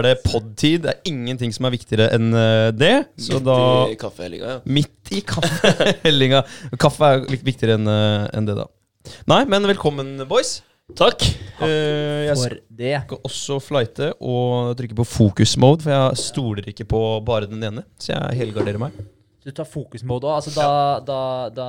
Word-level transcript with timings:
Er 0.00 0.06
det 0.06 0.22
podtid. 0.24 0.86
Det 0.86 0.94
er 0.94 1.10
ingenting 1.10 1.52
som 1.52 1.68
er 1.68 1.74
viktigere 1.74 2.06
enn 2.16 2.32
eh, 2.32 2.70
det. 2.72 2.94
Så 3.20 3.36
Midt 3.36 3.44
da 3.50 3.58
i 3.92 3.98
kaffehellinga, 4.00 4.54
ja. 4.54 4.60
Midt 4.64 5.12
i 5.12 5.20
kaffehellinga. 5.28 6.40
Kaffe 6.80 7.12
er 7.12 7.28
litt 7.28 7.44
viktigere 7.44 7.76
enn 7.76 7.90
en 7.90 8.48
det, 8.48 8.56
da. 8.56 8.64
Nei, 9.28 9.44
men 9.50 9.68
velkommen, 9.68 10.16
boys. 10.30 10.60
Takk. 10.96 11.22
Uh, 11.60 12.26
jeg 12.26 12.36
For 12.40 12.56
det. 12.80 12.92
skal 13.04 13.22
også 13.28 13.60
flighte 13.62 14.10
og 14.16 14.72
trykke 14.80 14.96
på 15.02 15.06
fokus-mode, 15.06 15.84
for 15.84 15.94
jeg 15.94 16.20
stoler 16.24 16.70
ikke 16.72 16.86
på 16.88 17.00
bare 17.26 17.50
den 17.50 17.62
ene. 17.66 17.84
Så 18.00 18.14
jeg 18.14 18.40
helgarderer 18.40 18.80
meg. 18.80 18.96
Du 19.40 19.52
tar 19.56 19.64
fokusmode 19.68 20.28
òg. 20.28 20.36
Altså, 20.36 20.52
da, 20.52 21.00
da, 21.04 21.20
da 21.56 21.68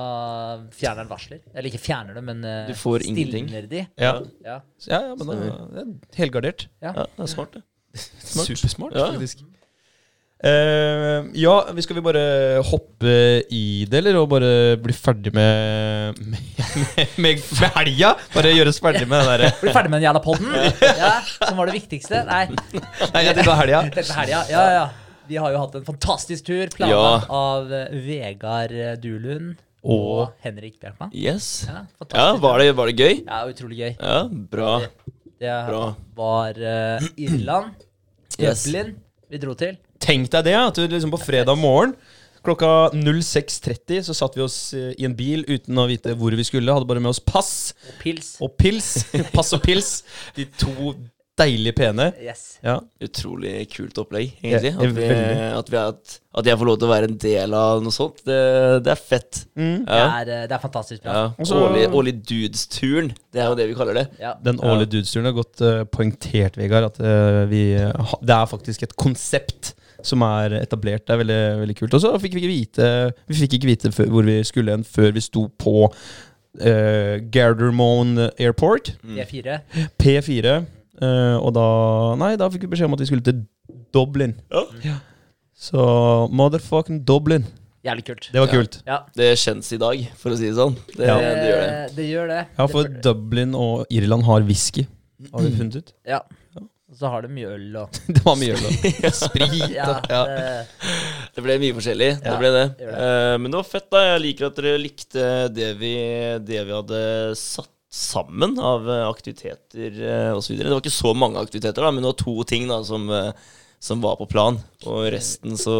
fjerner 0.76 1.04
den 1.04 1.12
varsler. 1.12 1.40
Eller 1.54 1.70
ikke 1.70 1.80
fjerner 1.80 2.18
det, 2.18 2.24
men 2.26 2.42
uh, 2.44 2.64
Du 2.68 2.74
får 2.76 3.06
ingenting. 3.08 3.48
de. 3.70 3.84
Ja, 3.96 4.16
Ja. 4.44 4.58
Ja, 4.88 5.04
ja 5.08 5.14
men 5.16 5.28
da 5.28 5.36
det 5.36 5.84
er 5.84 5.92
helgardert. 6.20 6.66
Ja. 6.84 6.92
Ja, 6.92 7.06
det 7.16 7.28
er 7.28 7.32
smart, 7.32 7.56
det. 7.56 7.64
Smart. 7.94 8.46
Supersmart, 8.48 8.94
Ja. 8.96 9.10
faktisk. 9.12 9.42
Uh, 10.42 11.28
ja, 11.38 11.52
vi 11.70 11.82
skal 11.84 11.94
vi 11.94 12.02
bare 12.02 12.22
hoppe 12.66 13.12
i 13.54 13.84
det, 13.86 14.00
eller? 14.00 14.16
Og 14.18 14.24
bare 14.32 14.48
bli 14.82 14.90
ferdig 14.96 15.30
med 15.36 16.18
Med, 16.18 16.40
med, 17.22 17.44
med 17.60 17.76
helga? 17.76 18.10
Bare 18.34 18.50
gjøre 18.50 18.72
oss 18.72 18.80
ferdig 18.82 19.04
med 19.06 19.22
det 19.22 19.28
derre 19.30 19.52
Bli 19.60 19.70
ferdig 19.76 19.92
med 19.92 20.00
den 20.02 20.08
jævla 20.08 20.22
podden. 20.24 20.50
Ja, 20.98 21.12
som 21.46 21.60
var 21.60 21.70
det 21.70 21.76
viktigste. 21.76 22.24
Nei, 22.26 22.40
Nei, 22.50 23.22
jeg 23.28 23.36
tenkte 23.38 23.54
helga. 23.60 23.84
helga. 23.92 24.42
Ja, 24.50 24.64
ja. 24.80 24.82
Vi 25.30 25.38
har 25.38 25.54
jo 25.54 25.60
hatt 25.62 25.76
en 25.78 25.86
fantastisk 25.86 26.48
tur 26.50 26.66
planlagt 26.74 27.30
av 27.30 27.70
eh, 27.78 27.94
Vegard 28.02 28.74
eh, 28.74 28.96
Dulund 28.98 29.52
og, 29.86 29.94
Og- 29.94 30.32
Henrik 30.42 30.80
Bjerkman. 30.82 31.14
Yes. 31.14 31.68
Ja. 31.70 31.84
Ja, 32.18 32.26
var 32.42 32.58
det, 32.58 32.72
var 32.74 32.90
det 32.90 32.98
gøy? 32.98 33.22
Ja, 33.28 33.44
utrolig 33.46 33.78
gøy. 33.78 33.92
Ja, 34.02 34.24
bra. 34.26 34.72
Det 35.42 35.54
Bra. 35.68 35.84
var 36.16 36.58
eh, 36.62 37.06
Irland, 37.18 37.72
Yes. 38.40 38.62
Dublin 38.64 38.94
vi 39.32 39.38
dro 39.42 39.54
til. 39.58 39.74
Tenk 40.02 40.30
deg 40.32 40.46
det, 40.48 40.54
at 40.58 40.78
du 40.78 40.86
liksom 40.88 41.12
på 41.12 41.18
fredag 41.20 41.58
morgen 41.60 41.96
klokka 42.42 42.90
06.30 42.90 44.00
så 44.08 44.14
satt 44.18 44.34
vi 44.34 44.42
oss 44.42 44.56
eh, 44.74 44.88
i 44.98 45.04
en 45.06 45.12
bil 45.14 45.44
uten 45.46 45.78
å 45.78 45.84
vite 45.86 46.14
hvor 46.18 46.34
vi 46.34 46.42
skulle. 46.46 46.72
Hadde 46.74 46.88
bare 46.90 47.02
med 47.02 47.12
oss 47.12 47.20
pass 47.22 47.52
Og 47.86 47.98
pils. 48.02 48.32
og 48.42 48.56
pils. 48.58 48.88
Pass 49.36 49.52
og 49.54 49.62
pils. 49.62 49.92
De 50.34 50.48
to 50.58 50.94
deilig 51.38 51.72
pene. 51.76 52.10
Yes. 52.20 52.42
Ja. 52.64 52.74
Utrolig 53.02 53.64
kult 53.72 53.96
opplegg, 54.02 54.34
egentlig. 54.42 54.72
Ja, 54.74 54.84
At, 54.84 54.96
vi, 54.98 55.06
at, 55.58 55.70
vi 55.72 55.78
at, 55.80 56.16
at 56.42 56.48
jeg 56.50 56.58
får 56.60 56.68
lov 56.68 56.78
til 56.80 56.88
å 56.88 56.92
være 56.92 57.08
en 57.08 57.18
del 57.22 57.54
av 57.56 57.82
noe 57.84 57.94
sånt. 57.94 58.20
Det, 58.26 58.38
det 58.84 58.92
er 58.92 59.00
fett. 59.00 59.42
Mm. 59.56 59.78
Det, 59.88 60.00
er, 60.00 60.32
eh, 60.34 60.42
det 60.50 60.56
er 60.56 60.62
fantastisk 60.62 61.04
bra. 61.04 61.14
ja. 61.16 61.28
Også- 61.40 61.60
Årlig, 61.62 61.86
årlig 61.96 62.14
dudes-turen. 62.28 63.12
Det 63.32 63.40
er 63.40 63.48
jo 63.48 63.56
det 63.58 63.68
vi 63.70 63.76
kaller 63.78 64.00
det. 64.02 64.06
Ja. 64.20 64.34
Den 64.44 64.60
årlige 64.60 64.90
dudesturen 64.96 65.30
har 65.30 65.36
godt 65.36 65.62
uh, 65.64 65.84
poengtert, 65.88 66.58
Vegard, 66.60 66.90
at 66.90 67.00
uh, 67.00 67.44
vi, 67.50 67.62
ha, 67.80 68.18
det 68.20 68.36
er 68.36 68.50
faktisk 68.50 68.84
et 68.88 68.96
konsept 69.00 69.72
som 70.04 70.24
er 70.26 70.58
etablert. 70.60 71.06
Det 71.06 71.14
er 71.14 71.22
veldig, 71.22 71.40
veldig 71.62 71.78
kult. 71.78 71.96
Og 71.96 72.04
så 72.04 72.12
fikk 72.20 72.36
vi 72.36 72.42
ikke 72.42 72.52
vite 72.52 72.86
Vi 73.30 73.38
fikk 73.38 73.56
ikke 73.60 73.70
vite 73.70 73.92
før, 73.94 74.12
hvor 74.12 74.26
vi 74.28 74.36
skulle 74.44 74.74
hen 74.74 74.84
før 74.84 75.12
vi 75.16 75.22
sto 75.24 75.46
på 75.62 75.88
uh, 75.88 77.16
Gardermoen 77.32 78.28
Airport, 78.36 78.94
P4 79.06 79.60
P4. 80.02 80.56
Eh, 81.02 81.36
og 81.38 81.52
da 81.56 81.66
Nei, 82.20 82.34
da 82.40 82.48
fikk 82.52 82.66
vi 82.66 82.72
beskjed 82.74 82.88
om 82.90 82.94
at 82.96 83.02
vi 83.04 83.08
skulle 83.10 83.26
til 83.26 83.42
Dublin. 83.92 84.36
Ja. 84.84 84.98
Så 85.54 85.82
motherfucking 86.32 87.02
Dublin. 87.06 87.44
Jævlig 87.84 88.04
kult. 88.06 88.28
Det 88.32 88.38
var 88.40 88.46
Ja. 88.46 88.52
kult. 88.52 88.76
Ja. 88.86 88.98
Det 89.18 89.32
kjennes 89.38 89.72
i 89.74 89.78
dag, 89.82 90.04
for 90.16 90.30
å 90.30 90.36
si 90.38 90.46
det 90.46 90.54
sånn. 90.56 90.76
Det, 90.96 91.06
Ja. 91.06 91.16
det 91.18 91.48
gjør 91.50 91.60
det. 91.62 91.72
Eh, 91.72 91.94
Det 91.96 92.06
gjør 92.10 92.28
det. 92.28 92.46
Ja, 92.58 92.66
for 92.66 92.82
det, 92.88 93.02
Dublin 93.02 93.54
og 93.54 93.86
Irland 93.90 94.22
har 94.24 94.40
whisky, 94.46 94.86
har 95.32 95.40
vi 95.42 95.50
funnet 95.56 95.76
ut. 95.76 95.92
ja. 96.06 96.20
Og 96.92 96.98
så 96.98 97.08
har 97.08 97.22
det 97.22 97.30
mye 97.32 97.46
øl 97.48 97.76
og 97.80 97.88
Det 98.06 98.20
var 98.22 98.34
mye 98.36 98.52
øl. 98.52 98.64
og 98.66 99.12
Sprit 99.16 99.70
Ja, 99.72 100.00
ja. 100.10 100.24
det, 100.26 100.66
Det 101.34 101.42
ble 101.42 101.54
mye 101.58 101.72
forskjellig. 101.72 102.10
Ja, 102.22 102.30
det 102.30 102.38
ble 102.38 102.50
det. 102.52 102.64
det. 102.78 102.88
Eh, 102.92 103.36
men 103.40 103.50
det 103.50 103.56
var 103.56 103.64
fett, 103.64 103.86
da. 103.90 104.02
Jeg 104.12 104.20
liker 104.26 104.46
at 104.50 104.56
dere 104.60 104.78
likte 104.78 105.24
det 105.54 105.70
vi, 105.80 105.94
det 106.44 106.66
vi 106.68 106.72
hadde 106.76 107.00
satt 107.34 107.70
sammen 107.92 108.58
av 108.58 108.90
eh, 108.90 109.08
aktiviteter 109.08 109.98
uh, 110.00 110.36
osv. 110.38 110.56
Det 110.56 110.70
var 110.70 110.80
ikke 110.80 110.94
så 110.94 111.12
mange 111.12 111.40
aktiviteter, 111.42 111.84
da, 111.84 111.90
men 111.92 112.00
det 112.00 112.08
var 112.08 112.22
to 112.22 112.36
ting 112.48 112.64
da 112.70 112.78
som, 112.88 113.04
eh, 113.12 113.34
som 113.84 114.00
var 114.00 114.16
på 114.16 114.30
plan. 114.32 114.56
Og 114.88 115.10
resten 115.12 115.58
så 115.60 115.76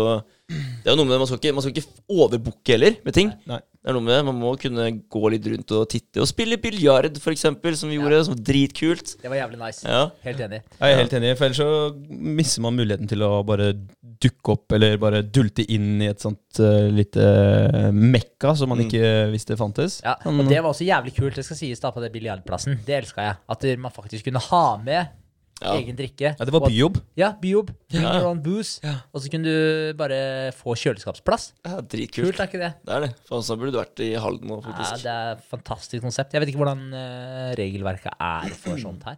Det 0.82 0.90
er 0.90 0.94
jo 0.94 0.98
noe 0.98 1.06
med 1.08 1.14
det, 1.14 1.20
Man 1.22 1.28
skal 1.30 1.38
ikke, 1.40 1.54
man 1.56 1.62
skal 1.64 1.74
ikke 1.76 1.86
overbooke 2.10 2.74
heller 2.74 2.96
med 3.06 3.14
ting. 3.16 3.30
Nei. 3.48 3.60
Det 3.82 3.90
er 3.90 3.96
noe 3.96 4.04
med 4.06 4.14
det, 4.14 4.24
Man 4.28 4.36
må 4.38 4.50
kunne 4.62 4.84
gå 5.10 5.22
litt 5.34 5.46
rundt 5.50 5.72
og 5.74 5.88
titte. 5.90 6.20
Og 6.22 6.28
spille 6.30 6.58
biljard, 6.62 7.16
f.eks., 7.18 7.42
som 7.80 7.90
vi 7.90 7.96
gjorde. 7.98 8.20
Som 8.28 8.36
var 8.36 8.42
dritkult. 8.46 9.16
det 9.22 9.30
var 9.32 9.40
jævlig 9.40 9.58
nice. 9.62 9.82
Ja. 9.88 10.04
Helt 10.26 10.42
enig. 10.46 10.60
Jeg 10.78 10.92
er 10.94 11.00
helt 11.02 11.16
enig, 11.18 11.32
for 11.38 11.48
ellers 11.48 11.62
så 11.62 11.70
mister 12.38 12.62
man 12.62 12.76
muligheten 12.78 13.10
til 13.10 13.24
å 13.26 13.32
bare 13.46 13.72
dukke 14.22 14.54
opp 14.54 14.72
eller 14.76 15.00
bare 15.02 15.22
dulte 15.26 15.64
inn 15.74 15.96
i 16.02 16.06
et 16.12 16.22
sånt 16.22 16.60
uh, 16.62 16.86
lite 16.94 17.24
eh, 17.26 17.88
mekka 17.90 18.52
som 18.58 18.70
man 18.70 18.78
Mm. 18.82 18.86
ikke 18.86 19.08
visste 19.32 19.56
fantes. 19.58 20.00
Ja, 20.04 20.14
Sånn- 20.22 20.38
og 20.38 20.46
det 20.48 20.60
var 20.62 20.70
også 20.70 20.86
jævlig 20.86 21.14
kult, 21.16 21.34
det 21.34 21.44
skal 21.46 21.58
sies 21.58 21.80
da, 21.82 21.90
på 21.90 22.00
den 22.02 22.12
biljardplassen. 22.14 22.78
Det 22.86 22.94
elska 23.02 23.26
jeg. 23.26 23.36
At 23.50 23.66
man 23.78 23.90
faktisk 23.94 24.24
kunne 24.30 24.38
ha 24.46 24.76
med 24.82 25.10
Ja. 25.64 25.74
egen 25.80 25.96
drikke. 25.96 26.32
ja, 26.38 26.44
det 26.44 26.52
var 26.52 26.60
Og 26.62 26.68
byjobb. 26.70 27.00
Ja, 27.16 27.32
byjobb. 27.40 27.70
Bring 27.90 28.02
Ja. 28.02 28.18
your 28.18 28.28
own 28.30 28.42
booze. 28.42 28.80
Og 29.12 29.20
så 29.22 29.30
kunne 29.30 29.44
du 29.44 29.92
bare 29.96 30.52
få 30.52 30.74
kjøleskapsplass. 30.76 31.52
ja, 31.64 31.80
dritkult. 31.80 32.26
Kult, 32.32 32.40
er 32.40 32.46
ikke 32.50 32.58
det? 32.62 32.72
Det 32.84 32.94
er 32.94 33.00
det. 33.06 33.14
For 33.28 33.40
så 33.40 33.56
burde 33.58 33.72
du 33.72 33.78
vært 33.78 34.00
i 34.00 34.12
Halden 34.18 34.48
nå, 34.48 34.62
Ja, 34.62 34.70
faktisk. 34.72 35.02
det 35.02 35.12
er 35.12 35.32
et 35.32 35.44
fantastisk 35.50 36.02
konsept. 36.02 36.32
Jeg 36.32 36.40
vet 36.40 36.48
ikke 36.54 36.62
hvordan 36.64 36.92
eh, 36.94 37.54
regelverket 37.56 38.12
er 38.20 38.48
for 38.54 38.76
sånt 38.76 39.04
her. 39.04 39.16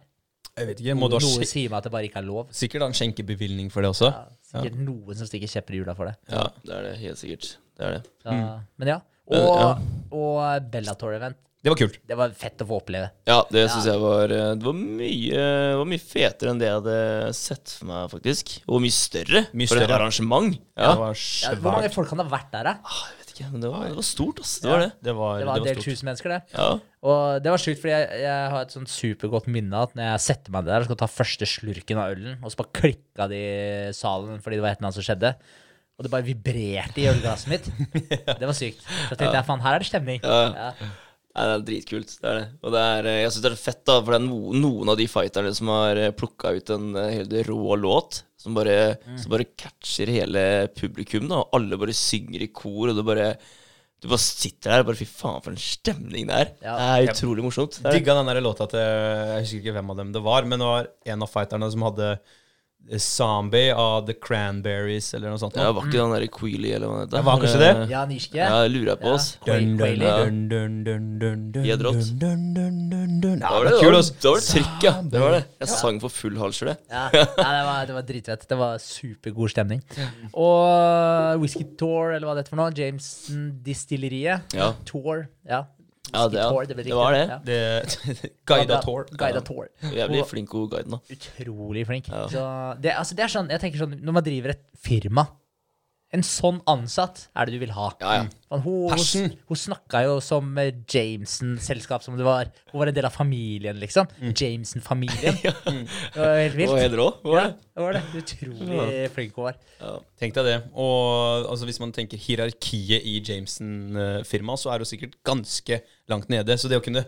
Jeg 0.57 0.67
vet 0.67 0.79
ikke, 0.79 0.95
må 0.95 1.09
du 1.09 1.17
ha 1.17 1.19
Noe 1.19 1.41
skje- 1.43 1.47
sier 1.51 1.69
meg 1.69 1.77
at 1.79 1.83
det 1.83 1.91
bare 1.91 2.03
ikke 2.07 2.17
er 2.21 2.23
lov. 2.23 2.47
sikkert 2.49 2.81
ha 2.81 2.87
en 2.87 2.93
skjenkebevilgning 2.95 3.69
for 3.69 3.81
det 3.81 3.89
også. 3.91 4.07
Ja, 4.13 4.25
sikkert 4.61 4.77
noen 4.79 5.15
som 5.15 5.27
stikker 5.27 5.49
kjepper 5.51 5.73
i 5.75 5.77
hjula 5.83 5.95
for 5.97 6.05
det. 6.05 6.15
Ja, 6.31 6.43
det 6.63 6.73
er 6.73 6.81
det. 6.83 6.97
Helt 6.99 7.17
sikkert. 7.17 7.57
Det 7.77 7.85
er 7.85 7.91
det. 7.97 8.03
Så, 8.23 8.61
Men 8.77 8.87
ja. 8.87 8.99
Og, 9.27 9.35
ja. 9.59 9.77
og 10.15 10.71
Bellator-event. 10.71 11.35
Det 11.65 11.71
var 11.73 11.79
kult. 11.81 11.95
Det 12.05 12.15
var 12.19 12.29
fett 12.37 12.61
å 12.61 12.65
få 12.69 12.77
oppleve. 12.77 13.07
Ja, 13.25 13.39
det 13.49 13.63
Ja. 13.65 13.69
syns 13.73 13.87
jeg 13.89 13.97
var 14.03 14.29
eh, 14.29 14.51
Det 14.53 14.67
var 14.67 14.75
mye, 14.77 15.45
var 15.79 15.87
mye 15.89 16.03
fetere 16.03 16.51
enn 16.53 16.59
det 16.61 16.67
jeg 16.69 16.77
hadde 16.77 16.97
sett 17.33 17.73
for 17.79 17.89
meg, 17.89 18.03
faktisk. 18.11 18.51
Og 18.69 18.83
mye 18.83 18.93
større. 18.93 19.41
Mye 19.51 19.65
for 19.71 19.79
et 19.81 19.87
større. 19.87 19.97
arrangement. 19.97 20.59
Ja, 20.77 20.83
Ja. 20.85 20.91
det 20.93 20.99
var 21.01 21.15
Ja, 21.17 21.55
hvor 21.57 21.71
mange 21.79 21.89
folk 21.95 22.09
kan 22.11 22.21
det 22.21 22.27
ha 22.29 22.35
vært 22.37 22.51
der, 22.53 22.63
da? 22.69 22.75
Ah, 22.85 23.01
jeg 23.09 23.17
vet 23.25 23.33
ikke, 23.33 23.51
men 23.51 23.61
det 23.65 23.71
var, 23.73 23.87
det 23.89 23.95
var 23.97 24.05
stort, 24.05 24.39
ass. 24.45 24.53
Det 24.61 24.69
var 24.69 24.79
det. 24.85 24.91
Det 25.01 25.15
var, 25.17 25.39
Det 25.39 25.47
var 25.49 25.55
det 25.55 25.63
var 25.65 25.65
delt 25.73 25.81
stort. 25.81 25.97
1000 25.97 26.05
mennesker, 26.11 26.29
det. 26.35 26.41
Ja. 26.53 26.69
Og 27.05 27.43
det 27.43 27.49
var 27.55 27.57
sjukt, 27.65 27.81
fordi 27.81 27.93
jeg, 27.97 28.21
jeg 28.21 28.49
har 28.53 28.61
et 28.61 28.71
sånt 28.77 28.89
supergodt 28.93 29.47
minne 29.47 29.73
at 29.81 29.95
når 29.97 30.05
jeg 30.13 30.21
setter 30.29 30.51
meg 30.53 30.65
der 30.69 30.79
og 30.79 30.85
skal 30.85 31.01
ta 31.01 31.09
første 31.09 31.45
slurken 31.49 31.97
av 31.97 32.13
ølen, 32.13 32.37
og 32.45 32.51
så 32.53 32.61
bare 32.61 32.73
klikka 32.77 33.27
det 33.33 33.41
i 33.41 33.91
salen 33.97 34.37
fordi 34.39 34.55
det 34.57 34.61
var 34.65 34.69
et 34.73 34.77
eller 34.79 34.89
annet 34.93 34.99
som 35.01 35.07
skjedde, 35.09 35.33
og 35.97 36.03
det 36.03 36.11
bare 36.11 36.25
vibrerte 36.27 36.97
i 37.01 37.07
ølglasset 37.09 37.47
mitt. 37.47 37.67
Det 38.39 38.43
var 38.43 38.53
sykt. 38.53 38.81
Så 39.09 39.15
tenkte 39.15 39.31
jeg 39.37 39.45
faen, 39.47 39.61
her 39.63 39.75
er 39.75 39.79
det 39.79 39.87
stemning. 39.87 40.19
Ja. 40.21 40.73
Nei, 41.35 41.45
det 41.49 41.55
er 41.55 41.65
dritkult. 41.67 42.13
Det 42.21 42.29
er 42.31 42.37
det. 42.39 42.45
Og 42.63 42.71
det 42.71 42.83
er, 42.93 43.09
eh, 43.11 43.19
jeg 43.23 43.33
syns 43.33 43.43
det 43.43 43.51
er 43.51 43.59
fett, 43.59 43.81
da, 43.87 43.97
for 43.99 44.15
det 44.15 44.21
er 44.21 44.25
no, 44.29 44.39
noen 44.55 44.93
av 44.93 44.99
de 44.99 45.09
fighterne 45.11 45.51
som 45.57 45.73
har 45.73 45.99
plukka 46.15 46.55
ut 46.55 46.71
en 46.75 46.87
eh, 47.01 47.11
helt 47.17 47.35
rå 47.49 47.75
låt, 47.81 48.21
som 48.39 48.55
bare, 48.55 48.95
som 49.19 49.33
bare 49.33 49.49
catcher 49.57 50.11
hele 50.13 50.45
publikum, 50.77 51.27
da, 51.27 51.41
og 51.43 51.59
alle 51.59 51.79
bare 51.81 51.95
synger 51.97 52.45
i 52.45 52.51
kor, 52.55 52.91
og 52.91 52.97
du 52.97 53.03
bare 53.05 53.33
du 54.05 54.09
bare 54.11 54.21
sitter 54.21 54.69
der 54.69 54.83
og 54.83 54.89
bare 54.91 54.99
Fy 54.99 55.07
faen, 55.09 55.41
for 55.41 55.55
en 55.55 55.61
stemning 55.61 56.27
det 56.29 56.37
er. 56.37 56.49
Ja. 56.61 56.73
Det 56.77 56.87
er 57.09 57.13
utrolig 57.15 57.45
morsomt. 57.45 57.79
Digga 57.81 58.13
den 58.19 58.29
der 58.29 58.41
låta 58.43 58.67
til 58.69 58.81
Jeg 58.81 59.45
husker 59.45 59.61
ikke 59.63 59.75
hvem 59.79 59.93
av 59.93 60.01
dem 60.01 60.11
det 60.13 60.23
var, 60.25 60.45
men 60.45 60.61
det 60.61 60.67
var 60.69 60.89
en 61.15 61.25
av 61.25 61.31
fighterne 61.31 61.69
som 61.73 61.85
hadde 61.87 62.09
eh, 62.13 62.43
Zombie 63.01 63.71
av 63.73 64.03
The 64.05 64.13
Cranberries 64.13 65.07
eller 65.17 65.31
noe 65.33 65.39
sånt. 65.41 65.55
Ja, 65.57 65.71
var 65.73 65.87
ikke 65.87 65.97
den 65.97 66.11
der 66.13 66.25
Queely 66.29 66.69
eller 66.75 66.85
hva 66.91 66.99
det 66.99 67.05
heter? 67.07 67.17
Ja, 67.17 67.23
var 67.25 67.39
kanskje 67.41 67.61
det? 67.63 67.69
Ja, 67.89 68.01
Nishke. 68.05 68.37
Ja, 68.37 68.59
lurer 68.69 68.91
jeg 68.91 68.99
på 69.01 69.13
oss. 69.15 69.25
Ja. 69.39 69.55
Dun, 69.55 69.71
dun, 69.71 69.79
Quayle. 69.79 70.11
dun, 70.19 70.37
dun, 70.51 70.75
dun, 70.85 71.07
dun, 71.23 71.41
dun, 71.55 71.65
Helt 71.65 71.85
rått. 71.87 72.11
dun, 72.21 72.43
dun, 72.53 72.77
dun, 72.91 73.15
dun. 73.23 73.39
Ja, 73.41 73.49
Da 73.49 73.53
var 73.55 73.65
det 73.65 73.71
det, 73.73 73.79
er 73.79 73.87
kul, 73.87 73.95
da, 73.97 74.01
ass. 74.03 74.11
Det 74.13 74.29
var 74.29 74.37
det 74.43 74.49
trykk, 74.51 74.85
ja. 74.85 74.93
Det 75.15 75.23
var 75.25 75.35
det. 75.37 75.41
Jeg 75.65 75.71
sang 75.73 75.99
for 76.03 76.13
full 76.13 76.37
hals 76.43 76.61
for 76.61 76.69
det. 76.69 76.77
Ja, 76.93 77.07
ja 77.15 77.25
det, 77.25 77.63
var, 77.71 77.89
det 77.89 77.97
var 77.97 78.05
dritfett. 78.11 78.45
Det 78.53 78.59
var 78.61 78.77
supergod 78.85 79.55
stemning. 79.55 79.81
Og 80.37 81.41
Whisky 81.41 81.65
Tour, 81.79 82.13
eller 82.13 82.29
hva 82.29 82.37
det 82.37 82.45
heter 82.45 82.53
for 82.53 82.61
noe, 82.61 82.69
Jameson-distilleriet. 82.77 84.53
Ja. 84.61 84.73
Tour, 84.85 85.25
ja. 85.49 85.63
Ja, 86.15 86.25
det, 86.31 86.41
ja. 86.41 86.49
Tour, 86.49 86.67
det, 86.69 86.77
det 86.87 86.97
var 86.97 87.15
det. 87.15 87.23
Ja. 87.29 87.39
Det, 87.45 88.27
Guida 88.49 88.81
Tour. 88.83 89.07
Guida 89.11 89.41
Tour. 89.45 89.69
Jævlig 89.85 90.11
blir 90.15 90.29
flink 90.29 90.55
og 90.57 90.69
guide 90.73 90.91
nå. 90.91 91.01
Utrolig 91.15 91.85
flink. 91.89 92.11
Ja. 92.11 92.25
Så 92.31 92.45
det, 92.81 92.95
altså, 92.95 93.17
det 93.17 93.27
er 93.27 93.33
sånn, 93.37 93.51
jeg 93.53 93.63
tenker 93.63 93.83
sånn, 93.85 93.97
Når 94.05 94.17
man 94.19 94.25
driver 94.25 94.55
et 94.55 94.63
firma 94.85 95.27
En 96.13 96.21
sånn 96.23 96.59
ansatt 96.69 97.25
er 97.35 97.47
det 97.49 97.55
du 97.57 97.59
vil 97.65 97.71
ha. 97.75 97.87
Ja, 97.99 98.11
ja. 98.19 98.25
Men 98.53 98.61
hun, 98.63 98.75
Passion. 98.93 99.25
hun, 99.25 99.39
hun 99.49 99.57
snakka 99.59 100.03
jo 100.05 100.13
som 100.23 100.51
eh, 100.61 100.69
Jameson-selskap 100.87 102.05
som 102.05 102.15
det 102.15 102.23
var. 102.23 102.51
Hun 102.71 102.79
var 102.79 102.91
en 102.91 102.95
del 102.95 103.07
av 103.09 103.11
familien, 103.11 103.75
liksom. 103.81 104.07
Jameson-familien. 104.21 105.35
Det 105.43 105.51
var 106.15 106.37
helt 106.39 106.53
Det 106.53 106.59
vilt. 106.61 106.71
var 106.71 106.79
helt 106.85 106.97
rå. 107.01 107.07
Var 107.25 107.39
Ja, 107.41 107.47
det? 107.49 107.57
det 107.75 107.83
var 107.83 107.97
det. 107.97 108.03
Utrolig 108.21 109.09
flink 109.15 109.35
hun 109.35 109.47
var. 109.49 109.57
Ja. 109.81 109.93
Tenk 110.21 110.37
deg 110.37 110.47
det. 110.47 110.55
Og 110.85 111.49
altså, 111.51 111.67
hvis 111.67 111.81
man 111.83 111.91
tenker 111.97 112.21
hierarkiet 112.21 113.01
i 113.11 113.17
Jameson-firmaet, 113.25 114.61
så 114.63 114.71
er 114.75 114.85
hun 114.85 114.91
sikkert 114.93 115.17
ganske 115.27 115.81
langt 116.11 116.29
nede. 116.31 116.55
Så 116.61 116.71
det 116.71 116.79
å 116.79 116.85
kunne 116.85 117.03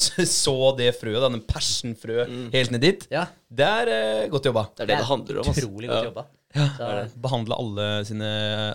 så 0.00 0.56
det 0.78 0.90
frøet, 0.96 1.20
da, 1.22 1.28
den 1.32 1.42
persenfrø, 1.48 2.26
helt 2.54 2.70
ned 2.76 2.84
dit. 2.84 3.08
Ja, 3.12 3.26
Det 3.48 3.66
er 3.68 3.94
eh, 3.94 4.28
godt 4.32 4.46
jobba. 4.50 4.66
Det 4.76 4.84
er 4.86 4.92
det 4.94 5.00
det 5.00 5.08
handler 5.14 5.40
om. 5.42 5.48
ass. 5.54 5.62
Utrolig 5.64 5.88
godt 5.94 6.26
Ja. 6.54 7.04
Behandle 7.22 7.54
alle 7.54 8.04
sine 8.08 8.28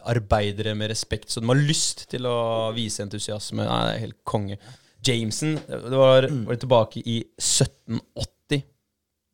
arbeidere 0.07 0.75
med 0.79 0.89
respekt, 0.93 1.29
så 1.29 1.41
de 1.43 1.49
har 1.51 1.59
lyst 1.59 2.05
til 2.09 2.27
å 2.29 2.71
vise 2.75 3.03
entusiasme. 3.03 3.65
Nei, 3.67 3.79
det 3.89 3.95
er 3.97 4.03
helt 4.05 4.19
konge. 4.23 4.57
Jameson, 5.05 5.55
det 5.67 5.91
var, 5.91 6.23
Mm. 6.29 6.45
var 6.47 6.55
det 6.55 6.61
tilbake 6.63 7.01
i 7.05 7.17
1780. 7.37 8.63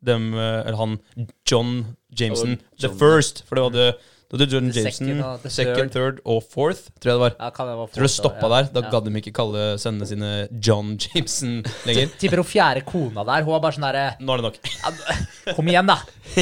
Dem, 0.03 0.33
eh, 0.33 0.65
eller 0.65 0.77
han 0.77 0.99
John 1.45 1.95
Jameson 2.09 2.57
the 2.79 2.89
first. 2.89 3.43
For 3.45 3.55
det 3.55 3.61
var 3.61 3.69
det, 3.75 3.95
det 4.39 4.45
hadde 4.45 4.53
John 4.55 4.69
The 4.71 4.81
Jameson 4.81 5.07
second 5.07 5.23
og 5.27 5.51
second, 5.51 5.91
third 5.91 6.19
og 6.23 6.43
fourth, 6.47 6.85
tror 7.03 7.09
jeg 7.11 7.17
det 7.17 7.23
var. 7.25 7.33
Ja, 7.39 7.49
kan 7.55 7.67
jeg 7.67 7.79
bare 7.81 7.87
få 7.89 7.95
Tror 7.97 8.07
det 8.07 8.11
stoppa 8.13 8.47
ja. 8.47 8.51
der. 8.53 8.69
Da 8.71 8.83
Ja. 8.85 8.91
gadd 8.93 9.07
de 9.09 9.13
ikke 9.19 9.33
kalle 9.35 9.63
sønnene 9.81 10.07
sine 10.07 10.29
John 10.63 10.93
Jameson 10.95 11.57
lenger. 11.89 12.13
Tipper 12.21 12.39
hun 12.43 12.47
fjerde 12.47 12.85
kona 12.87 13.25
der. 13.27 13.43
Hun 13.43 13.53
var 13.57 13.63
bare 13.65 13.75
sånn 13.75 13.87
derre 13.89 14.05
Nå 14.21 14.33
er 14.37 14.41
det 14.41 14.47
nok. 14.47 14.59
ja, 14.71 15.55
Kom 15.57 15.67
igjen, 15.73 15.91
da! 15.91 15.97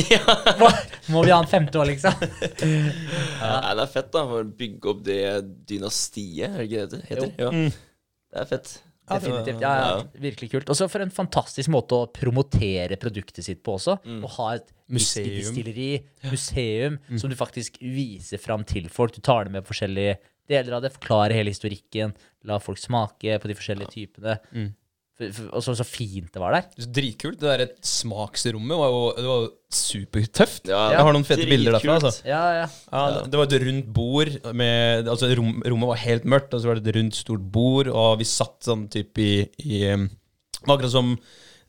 må, 0.61 0.69
må 1.15 1.23
vi 1.25 1.31
ha 1.33 1.39
en 1.41 1.49
femte 1.49 1.79
år, 1.81 1.89
liksom? 1.93 2.13
Nei, 2.69 3.73
det 3.73 3.83
er 3.85 3.91
fett, 3.95 4.11
da. 4.13 4.25
For 4.29 4.43
å 4.43 4.51
bygge 4.59 4.91
opp 4.93 5.01
det 5.07 5.21
dynastiet, 5.69 6.49
er 6.49 6.61
det 6.61 6.67
ikke 6.69 6.85
det 6.85 6.99
det 6.99 7.09
heter? 7.09 7.33
Ja. 7.39 7.49
Det 8.29 8.43
er 8.43 8.49
fett. 8.51 8.75
Definitivt. 9.09 9.61
Ja, 9.61 9.73
ja, 9.79 10.03
virkelig 10.21 10.51
kult. 10.51 10.69
Og 10.69 10.75
så 10.77 10.87
for 10.89 11.01
en 11.01 11.09
fantastisk 11.13 11.69
måte 11.73 11.97
å 11.97 12.07
promotere 12.13 12.97
produktet 13.01 13.43
sitt 13.45 13.63
på 13.65 13.77
også. 13.79 13.97
Å 14.05 14.29
ha 14.37 14.49
et 14.55 14.69
Museum. 14.89 15.25
whiskydistilleri, 15.25 16.03
museum, 16.31 16.99
som 17.17 17.29
du 17.29 17.35
faktisk 17.35 17.77
viser 17.81 18.37
fram 18.41 18.63
til 18.63 18.87
folk. 18.89 19.13
Du 19.15 19.21
tar 19.21 19.45
det 19.45 19.51
med 19.53 19.63
på 19.65 19.73
forskjellige 19.73 20.17
deler 20.49 20.73
av 20.73 20.81
det, 20.81 20.93
forklarer 20.97 21.33
hele 21.37 21.51
historikken, 21.53 22.15
la 22.49 22.57
folk 22.57 22.79
smake 22.81 23.35
på 23.39 23.47
de 23.51 23.53
forskjellige 23.53 23.91
typene. 23.93 24.39
For- 24.49 24.73
Og 25.19 25.63
så, 25.65 25.73
så 25.75 25.83
fint 25.83 26.29
det 26.31 26.39
var 26.41 26.53
der. 26.55 26.67
Dritkult. 26.95 27.39
Det 27.41 27.55
der 27.59 27.71
smaksrommet 27.83 28.77
var 28.79 28.87
jo 28.93 29.01
det 29.17 29.25
var 29.27 29.41
jo 29.43 29.49
supertøft. 29.69 30.69
Ja, 30.71 30.83
Jeg 30.93 31.03
har 31.05 31.13
noen 31.15 31.25
fete 31.27 31.45
bilder 31.49 31.75
derfra. 31.75 31.97
altså. 31.99 32.23
Ja, 32.27 32.43
ja. 32.61 32.67
Ja, 32.91 33.01
det- 33.25 33.37
var 33.39 33.45
et 33.49 33.61
rundt 33.67 33.89
bord 33.93 34.31
med 34.55 35.07
Altså 35.11 35.29
rom, 35.35 35.61
Rommet 35.65 35.87
var 35.91 35.99
helt 36.05 36.23
mørkt, 36.25 36.53
og 36.53 36.61
så 36.61 36.67
var 36.71 36.79
det 36.79 36.87
et 36.87 36.95
rundt, 36.95 37.15
stort 37.19 37.43
bord, 37.51 37.87
og 37.91 38.17
vi 38.19 38.23
satt 38.25 38.63
sånn 38.65 38.87
type 38.89 39.19
i, 39.19 39.43
i 39.59 39.79
Det 39.91 40.67
var 40.67 40.77
akkurat 40.77 40.91
som 40.91 41.13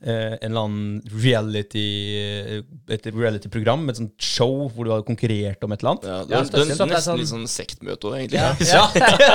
eh, 0.03 0.37
en 0.41 0.51
eller 0.51 0.61
annen 0.65 1.01
reality 1.23 1.83
eh, 2.17 2.61
Et 2.91 3.05
reality-program, 3.13 3.89
et 3.89 3.99
sånt 4.01 4.15
show 4.21 4.67
hvor 4.73 4.85
du 4.87 4.91
hadde 4.91 5.05
konkurrert 5.07 5.63
om 5.63 5.71
et 5.75 5.81
eller 5.83 5.91
annet. 5.93 6.07
Ja, 6.09 6.17
det 6.25 6.31
Ja, 6.35 6.41
var, 6.41 6.49
det 6.49 6.53
var 6.53 6.61
at 6.61 6.67
det 6.67 6.81
er 6.81 6.87
nesten 6.91 7.05
sånn- 7.11 7.19
litt 7.21 7.31
sånn 7.31 7.47
sektmøte 7.47 8.09
òg, 8.09 8.17
egentlig. 8.19 8.41
Ja, 8.41 8.51
Ja, 8.71 8.83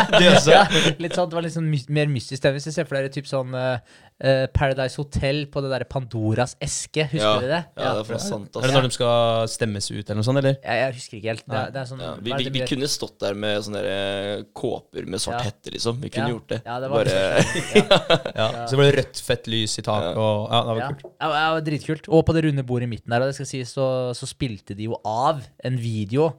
det 0.19 0.33
også. 0.35 0.51
ja, 0.53 0.65
litt 0.99 1.15
sånn, 1.17 1.31
det 1.31 1.39
var 1.39 1.47
litt 1.47 1.55
sånn 1.57 1.71
my 1.71 1.81
mer 1.89 2.07
mystisk 2.13 2.41
stemning. 2.43 2.61
Hvis 2.61 2.69
jeg 2.73 2.77
ser 2.81 2.89
for 2.91 2.99
dere 2.99 3.13
typ 3.15 3.27
sånn 3.31 3.55
eh, 3.57 3.79
eh, 4.21 4.47
Paradise 4.53 4.97
Hotel 5.01 5.45
på 5.53 5.63
det 5.65 5.71
derre 5.73 5.87
Pandoras 5.89 6.57
eske, 6.61 7.07
husker 7.13 7.23
Ja, 7.25 7.39
dere 7.41 7.53
det? 7.55 7.63
ja, 7.81 7.93
det 7.97 8.03
er 8.05 8.09
fra 8.11 8.19
sant. 8.23 8.51
Er 8.51 8.61
det 8.61 8.65
Altså. 8.67 8.77
når 8.77 8.89
de 8.89 8.97
skal 8.99 9.49
stemmes 9.55 9.91
ut, 9.93 10.05
eller 10.11 10.21
noe 10.21 10.29
sånt, 10.29 10.39
eller? 10.43 10.57
Jeg, 10.63 10.83
jeg 10.83 10.95
husker 10.99 11.19
ikke 11.21 11.33
helt. 11.33 11.45
Det 11.47 11.65
det 11.77 11.81
er 11.83 11.89
sånn, 11.93 12.01
Ja, 12.07 12.13
vi, 12.21 12.33
vi, 12.43 12.51
vi 12.59 12.67
kunne 12.69 12.89
stått 12.91 13.19
der 13.23 13.35
med 13.39 13.63
sånne 13.67 13.83
der, 13.87 14.45
kåper 14.57 15.07
med 15.07 15.21
svart 15.23 15.41
Ja. 15.41 15.51
hette, 15.51 15.73
liksom. 15.75 16.01
Vi 16.03 16.09
kunne 16.11 16.29
Ja. 16.29 16.35
gjort 16.37 16.49
det. 16.49 16.61
Ja, 16.67 16.81
det 16.81 16.91
var 16.91 17.05
Bare, 17.05 18.33
Ja. 18.37 18.67
Så 18.67 18.77
var 18.77 18.85
det 18.91 18.95
rødt, 19.01 19.21
fett 19.25 19.47
lys 19.51 19.79
i 19.79 19.83
taket, 19.87 20.17
og 20.17 20.49
ja, 20.57 20.63
det 20.65 20.73
var 20.73 20.81
Ja, 20.83 20.89
kult. 20.93 21.05
ja, 21.21 21.29
ja, 21.29 21.45
det 21.47 21.55
var 21.59 21.67
dritkult. 21.71 22.09
Og 22.09 22.25
på 22.27 22.35
det 22.37 22.45
runde 22.49 22.65
bordet 22.67 22.89
i 22.89 22.93
midten 22.95 23.13
der, 23.15 23.23
og 23.25 23.31
det 23.31 23.37
skal 23.39 23.47
sies, 23.53 23.73
så, 23.77 23.87
så 24.17 24.27
spilte 24.31 24.77
de 24.77 24.89
jo 24.89 24.99
av 25.05 25.45
en 25.65 25.77
video 25.81 26.31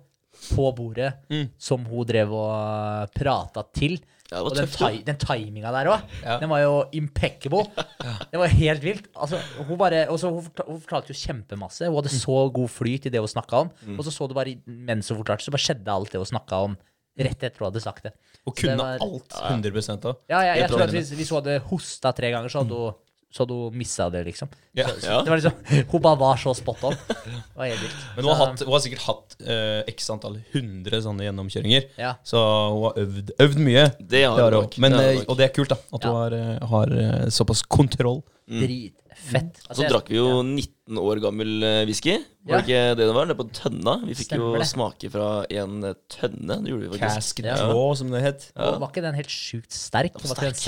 på 0.53 0.67
bordet 0.77 1.13
Mm. 1.31 1.49
som 1.57 1.85
hun 1.89 2.05
drev 2.05 2.31
og 2.33 3.09
prata 3.15 3.63
til. 3.73 3.97
Ja, 4.29 4.41
og 4.43 4.51
den, 4.53 4.65
tøft, 4.67 4.77
ti- 4.81 5.03
den 5.07 5.15
timinga 5.15 5.71
der 5.71 5.87
òg, 5.87 6.01
Ja. 6.21 6.37
den 6.41 6.49
var 6.51 6.59
jo 6.59 6.83
impeccable. 6.91 7.63
Det 8.29 8.35
var 8.41 8.47
helt 8.51 8.83
vilt. 8.83 9.05
Altså, 9.15 9.39
hun 9.63 9.77
bare, 9.79 10.05
også, 10.11 10.29
hun, 10.29 10.43
forta- 10.43 10.65
hun 10.67 10.81
fortalte 10.83 11.13
jo 11.13 11.21
kjempemasse. 11.21 11.87
Hun 11.87 11.95
hadde 11.95 12.11
så 12.11 12.51
god 12.53 12.67
flyt 12.69 13.05
i 13.07 13.09
det 13.09 13.19
hun 13.23 13.27
snakka 13.31 13.61
om. 13.63 13.71
Mm. 13.87 13.95
Og 13.97 14.03
så 14.05 14.11
så 14.11 14.27
du 14.27 14.33
bare 14.35 14.57
mens 14.67 15.07
hun 15.09 15.17
fortalte, 15.23 15.47
så 15.47 15.51
bare 15.55 15.63
skjedde 15.63 15.87
alt 15.95 16.11
det 16.11 16.19
hun 16.19 16.25
snakka 16.27 16.59
om 16.67 16.75
rett 17.17 17.39
etter 17.41 17.57
hun 17.63 17.71
hadde 17.71 17.81
sagt 17.81 18.03
det. 18.03 18.13
Hun 18.45 18.53
kunne 18.53 18.75
det 18.75 18.83
var- 18.83 18.99
alt 19.01 19.31
100 19.31 20.05
av. 20.05 20.17
Ja, 20.29 20.41
jeg, 20.41 20.57
jeg 20.57 20.61
Helt 20.67 20.71
tror 20.75 20.81
at 20.83 20.89
hvis, 20.91 21.09
hvis 21.15 21.29
hun 21.31 21.41
hadde 21.41 21.59
hosta 21.71 22.11
tre 22.13 22.29
ganger, 22.35 22.49
så 22.49 22.59
hadde 22.65 22.75
hun, 22.75 22.93
så 23.33 23.43
hadde 23.43 23.53
hun 23.59 23.75
missa 23.77 24.05
det, 24.09 24.21
liksom. 24.25 24.47
Ja. 24.77 24.85
Ja. 25.03 25.17
Det 25.25 25.29
var 25.29 25.37
liksom, 25.41 25.57
Hun 25.91 26.01
bare 26.01 26.19
var 26.21 26.37
så 26.41 26.53
spot 26.55 26.83
on. 26.87 26.95
Det 27.07 27.57
var 27.57 27.65
helt 27.67 27.81
vilt. 27.83 27.97
Men 28.15 28.23
hun 28.25 28.31
har, 28.31 28.39
hatt, 28.45 28.63
hun 28.63 28.71
har 28.73 28.83
sikkert 28.85 29.03
hatt 29.07 29.35
uh, 29.43 29.81
x 29.91 30.09
antall 30.13 30.39
hundre 30.53 31.01
sånne 31.03 31.27
gjennomkjøringer. 31.27 31.89
Ja. 31.99 32.13
Så 32.25 32.39
hun 32.39 32.85
har 32.87 33.01
øvd, 33.03 33.33
øvd 33.43 33.59
mye. 33.67 33.85
Det 33.99 34.23
har 34.23 34.39
hun 34.39 34.47
hun. 34.47 34.57
nok. 34.61 34.79
Men, 34.79 34.95
Det 34.95 35.03
har 35.03 35.11
eh, 35.11 35.19
nok. 35.21 35.29
og 35.33 35.37
det 35.41 35.49
er 35.49 35.53
kult, 35.59 35.73
da. 35.75 35.79
At 35.99 36.07
Ja. 36.07 36.13
hun 36.13 36.17
har, 36.21 36.37
eh, 36.39 36.67
har 36.71 37.29
såpass 37.35 37.61
kontroll. 37.67 38.23
Dritfett. 38.47 39.59
Så 39.75 39.87
drakk 39.89 40.09
vi 40.11 40.19
jo 40.21 40.41
19 40.45 40.97
år 41.01 41.19
gammel 41.19 41.63
eh, 41.67 41.83
whisky. 41.87 42.17
Var 42.47 42.61
det 42.61 42.69
ikke 42.69 42.81
det 42.95 43.05
det 43.09 43.13
var? 43.15 43.25
Det 43.27 43.33
er 43.33 43.39
på 43.41 43.45
tønna. 43.51 43.93
Vi 44.07 44.13
fikk 44.15 44.29
Stemmer 44.29 44.53
jo 44.55 44.59
det. 44.61 44.67
smake 44.69 45.09
fra 45.11 45.25
en 45.51 45.73
eh, 45.83 45.95
tønne. 46.13 46.55
Det 46.63 46.71
gjorde 46.71 46.85
vi 46.85 46.91
faktisk. 46.93 47.17
Cask 47.17 47.41
Ja. 47.43 47.55
Draw, 47.59 47.89
som 47.99 48.13
det 48.13 48.21
het. 48.23 48.45
Og 48.55 48.77
Var 48.79 48.87
ikke 48.93 49.03
den 49.03 49.17
helt 49.19 49.33
sjukt 49.33 49.75
sterk? 49.75 50.13
var 50.15 50.31
Var 50.31 50.37
ikke 50.37 50.53
den 50.53 50.61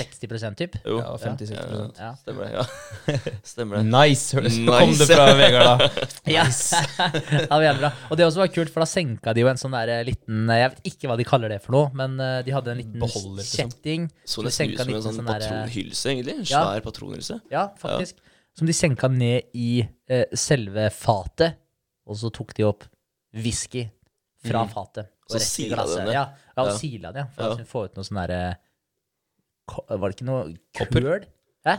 60% 0.50 0.58
typ? 0.60 0.76
Jo. 0.84 0.98
Ja, 1.00 1.14
56 1.16 1.96
Ja. 1.96 2.10
Stemmer 2.20 2.44
det. 2.44 2.52
ja 2.52 3.16
Stemmer 3.54 3.80
det. 3.80 3.86
Nice! 3.94 4.36
høres- 4.36 4.58
Nice. 4.60 4.76
Kom 4.76 4.92
det 5.00 5.08
fra 5.08 5.26
Vegard, 5.40 5.64
da. 5.64 5.88
Ja. 6.36 6.44
det 6.44 7.48
var 7.48 7.64
jævlig 7.64 7.80
bra. 7.86 7.92
Og 8.10 8.20
det 8.20 8.26
også 8.28 8.42
var 8.44 8.52
kult, 8.58 8.74
for 8.74 8.84
da 8.84 8.90
senka 8.92 9.32
de 9.32 9.40
jo 9.46 9.48
en 9.48 9.56
sånn 9.62 9.72
der 9.78 10.04
liten 10.04 10.52
Jeg 10.52 10.74
vet 10.74 10.92
ikke 10.92 11.08
hva 11.08 11.16
de 11.16 11.24
kaller 11.32 11.48
det 11.56 11.62
for 11.64 11.78
noe, 11.78 11.88
men 11.96 12.20
eh, 12.20 12.42
de 12.44 12.52
hadde 12.52 12.74
en 12.76 12.82
liten 12.82 13.00
Beholder, 13.00 13.40
liksom. 13.40 13.72
kjetting. 13.72 14.10
Så 14.28 14.44
de 14.44 14.50
nesten 14.52 14.74
ut 14.76 14.84
som 14.84 14.92
en 14.92 15.02
sånn, 15.08 15.16
sånn 15.22 15.24
eh, 15.24 15.32
patronhylse, 15.32 16.12
egentlig. 16.12 16.36
En 16.42 16.44
Ja. 16.44 16.60
svær 16.68 16.84
patronhylse. 16.84 17.40
Ja, 17.50 17.69
faktisk. 17.78 18.16
Som 18.56 18.66
de 18.66 18.72
senka 18.72 19.08
ned 19.08 19.42
i 19.54 19.86
eh, 20.08 20.24
selve 20.34 20.90
fatet, 20.90 21.54
og 22.06 22.16
så 22.16 22.30
tok 22.34 22.52
de 22.54 22.64
opp 22.64 22.84
whisky 23.32 23.84
fra 24.44 24.64
fatet. 24.66 25.06
Så 25.30 25.36
rett 25.38 25.42
i 25.42 25.46
sila 25.46 25.76
glasset. 25.76 25.96
den 25.98 26.06
det. 26.06 26.14
Ja, 26.14 26.24
ja, 26.56 26.62
og 26.64 26.68
Ja. 26.68 26.76
sila 26.78 27.12
det, 27.12 27.16
ja. 27.22 27.26
For 27.36 27.42
Ja. 27.42 27.54
å 27.54 27.66
få 27.66 27.84
ut 27.84 27.94
noe 27.96 28.04
sånn 28.04 28.26
derre 28.26 28.56
Var 29.88 30.08
det 30.10 30.16
ikke 30.16 30.26
noe 30.26 30.54
Kopper. 30.74 31.00
køl? 31.06 31.24
Hæ? 31.64 31.76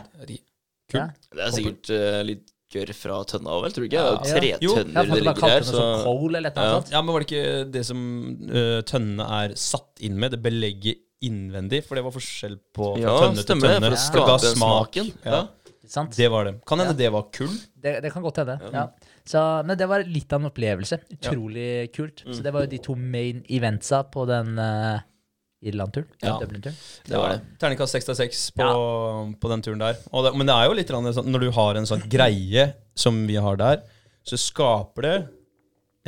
Kult. 0.88 0.94
Ja. 0.94 1.06
Det 1.32 1.40
er 1.44 1.50
sikkert 1.52 1.90
eh, 1.92 2.22
litt 2.24 2.48
gørr 2.72 2.92
fra 2.96 3.18
tønna 3.28 3.52
òg, 3.52 3.62
vel? 3.66 3.72
Tror 3.76 3.84
du 3.84 3.88
ikke? 3.90 4.00
Ja. 4.00 4.14
Det 4.16 4.30
er 4.32 4.32
jo 4.32 4.32
Ja, 4.32 4.40
tre 4.40 4.58
Jo. 4.64 4.74
tønner 4.78 4.92
Ja, 4.92 4.92
for 4.92 5.00
at 5.02 5.04
de 5.04 5.10
bare 5.12 5.20
ligger 5.20 5.34
kalte 5.34 5.52
her, 5.52 5.60
det 5.60 5.66
noe 5.66 5.72
så 5.72 5.82
sånn 5.82 6.04
coal 6.04 6.36
eller 6.36 6.48
et 6.48 6.56
eller 6.56 6.64
Ja. 6.64 6.72
annet 6.72 6.82
sånt. 6.86 6.92
Ja, 6.92 7.02
men 7.02 7.12
var 7.12 7.20
det 7.20 7.28
ikke 7.28 7.72
det 7.72 7.84
som 7.84 8.00
uh, 8.48 8.80
tønnene 8.88 9.26
er 9.44 9.54
satt 9.54 10.00
inn 10.00 10.16
med, 10.18 10.30
det 10.32 10.42
belegget 10.42 10.98
innvendig? 11.22 11.84
For 11.84 11.94
det 11.96 12.04
var 12.04 12.10
forskjell 12.16 12.56
på 12.72 12.88
fra 12.96 13.00
Ja, 13.02 13.18
tønne 13.20 13.34
til 13.36 13.44
stemmer 13.44 13.68
det. 13.68 13.76
tønne. 13.76 13.90
For 13.92 13.96
å 13.98 14.06
skape 14.08 14.40
den 14.40 14.56
smak. 14.56 14.92
smaken. 14.92 15.12
Ja. 15.26 15.48
Ja. 15.92 16.00
Sant? 16.00 16.16
Det 16.16 16.28
var 16.32 16.48
det. 16.48 16.54
Kan 16.66 16.80
hende 16.80 16.96
det 16.96 17.10
var 17.12 17.28
kull. 17.34 17.52
Det, 17.76 17.98
det 18.00 18.10
kan 18.14 18.24
godt 18.24 18.40
hende. 18.40 18.58
Ja. 18.72 18.88
Så, 19.28 19.40
men 19.68 19.76
det 19.78 19.88
var 19.90 20.04
litt 20.08 20.32
av 20.32 20.40
en 20.40 20.48
opplevelse. 20.48 20.98
Utrolig 21.18 21.92
kult. 21.92 22.24
Mm. 22.24 22.34
Så 22.34 22.44
det 22.44 22.52
var 22.54 22.64
jo 22.64 22.72
de 22.72 22.80
to 22.82 22.96
main 22.96 23.42
eventsa 23.52 24.02
på 24.08 24.24
den 24.30 24.56
uh, 24.56 25.02
Irland-turen. 25.62 26.08
Ja. 26.24 26.38
Dublin-turen. 26.40 26.78
Det 27.06 27.18
var 27.18 27.34
det. 27.34 27.42
Terningkast 27.60 27.98
seks 27.98 28.08
av 28.08 28.18
seks 28.18 28.46
på, 28.56 28.70
på 29.36 29.52
den 29.52 29.62
turen 29.62 29.84
der. 29.84 30.00
Og 30.10 30.26
det, 30.26 30.32
men 30.38 30.48
det 30.48 30.56
er 30.56 30.70
jo 30.70 30.78
litt 30.80 30.94
sånn, 30.96 31.28
når 31.28 31.44
du 31.44 31.52
har 31.60 31.78
en 31.78 31.88
sånn 31.92 32.08
greie 32.10 32.70
som 32.98 33.22
vi 33.28 33.36
har 33.36 33.60
der, 33.60 33.84
så 34.26 34.40
skaper 34.40 35.06
det 35.06 35.16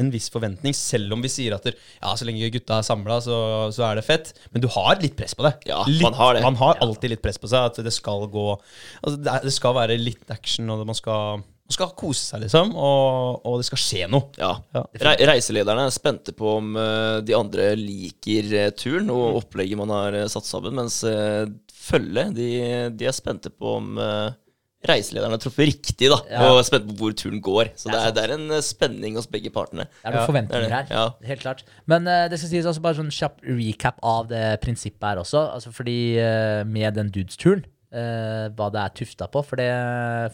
en 0.01 0.11
viss 0.11 0.27
forventning, 0.33 0.75
selv 0.75 1.15
om 1.15 1.23
vi 1.23 1.31
sier 1.31 1.55
at 1.55 1.67
der, 1.69 1.77
ja, 2.01 2.13
så 2.19 2.27
lenge 2.27 2.51
gutta 2.55 2.81
er 2.81 2.87
samla, 2.87 3.21
så, 3.23 3.39
så 3.75 3.87
er 3.87 4.01
det 4.01 4.07
fett. 4.07 4.33
Men 4.51 4.65
du 4.65 4.69
har 4.75 4.99
litt 5.03 5.17
press 5.19 5.37
på 5.39 5.47
det. 5.47 5.55
Ja, 5.71 5.85
litt, 5.87 6.03
man 6.03 6.17
har 6.19 6.35
det. 6.35 6.45
Man 6.45 6.59
har 6.59 6.81
alltid 6.85 7.15
litt 7.15 7.23
press 7.25 7.39
på 7.39 7.51
seg. 7.51 7.71
At 7.71 7.79
det 7.87 7.95
skal 7.95 8.27
gå 8.33 8.47
altså 8.57 9.17
det, 9.21 9.41
det 9.47 9.55
skal 9.55 9.77
være 9.79 9.99
litt 10.01 10.31
action, 10.35 10.71
og 10.75 10.83
man, 10.89 10.99
skal, 10.99 11.45
man 11.45 11.77
skal 11.77 11.95
kose 11.99 12.25
seg, 12.27 12.43
liksom. 12.47 12.75
Og, 12.75 13.47
og 13.47 13.61
det 13.63 13.69
skal 13.71 13.83
skje 13.85 14.11
noe. 14.11 14.35
Ja. 14.41 14.57
Ja. 14.75 14.85
Re 15.07 15.17
reiselederne 15.31 15.87
er 15.87 15.95
spente 15.95 16.35
på 16.37 16.57
om 16.59 16.75
uh, 16.75 17.21
de 17.23 17.39
andre 17.39 17.71
liker 17.79 18.51
uh, 18.51 18.71
turen 18.75 19.13
og 19.15 19.45
opplegget 19.45 19.79
man 19.79 19.95
har 19.95 20.19
uh, 20.25 20.31
satt 20.33 20.51
sammen, 20.51 20.75
mens 20.83 21.05
uh, 21.07 21.47
følget 21.85 22.35
de, 22.35 22.51
de 22.97 23.07
er 23.07 23.15
spente 23.15 23.53
på 23.53 23.79
om 23.79 23.95
uh, 24.01 24.33
reiselederne 24.89 25.37
har 25.37 25.41
truffet 25.43 25.67
riktig, 25.71 26.09
da, 26.13 26.19
Ja. 26.31 26.43
og 26.53 26.65
spent 26.67 26.87
på 26.91 26.97
hvor 26.99 27.13
turen 27.17 27.41
går. 27.41 27.71
Så 27.77 27.89
Det 27.91 27.95
er 27.99 28.11
det 28.11 28.11
er, 28.11 28.15
det 28.15 28.25
er 28.25 28.35
en 28.39 28.51
eh, 28.59 28.61
spenning 28.65 29.15
hos 29.17 29.27
begge 29.27 29.51
partene. 29.55 29.87
Det 29.89 30.05
er 30.05 30.13
noen 30.13 30.21
Ja, 30.21 30.27
forventninger 30.29 30.67
det 30.67 30.73
er 30.73 30.75
her. 30.77 30.87
Ja. 30.91 31.29
Helt 31.31 31.41
klart. 31.41 31.63
Men 31.87 32.07
uh, 32.07 32.29
det 32.29 32.39
skal 32.39 32.51
sies 32.53 32.67
også 32.69 32.83
bare 32.85 32.99
sånn 33.01 33.13
kjapp 33.15 33.41
recap 33.49 33.99
av 34.03 34.29
det 34.29 34.61
prinsippet 34.61 35.03
her 35.09 35.23
også. 35.23 35.45
Altså 35.55 35.73
fordi 35.73 35.97
uh, 36.21 36.65
med 36.69 36.95
den 36.95 37.11
dudesturen, 37.15 37.65
uh, 37.95 38.49
hva 38.55 38.69
det 38.75 38.81
er 38.85 38.95
tufta 39.01 39.27
på 39.31 39.43
for, 39.45 39.57
det, 39.57 39.71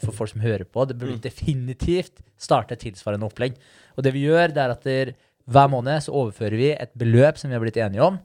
for 0.02 0.12
folk 0.12 0.30
som 0.34 0.40
hører 0.42 0.64
på, 0.66 0.86
det 0.88 0.98
burde 0.98 1.18
Mm. 1.20 1.24
definitivt 1.26 2.20
starte 2.40 2.72
et 2.74 2.80
tilsvarende 2.80 3.26
opplegg. 3.28 3.54
Og 3.96 4.02
det 4.02 4.12
vi 4.14 4.26
gjør, 4.26 4.48
det 4.54 4.62
er 4.64 4.70
at 4.74 4.82
der, 4.84 5.12
hver 5.50 5.68
måned 5.68 6.02
så 6.02 6.12
overfører 6.14 6.56
vi 6.56 6.70
et 6.72 6.92
beløp 6.96 7.38
som 7.38 7.50
vi 7.50 7.54
har 7.58 7.62
blitt 7.62 7.76
enige 7.76 8.02
om. 8.02 8.18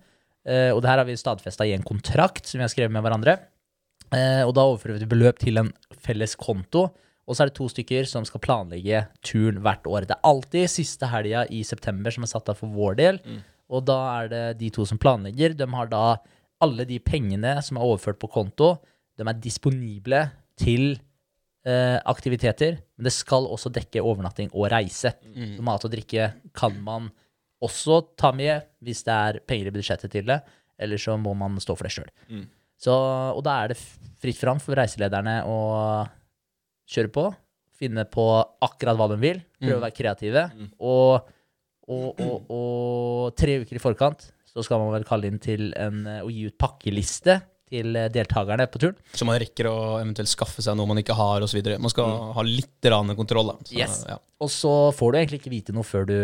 Eh, 0.46 0.70
og 0.72 0.82
det 0.84 0.89
her 0.91 0.98
har 1.01 1.05
vi 1.08 1.15
stadfesta 1.17 1.65
i 1.65 1.74
en 1.74 1.84
kontrakt 1.84 2.46
som 2.46 2.60
vi 2.60 2.63
har 2.63 2.70
skrevet 2.70 2.91
med 2.94 3.01
hverandre. 3.01 3.39
Eh, 4.14 4.44
og 4.46 4.54
da 4.58 4.68
overfører 4.68 5.00
vi 5.00 5.06
et 5.06 5.12
beløp 5.12 5.42
til 5.42 5.62
en 5.62 5.72
felles 6.06 6.36
konto. 6.38 6.90
Og 7.26 7.34
så 7.34 7.44
er 7.44 7.50
det 7.50 7.58
to 7.58 7.68
stykker 7.72 8.06
som 8.06 8.26
skal 8.28 8.44
planlegge 8.44 9.06
turen 9.26 9.64
hvert 9.66 9.88
år. 9.90 10.06
Det 10.06 10.14
er 10.14 10.30
alltid 10.30 10.70
siste 10.70 11.10
helga 11.10 11.46
i 11.50 11.64
september 11.66 12.14
som 12.14 12.26
er 12.26 12.30
satt 12.30 12.52
av 12.54 12.60
for 12.60 12.70
vår 12.70 13.00
del. 13.00 13.20
Og 13.74 13.82
da 13.88 13.98
er 14.20 14.30
det 14.30 14.44
de 14.60 14.70
to 14.70 14.86
som 14.86 15.00
planlegger. 15.02 15.56
De 15.58 15.66
har 15.74 15.90
da 15.90 16.04
alle 16.62 16.86
de 16.86 17.00
pengene 17.02 17.58
som 17.66 17.80
er 17.80 17.88
overført 17.88 18.20
på 18.22 18.30
konto, 18.32 18.76
de 19.18 19.26
er 19.26 19.42
disponible 19.42 20.22
til 20.60 21.00
eh, 21.66 21.98
aktiviteter, 22.06 22.78
men 22.96 23.08
det 23.10 23.14
skal 23.16 23.48
også 23.50 23.72
dekke 23.74 24.04
overnatting 24.04 24.52
og 24.54 24.70
reise. 24.72 25.16
Så 25.58 25.66
mat 25.66 25.86
og 25.88 25.92
drikke 25.92 26.30
kan 26.56 26.78
man 26.84 27.10
også 27.64 28.04
ta 28.20 28.32
med 28.36 28.68
hvis 28.86 29.04
det 29.08 29.16
er 29.16 29.42
penger 29.48 29.72
i 29.72 29.76
budsjettet 29.76 30.14
til 30.14 30.30
det, 30.30 30.40
eller 30.78 31.02
så 31.02 31.18
må 31.18 31.34
man 31.34 31.58
stå 31.64 31.76
for 31.76 31.88
det 31.88 31.96
sjøl. 31.96 32.12
Mm. 32.30 32.46
Og 32.94 33.42
da 33.46 33.58
er 33.63 33.74
det 33.74 33.80
fritt 34.22 34.38
fram 34.39 34.60
for 34.63 34.77
reiselederne 34.77 35.39
å 35.50 35.58
kjøre 36.89 37.12
på, 37.13 37.25
finne 37.75 38.06
på 38.08 38.24
akkurat 38.63 38.98
hva 39.00 39.08
de 39.12 39.18
vil, 39.22 39.42
prøve 39.60 39.80
å 39.80 39.84
være 39.84 39.96
kreative, 39.98 40.46
og, 40.80 41.25
og, 41.89 42.22
og, 42.22 42.46
og 42.56 43.36
tre 43.38 43.60
uker 43.63 43.75
i 43.80 43.84
forkant 43.84 44.30
så 44.56 44.63
skal 44.63 44.80
man 44.80 44.94
vel 44.94 45.04
kalle 45.08 45.27
inn 45.27 45.42
til 45.44 45.74
en, 45.75 46.06
å 46.24 46.30
gi 46.32 46.46
ut 46.48 46.56
pakkeliste 46.62 47.42
til 47.68 47.98
deltakerne 48.13 48.68
på 48.72 48.80
turen. 48.80 48.96
Så 49.18 49.25
man 49.27 49.39
rekker 49.42 49.68
å 49.68 49.75
eventuelt 50.00 50.30
skaffe 50.32 50.63
seg 50.63 50.77
noe 50.80 50.88
man 50.88 51.01
ikke 51.01 51.18
har, 51.18 51.44
osv. 51.44 51.60
Man 51.82 51.92
skal 51.92 52.13
ha 52.38 52.44
litt 52.46 52.88
rann 52.94 53.12
kontroll. 53.18 53.51
Så, 53.65 53.75
Yes. 53.75 54.04
ja. 54.08 54.20
Og 54.39 54.51
så 54.54 54.72
får 54.96 55.12
du 55.12 55.18
egentlig 55.20 55.42
ikke 55.42 55.51
vite 55.51 55.75
noe 55.75 55.84
før 55.84 56.06
du 56.08 56.15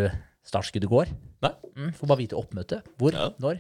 startskuddet 0.48 0.88
går. 0.89 1.12
Nei. 1.44 1.51
Mm, 1.75 1.91
får 1.98 2.08
bare 2.13 2.22
vite 2.22 2.38
oppmøtet. 2.39 2.88
Hvor, 3.01 3.18
Ja. 3.18 3.27
når. 3.41 3.60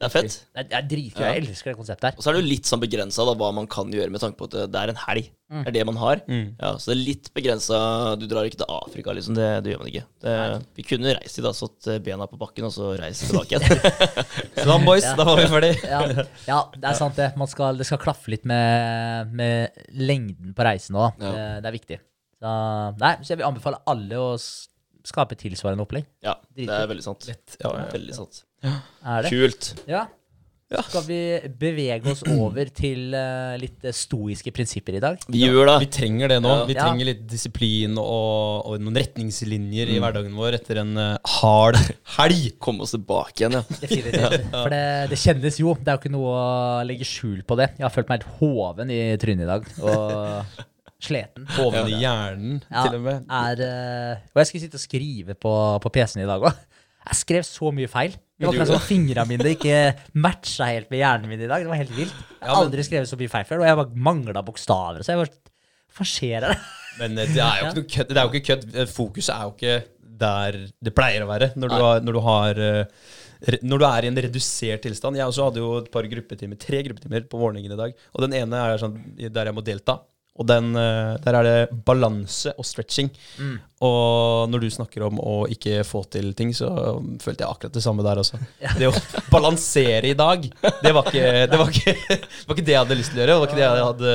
Det 0.00 0.06
er 0.08 0.12
fett. 0.14 0.34
Det 0.56 0.60
er, 0.62 0.64
det 0.70 0.76
er 0.78 0.84
dritgøy. 0.88 1.24
Jeg 1.26 1.40
elsker 1.44 1.70
det 1.70 1.76
konseptet 1.76 2.06
her. 2.08 2.14
Og 2.16 2.24
så 2.24 2.30
er 2.30 2.36
det 2.36 2.40
jo 2.40 2.48
litt 2.48 2.68
sånn 2.70 2.80
begrensa 2.80 3.24
hva 3.36 3.48
man 3.52 3.66
kan 3.68 3.90
gjøre 3.92 4.08
med 4.14 4.22
tanke 4.22 4.38
på 4.40 4.46
at 4.48 4.54
det- 4.72 4.80
er 4.80 4.92
en 4.94 5.00
helg. 5.02 5.26
Det 5.50 5.66
er 5.66 5.74
det 5.74 5.82
man 5.84 5.96
har. 6.00 6.22
Mm. 6.30 6.54
Ja, 6.62 6.70
så 6.80 6.88
det 6.88 6.94
er 6.94 7.00
litt 7.04 7.28
begrensa. 7.36 7.80
Du 8.16 8.24
drar 8.30 8.46
ikke 8.48 8.62
til 8.62 8.70
Afrika, 8.72 9.12
liksom. 9.12 9.34
Det, 9.36 9.48
det 9.66 9.74
gjør 9.74 9.82
man 9.82 9.90
ikke. 9.90 10.04
Det, 10.24 10.34
vi 10.78 10.82
kunne 10.88 11.12
reist 11.18 11.36
dit, 11.36 11.44
da, 11.44 11.52
satt 11.52 11.90
bena 12.06 12.26
på 12.30 12.38
bakken 12.40 12.64
og 12.68 12.72
så 12.72 12.94
reist 12.96 13.26
tilbake 13.28 13.58
igjen. 13.58 13.76
Så 14.60 14.64
boys. 14.70 14.84
boys, 14.88 15.08
da 15.20 15.24
var 15.28 15.36
vi 15.42 15.46
ferdig. 15.52 15.72
Ja, 15.92 16.00
ja, 16.48 16.58
det 16.76 16.88
er 16.94 16.96
sant 16.96 17.16
det. 17.20 17.28
Man 17.40 17.48
skal, 17.50 17.76
det 17.76 17.84
skal 17.90 18.00
klaffe 18.00 18.32
litt 18.32 18.44
med, 18.48 19.32
med 19.36 19.84
lengden 20.00 20.54
på 20.56 20.64
reisen 20.64 20.96
òg. 20.96 21.20
Ja. 21.20 21.32
Det, 21.36 21.46
det 21.66 21.70
er 21.72 21.76
viktig. 21.76 22.00
Så, 22.40 22.52
nei, 23.04 23.14
så 23.20 23.34
jeg 23.34 23.42
vil 23.42 23.48
anbefale 23.50 23.82
alle 23.90 24.16
å 24.22 24.30
skape 24.40 25.36
tilsvarende 25.40 25.84
opplegg. 25.84 26.06
ja, 26.24 26.38
det 26.56 26.68
er 26.72 26.88
veldig 26.88 27.04
sant. 27.04 27.28
Ja, 27.60 27.74
ja. 27.74 27.84
Veldig 27.92 28.16
sant. 28.16 28.46
Er 28.64 29.22
det? 29.24 29.30
Kult. 29.32 29.74
Ja. 29.88 30.06
Skal 30.86 31.02
vi 31.02 31.16
bevege 31.58 32.12
oss 32.12 32.20
over 32.30 32.68
til 32.70 33.10
eh, 33.18 33.56
litt 33.58 33.82
eh, 33.88 33.94
stoiske 33.96 34.52
prinsipper 34.54 34.94
i 34.94 35.00
dag? 35.02 35.16
Vi 35.26 35.40
gjør 35.42 35.66
det. 35.66 35.74
Vi 35.82 35.88
trenger 35.96 36.30
det 36.30 36.36
nå. 36.44 36.52
Ja. 36.60 36.66
Vi 36.68 36.76
Ja. 36.76 36.84
trenger 36.84 37.08
litt 37.08 37.24
disiplin 37.26 37.96
og, 37.98 38.68
og 38.70 38.76
noen 38.78 39.00
retningslinjer 39.00 39.90
i 39.90 39.98
hverdagen 39.98 40.36
vår 40.38 40.60
etter 40.60 40.78
en 40.84 40.92
eh, 40.94 41.16
hard 41.40 41.80
helg. 42.14 42.52
Komme 42.62 42.86
oss 42.86 42.94
tilbake 42.94 43.42
igjen, 43.42 43.58
ja. 43.58 43.64
Definitivt. 43.82 44.46
For 44.54 44.70
det, 44.70 44.84
det 45.10 45.18
kjennes 45.24 45.58
jo. 45.58 45.74
Det 45.80 45.90
er 45.90 45.98
jo 45.98 46.04
ikke 46.04 46.14
noe 46.14 46.38
å 46.38 46.48
legge 46.86 47.08
skjul 47.16 47.42
på 47.50 47.58
det. 47.58 47.72
Jeg 47.80 47.88
har 47.88 47.96
følt 47.96 48.12
meg 48.14 48.22
helt 48.22 48.38
hoven 48.38 48.94
i 48.94 49.00
trynet 49.18 49.48
i 49.48 49.50
dag. 49.50 49.66
Og 49.82 50.62
sliten. 51.10 51.50
Hoven 51.58 51.90
i 51.90 51.98
hjernen, 51.98 52.60
Ja, 52.70 52.86
til 52.86 53.00
og 53.00 53.06
med. 53.10 53.26
er, 53.26 53.66
eh, 53.66 54.22
og 54.30 54.44
jeg 54.44 54.52
skulle 54.52 54.66
sitte 54.68 54.78
og 54.78 54.86
skrive 54.86 55.34
på, 55.34 55.56
på 55.82 55.92
PC-en 55.98 56.22
i 56.22 56.30
dag 56.30 56.46
òg. 56.46 56.66
Jeg 57.10 57.18
skrev 57.20 57.46
så 57.46 57.70
mye 57.74 57.90
feil. 57.90 58.14
Det 58.40 58.46
var 58.48 58.54
akkurat 58.54 58.70
som 58.70 58.84
fingrene 58.86 59.26
mine 59.28 59.52
ikke 59.52 59.78
matcha 60.24 60.70
helt 60.70 60.88
med 60.92 61.02
hjernen 61.02 61.28
min 61.28 61.42
i 61.44 61.48
dag. 61.50 61.64
Det 61.64 61.68
var 61.68 61.80
helt 61.82 61.92
vilt. 61.92 62.20
Jeg 62.38 62.48
har 62.48 62.60
aldri 62.62 62.84
skrevet 62.86 63.10
så 63.10 63.18
mye 63.20 63.32
feil 63.32 63.48
før, 63.48 63.60
og 63.60 63.68
jeg 63.68 63.78
bare 63.82 64.04
mangla 64.08 64.42
bokstaver. 64.46 65.02
Så 65.04 65.12
jeg 65.12 65.24
bare 65.24 65.56
Hva 65.98 66.06
skjer 66.06 66.46
her? 66.46 66.60
Men 67.00 67.18
eh, 67.18 67.32
det 67.34 67.42
er 67.42 67.58
jo 67.64 67.72
ikke 67.72 67.88
kødd. 67.96 68.12
Det 68.14 68.20
er 68.20 68.22
jo 68.28 68.30
ikke 68.32 68.46
kødd. 68.52 68.68
Eh, 68.74 68.88
Fokuset 68.94 69.34
er 69.34 69.42
jo 69.48 69.56
ikke 69.56 69.74
der 70.20 70.58
det 70.84 70.92
pleier 70.96 71.24
å 71.24 71.28
være 71.30 71.50
når 71.56 71.72
du 71.72 71.76
har, 71.80 72.02
når 72.04 72.16
du, 72.16 72.20
har 72.26 72.60
eh, 72.64 73.58
når 73.64 73.80
du 73.82 73.86
er 73.88 74.06
i 74.06 74.10
en 74.12 74.22
redusert 74.28 74.84
tilstand. 74.86 75.18
Jeg 75.18 75.28
også 75.32 75.48
hadde 75.48 75.62
jo 75.64 75.72
et 75.80 75.90
par 75.92 76.08
gruppetimer, 76.14 76.60
tre 76.60 76.82
gruppetimer 76.86 77.26
på 77.28 77.40
morgenen 77.42 77.74
i 77.74 77.80
dag. 77.82 77.94
Og 78.14 78.24
den 78.24 78.36
ene 78.40 78.62
er 78.70 78.80
sånn 78.80 78.96
der 79.20 79.50
jeg 79.50 79.56
må 79.58 79.64
delta. 79.66 79.98
Og 80.40 80.46
den, 80.48 80.70
eh, 80.76 81.16
der 81.20 81.36
er 81.36 81.44
det 81.44 81.82
balanse 81.84 82.54
og 82.56 82.64
stretching. 82.64 83.10
Og 83.80 84.48
når 84.52 84.60
du 84.60 84.66
snakker 84.72 85.06
om 85.06 85.16
å 85.24 85.34
ikke 85.48 85.80
få 85.88 86.02
til 86.12 86.34
ting, 86.36 86.50
så 86.56 86.68
følte 87.20 87.44
jeg 87.44 87.48
akkurat 87.48 87.76
det 87.76 87.82
samme 87.84 88.04
der 88.04 88.20
også. 88.20 88.40
Det 88.80 88.88
å 88.88 88.92
balansere 89.32 90.10
i 90.10 90.16
dag, 90.16 90.42
det 90.82 90.92
var 90.96 91.08
ikke 91.08 91.46
det, 91.48 91.58
var 91.60 91.70
ikke, 91.72 91.94
det 92.08 92.48
var 92.48 92.56
ikke 92.58 92.66
det 92.66 92.74
jeg 92.74 92.80
hadde 92.82 92.98
lyst 92.98 93.12
til 93.14 93.20
å 93.20 93.22
gjøre. 93.22 93.32
Det 93.32 93.40
var 93.40 93.48
ikke 93.50 93.60
det 93.60 93.64
jeg 93.66 93.86
hadde 93.88 94.12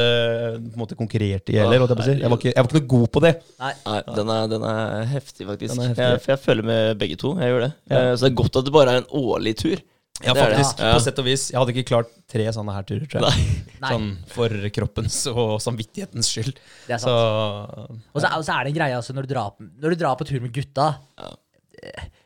på 0.65 0.73
en 0.75 0.83
måte 0.83 0.97
konkurrert 0.99 1.49
i 1.53 1.57
heller. 1.61 1.81
Jeg, 1.85 1.97
si. 2.05 2.15
jeg, 2.21 2.29
var 2.33 2.41
ikke, 2.41 2.53
jeg 2.53 2.61
var 2.61 2.69
ikke 2.71 2.79
noe 2.79 2.91
god 2.95 3.07
på 3.17 3.23
det. 3.25 3.33
Nei. 3.65 3.73
Nei, 3.85 3.97
den 4.19 4.33
er, 4.35 4.47
den 4.53 4.67
er 4.69 5.09
heftig, 5.15 5.49
faktisk. 5.49 5.73
Den 5.73 5.81
er 5.83 5.91
heftig. 5.93 6.05
Jeg, 6.09 6.23
for 6.25 6.35
jeg 6.35 6.43
følger 6.45 6.69
med 6.73 7.01
begge 7.01 7.19
to. 7.21 7.33
Jeg 7.41 7.53
gjør 7.53 7.65
det. 7.67 7.73
Ja. 7.89 7.99
Eh, 8.01 8.13
Så 8.15 8.25
det 8.27 8.31
er 8.33 8.39
godt 8.43 8.61
at 8.61 8.69
det 8.69 8.75
bare 8.77 8.93
er 8.97 9.03
en 9.03 9.11
årlig 9.25 9.55
tur. 9.61 9.81
Ja, 10.23 10.31
Det 10.33 10.39
det. 10.39 10.43
faktisk. 10.55 10.79
Ja. 10.79 10.93
På 10.95 10.99
sett 11.03 11.17
og 11.19 11.25
vis. 11.27 11.41
Jeg 11.51 11.59
hadde 11.59 11.73
ikke 11.75 11.87
klart 11.89 12.11
tre 12.31 12.45
sånne 12.55 12.71
her 12.75 12.85
turer, 12.87 13.05
tror 13.11 13.25
jeg. 13.25 13.47
Nei. 13.83 13.89
Sånn 13.91 14.05
for 14.31 14.53
kroppens 14.77 15.17
og 15.33 15.57
samvittighetens 15.61 16.29
skyld. 16.31 16.53
Det 16.87 16.95
er 16.95 17.01
Så 17.03 17.11
sant. 17.11 18.05
Og 18.13 18.21
så, 18.23 18.29
og 18.31 18.45
så 18.47 18.55
er 18.55 18.63
det 18.63 18.71
en 18.71 18.77
greie 18.79 18.95
altså, 18.95 19.15
når, 19.17 19.27
du 19.27 19.33
drar, 19.35 19.51
når 19.59 19.95
du 19.95 19.99
drar 20.05 20.15
på 20.21 20.27
tur 20.29 20.39
med 20.45 20.53
gutta 20.55 20.87
Ja. 21.19 21.33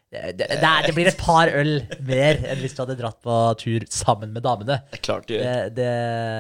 Det, 0.10 0.22
det, 0.40 0.46
det, 0.58 0.70
det 0.88 0.94
blir 0.98 1.08
et 1.12 1.20
par 1.22 1.52
øl 1.54 1.84
mer 2.02 2.40
enn 2.50 2.58
hvis 2.64 2.74
du 2.74 2.80
hadde 2.82 2.96
dratt 2.98 3.20
på 3.22 3.34
tur 3.62 3.84
sammen 3.94 4.32
med 4.34 4.42
damene. 4.42 4.80
Det 4.90 4.98
er 4.98 5.04
klart 5.06 5.28
du 5.30 5.36
Det, 5.36 5.42
gjør. 5.44 5.70
det, 5.78 5.90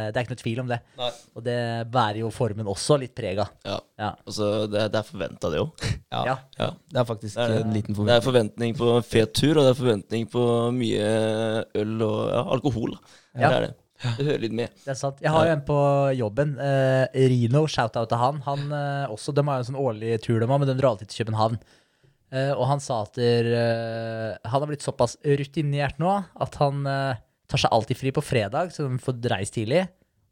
det 0.10 0.18
er 0.18 0.24
ikke 0.26 0.34
noe 0.34 0.42
tvil 0.42 0.62
om 0.64 0.72
det. 0.72 0.80
Nei. 0.98 1.10
Og 1.38 1.44
det 1.46 1.58
bærer 1.94 2.22
jo 2.24 2.32
formen 2.34 2.72
også 2.74 2.98
litt 3.04 3.14
preg 3.18 3.44
av. 3.46 3.52
Ja. 3.70 3.78
Ja. 4.02 4.10
Altså, 4.26 4.50
det, 4.74 4.88
det 4.96 5.02
er 5.04 5.10
forventa, 5.12 5.52
det 5.54 5.62
òg. 5.62 5.86
ja, 6.10 6.24
Ja. 6.32 6.38
ja. 6.58 6.72
Det 6.90 7.04
er 7.04 7.10
faktisk 7.12 7.36
Det 7.38 7.46
er- 7.46 7.62
en 7.62 7.76
liten 7.78 7.94
forventning. 7.94 8.10
Det 8.10 8.18
er 8.18 8.26
forventning. 8.26 8.74
forventning 8.74 8.78
på 8.80 8.90
en 8.98 9.04
fet 9.14 9.34
tur, 9.38 9.58
og 9.60 9.64
det 9.68 9.76
er 9.76 9.80
forventning 9.84 10.26
på 10.34 10.48
mye 10.80 11.12
øl 11.84 12.02
og 12.10 12.18
ja, 12.34 12.42
alkohol. 12.58 12.98
Ja. 13.38 13.50
Det 13.50 13.56
er 13.60 13.68
det. 13.68 13.76
Det 14.00 14.24
hører 14.30 14.40
litt 14.40 14.54
med. 14.56 14.70
Det 14.86 14.94
er 14.94 14.96
sant. 14.96 15.18
Jeg 15.20 15.30
har 15.34 15.46
jo 15.50 15.52
en 15.58 15.62
på 15.68 15.78
jobben. 16.16 16.54
Eh, 16.64 17.18
Rino, 17.28 17.66
shout-out 17.68 18.08
til 18.08 18.18
han. 18.22 18.38
Han 18.46 18.62
eh, 18.72 19.10
også, 19.12 19.34
De 19.36 19.44
har 19.44 19.58
jo 19.60 19.66
en 19.66 19.68
sånn 19.74 19.82
årlig 19.82 20.14
tur, 20.24 20.40
de 20.40 20.48
har, 20.48 20.58
men 20.62 20.70
de 20.72 20.76
drar 20.80 20.94
alltid 20.94 21.10
til 21.12 21.26
København. 21.26 21.58
Eh, 22.32 22.52
og 22.54 22.66
han 22.70 22.80
sa 22.84 23.02
at 23.08 23.16
der, 23.18 23.48
eh, 23.58 24.38
han 24.46 24.62
har 24.62 24.70
blitt 24.70 24.86
såpass 24.86 25.16
rutinert 25.26 25.98
nå 26.02 26.12
at 26.40 26.56
han 26.62 26.84
eh, 26.86 27.16
tar 27.50 27.58
seg 27.64 27.72
alltid 27.74 27.98
fri 27.98 28.12
på 28.14 28.22
fredag, 28.22 28.70
så 28.76 28.86
de 28.86 29.00
får 29.02 29.18
dreist 29.24 29.56
tidlig. 29.58 29.88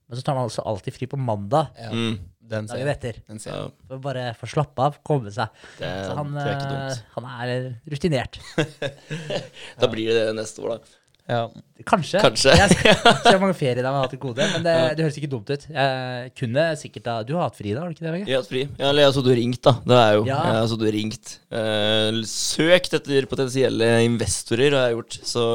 Men 0.08 0.20
så 0.20 0.24
tar 0.24 0.38
han 0.38 0.46
også 0.48 0.64
alltid 0.70 0.94
fri 0.96 1.08
på 1.12 1.18
mandag 1.20 1.68
Ja, 1.76 1.90
Mm. 1.92 2.20
den 2.48 2.68
ser 2.70 2.78
dagen 2.78 2.88
jeg. 2.88 2.96
etter. 2.96 3.18
Den 3.28 3.40
ser 3.44 3.52
jeg. 3.58 3.72
For 3.90 3.98
bare 4.00 4.28
få 4.40 4.48
slappe 4.48 4.80
av, 4.86 5.00
komme 5.04 5.32
seg. 5.36 5.50
det, 5.80 5.90
Så 6.06 6.14
han, 6.16 6.30
det 6.38 6.46
er 6.46 6.54
ikke 6.54 6.70
dumt. 6.72 7.04
han 7.18 7.26
er 7.34 7.82
rutinert. 7.92 8.40
Da 9.82 9.90
blir 9.92 10.14
det 10.14 10.28
det 10.30 10.36
neste 10.38 10.62
år, 10.64 10.78
da. 10.78 10.96
Ja. 11.28 11.42
Kanskje. 11.88 12.22
Kanskje. 12.24 12.54
Jeg 12.56 12.72
ser 12.72 13.02
hvor 13.36 13.42
mange 13.42 13.56
ferier 13.60 13.82
jeg 13.82 13.88
har 13.88 14.00
hatt 14.00 14.14
til 14.16 14.22
gode, 14.22 14.46
men 14.54 14.64
det, 14.66 14.76
det 14.98 15.06
høres 15.06 15.18
ikke 15.20 15.30
dumt 15.32 15.52
ut. 15.52 15.66
Jeg 15.70 16.32
kunne 16.40 16.66
sikkert 16.80 17.06
da, 17.06 17.16
Du 17.28 17.34
har 17.36 17.50
hatt 17.50 17.60
fri 17.60 17.74
da, 17.74 17.84
har 17.84 17.92
du 17.92 17.98
ikke 17.98 18.06
det, 18.06 18.14
Vegard? 18.16 18.32
Jeg 18.32 18.38
har 18.38 18.46
hatt 18.46 18.52
fri. 18.54 18.64
Ja, 18.70 18.90
eller 18.90 19.04
jeg 19.04 19.10
har 19.10 19.16
sittet 19.18 19.32
og 19.34 19.40
ringt, 19.42 19.62
da. 19.68 19.74
Det 19.92 20.02
er 20.02 20.12
jo. 20.16 20.26
Ja. 20.30 20.42
Jeg 20.48 20.58
har 20.58 20.70
sittet 20.72 20.88
og 20.88 20.96
ringt. 20.98 21.34
Eh, 21.62 22.20
søkt 22.32 23.00
etter 23.00 23.30
potensielle 23.32 23.90
investorer, 24.08 24.78
har 24.80 24.88
jeg 24.88 24.98
gjort. 24.98 25.20
Så 25.34 25.48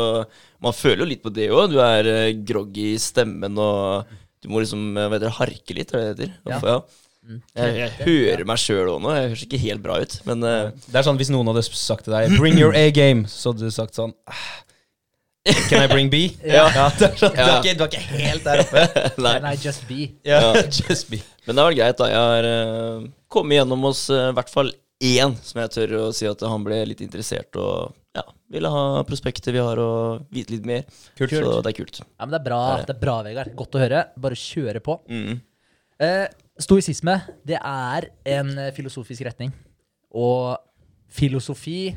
man 0.63 0.77
føler 0.77 1.05
jo 1.05 1.13
litt 1.15 1.25
på 1.25 1.33
det 1.35 1.49
òg. 1.51 1.73
Du 1.73 1.79
er 1.83 2.11
eh, 2.13 2.35
groggy 2.53 2.93
i 2.93 3.01
stemmen, 3.03 3.57
og 3.59 4.19
du 4.45 4.51
må 4.53 4.63
liksom 4.63 4.93
eh, 4.93 5.07
hva 5.09 5.17
heter 5.17 5.29
det, 5.31 5.39
harke 5.41 5.79
litt, 5.79 5.95
er 5.97 6.05
det 6.05 6.13
det 6.21 6.29
heter? 6.29 6.37
Ja. 6.53 6.77
Ja. 6.77 6.99
Jeg, 7.55 7.75
jeg 7.79 7.91
hører 8.03 8.43
meg 8.51 8.59
sjøl 8.59 8.89
òg 8.91 9.03
nå. 9.03 9.13
Jeg 9.15 9.31
høres 9.31 9.45
ikke 9.47 9.61
helt 9.63 9.83
bra 9.85 10.01
ut, 10.03 10.17
men 10.27 10.43
uh, 10.43 10.73
Det 10.89 10.99
er 10.99 11.05
sånn 11.07 11.21
hvis 11.21 11.31
noen 11.31 11.47
hadde 11.53 11.63
sagt 11.69 12.09
til 12.09 12.17
deg 12.17 12.35
'bring 12.35 12.59
your 12.59 12.75
A-game', 12.75 13.29
så 13.31 13.53
hadde 13.53 13.69
du 13.69 13.75
sagt 13.75 13.95
sånn 13.95 14.11
«Ah, 14.27 14.49
Can 15.45 15.83
I 15.83 15.89
bring 15.91 16.11
B? 16.11 16.29
Ja. 16.47 16.69
det 16.99 17.09
sånn, 17.19 17.33
du, 17.35 17.41
Ja. 17.41 17.57
er 17.57 17.65
ikke, 17.65 17.75
du 17.79 17.85
er 17.85 17.89
ikke 17.89 18.03
helt 18.21 18.45
der 18.47 18.63
oppe. 18.63 18.83
nei. 19.25 19.35
I 19.53 19.57
just 19.59 19.87
be. 19.89 20.05
Ja, 20.27 20.41
Ja. 20.55 20.63
Just 20.89 21.11
be. 21.11 21.19
Men 21.47 21.59
det 21.59 21.65
var 21.67 21.75
greit, 21.75 21.99
da. 21.99 22.07
Jeg 22.13 22.23
har 22.31 22.47
uh, 22.47 23.09
kommet 23.33 23.59
gjennom 23.59 23.89
hos 23.89 24.05
i 24.13 24.21
i 24.29 24.37
hvert 24.37 24.53
fall 24.53 24.71
én 25.03 25.35
som 25.43 25.59
jeg 25.65 25.73
tør 25.75 25.97
å 25.99 26.05
si 26.15 26.29
at 26.31 26.45
han 26.47 26.63
ble 26.63 26.79
litt 26.87 27.01
interessert 27.03 27.59
og 27.59 27.91
ja, 28.15 28.23
ville 28.55 28.71
ha 28.71 29.01
prospektet 29.09 29.51
vi 29.51 29.59
har, 29.59 29.81
og 29.83 30.29
vite 30.31 30.55
litt 30.55 30.69
mer. 30.69 30.85
Kult. 31.19 31.33
Så 31.35 31.57
det 31.65 31.73
er 31.73 31.79
kult. 31.81 31.99
Ja, 32.05 32.23
men 32.23 32.37
det 32.37 32.39
er 32.39 32.47
bra, 32.47 32.61
Det 32.63 32.75
er 32.77 32.79
det. 32.85 32.87
det 32.87 32.95
er 32.95 33.03
bra 33.03 33.17
Vegard. 33.27 33.53
Godt 33.59 33.75
å 33.79 33.83
høre. 33.83 34.05
Bare 34.23 34.39
kjøre 34.39 34.85
på. 34.85 34.99
Mm. 35.11 35.41
Uh, 36.03 36.27
stoisisme, 36.63 37.17
det 37.49 37.59
er 37.59 38.07
en 38.37 38.55
eh, 38.59 38.71
filosofisk 38.77 39.25
retning. 39.27 39.51
Og 40.13 40.55
filosofi, 41.13 41.91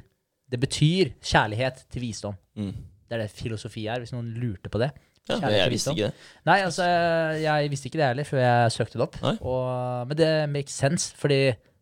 det 0.49 0.59
betyr 0.61 1.13
kjærlighet 1.21 1.85
til 1.91 2.05
visdom. 2.07 2.37
Mm. 2.57 2.73
Det 3.05 3.17
er 3.17 3.23
det 3.25 3.31
filosofi 3.33 3.85
er, 3.91 4.01
hvis 4.01 4.13
noen 4.15 4.31
lurte 4.41 4.71
på 4.73 4.81
det. 4.81 4.91
Ja, 5.25 5.39
men 5.41 5.55
jeg 5.55 5.71
visste 5.73 5.93
ikke 5.95 6.09
det. 6.11 6.25
Nei, 6.45 6.59
altså, 6.67 6.85
jeg 7.41 7.69
visste 7.73 7.89
ikke 7.89 7.97
det 8.01 8.09
heller 8.11 8.27
før 8.27 8.41
jeg 8.43 8.73
søkte 8.75 8.99
det 8.99 9.05
opp. 9.07 9.15
Og, 9.39 9.69
men 10.11 10.19
det 10.19 10.29
makes 10.53 10.75
sense, 10.77 11.15
fordi 11.17 11.39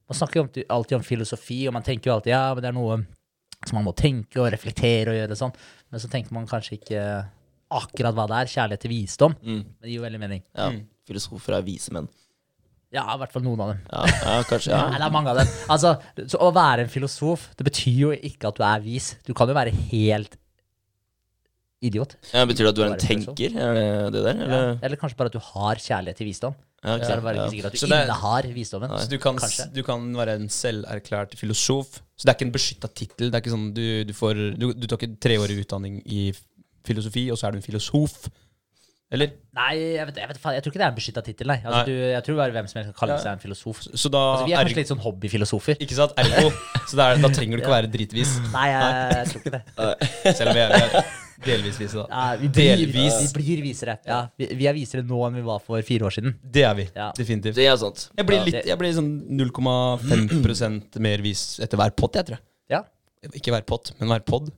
man 0.08 0.20
snakker 0.20 0.40
jo 0.40 0.64
alltid- 0.72 0.98
om 1.00 1.04
filosofi, 1.04 1.68
og 1.68 1.76
man 1.76 1.84
tenker 1.84 2.12
jo 2.12 2.16
alltid 2.16 2.32
ja, 2.32 2.54
men 2.54 2.64
det 2.64 2.72
er 2.72 2.78
noe 2.78 3.02
som 3.64 3.78
man 3.80 3.88
må 3.88 3.94
tenke 3.96 4.40
og 4.40 4.52
reflektere 4.52 5.12
og 5.12 5.20
gjøre 5.20 5.40
sånn. 5.40 5.54
Men 5.92 6.04
så 6.04 6.10
tenker 6.12 6.36
man 6.36 6.48
kanskje 6.48 6.78
ikke 6.80 7.04
akkurat 7.74 8.16
hva 8.16 8.28
det 8.32 8.40
er. 8.42 8.52
Kjærlighet 8.56 8.84
til 8.84 8.92
visdom. 8.94 9.36
Mm. 9.42 9.62
Men 9.64 9.80
det 9.82 9.92
gir 9.92 10.00
jo 10.00 10.06
veldig 10.08 10.20
mening. 10.24 10.44
Ja, 10.56 10.72
Filosofer 11.08 11.58
er 11.58 11.66
vise 11.66 11.92
menn. 11.96 12.08
Ja, 12.94 13.08
i 13.10 13.18
hvert 13.18 13.32
fall 13.34 13.44
noen 13.44 13.60
av 13.64 13.72
dem. 13.74 13.80
Ja, 13.90 14.04
ja 14.06 14.44
kanskje. 14.48 14.72
Nei, 14.78 15.00
det 15.02 15.08
er 15.08 15.14
mange 15.16 15.32
av 15.34 15.40
dem. 15.42 15.52
Altså, 15.74 15.96
så 16.30 16.40
å 16.46 16.52
være 16.54 16.86
en 16.86 16.92
filosof, 16.94 17.48
det 17.58 17.66
betyr 17.68 17.98
jo 18.04 18.12
ikke 18.14 18.52
at 18.52 18.60
du 18.60 18.64
er 18.68 18.84
vis. 18.86 19.14
Du 19.26 19.34
kan 19.38 19.50
jo 19.50 19.56
være 19.58 19.74
helt 19.90 20.38
idiot. 21.90 22.16
Ja, 22.34 22.44
betyr 22.50 22.66
det 22.68 22.72
at 22.74 22.78
du 22.80 22.84
er 22.86 22.94
en 22.94 23.02
tenker? 23.02 23.56
Er 23.56 23.80
det 23.80 24.14
det 24.16 24.24
der? 24.28 24.38
Ja. 24.40 24.46
Eller? 24.48 24.78
Eller 24.90 25.00
kanskje 25.02 25.20
bare 25.20 25.32
at 25.32 25.36
du 25.38 25.42
har 25.54 25.82
kjærlighet 25.84 26.20
til 26.22 26.30
visdom. 26.32 26.56
Ja, 26.84 26.98
ikke 26.98 27.08
Så 27.08 27.12
er 27.14 27.20
det 27.22 27.24
bare 27.24 27.36
ikke 27.40 27.52
sikkert 27.54 27.66
at 27.70 27.80
du 27.80 27.88
det- 27.88 28.00
innehar 28.04 28.48
visdommen. 28.58 28.90
Så 29.00 29.10
du 29.10 29.18
kan, 29.24 29.38
du 29.78 29.84
kan 29.88 30.08
være 30.20 30.36
en 30.36 30.50
selverklært 30.52 31.36
filosof. 31.40 32.00
Så 32.18 32.26
det 32.28 32.34
er 32.34 32.38
ikke 32.40 32.48
en 32.50 32.56
beskytta 32.58 32.90
tittel. 32.92 33.32
Sånn 33.54 33.70
du, 33.74 34.04
du 34.04 34.14
får 34.14 34.42
du, 34.60 34.74
du 34.74 34.88
tar 34.88 34.98
ikke 35.00 35.16
treårig 35.24 35.62
utdanning 35.64 36.02
i 36.06 36.34
filosofi, 36.84 37.30
og 37.32 37.38
så 37.40 37.48
er 37.48 37.56
du 37.56 37.62
en 37.62 37.64
filosof. 37.70 38.26
Eller? 39.14 39.30
Nei, 39.54 39.74
jeg, 39.78 40.08
vet, 40.10 40.16
jeg, 40.18 40.28
vet, 40.32 40.38
jeg 40.42 40.64
tror 40.66 40.72
ikke 40.74 40.80
det 40.82 40.86
er 40.88 40.90
en 40.92 40.96
beskytta 40.98 41.22
tittel. 41.22 41.52
Altså, 41.54 41.84
du, 41.86 41.92
jeg 41.94 42.24
tror 42.26 42.36
bare 42.42 42.52
hvem 42.56 42.68
som 42.68 42.80
helst 42.80 42.90
kan 42.92 43.00
kalle 43.00 43.14
Ja. 43.14 43.22
seg 43.22 43.36
en 43.38 43.44
filosof. 43.44 43.84
Så 43.94 44.10
da 44.10 44.22
Altså, 44.34 44.48
vi 44.48 44.54
er 44.58 44.64
kanskje 44.66 44.80
litt 44.82 44.90
sånn 44.92 45.04
hobbyfilosofer. 45.06 45.78
Ikke 45.86 45.98
sant? 46.00 46.16
Ergo. 46.18 46.50
Så 46.90 46.98
er, 46.98 47.22
da 47.22 47.30
trenger 47.30 47.56
du 47.56 47.62
ikke 47.62 47.70
å 47.74 47.78
være 47.78 47.92
dritvis. 47.94 48.40
Nei, 48.52 48.68
jeg, 48.74 49.04
jeg 49.14 49.28
tror 49.30 49.44
ikke 49.46 49.54
det. 49.54 50.34
Selv 50.36 50.50
om 50.50 50.58
er 50.66 51.22
delvis 51.46 51.80
vise, 51.82 51.98
da. 51.98 52.06
Ja, 52.10 52.38
vi, 52.40 52.50
blir, 52.50 52.84
Delvis. 52.84 53.20
vi 53.22 53.30
blir 53.38 53.62
visere. 53.66 53.98
Ja, 54.08 54.20
vi, 54.38 54.50
vi 54.60 54.68
er 54.70 54.76
visere 54.78 55.04
nå 55.08 55.20
enn 55.28 55.38
vi 55.40 55.46
var 55.46 55.62
for 55.64 55.82
fire 55.86 56.08
år 56.10 56.16
siden. 56.18 56.36
Det 56.44 56.66
er 56.68 56.76
vi. 56.78 56.88
Ja. 56.96 57.12
Definitivt. 57.18 57.58
Det 57.58 57.68
er 57.70 57.78
sant. 57.82 58.08
Jeg 58.18 58.28
blir, 58.30 58.44
litt, 58.48 58.60
jeg 58.70 58.80
blir 58.80 58.94
sånn 58.96 59.12
0,5% 59.40 61.00
mer 61.04 61.24
vis 61.26 61.46
etter 61.64 61.80
hver 61.82 61.96
pott, 61.98 62.20
jeg 62.20 62.30
tror 62.30 62.40
jeg. 62.40 62.46
Ja. 62.76 62.84
Ikke 63.32 63.54
hver 63.56 63.64
pott, 63.68 63.94
men 64.00 64.12
hver 64.12 64.24
pod. 64.28 64.50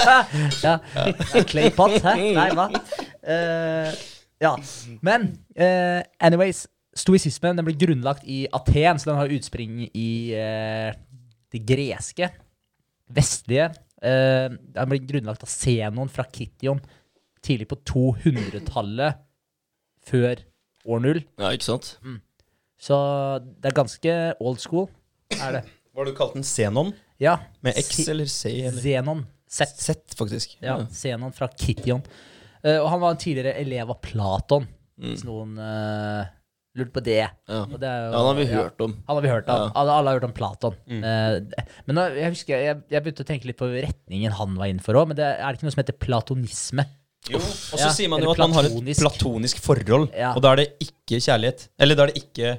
ja. 0.64 0.78
Claypot, 1.50 1.98
hæ? 2.00 2.14
Nei, 2.36 2.48
hva? 2.56 2.70
Uh, 3.20 3.90
ja. 4.40 4.54
Men 5.04 5.26
uh, 5.60 6.00
anyways, 6.24 6.64
stoisismen 6.96 7.60
den 7.60 7.66
ble 7.68 7.76
grunnlagt 7.78 8.24
i 8.24 8.46
Aten, 8.56 9.00
så 9.00 9.10
den 9.10 9.20
har 9.20 9.34
utspring 9.36 9.84
i 9.92 10.10
uh, 10.32 10.96
det 11.52 11.62
greske, 11.68 12.30
vestlige. 13.12 13.68
Eh, 14.00 14.46
den 14.48 14.90
ble 14.92 15.00
grunnlagt 15.04 15.44
av 15.44 15.50
Zenon 15.52 16.08
fra 16.12 16.24
Kition 16.32 16.80
tidlig 17.44 17.68
på 17.70 17.78
200-tallet 17.88 19.20
før 20.08 20.40
år 20.88 21.04
null. 21.04 21.20
Ja, 21.40 21.52
ikke 21.52 21.68
sant? 21.68 21.92
Så 22.80 22.96
det 23.60 23.70
er 23.70 23.76
ganske 23.76 24.16
old 24.40 24.60
school, 24.62 24.88
er 25.36 25.58
det. 25.58 25.62
Hva 25.92 26.02
har 26.02 26.08
du 26.08 26.16
kalt 26.16 26.36
den? 26.38 26.46
Zenon? 26.46 26.94
Ja. 27.20 27.36
Med 27.64 27.76
X 27.80 28.06
eller 28.08 28.28
C? 28.30 28.52
Eller? 28.62 28.80
Zenon. 28.80 29.24
Z. 29.50 29.66
Z, 29.82 30.14
faktisk. 30.16 30.54
Ja, 30.62 30.78
Zenon 30.94 31.34
fra 31.36 31.50
Kition. 31.58 32.04
Uh, 32.62 32.78
og 32.78 32.90
han 32.92 33.00
var 33.02 33.14
en 33.14 33.20
tidligere 33.20 33.56
elev 33.58 33.90
av 33.90 33.98
Platon, 34.04 34.68
hvis 35.00 35.24
noen 35.26 35.56
uh, 35.58 36.28
lurte 36.78 36.92
på 36.94 37.02
det. 37.02 37.18
Ja. 37.24 37.60
Og 37.64 37.76
det 37.82 37.88
er 37.88 38.04
jo, 38.04 38.10
Ja, 38.12 38.18
han 38.20 38.28
har 38.30 38.36
vi 38.38 38.46
hørt 38.50 38.84
om. 38.86 38.92
Han 39.08 39.16
har 39.18 39.24
vi 39.24 39.32
hørt 39.32 39.48
om. 39.50 39.64
Ja. 39.64 39.72
Alle, 39.80 39.96
alle 39.98 40.12
har 40.12 40.20
hørt 40.20 40.28
om 40.28 40.34
Platon. 40.36 40.76
Eh, 40.86 41.66
men 41.88 41.98
da, 41.98 42.06
jeg 42.14 42.34
husker, 42.36 42.62
jeg, 42.68 42.80
jeg 42.94 43.02
begynte 43.04 43.26
å 43.26 43.28
tenke 43.32 43.50
litt 43.50 43.58
på 43.60 43.68
retningen 43.74 44.36
han 44.38 44.56
var 44.60 44.70
innenfor 44.70 45.00
òg, 45.00 45.10
men 45.10 45.18
det 45.18 45.26
er 45.26 45.42
det 45.48 45.58
ikke 45.58 45.68
noe 45.68 45.74
som 45.76 45.82
heter 45.84 45.98
platonisme? 46.06 46.86
Jo, 47.28 47.36
og 47.36 47.76
så 47.76 47.90
sier 47.92 48.08
man 48.08 48.22
jo 48.24 48.30
at 48.32 48.38
at 48.38 48.46
man 48.46 48.54
har 48.56 48.64
et 48.64 48.72
platonisk. 48.72 49.02
platonisk 49.02 49.58
forhold, 49.60 50.06
og 50.08 50.38
da 50.40 50.52
er 50.54 50.62
det 50.62 50.68
ikke 50.86 51.18
kjærlighet. 51.20 51.66
Eller 51.78 51.98
da 51.98 52.06
er 52.06 52.12
det 52.14 52.22
ikke, 52.22 52.52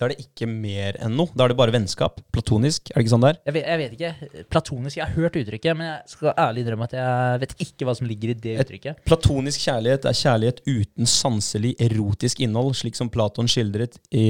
da 0.00 0.06
er 0.08 0.14
det 0.14 0.22
ikke 0.24 0.46
mer 0.48 0.96
enn 1.04 1.12
noe. 1.12 1.28
Da 1.36 1.44
er 1.44 1.52
det 1.52 1.56
bare 1.60 1.74
vennskap. 1.74 2.22
Platonisk, 2.32 2.88
er 2.88 2.96
det 2.96 3.04
ikke 3.04 3.12
sånn 3.12 3.26
der? 3.26 3.36
Jeg 3.44 3.54
vet, 3.58 3.66
jeg 3.68 3.80
vet 3.82 3.96
ikke. 3.98 4.44
Platonisk, 4.48 4.96
jeg 4.96 5.04
har 5.04 5.12
hørt 5.18 5.36
uttrykket, 5.36 5.76
men 5.76 5.90
jeg 5.90 6.14
skal 6.14 6.32
ærlig 6.40 6.64
drømme 6.70 6.86
at 6.88 6.94
jeg 6.96 7.40
vet 7.44 7.54
ikke 7.66 7.84
hva 7.88 7.94
som 7.98 8.08
ligger 8.08 8.32
i 8.32 8.36
det 8.46 8.54
uttrykket. 8.64 8.96
Et- 8.96 9.04
Platonisk 9.10 9.60
kjærlighet 9.68 10.08
er 10.08 10.16
kjærlighet 10.22 10.62
uten 10.66 11.10
sanselig 11.12 11.74
erotisk 11.84 12.40
innhold, 12.40 12.72
slik 12.80 12.96
som 12.96 13.10
Platon 13.12 13.46
skildret 13.52 14.00
i, 14.10 14.24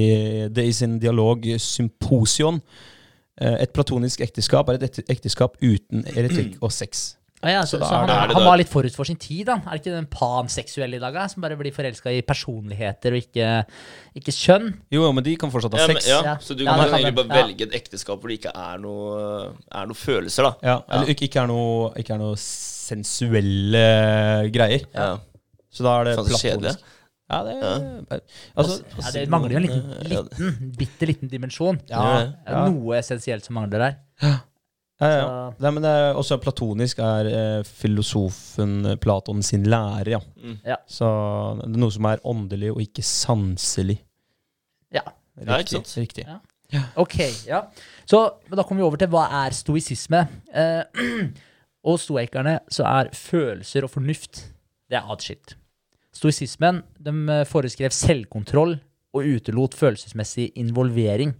det 0.51 0.67
i 0.67 0.73
sin 0.75 0.99
dialog 0.99 1.47
Symposion. 1.57 2.59
Eh, 3.41 3.55
Et 3.63 3.71
platonisk 3.73 4.19
ekteskap 4.21 4.69
er 4.69 4.83
et 4.83 4.99
ekteskap 5.09 5.55
uten 5.63 6.03
eretikk 6.11 6.57
og 6.61 6.71
sex. 6.75 7.15
Ah, 7.43 7.49
ja, 7.49 7.61
så, 7.65 7.79
Så 7.79 7.87
så 7.89 7.95
han, 7.95 8.07
det- 8.07 8.35
han 8.37 8.43
var 8.45 8.57
litt 8.57 8.69
forut 8.69 8.93
for 8.93 9.03
sin 9.09 9.15
tid, 9.17 9.47
da. 9.47 9.55
Er 9.65 9.71
det 9.77 9.81
ikke 9.81 9.95
den 9.95 10.05
panseksuelle 10.13 10.95
i 10.97 10.99
dag, 11.01 11.13
da, 11.13 11.23
som 11.27 11.41
bare 11.41 11.55
blir 11.57 11.73
forelska 11.73 12.11
i 12.13 12.21
personligheter 12.21 13.15
og 13.15 13.17
ikke, 13.23 13.47
ikke 14.21 14.31
kjønn? 14.37 14.67
Jo, 14.93 15.07
jo, 15.07 15.11
men 15.17 15.23
de 15.25 15.33
kan 15.41 15.49
fortsatt 15.49 15.73
ha 15.73 15.79
Ja, 15.81 15.87
men, 15.87 15.97
sex. 15.97 16.07
ja, 16.11 16.21
Ja. 16.23 16.35
Så 16.37 16.55
du 16.55 16.63
Ja, 16.63 16.75
kan 16.75 16.89
kan 16.89 16.99
egentlig 16.99 17.15
bare 17.15 17.27
Ja. 17.37 17.45
velge 17.47 17.61
et 17.65 17.73
ekteskap 17.81 18.19
hvor 18.21 18.29
det 18.29 18.39
ikke 18.41 18.53
er 18.53 18.77
noe, 18.77 19.53
er 19.73 19.85
noe 19.89 19.97
følelser, 19.97 20.43
da. 20.43 20.53
Ja, 20.61 20.77
eller 20.91 21.07
ikke, 21.15 21.25
ikke, 21.29 21.41
er 21.41 21.47
noe, 21.47 21.91
ikke 21.97 22.13
er 22.13 22.17
noe 22.21 22.35
sensuelle 22.37 23.85
greier. 24.53 24.85
Ja. 24.93 25.17
Så 25.71 25.83
da 25.85 25.99
er 26.01 26.09
det 26.11 26.15
platonisk. 26.19 26.79
Ja, 27.31 27.43
det 27.47 27.53
Altså, 28.57 28.83
Ja, 28.99 29.11
det 29.15 29.29
mangler 29.31 29.51
jo 29.51 29.57
en 29.57 29.63
liten, 29.63 29.83
Ja, 30.11 30.21
liten 30.21 30.71
bitte 30.77 31.07
liten 31.07 31.29
dimensjon. 31.31 31.79
ja, 31.89 32.33
Noe 32.67 32.97
essensielt 32.99 33.45
som 33.45 33.55
mangler 33.55 33.79
der. 33.79 34.41
Ja, 35.01 35.07
ja. 35.17 35.25
Så- 35.25 35.63
Nei, 35.65 35.71
men 35.75 35.83
det 35.83 35.91
er 35.91 36.13
også 36.19 36.37
platonisk 36.41 36.99
er 37.03 37.29
eh, 37.31 37.63
filosofen 37.65 38.85
eh, 38.85 38.95
Platon 39.01 39.41
sin 39.43 39.63
lære, 39.69 40.13
ja. 40.13 40.19
Mm. 40.37 40.59
Ja. 40.65 40.77
Så 40.87 41.09
det 41.63 41.71
er 41.75 41.81
noe 41.81 41.91
som 41.91 42.05
er 42.11 42.21
åndelig 42.23 42.71
og 42.75 42.81
ikke 42.85 43.03
sanselig. 43.05 43.97
Ja. 44.93 45.01
Ja, 45.41 45.57
ikke 45.63 45.77
sant? 45.79 45.91
Riktig. 45.97 46.25
Ja. 46.27 46.39
Ok, 46.95 47.17
ja. 47.47 47.63
Så 48.07 48.19
men 48.47 48.55
da 48.59 48.63
kommer 48.63 48.83
vi 48.83 48.87
over 48.87 48.99
til 49.01 49.09
hva 49.11 49.25
er 49.45 49.51
stoisisme. 49.55 50.21
Eh, 50.53 50.83
og 51.89 51.97
stoikerne 51.99 52.59
så 52.71 52.85
er 52.87 53.09
følelser 53.17 53.83
og 53.87 53.91
fornuft 53.91 54.45
det 54.91 54.99
er 54.99 55.09
atskilt. 55.11 55.55
Stoisismen 56.13 56.81
de 56.99 57.11
eh, 57.31 57.45
foreskrev 57.47 57.91
selvkontroll 57.95 58.77
og 59.15 59.27
utelot 59.27 59.73
følelsesmessig 59.75 60.51
involvering. 60.59 61.33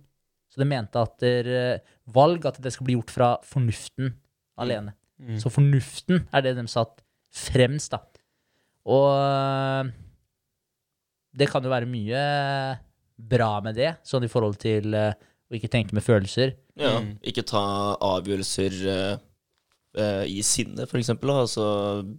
Så 0.51 0.59
de 0.59 0.67
mente 0.67 0.99
at 0.99 1.15
der, 1.23 1.47
eh, 1.47 1.97
valg 2.11 2.45
at 2.49 2.59
det 2.63 2.73
skal 2.75 2.87
bli 2.87 2.97
gjort 2.97 3.13
fra 3.13 3.31
fornuften 3.47 4.13
alene. 4.59 4.93
Mm. 5.21 5.37
Så 5.39 5.51
fornuften 5.53 6.25
er 6.33 6.43
det 6.43 6.57
de 6.57 6.67
satt 6.69 7.03
fremst, 7.31 7.93
da. 7.93 8.01
Og 8.91 9.07
øh, 9.15 9.91
det 11.37 11.47
kan 11.51 11.63
jo 11.63 11.71
være 11.71 11.87
mye 11.87 12.21
bra 13.21 13.51
med 13.63 13.77
det, 13.77 13.93
sånn 14.07 14.25
i 14.25 14.31
forhold 14.31 14.57
til 14.59 14.95
øh, 14.97 15.13
å 15.51 15.57
ikke 15.57 15.71
tenke 15.71 15.95
med 15.95 16.05
følelser. 16.05 16.55
Ja. 16.79 16.97
Mm. 17.03 17.15
Ikke 17.27 17.43
ta 17.47 17.61
avgjørelser 18.07 18.77
uh, 18.87 19.15
eh, 19.99 20.23
i 20.31 20.39
sinne, 20.47 20.87
for 20.87 21.01
eksempel. 21.01 21.33
Altså, 21.43 21.65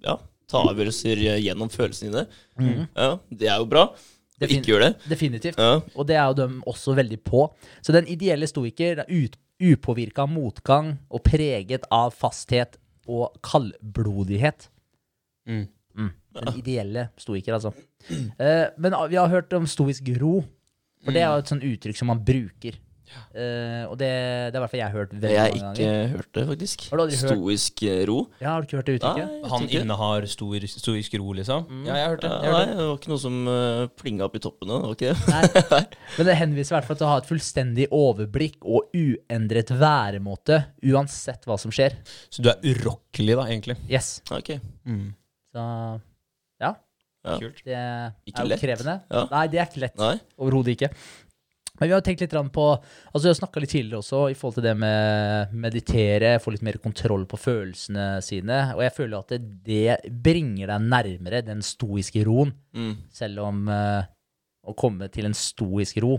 ja, 0.04 0.18
ta 0.50 0.64
avgjørelser 0.68 1.22
eh, 1.30 1.38
gjennom 1.46 1.72
følelsene 1.72 2.12
dine. 2.12 2.26
Mm. 2.60 2.82
Ja, 2.92 3.14
det 3.32 3.48
er 3.48 3.62
jo 3.62 3.70
bra. 3.72 3.86
Defin- 4.46 4.62
ikke 4.62 4.72
gjør 4.72 4.84
det. 4.86 4.92
Definitivt. 5.10 5.58
Ja. 5.58 5.80
Og 5.94 6.08
det 6.08 6.16
er 6.16 6.26
jo 6.30 6.38
de 6.40 6.48
også 6.66 6.94
veldig 6.98 7.20
på. 7.24 7.46
Så 7.82 7.94
den 7.94 8.08
ideelle 8.10 8.46
stoiker 8.50 9.04
er 9.04 9.28
upåvirka 9.62 10.24
av 10.24 10.32
motgang 10.32 10.96
og 11.10 11.22
preget 11.24 11.86
av 11.90 12.14
fasthet 12.16 12.78
og 13.06 13.36
kaldblodighet. 13.42 14.68
Mm. 15.48 15.68
Den 16.32 16.56
ideelle 16.56 17.10
stoiker, 17.20 17.58
altså. 17.58 17.72
Uh, 18.10 18.70
men 18.78 18.94
vi 19.10 19.18
har 19.20 19.28
hørt 19.28 19.52
om 19.52 19.66
stoisk 19.68 20.08
ro. 20.20 20.40
For 21.02 21.12
det 21.14 21.22
er 21.22 21.32
jo 21.32 21.42
et 21.42 21.50
sånt 21.50 21.66
uttrykk 21.66 21.98
som 21.98 22.12
man 22.12 22.20
bruker. 22.24 22.76
Eh, 23.32 23.84
og 23.88 23.94
det, 24.00 24.08
det 24.52 24.54
er 24.54 24.58
i 24.58 24.62
hvert 24.62 24.70
fall 24.72 24.80
jeg 24.82 24.86
har 24.88 24.96
hørt 24.96 25.12
veldig 25.14 25.30
Jeg 25.32 25.40
har 25.40 25.76
ikke 25.76 25.92
hørt 26.12 26.30
det, 26.36 26.44
faktisk. 26.50 26.84
Har 26.90 27.00
du 27.00 27.02
aldri 27.04 27.16
hørt- 27.20 27.32
Stoisk 27.32 27.82
eh, 27.88 28.00
ro. 28.10 28.16
Ja, 28.42 28.48
Har 28.54 28.60
du 28.62 28.66
ikke 28.68 28.78
hørt 28.80 28.90
det 28.90 28.96
uttrykket? 28.98 29.30
Nei, 29.32 29.50
Han 29.52 29.66
ikke 29.68 29.80
innehar 29.86 30.26
stor, 30.32 30.66
stoisk 30.74 31.16
ro, 31.22 31.32
liksom? 31.38 31.66
Ja, 31.86 31.96
jeg 31.96 32.04
har 32.06 32.14
hørt 32.16 32.26
det. 32.26 32.30
Jeg 32.32 32.52
har 32.52 32.52
nei, 32.52 32.60
hørt 32.60 32.68
det. 32.72 32.76
det 32.82 32.86
var 32.90 33.00
ikke 33.00 33.12
noe 33.14 33.22
som 33.24 33.40
uh, 33.48 33.86
plinga 34.02 34.28
opp 34.28 34.36
i 34.36 34.42
toppen 34.48 34.72
nå. 34.72 34.78
okay. 34.92 35.12
det. 35.16 35.64
Nei. 35.72 35.82
Men 36.18 36.30
det 36.30 36.36
henviser 36.42 36.74
i 36.74 36.78
hvert 36.78 36.90
fall 36.92 37.00
til 37.00 37.08
å 37.08 37.12
ha 37.14 37.18
et 37.22 37.28
fullstendig 37.32 37.88
overblikk 37.92 38.62
og 38.68 38.92
uendret 38.96 39.72
væremåte 39.80 40.62
uansett 40.92 41.44
hva 41.48 41.56
som 41.60 41.72
skjer. 41.74 41.96
Så 42.32 42.44
du 42.44 42.48
er 42.52 42.60
urokkelig, 42.72 43.36
da, 43.40 43.48
egentlig? 43.48 43.76
Yes. 43.90 44.18
Ok. 44.32 44.54
Mm. 44.88 45.10
Så 45.52 45.66
ja, 46.62 46.72
Ja. 47.22 47.36
Kult. 47.38 47.60
det 47.64 47.74
er 47.78 48.14
Ikke 48.26 48.42
jo 48.42 48.48
lett. 48.50 48.60
krevende. 48.64 48.94
Ja. 49.12 49.20
Nei, 49.30 49.42
det 49.52 49.60
er 49.62 49.68
ikke 49.68 49.82
lett. 49.84 50.00
Overhodet 50.42 50.72
ikke. 50.74 50.88
Men 51.82 51.90
vi 51.90 51.96
har 51.96 52.04
tenkt 52.06 52.22
litt 52.22 52.34
på 52.54 52.66
Altså, 52.70 53.24
vi 53.24 53.30
har 53.32 53.38
snakka 53.40 53.62
litt 53.62 53.72
tidligere 53.74 54.02
også 54.02 54.20
i 54.30 54.36
forhold 54.38 54.60
til 54.60 54.66
det 54.68 54.74
med 54.78 55.54
meditere, 55.64 56.36
få 56.42 56.54
litt 56.54 56.62
mer 56.66 56.78
kontroll 56.82 57.26
på 57.26 57.40
følelsene 57.40 58.06
sine. 58.24 58.60
Og 58.76 58.84
jeg 58.86 58.94
føler 58.94 59.18
at 59.18 59.34
det, 59.34 59.40
det 59.66 60.12
bringer 60.24 60.70
deg 60.70 60.86
nærmere 60.94 61.42
den 61.46 61.64
stoiske 61.66 62.22
roen. 62.28 62.54
Mm. 62.76 62.94
Selv 63.12 63.42
om 63.48 63.66
uh, 63.66 64.04
å 64.62 64.76
komme 64.78 65.10
til 65.12 65.26
en 65.26 65.34
stoisk 65.36 65.98
ro, 66.04 66.14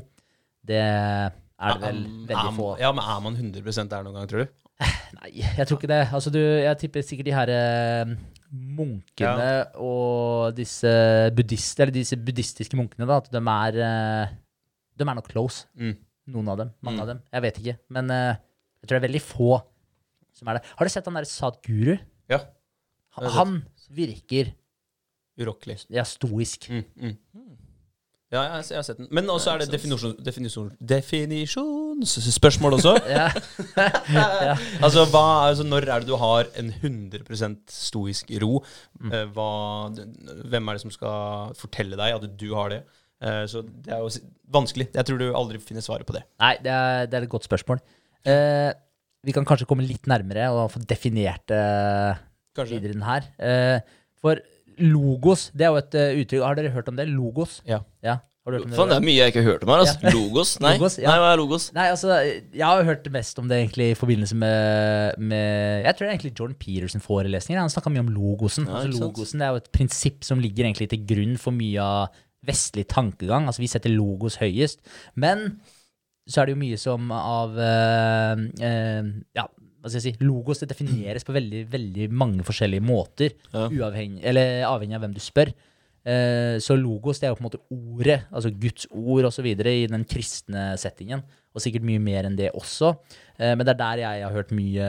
det 0.64 0.84
er 0.84 1.32
det 1.80 1.88
vel 1.88 2.04
veldig 2.28 2.52
um, 2.52 2.60
få 2.60 2.70
Ja, 2.82 2.92
men 2.96 3.08
er 3.08 3.24
man 3.24 3.40
100% 3.40 3.92
der 3.92 4.06
noen 4.06 4.20
gang, 4.20 4.30
tror 4.30 4.44
du? 4.44 4.54
Nei, 5.22 5.32
jeg 5.40 5.68
tror 5.70 5.80
ikke 5.80 5.92
det. 5.94 6.04
Altså, 6.12 6.34
du, 6.34 6.42
jeg 6.42 6.80
tipper 6.82 7.08
sikkert 7.08 7.30
de 7.30 7.36
her 7.38 7.54
uh, 7.56 8.16
munkene 8.54 9.50
og 9.82 10.54
disse 10.58 10.92
buddhister, 11.34 11.88
eller 11.88 11.96
disse 11.96 12.20
buddhistiske 12.20 12.78
munkene, 12.78 13.08
da, 13.10 13.20
at 13.22 13.32
de 13.34 13.42
er 13.42 13.80
eh, 13.88 14.34
De 14.98 15.04
er 15.08 15.16
nok 15.18 15.30
close. 15.32 15.66
Mm. 15.80 15.96
Noen 16.34 16.48
av 16.54 16.58
dem. 16.62 16.70
Mange 16.82 16.98
Mm. 17.00 17.04
av 17.04 17.08
dem. 17.14 17.20
Jeg 17.34 17.42
vet 17.48 17.58
ikke. 17.64 17.78
Men 17.90 18.12
uh, 18.12 18.34
jeg 18.82 18.88
tror 18.88 18.96
det 18.98 19.02
er 19.04 19.08
veldig 19.10 19.22
få 19.26 19.52
som 20.34 20.48
er 20.50 20.54
det. 20.60 20.64
Har 20.78 20.86
du 20.86 20.90
sett 20.94 21.06
han 21.10 21.18
der 21.20 21.28
Sadguru? 21.30 21.98
Ja. 22.32 22.40
Han, 23.18 23.30
han 23.38 23.52
virker 23.94 24.54
Urokkelig. 25.38 25.80
ja, 25.90 26.04
stoisk. 26.06 26.70
Mm, 26.70 26.84
mm. 26.98 27.18
Ja, 28.34 28.42
jeg, 28.58 28.66
jeg 28.72 28.78
har 28.80 28.86
sett 28.88 28.98
den. 28.98 29.08
Men 29.14 29.28
også 29.30 29.52
er 29.54 29.58
det 29.62 29.68
definisjon, 29.74 30.16
definisjon, 30.26 30.72
definisjonsspørsmål 30.82 32.74
også. 32.80 32.94
Ja. 33.14 33.28
ja. 34.48 34.56
altså, 34.82 35.04
hva, 35.14 35.24
altså, 35.52 35.64
når 35.68 35.86
er 35.86 36.00
det 36.02 36.08
du 36.10 36.16
har 36.18 36.50
en 36.58 36.72
100% 36.74 37.58
stoisk 37.74 38.32
ro? 38.42 38.64
Mm. 39.02 39.12
Eh, 39.14 39.26
hva, 39.36 39.50
hvem 40.50 40.68
er 40.70 40.74
det 40.80 40.82
som 40.86 40.94
skal 40.94 41.54
fortelle 41.60 41.98
deg 42.00 42.10
at 42.18 42.26
du 42.40 42.50
har 42.58 42.68
det? 42.74 42.82
Eh, 43.24 43.44
så 43.50 43.64
det 43.64 43.94
er 43.96 44.04
jo 44.04 44.12
vanskelig. 44.54 44.90
Jeg 44.94 45.08
tror 45.08 45.22
du 45.22 45.28
aldri 45.32 45.62
finner 45.64 45.86
svaret 45.86 46.08
på 46.08 46.16
det. 46.16 46.26
Nei, 46.44 46.56
det 46.64 46.74
er, 46.74 47.08
det 47.10 47.20
er 47.20 47.28
et 47.28 47.32
godt 47.32 47.48
spørsmål. 47.48 47.82
Eh, 48.28 48.72
vi 49.24 49.36
kan 49.36 49.48
kanskje 49.48 49.68
komme 49.70 49.86
litt 49.88 50.10
nærmere 50.12 50.50
og 50.52 50.72
få 50.74 50.84
definert 50.88 51.54
Kanskje. 52.54 52.82
den 52.84 53.06
her. 53.08 53.30
Eh, 53.40 53.80
for 54.20 54.44
logos, 54.80 55.50
det 55.54 55.66
er 55.68 55.74
jo 55.74 55.80
et 55.82 55.98
uh, 55.98 56.20
uttrykk. 56.22 56.44
Har 56.44 56.60
dere 56.60 56.72
hørt 56.74 56.88
om 56.90 56.96
det? 56.98 57.08
Logos? 57.12 57.60
Ja. 57.68 57.82
Ja, 58.04 58.18
har 58.44 58.54
du 58.54 58.58
hørt 58.58 58.66
om 58.66 58.72
det? 58.72 58.78
Fan, 58.80 58.92
det 58.92 58.98
er 58.98 59.06
mye 59.06 59.18
jeg 59.20 59.34
ikke 59.34 59.44
har 59.44 59.50
hørt 59.52 59.66
om 59.66 59.72
her. 59.74 59.84
Altså. 59.84 60.14
Logos? 60.18 60.54
Nei. 60.64 60.74
Logos, 60.78 60.98
ja. 61.00 61.08
Nei, 61.10 61.18
hva 61.22 61.30
er 61.30 61.40
logos? 61.42 61.68
Nei, 61.76 61.88
altså, 61.94 62.18
jeg 62.58 62.66
har 62.66 62.88
hørt 62.88 63.10
mest 63.14 63.42
om 63.42 63.50
det 63.52 63.60
egentlig 63.62 63.90
i 63.92 63.98
forbindelse 64.00 64.38
med, 64.40 65.22
med 65.22 65.88
Jeg 65.88 65.96
tror 65.96 66.06
det 66.06 66.10
er 66.10 66.16
egentlig 66.18 66.34
Jordan 66.40 66.60
Peterson-forelesninger. 66.66 67.62
Han 67.62 67.74
snakka 67.74 67.94
mye 67.94 68.06
om 68.06 68.14
logosen. 68.16 68.70
Ja, 68.70 68.84
altså, 68.84 69.06
logosen 69.06 69.44
det 69.44 69.48
er 69.48 69.56
jo 69.56 69.64
et 69.64 69.72
prinsipp 69.78 70.28
som 70.28 70.44
ligger 70.44 70.68
egentlig 70.68 70.90
til 70.94 71.06
grunn 71.14 71.38
for 71.42 71.56
mye 71.56 71.88
av 71.88 72.24
vestlig 72.48 72.88
tankegang. 72.92 73.48
Altså, 73.48 73.64
vi 73.64 73.72
setter 73.72 73.94
logos 73.94 74.40
høyest. 74.42 74.84
Men 75.20 75.50
så 76.30 76.42
er 76.42 76.48
det 76.48 76.56
jo 76.56 76.62
mye 76.62 76.80
som 76.80 77.12
av 77.16 77.58
uh, 77.58 78.40
uh, 78.40 79.12
Ja, 79.36 79.44
hva 79.84 79.92
skal 79.92 80.00
jeg 80.00 80.16
si 80.16 80.24
Logos 80.24 80.62
det 80.64 80.70
defineres 80.72 81.26
på 81.28 81.36
veldig, 81.36 81.66
veldig 81.72 82.08
mange 82.16 82.46
forskjellige 82.48 82.86
måter. 82.88 83.36
Ja. 83.52 83.68
Uavhengig, 83.68 84.22
eller 84.32 84.64
avhengig 84.70 84.96
av 84.96 85.04
hvem 85.04 85.16
du 85.18 85.20
spør. 85.20 85.52
Eh, 86.04 86.56
så 86.64 86.76
logos 86.76 87.20
det 87.20 87.28
er 87.28 87.34
jo 87.34 87.38
på 87.38 87.44
en 87.44 87.48
måte 87.50 87.60
ordet, 87.72 88.18
altså 88.32 88.52
Guds 88.60 88.88
ord 88.92 89.28
osv. 89.28 89.50
i 89.52 89.88
den 89.92 90.06
kristne 90.08 90.70
settingen. 90.80 91.26
Og 91.52 91.64
sikkert 91.64 91.84
mye 91.88 92.00
mer 92.00 92.30
enn 92.30 92.40
det 92.40 92.54
også. 92.56 92.94
Men 93.40 93.66
det 93.66 93.74
er 93.74 93.82
der 93.82 94.02
jeg 94.06 94.24
har 94.24 94.38
hørt 94.38 94.56
mye 94.56 94.88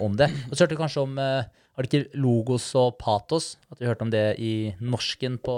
om 0.00 0.16
det. 0.16 0.30
Og 0.48 0.56
så 0.56 0.64
hørte 0.64 0.78
du 0.78 0.80
kanskje 0.80 1.04
om 1.04 1.20
Har 1.74 1.82
det 1.82 1.90
ikke 1.90 2.20
logos 2.22 2.68
og 2.78 2.92
patos? 3.00 3.56
At 3.72 3.80
vi 3.80 3.88
hørte 3.88 4.06
om 4.06 4.10
det 4.14 4.36
i 4.38 4.70
norsken 4.78 5.40
på 5.42 5.54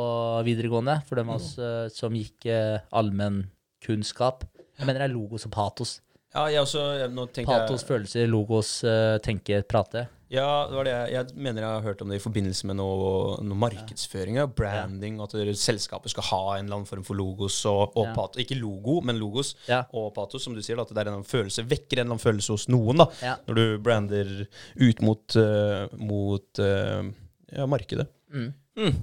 videregående? 0.47 1.03
For 1.05 1.21
dem 1.21 1.29
av 1.29 1.43
oss 1.43 1.51
uh, 1.61 1.91
som 1.93 2.17
gikk 2.17 2.49
uh, 2.49 2.81
allmennkunnskap. 2.97 4.47
Jeg 4.81 4.89
mener 4.89 5.05
det 5.05 5.11
er 5.11 5.13
logos 5.13 5.45
og 5.45 5.53
patos. 5.53 5.99
Ja, 6.33 6.47
jeg 6.53 6.63
også, 6.65 6.87
jeg, 7.03 7.13
nå 7.13 7.27
Patos, 7.37 7.83
jeg, 7.83 7.89
følelser, 7.91 8.31
logos, 8.33 8.73
uh, 8.89 9.19
tenke, 9.25 9.61
prate. 9.69 10.07
Ja, 10.29 10.67
det 10.67 10.75
var 10.75 10.85
det 10.89 10.95
jeg, 11.13 11.27
mener 11.39 11.63
jeg 11.63 11.71
har 11.71 11.85
hørt 11.85 12.01
om 12.03 12.09
det 12.11 12.17
i 12.19 12.23
forbindelse 12.25 12.67
med 12.67 12.77
noe, 12.81 13.37
noe 13.47 13.59
markedsføring. 13.63 14.39
Ja. 14.41 14.47
Branding, 14.51 15.21
at 15.23 15.35
selskapet 15.61 16.11
skal 16.11 16.27
ha 16.33 16.41
en 16.57 16.65
eller 16.67 16.81
annen 16.81 16.89
form 16.91 17.05
for 17.07 17.15
logos 17.19 17.61
og, 17.71 17.93
og 17.97 18.09
Ja. 18.09 18.15
patos. 18.17 18.43
Ikke 18.43 18.59
logo, 18.59 19.01
men 19.07 19.21
logos 19.23 19.55
Ja. 19.69 19.85
og 19.95 20.13
patos, 20.15 20.43
som 20.43 20.55
du 20.55 20.63
sier. 20.63 20.81
At 20.83 20.89
det 20.91 20.99
er 21.07 21.13
en 21.13 21.23
følelse, 21.23 21.63
vekker 21.71 21.99
en 22.01 22.07
eller 22.07 22.17
annen 22.17 22.25
følelse 22.27 22.51
hos 22.57 22.67
noen. 22.69 22.97
da, 23.05 23.07
Ja. 23.23 23.37
Når 23.47 23.55
du 23.55 23.79
brander 23.79 24.47
ut 24.77 25.03
mot, 25.03 25.37
uh, 25.37 25.87
mot 25.97 26.59
uh, 26.59 27.07
ja, 27.53 27.67
markedet. 27.67 28.09
Mm. 28.35 28.53
Mm. 28.77 28.97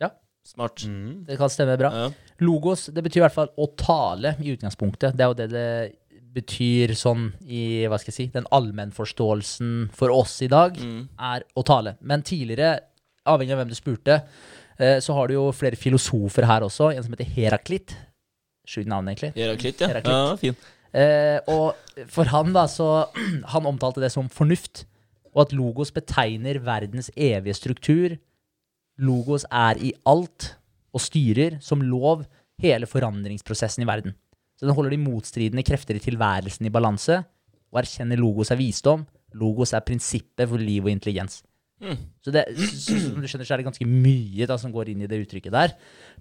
Ja. 0.00 0.10
Smart. 0.44 0.82
Mm. 0.84 1.24
Det 1.26 1.38
kan 1.38 1.48
stemme 1.48 1.78
bra. 1.78 1.90
Ja. 1.94 2.10
Logos 2.40 2.86
det 2.90 3.04
betyr 3.04 3.20
i 3.22 3.26
hvert 3.28 3.34
fall 3.36 3.50
å 3.56 3.70
tale 3.76 4.34
i 4.40 4.56
utgangspunktet. 4.56 5.14
Det 5.14 5.22
er 5.22 5.28
jo 5.30 5.34
det 5.38 5.50
det 5.52 5.66
betyr 6.34 6.92
sånn 6.94 7.32
i 7.46 7.86
hva 7.90 7.98
skal 7.98 8.12
jeg 8.12 8.16
si, 8.16 8.26
den 8.34 8.46
allmennforståelsen 8.54 9.90
for 9.96 10.12
oss 10.14 10.40
i 10.42 10.48
dag, 10.48 10.76
Mm. 10.78 11.08
er 11.18 11.44
å 11.56 11.64
tale. 11.64 11.96
Men 12.00 12.22
tidligere, 12.22 12.80
avhengig 13.26 13.52
av 13.52 13.58
hvem 13.64 13.68
du 13.68 13.74
spurte, 13.74 14.22
eh, 14.78 14.98
så 15.00 15.14
har 15.14 15.28
du 15.28 15.34
jo 15.34 15.50
flere 15.52 15.76
filosofer 15.76 16.44
her 16.46 16.60
også. 16.62 16.94
En 16.94 17.02
som 17.02 17.12
heter 17.12 17.26
Heraklit. 17.34 17.96
Sjukt 18.66 18.86
navn, 18.86 19.06
egentlig. 19.08 19.34
Heraklit, 19.34 19.80
ja. 19.80 19.88
Heraklit. 19.88 20.06
ja 20.12 20.36
fin. 20.36 20.56
Eh, 20.92 21.40
og 21.48 21.74
for 22.08 22.24
han, 22.24 22.52
da, 22.52 22.66
så 22.66 23.08
Han 23.54 23.66
omtalte 23.66 24.00
det 24.00 24.10
som 24.12 24.28
fornuft, 24.28 24.84
og 25.34 25.42
at 25.46 25.52
logos 25.52 25.90
betegner 25.92 26.58
verdens 26.58 27.10
evige 27.16 27.54
struktur. 27.54 28.18
Logos 28.98 29.44
er 29.50 29.78
i 29.78 29.92
alt 30.06 30.56
og 30.92 31.00
styrer 31.00 31.60
som 31.62 31.80
lov 31.82 32.24
hele 32.60 32.86
forandringsprosessen 32.86 33.82
i 33.82 33.86
verden. 33.86 34.14
Så 34.60 34.68
den 34.68 34.76
holder 34.76 34.92
de 34.92 35.00
motstridende 35.00 35.64
krefter 35.64 35.96
i 35.96 36.02
tilværelsen 36.04 36.68
i 36.68 36.72
balanse, 36.72 37.22
og 37.72 37.80
erkjenner 37.80 38.20
logos 38.20 38.52
er 38.52 38.60
visdom. 38.60 39.06
Logos 39.40 39.72
er 39.72 39.84
prinsippet 39.86 40.44
for 40.50 40.60
liv 40.60 40.84
og 40.84 40.92
intelligens. 40.92 41.40
Mm. 41.80 41.96
Så, 42.20 42.32
det, 42.34 42.44
så 42.60 42.98
som 43.00 43.22
du 43.22 43.24
skjønner, 43.24 43.48
så 43.48 43.54
er 43.56 43.62
det 43.62 43.70
ganske 43.70 43.88
mye 43.88 44.48
da, 44.50 44.58
som 44.60 44.74
går 44.74 44.92
inn 44.92 45.06
i 45.06 45.08
det 45.08 45.22
uttrykket 45.22 45.54
der. 45.54 45.72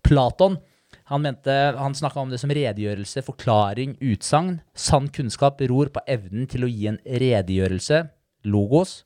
Platon 0.05 0.55
han, 1.09 1.21
mente, 1.21 1.53
han 1.77 1.95
snakka 1.97 2.21
om 2.21 2.31
det 2.31 2.39
som 2.41 2.51
redegjørelse, 2.53 3.21
forklaring, 3.25 3.97
utsagn. 4.01 4.59
Sann 4.77 5.09
kunnskap 5.13 5.59
beror 5.59 5.91
på 5.93 6.03
evnen 6.09 6.47
til 6.49 6.65
å 6.65 6.69
gi 6.71 6.87
en 6.89 6.99
redegjørelse, 7.03 8.03
logos, 8.49 9.01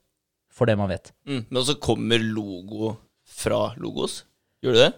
for 0.53 0.69
det 0.69 0.77
man 0.79 0.91
vet. 0.91 1.11
Mm. 1.27 1.45
Men 1.49 1.65
så 1.65 1.75
kommer 1.81 2.21
logo 2.23 2.93
fra 3.23 3.71
logos. 3.81 4.21
Gjør 4.63 4.77
du 4.77 4.81
det? 4.83 4.91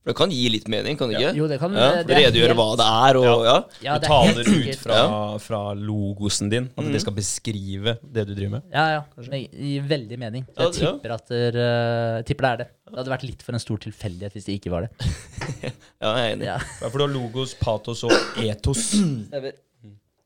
For 0.00 0.14
det 0.14 0.16
kan 0.16 0.30
gi 0.32 0.46
litt 0.48 0.68
mening, 0.72 0.96
kan 0.96 1.10
det 1.10 1.18
ikke? 1.18 1.30
Jo, 1.36 1.46
det 1.50 1.58
kan 1.60 1.74
ja, 1.76 1.88
det 2.08 2.14
er 2.16 2.22
Redegjøre 2.24 2.54
hva 2.56 2.68
det 2.80 2.84
er, 2.88 3.16
og 3.20 3.42
ja. 3.44 3.56
Ja, 3.84 3.96
du 3.98 4.00
det 4.00 4.08
er 4.08 4.08
taler 4.08 4.48
ut 4.48 4.78
fra, 4.80 5.00
fra 5.44 5.58
logosen 5.76 6.48
din. 6.48 6.70
At 6.72 6.86
mm. 6.86 6.92
det 6.94 7.02
skal 7.04 7.16
beskrive 7.18 7.94
det 8.00 8.24
du 8.30 8.32
driver 8.32 8.54
med. 8.54 8.70
Ja, 8.72 8.84
ja. 8.94 9.02
Det 9.26 9.42
gir 9.52 9.84
veldig 9.90 10.18
mening. 10.22 10.46
Jeg 10.56 10.70
ja. 10.70 10.70
tipper, 10.94 11.12
at 11.18 11.28
der, 11.34 11.58
uh, 11.60 12.22
tipper 12.24 12.48
det 12.48 12.52
er 12.54 12.62
det. 12.62 12.68
Det 12.88 12.96
hadde 13.02 13.12
vært 13.12 13.26
litt 13.28 13.44
for 13.44 13.58
en 13.58 13.62
stor 13.66 13.82
tilfeldighet 13.84 14.38
hvis 14.38 14.48
det 14.48 14.56
ikke 14.56 14.72
var 14.72 14.88
det. 14.88 14.94
Ja, 16.00 16.14
jeg 16.16 16.30
er 16.30 16.32
enig. 16.32 16.46
Ja. 16.48 16.56
Ja, 16.80 16.88
for 16.88 16.96
du 16.96 17.04
har 17.04 17.12
logos, 17.12 17.52
patos 17.60 18.00
og 18.08 18.40
etos. 18.40 18.86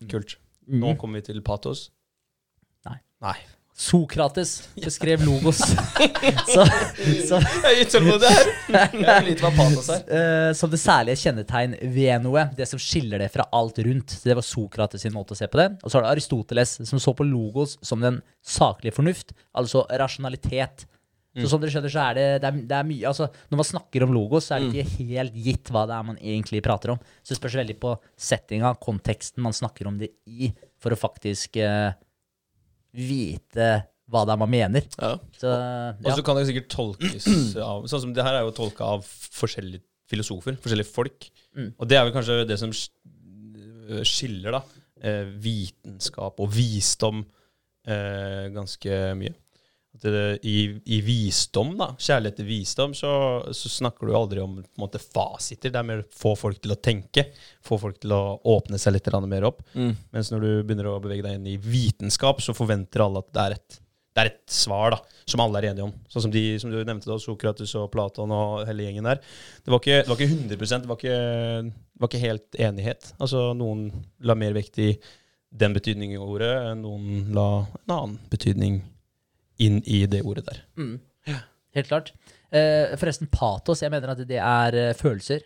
Kult. 0.07 0.37
Nå 0.71 0.93
Mhm. 0.93 0.99
kommer 1.03 1.19
vi 1.19 1.33
til 1.33 1.43
patos. 1.43 1.89
Nei. 2.87 3.01
Nei. 3.27 3.37
Sokrates 3.75 4.69
beskrev 4.79 5.25
logos. 5.27 5.59
så, 6.55 6.63
så, 7.27 7.41
Jeg 7.41 7.73
er 7.73 7.81
utålmodig 7.83 8.31
her. 8.31 8.51
Jeg 8.71 9.09
er 9.11 9.41
hva 9.43 9.51
patos 9.57 9.89
er. 9.91 10.05
eh, 10.15 10.51
som 10.55 10.71
det 10.71 10.79
særlige 10.79 11.19
kjennetegn 11.25 11.75
ved 11.95 12.23
noe. 12.23 12.47
Det 12.55 12.69
som 12.71 12.79
skiller 12.79 13.25
det 13.25 13.33
fra 13.35 13.49
alt 13.51 13.81
rundt. 13.83 14.15
Så 14.15 14.31
det 14.31 14.39
var 14.39 14.47
Sokrates 14.47 15.03
sin 15.03 15.17
måte 15.17 15.35
å 15.35 15.41
se 15.41 15.51
på 15.51 15.59
det. 15.59 15.73
Og 15.83 15.91
så 15.91 15.99
har 15.99 16.07
du 16.07 16.13
Aristoteles, 16.13 16.77
som 16.87 17.03
så 17.03 17.17
på 17.19 17.27
logos 17.27 17.75
som 17.83 18.05
den 18.05 18.21
saklige 18.47 18.95
fornuft, 18.95 19.35
altså 19.59 19.83
rasjonalitet. 19.91 20.87
Så 21.35 21.49
som 21.51 21.59
dere 21.59 21.73
skjønner, 21.75 21.91
så 21.91 22.03
er 22.13 22.15
det, 22.15 22.25
det, 22.45 22.47
er, 22.47 22.59
det 22.71 22.75
er 22.79 22.87
mye 22.87 23.09
altså, 23.11 23.27
Når 23.51 23.59
man 23.59 23.67
snakker 23.67 24.05
om 24.07 24.13
logos, 24.15 24.47
så 24.47 24.55
er 24.55 24.69
det 24.69 24.85
ikke 24.85 25.07
helt 25.09 25.39
gitt 25.49 25.73
hva 25.75 25.83
det 25.91 25.97
er 25.97 26.07
man 26.07 26.21
egentlig 26.23 26.63
prater 26.63 26.95
om. 26.95 27.01
Så 27.25 27.35
det 27.35 27.41
spørs 27.41 27.57
veldig 27.59 27.75
på 27.83 27.97
settinga, 28.15 28.71
konteksten 28.79 29.43
man 29.43 29.57
snakker 29.57 29.91
om 29.91 29.99
det 29.99 30.13
i, 30.31 30.53
for 30.79 30.95
å 30.95 31.01
faktisk 31.01 31.59
eh, 31.59 31.91
vite 32.95 33.69
hva 34.13 34.23
det 34.29 34.35
er 34.35 34.41
man 34.41 34.53
mener. 34.53 34.87
Ja. 35.01 35.15
Så 35.41 35.51
Og 35.51 36.11
så 36.13 36.25
kan 36.27 36.39
det 36.39 36.47
sikkert 36.51 36.71
tolkes 36.73 37.27
av 37.71 37.87
Sånn 37.91 38.07
som 38.07 38.15
det 38.17 38.25
her 38.27 38.39
er 38.39 38.47
jo 38.47 38.55
tolka 38.57 38.95
av 38.97 39.05
forskjellige 39.05 39.85
filosofer, 40.11 40.59
forskjellige 40.61 40.93
folk. 40.93 41.31
Mm. 41.57 41.71
Og 41.79 41.89
det 41.89 41.97
er 41.97 42.05
vel 42.05 42.15
kanskje 42.15 42.43
det 42.49 42.59
som 42.61 42.73
skiller, 44.05 44.59
da. 44.59 44.61
Eh, 45.05 45.25
vitenskap 45.45 46.39
og 46.41 46.53
visdom 46.53 47.25
eh, 47.89 48.47
ganske 48.55 49.01
mye. 49.19 49.35
Det, 50.03 50.39
i, 50.43 50.81
I 50.91 50.97
visdom, 51.07 51.77
da, 51.79 51.93
kjærlighet 52.03 52.41
til 52.41 52.49
visdom, 52.49 52.95
så, 52.99 53.11
så 53.55 53.71
snakker 53.71 54.09
du 54.09 54.17
aldri 54.19 54.41
om 54.43 54.57
måte, 54.81 54.99
fasiter. 54.99 55.71
Det 55.71 55.79
er 55.79 55.87
mer 55.87 56.03
få 56.11 56.33
folk 56.39 56.59
til 56.65 56.75
å 56.75 56.79
tenke, 56.83 57.29
få 57.65 57.79
folk 57.79 58.01
til 58.03 58.13
å 58.17 58.23
åpne 58.57 58.81
seg 58.81 58.97
litt 58.97 59.09
mer 59.31 59.47
opp. 59.47 59.63
Mm. 59.79 59.93
Mens 60.17 60.33
når 60.33 60.43
du 60.43 60.51
begynner 60.67 60.91
å 60.91 60.99
bevege 61.03 61.23
deg 61.27 61.39
inn 61.39 61.47
i 61.53 61.57
vitenskap, 61.63 62.43
så 62.43 62.57
forventer 62.57 63.05
alle 63.07 63.23
at 63.23 63.31
det 63.31 63.45
er 63.45 63.57
et, 63.57 63.79
det 64.15 64.25
er 64.25 64.31
et 64.33 64.57
svar 64.57 64.97
da, 64.97 64.99
som 65.31 65.43
alle 65.45 65.63
er 65.63 65.71
enige 65.71 65.87
om. 65.87 65.93
Sånn 66.11 66.27
som 66.27 66.35
de 66.35 66.43
som 66.63 66.75
du 66.75 66.81
nevnte, 66.81 67.09
da, 67.11 67.19
Sokrates 67.23 67.75
og 67.79 67.87
Platon 67.95 68.35
og 68.35 68.65
hele 68.67 68.89
gjengen 68.89 69.07
der. 69.07 69.21
Det 69.63 69.75
var 69.75 69.83
ikke, 69.83 70.01
det 70.03 70.11
var 70.11 70.19
ikke 70.19 70.33
100 70.35 70.81
det 70.83 70.91
var 70.91 70.99
ikke, 70.99 71.21
det 71.71 72.03
var 72.03 72.11
ikke 72.11 72.25
helt 72.27 72.65
enighet. 72.67 73.13
Altså 73.21 73.53
Noen 73.55 73.93
la 74.27 74.35
mer 74.39 74.59
vekt 74.59 74.83
i 74.83 74.97
den 75.55 75.75
betydningen 75.77 76.19
i 76.19 76.23
ordet, 76.23 76.51
noen 76.81 77.31
la 77.35 77.47
en 77.63 77.95
annen 77.95 78.19
betydning 78.33 78.81
inn 79.59 79.83
i 79.87 80.05
det 80.11 80.23
ordet 80.27 80.47
der. 80.47 80.63
Mm. 80.77 81.01
Helt 81.75 81.89
klart. 81.91 82.13
Eh, 82.55 82.95
forresten, 83.01 83.27
patos. 83.33 83.83
Jeg 83.83 83.91
mener 83.91 84.13
at 84.15 84.21
det 84.29 84.39
er 84.39 84.75
eh, 84.79 84.95
følelser, 84.95 85.41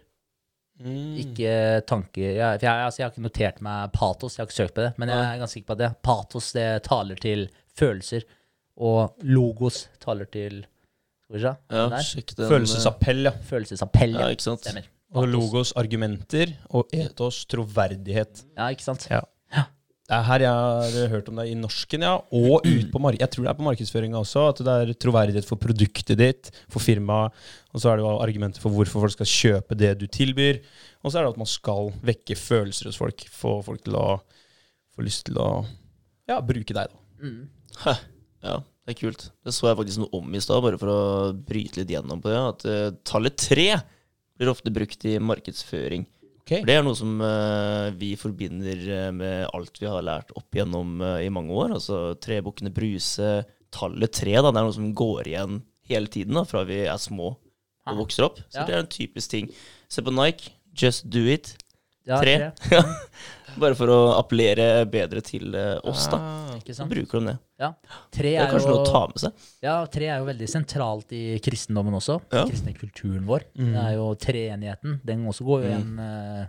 ikke 1.19 1.53
tanker. 1.91 2.23
Jeg, 2.37 2.59
for 2.61 2.67
jeg, 2.69 2.83
altså, 2.87 3.01
jeg 3.01 3.07
har 3.09 3.13
ikke 3.15 3.25
notert 3.25 3.63
meg 3.67 3.93
patos, 3.97 4.37
jeg 4.37 4.45
har 4.45 4.49
ikke 4.51 4.59
søkt 4.61 4.75
på 4.77 4.85
det, 4.85 4.91
men 5.01 5.11
jeg 5.11 5.19
er 5.25 5.41
ganske 5.41 5.57
sikker 5.59 5.71
på 5.73 5.77
at 5.77 5.81
det. 5.83 5.89
Patos 6.07 6.51
det 6.55 6.67
taler 6.87 7.19
til 7.23 7.47
følelser, 7.79 8.27
og 8.79 9.17
logos 9.27 9.89
taler 10.03 10.29
til 10.31 10.61
Skal 11.29 11.35
vi 11.37 11.41
se. 11.43 11.51
Ja, 11.69 11.81
den 11.83 11.91
der. 11.97 12.05
sjekk 12.07 12.31
den. 12.39 12.49
Følelsesappell, 12.53 13.25
ja. 13.27 13.33
Følelsesappell. 13.51 14.15
Ja, 14.15 14.21
Ja, 14.29 14.37
ikke 14.37 14.47
sant? 14.47 14.63
Stemmer. 14.65 14.87
Og 15.09 15.25
Patos. 15.25 15.33
logos 15.35 15.73
argumenter, 15.81 16.53
og 16.71 16.89
etos 16.95 17.43
troverdighet. 17.49 18.45
Ja, 18.57 18.69
ikke 18.73 18.85
sant? 18.87 19.09
Ja. 19.11 19.21
Det 20.09 20.17
er 20.17 20.25
her 20.25 20.41
jeg 20.41 20.53
har 20.97 21.11
hørt 21.13 21.27
om 21.29 21.37
det 21.37 21.45
i 21.51 21.57
norsken, 21.59 22.05
ja. 22.07 22.15
Og 22.33 22.65
ut 22.79 22.87
på 22.93 23.01
mark 23.05 23.21
jeg 23.21 23.29
tror 23.35 23.45
det 23.45 23.51
er 23.53 23.59
på 23.59 23.67
markedsføringa 23.67 24.23
også. 24.23 24.47
At 24.55 24.63
det 24.65 24.77
er 24.77 24.93
troverdighet 25.05 25.49
for 25.49 25.61
produktet 25.61 26.17
ditt, 26.17 26.49
for 26.73 26.81
firmaet. 26.81 27.37
Og 27.75 27.83
så 27.83 27.91
er 27.91 27.99
det 27.99 28.07
jo 28.07 28.15
argumenter 28.17 28.65
for 28.65 28.73
hvorfor 28.73 29.05
folk 29.05 29.19
skal 29.19 29.29
kjøpe 29.29 29.77
det 29.77 29.93
du 30.01 30.07
tilbyr. 30.09 30.63
Og 31.05 31.13
så 31.13 31.21
er 31.21 31.27
det 31.27 31.35
at 31.35 31.43
man 31.43 31.51
skal 31.51 31.93
vekke 32.09 32.39
følelser 32.41 32.89
hos 32.89 33.01
folk. 33.01 33.27
Få 33.29 33.59
folk 33.67 33.85
til 33.85 33.99
å 34.01 34.07
få 34.97 35.05
lyst 35.05 35.27
til 35.29 35.37
å 35.45 35.51
ja, 36.29 36.41
bruke 36.45 36.73
deg, 36.73 36.89
da. 36.89 37.05
Mm. 37.21 37.45
Hæ. 37.85 37.95
Ja, 38.49 38.59
det 38.89 38.95
er 38.95 39.01
kult. 39.03 39.29
Det 39.45 39.53
så 39.53 39.69
jeg 39.69 39.79
faktisk 39.83 40.03
noe 40.07 40.21
om 40.23 40.33
i 40.33 40.41
stad, 40.41 40.65
bare 40.65 40.81
for 40.81 40.93
å 40.93 41.01
bryte 41.37 41.83
litt 41.83 41.93
gjennom 41.93 42.25
på 42.25 42.33
det. 42.33 42.41
At 42.41 42.67
uh, 42.69 42.97
tallet 43.09 43.37
tre 43.41 43.71
blir 44.39 44.53
ofte 44.53 44.73
brukt 44.73 45.05
i 45.09 45.19
markedsføring. 45.21 46.09
Ok. 46.49 46.63
For 46.63 46.69
det 46.71 46.77
er 46.79 46.85
noe 46.87 46.97
som 46.97 47.19
uh, 47.21 47.91
vi 48.01 48.15
forbinder 48.17 48.85
eh, 48.89 49.09
med 49.13 49.51
alt 49.53 49.77
vi 49.77 49.89
har 49.91 50.01
lært 50.07 50.33
opp 50.39 50.57
gjennom 50.57 50.95
uh, 51.05 51.19
i 51.21 51.29
mange 51.29 51.53
år. 51.53 51.75
Altså 51.77 52.15
Trebukkene 52.25 52.73
Bruse, 52.73 53.43
tallet 53.75 54.15
tre, 54.17 54.33
da, 54.41 54.49
det 54.49 54.57
er 54.63 54.65
noe 54.71 54.77
som 54.79 54.89
går 54.97 55.29
igjen 55.29 55.59
hele 55.91 56.09
tiden 56.09 56.39
da, 56.39 56.47
fra 56.49 56.65
vi 56.69 56.81
er 56.87 56.97
små 57.01 57.35
og 57.89 58.01
vokser 58.01 58.25
opp. 58.25 58.41
Så 58.49 58.63
Ja. 58.63 58.65
det 58.65 58.75
er 58.75 58.83
en 58.87 58.93
typisk 58.93 59.31
ting. 59.33 59.53
Se 59.93 60.01
på 60.05 60.13
Nike, 60.13 60.55
just 60.73 61.11
do 61.13 61.27
it. 61.29 61.53
Ja, 62.09 62.19
Tre. 62.23 62.37
Bare 63.59 63.75
for 63.75 63.91
å 63.91 63.97
appellere 64.21 64.85
bedre 64.89 65.21
til 65.25 65.55
eh, 65.59 65.75
oss, 65.89 66.05
da. 66.13 66.19
Ah. 66.21 66.59
Så 66.69 66.85
bruker 66.87 67.19
de 67.21 67.31
det. 67.33 67.35
Ja. 67.59 67.71
Tre 68.15 68.31
Det 68.35 68.39
er 68.39 68.51
kanskje 68.53 68.69
kanskje 68.69 68.75
noe 68.75 68.83
å 68.85 68.87
ta 68.93 69.01
med 69.11 69.23
seg. 69.23 69.47
ja, 69.65 69.75
tre 69.91 70.09
er 70.13 70.21
jo 70.21 70.27
veldig 70.29 70.49
sentralt 70.53 71.15
i 71.17 71.23
kristendommen 71.43 71.97
også. 71.99 72.19
Ja. 72.31 72.43
Den 72.45 72.53
kristne 72.53 72.75
kulturen 72.79 73.25
vår. 73.29 73.47
Mm. 73.59 73.71
Det 73.75 73.83
er 73.85 73.95
jo 73.97 74.07
treenigheten. 74.23 74.99
Den 75.09 75.25
også 75.33 75.47
går 75.49 75.65
jo 75.65 75.69
Mm. 75.69 75.73
igjen 75.73 75.93
mm. 75.99 76.49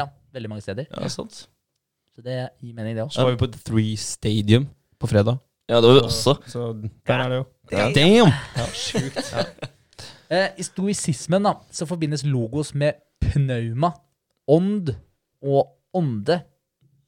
ja, 0.00 0.06
veldig 0.36 0.50
mange 0.52 0.64
steder. 0.66 0.88
Ja, 0.90 1.08
sant. 1.12 1.46
Så 2.16 2.24
det 2.26 2.36
gir 2.60 2.74
mening, 2.74 2.96
det 2.96 3.04
Så 3.06 3.08
også. 3.12 3.24
var 3.26 3.34
vi 3.36 3.40
på 3.44 3.50
The 3.54 3.62
Three 3.70 3.96
Stadium 4.00 4.68
på 4.98 5.08
fredag. 5.08 5.38
Ja, 5.70 5.80
det 5.80 5.88
var 5.88 5.96
vi 6.00 6.04
også. 6.10 6.36
Så 6.48 6.66
der 7.06 7.22
er 7.24 7.28
det 7.32 7.40
jo. 7.40 7.46
Ja. 7.72 7.88
Damn! 7.96 8.32
Eh, 10.28 10.48
I 10.58 10.64
stoisismen 10.66 11.44
da, 11.46 11.52
så 11.70 11.86
forbindes 11.86 12.24
logos 12.26 12.72
med 12.74 12.96
pneuma, 13.22 13.92
ånd 14.48 14.94
og 15.42 15.72
ånde. 15.96 16.40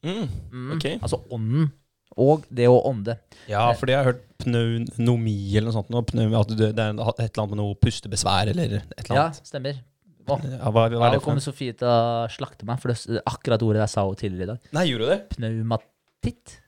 Mm. 0.04 0.28
Mm, 0.52 0.72
Ok. 0.76 0.86
Altså 1.02 1.20
ånden 1.34 1.70
og 2.18 2.44
det 2.50 2.66
å 2.66 2.78
ånde. 2.88 3.14
Ja, 3.50 3.68
fordi 3.78 3.92
jeg 3.94 3.98
har 4.02 4.08
hørt 4.12 4.24
pneumomi 4.42 5.34
eller 5.56 5.68
noe 5.70 5.76
sånt. 5.76 5.90
Nå, 5.92 6.00
pneu, 6.08 6.32
at 6.38 6.48
det 6.50 6.72
det 6.74 6.82
er 6.82 6.96
et 6.96 6.98
eller 6.98 7.42
annet 7.44 7.52
med 7.54 7.60
noe 7.60 7.76
pustebesvær 7.78 8.50
eller 8.50 8.78
et 8.80 8.94
eller 9.04 9.14
Ja, 9.14 9.26
annet. 9.28 9.42
stemmer. 9.46 9.78
Å, 10.28 10.36
Ja, 10.44 10.70
hva, 10.70 10.88
hva 10.88 10.90
Ja, 10.90 11.06
er 11.06 11.14
det 11.14 11.20
for 11.22 11.30
kommer? 11.30 11.40
Sofie 11.44 11.72
til 11.78 11.86
å 11.88 12.26
slakte 12.28 12.66
meg, 12.68 12.80
for 12.82 12.90
det 12.92 12.98
er 13.16 13.22
akkurat 13.24 13.62
ordet 13.62 13.80
jeg 13.86 13.92
sa 13.94 14.02
tidligere 14.14 14.42
i 14.42 14.50
dag. 14.52 14.58
Nei, 14.76 14.84
gjorde 14.90 15.06
du 15.06 15.12
det? 15.14 15.20
Pneumatitt. 15.36 16.58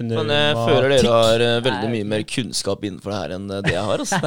Men 0.00 0.30
jeg 0.32 0.54
føler 0.58 0.92
dere 0.94 1.14
har 1.14 1.44
uh, 1.44 1.54
veldig 1.64 1.88
mye 1.92 2.06
mer 2.12 2.22
kunnskap 2.28 2.84
innenfor 2.86 3.14
det 3.14 3.18
her 3.18 3.34
enn 3.38 3.46
eh, 3.50 3.62
det 3.66 3.74
jeg 3.74 3.84
har. 3.88 4.04
Altså. 4.04 4.18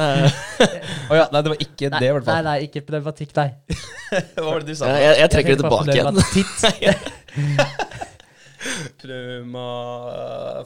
Er, 1.12 1.16
ja, 1.18 1.24
nei, 1.32 1.40
det 1.42 1.50
var 1.52 1.58
ikke 1.60 1.88
Nei, 1.92 1.98
det, 1.98 2.08
i 2.08 2.12
hvert 2.16 2.26
fall. 2.26 2.34
nei, 2.34 2.42
nei, 2.46 2.68
ikke 2.68 2.80
pneumatikk, 2.88 3.32
nei. 3.36 3.48
Hva 4.36 4.44
var 4.46 4.62
det 4.62 4.66
du 4.72 4.78
sa? 4.78 4.84
jeg, 4.92 5.00
jeg, 5.04 5.14
jeg 5.20 5.28
trekker 5.34 5.50
det 5.52 5.60
tilbake 5.62 5.88
igjen. 5.96 6.14
Pneuma... 9.02 9.66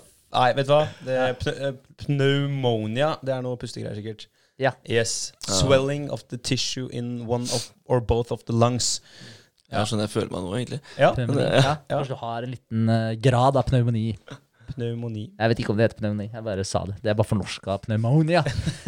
Nei, 0.37 0.51
vet 0.59 0.67
du 0.69 0.73
hva? 0.75 0.83
Det 1.07 1.15
er 1.17 1.31
eh, 1.55 1.77
pneumonia. 2.03 3.15
Det 3.25 3.33
er 3.33 3.45
noe 3.47 3.57
pustegreier, 3.61 3.97
sikkert. 3.97 4.27
Ja. 4.61 4.73
Yes. 4.89 5.33
Swelling 5.47 6.11
of 6.13 6.27
the 6.29 6.37
tissue 6.37 6.89
in 6.93 7.27
one 7.29 7.49
of, 7.55 7.71
or 7.87 8.01
both 8.01 8.33
of 8.35 8.45
the 8.49 8.57
lungs. 8.57 9.01
Ja, 9.73 9.83
sånn 9.89 10.03
jeg 10.05 10.13
føler 10.13 10.31
meg 10.31 10.45
nå, 10.45 10.53
egentlig. 10.59 10.81
Ja. 11.01 11.13
Hvis 11.17 11.41
ja. 11.41 11.55
Ja, 11.57 11.77
kanskje 11.91 12.15
du 12.15 12.21
har 12.21 12.45
en 12.47 12.53
liten 12.55 12.93
eh, 12.93 13.15
grad 13.23 13.59
av 13.59 13.67
pneumoni. 13.71 14.11
Pneumoni. 14.75 15.31
Jeg 15.39 15.49
vet 15.53 15.61
ikke 15.63 15.71
om 15.73 15.79
det 15.79 15.87
heter 15.89 16.01
pneumoni, 16.03 16.29
jeg 16.33 16.45
bare 16.45 16.65
sa 16.67 16.85
det. 16.89 16.97
Det 17.03 17.11
er 17.13 17.15
bare 17.19 17.29
fornorska 17.31 17.79
pneumonia. 17.87 18.43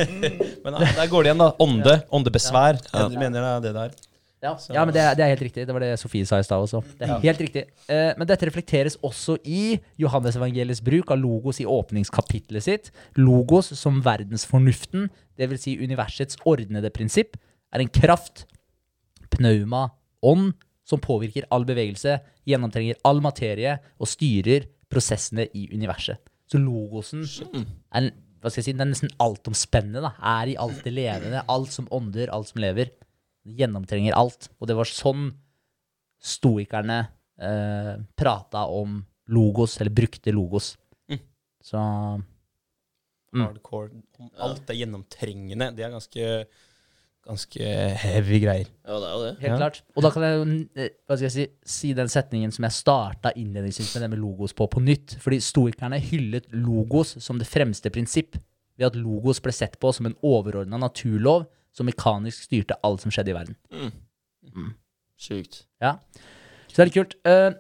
Men 0.65 0.75
da, 0.75 0.79
der 0.85 1.09
går 1.11 1.23
det 1.25 1.31
igjen, 1.33 1.43
da. 1.45 1.51
Ånde. 1.65 1.95
Åndebesvær. 2.19 2.81
Ja. 2.93 3.07
Jeg 3.09 3.19
mener 3.21 3.41
det 3.41 3.51
er 3.57 3.65
det 3.69 3.75
der. 3.79 3.97
Ja, 4.41 4.53
Så- 4.57 4.71
ja 4.73 4.85
men 4.87 4.95
det 4.95 5.01
er, 5.03 5.15
det 5.19 5.25
er 5.25 5.29
helt 5.33 5.41
riktig. 5.43 5.65
Det 5.67 5.75
var 5.75 5.83
det 5.83 5.99
Sofie 5.99 6.23
sa 6.29 6.39
i 6.39 6.45
stad 6.47 6.63
også. 6.63 6.79
Det 6.99 7.09
er 7.09 7.15
Ja. 7.15 7.19
helt 7.25 7.41
riktig. 7.43 7.65
Eh, 7.91 8.13
men 8.17 8.25
dette 8.27 8.47
reflekteres 8.47 8.95
også 9.03 9.35
i 9.45 9.81
Johannesevangeliets 9.99 10.79
bruk 10.87 11.11
av 11.11 11.19
logos 11.19 11.59
i 11.61 11.65
åpningskapitlet 11.67 12.63
sitt. 12.63 12.91
Logos 13.17 13.73
som 13.75 13.99
verdensfornuften, 14.01 15.09
dvs. 15.41 15.61
Si 15.65 15.75
universets 15.83 16.37
ordnede 16.47 16.89
prinsipp, 16.95 17.35
er 17.75 17.81
en 17.83 17.89
kraft, 17.91 18.45
pneuma, 19.35 19.89
ånd, 20.23 20.53
som 20.89 21.01
påvirker 21.03 21.45
all 21.51 21.67
bevegelse, 21.69 22.21
gjennomtrenger 22.49 22.95
all 23.05 23.19
materie 23.21 23.75
og 24.01 24.07
styrer 24.09 24.69
prosessene 24.93 25.49
i 25.57 25.67
universet. 25.75 26.21
Så 26.49 26.61
logosen 26.63 27.27
er, 27.93 28.09
hva 28.41 28.49
skal 28.51 28.63
jeg 28.63 28.69
si, 28.71 28.73
den 28.73 28.87
er 28.87 28.93
nesten 28.93 29.13
altomspennende. 29.21 30.01
Da. 30.05 30.15
Er 30.41 30.55
i 30.55 30.57
alt 30.61 30.81
det 30.87 30.95
levende. 30.97 31.45
Alt 31.53 31.75
som 31.75 31.91
ånder, 31.93 32.33
alt 32.33 32.49
som 32.53 32.63
lever. 32.65 32.95
Gjennomtrenger 33.59 34.17
alt. 34.17 34.49
Og 34.59 34.71
det 34.71 34.77
var 34.79 34.89
sånn 34.89 35.29
stoikerne 36.19 37.03
eh, 37.37 37.95
prata 38.19 38.65
om 38.73 39.03
logos, 39.29 39.77
eller 39.79 39.93
brukte 39.93 40.33
logos. 40.33 40.73
Mm. 41.13 41.21
Så 41.69 41.83
Mm. 43.29 43.45
Hardcore. 43.45 43.91
Alt 44.41 44.71
er 44.73 44.79
gjennomtrengende. 44.79 45.71
Det 45.77 45.85
er 45.85 45.93
ganske, 45.93 46.29
ganske 47.27 47.61
heavy 48.03 48.39
greier. 48.41 48.69
Ja, 48.87 48.99
det 49.01 49.09
er 49.09 49.13
jo 49.13 49.23
det. 49.25 49.33
Helt 49.41 49.51
Ja. 49.51 49.57
klart. 49.57 49.83
Og 49.97 50.03
da 50.03 50.11
kan 50.11 50.23
jeg 50.23 50.37
jo 50.39 50.45
eh, 50.81 50.89
hva 51.07 51.17
skal 51.17 51.27
jeg 51.27 51.33
si, 51.33 51.47
si 51.65 51.93
den 51.95 52.09
setningen 52.09 52.53
som 52.53 52.65
jeg 52.65 52.73
starta 52.73 53.33
innledningsvis 53.37 53.95
med 53.95 54.03
det 54.03 54.11
med 54.11 54.19
logos 54.23 54.53
på, 54.57 54.67
på 54.71 54.81
nytt. 54.81 55.17
Fordi 55.21 55.41
stoikerne 55.41 55.99
hyllet 56.01 56.47
logos 56.53 57.17
som 57.25 57.39
det 57.39 57.47
fremste 57.47 57.91
prinsipp, 57.91 58.37
ved 58.79 58.87
at 58.87 58.97
logos 58.97 59.41
ble 59.43 59.53
sett 59.53 59.79
på 59.81 59.93
som 59.93 60.07
en 60.07 60.15
overordna 60.23 60.79
naturlov 60.79 61.47
som 61.75 61.87
mekanisk 61.87 62.45
styrte 62.47 62.77
alt 62.87 63.01
som 63.03 63.11
skjedde 63.11 63.31
i 63.31 63.35
verden. 63.37 63.57
Mm. 63.73 63.93
Mm. 64.55 64.75
Sjukt. 65.19 65.65
Ja. 65.83 65.97
Så 66.69 66.77
det 66.77 66.85
er 66.85 66.89
litt 66.91 66.95
kult. 66.97 67.17
Eh, 67.27 67.51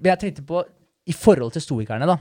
men 0.00 0.10
jeg 0.14 0.18
tenkte 0.22 0.42
på, 0.48 0.64
i 1.06 1.12
forhold 1.12 1.52
til 1.52 1.62
stoikerne, 1.62 2.06
da, 2.08 2.16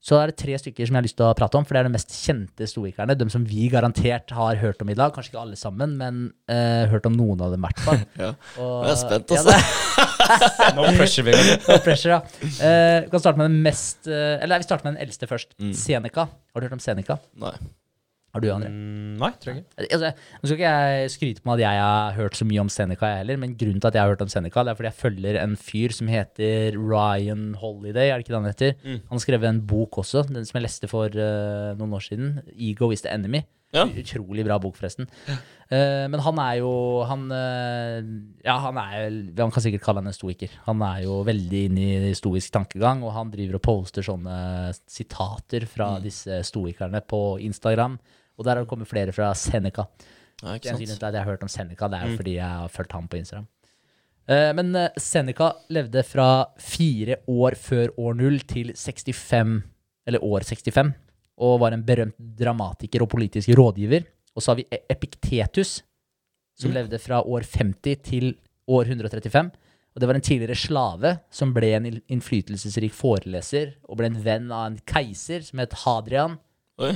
så 0.00 0.14
er 0.22 0.30
det 0.30 0.36
tre 0.38 0.54
stykker 0.60 0.86
som 0.86 0.94
jeg 0.94 1.00
har 1.00 1.06
lyst 1.08 1.16
til 1.18 1.26
å 1.26 1.32
prate 1.36 1.58
om, 1.58 1.64
for 1.66 1.74
det 1.74 1.80
er 1.80 1.88
de 1.88 1.92
mest 1.96 2.12
kjente 2.14 2.68
stoikerne. 2.70 3.16
De 3.18 3.26
som 3.34 3.42
vi 3.44 3.64
garantert 3.72 4.30
har 4.36 4.60
hørt 4.60 4.84
om 4.84 4.92
i 4.92 4.96
dag. 4.96 5.10
Kanskje 5.16 5.32
ikke 5.32 5.40
alle 5.42 5.58
sammen, 5.58 5.96
men 5.98 6.20
uh, 6.50 6.84
hørt 6.92 7.08
om 7.10 7.16
noen 7.18 7.42
av 7.42 7.50
dem 7.56 7.64
i 7.64 7.66
hvert 7.66 7.82
fall. 7.82 8.04
Ja. 8.22 8.30
Og- 8.62 8.86
Jeg 8.86 8.92
er 8.94 9.00
spent, 9.02 9.34
altså. 9.34 9.56
Ja, 9.58 10.70
No 10.78 10.86
pressure, 10.94 11.24
Vegard. 11.26 11.66
No 11.66 11.80
pressure, 11.82 12.14
ja. 12.14 12.46
Uh, 12.62 12.94
vi 13.04 13.10
kan 13.16 13.24
starte 13.26 13.40
med 13.42 13.50
den 13.50 13.58
mest 13.66 14.06
uh, 14.06 14.36
Eller 14.38 14.62
vi 14.62 14.68
starter 14.68 14.86
med 14.86 14.96
den 14.96 15.02
eldste 15.08 15.26
først. 15.30 15.56
Mm. 15.58 15.74
Seneca. 15.74 16.28
Har 16.30 16.62
du 16.62 16.68
hørt 16.68 16.78
om 16.78 16.82
Seneca? 16.84 17.18
Nei. 17.42 17.56
Har 18.34 18.42
du, 18.44 18.48
André? 18.52 18.68
Mm, 18.68 19.14
nei, 19.22 19.30
tror 19.40 19.54
jeg 19.54 19.62
ikke. 19.64 19.86
Altså, 19.88 20.10
nå 20.42 20.48
skal 20.50 20.58
ikke 20.58 20.72
jeg 20.74 21.10
skryte 21.14 21.42
på 21.42 21.48
meg 21.48 21.54
at 21.58 21.64
jeg 21.64 21.80
har 21.80 22.16
hørt 22.18 22.36
så 22.36 22.44
mye 22.46 22.60
om 22.60 22.68
Seneca, 22.72 23.08
jeg 23.08 23.22
heller, 23.24 23.40
men 23.40 23.54
grunnen 23.58 23.80
til 23.80 23.88
at 23.88 23.96
jeg 23.96 24.02
har 24.04 24.12
hørt 24.12 24.24
om 24.26 24.28
Seneca, 24.32 24.62
det 24.68 24.74
er 24.74 24.78
fordi 24.82 24.90
jeg 24.90 25.00
følger 25.00 25.38
en 25.42 25.56
fyr 25.56 25.94
som 25.96 26.10
heter 26.12 26.76
Ryan 26.76 27.54
Holiday, 27.58 28.10
er 28.12 28.18
det 28.20 28.26
ikke 28.26 28.34
det 28.36 28.40
han 28.42 28.50
heter? 28.52 28.74
Mm. 28.84 29.00
Han 29.14 29.24
skrevet 29.24 29.48
en 29.48 29.62
bok 29.66 29.98
også, 30.04 30.26
den 30.28 30.44
som 30.44 30.60
jeg 30.60 30.68
leste 30.68 30.90
for 30.92 31.08
uh, 31.08 31.72
noen 31.80 31.96
år 31.96 32.04
siden. 32.04 32.42
'Ego 32.52 32.92
is 32.92 33.00
the 33.06 33.10
enemy'. 33.16 33.46
Ja. 33.68 33.82
Utrolig 33.84 34.46
bra 34.46 34.56
bok, 34.56 34.78
forresten. 34.80 35.04
Uh, 35.68 36.06
men 36.08 36.20
han 36.24 36.38
er 36.40 36.54
jo 36.62 36.70
Han 37.04 37.26
uh, 37.28 37.98
Ja, 38.40 38.54
han 38.64 38.78
er 38.80 39.10
Man 39.36 39.50
kan 39.52 39.60
sikkert 39.60 39.82
kalle 39.84 40.00
han 40.00 40.08
en 40.08 40.16
stoiker. 40.16 40.48
Han 40.64 40.80
er 40.80 41.02
jo 41.04 41.18
veldig 41.28 41.60
inne 41.68 42.08
i 42.08 42.14
stoisk 42.16 42.48
tankegang, 42.54 43.02
og 43.04 43.12
han 43.12 43.28
driver 43.34 43.58
og 43.58 43.64
poster 43.66 44.00
sånne 44.06 44.72
sitater 44.88 45.66
fra 45.68 45.98
Mm. 45.98 46.02
disse 46.02 46.40
stoikerne 46.48 47.00
på 47.04 47.20
Instagram. 47.44 47.98
Og 48.38 48.44
der 48.46 48.54
har 48.56 48.62
det 48.64 48.68
kommet 48.70 48.88
flere 48.88 49.12
fra 49.12 49.32
Seneca. 49.34 49.86
Ja, 50.42 50.54
ikke 50.54 50.68
sant? 50.70 50.78
til 50.86 51.04
at 51.06 51.14
jeg 51.14 51.22
har 51.24 51.30
hørt 51.32 51.42
om 51.42 51.48
Seneca. 51.50 51.88
Det 51.88 51.98
er 51.98 52.06
jo 52.06 52.12
Mm. 52.12 52.16
fordi 52.16 52.34
jeg 52.36 52.46
har 52.48 52.68
fulgt 52.68 52.92
ham 52.92 53.08
på 53.08 53.16
Instagram. 53.18 53.46
Eh, 54.28 54.52
men 54.54 54.74
eh, 54.76 54.88
Seneca 54.98 55.52
levde 55.70 56.02
fra 56.04 56.46
fire 56.58 57.16
år 57.26 57.56
før 57.56 57.88
år 57.98 58.14
null 58.14 58.38
til 58.40 58.72
65, 58.76 59.62
eller 60.06 60.22
år 60.24 60.40
65, 60.44 60.94
og 61.38 61.60
var 61.60 61.72
en 61.72 61.82
berømt 61.82 62.14
dramatiker 62.38 63.02
og 63.02 63.08
politisk 63.10 63.48
rådgiver. 63.48 64.04
Og 64.36 64.42
så 64.42 64.50
har 64.52 64.56
vi 64.56 64.66
E- 64.70 64.84
Epiktetus, 64.90 65.82
som 66.58 66.70
Mm. 66.70 66.74
levde 66.74 66.98
fra 67.00 67.22
år 67.24 67.40
50 67.42 67.96
til 68.02 68.36
år 68.68 68.84
135. 68.86 69.50
Og 69.96 70.00
det 70.00 70.06
var 70.06 70.14
en 70.14 70.20
tidligere 70.20 70.54
slave 70.54 71.18
som 71.30 71.52
ble 71.54 71.72
en 71.74 72.00
innflytelsesrik 72.08 72.92
foreleser 72.92 73.74
og 73.88 73.96
ble 73.96 74.06
en 74.06 74.22
venn 74.22 74.52
av 74.52 74.66
en 74.66 74.78
keiser 74.86 75.40
som 75.42 75.58
het 75.58 75.72
Hadrian. 75.72 76.38
Oi. 76.78 76.92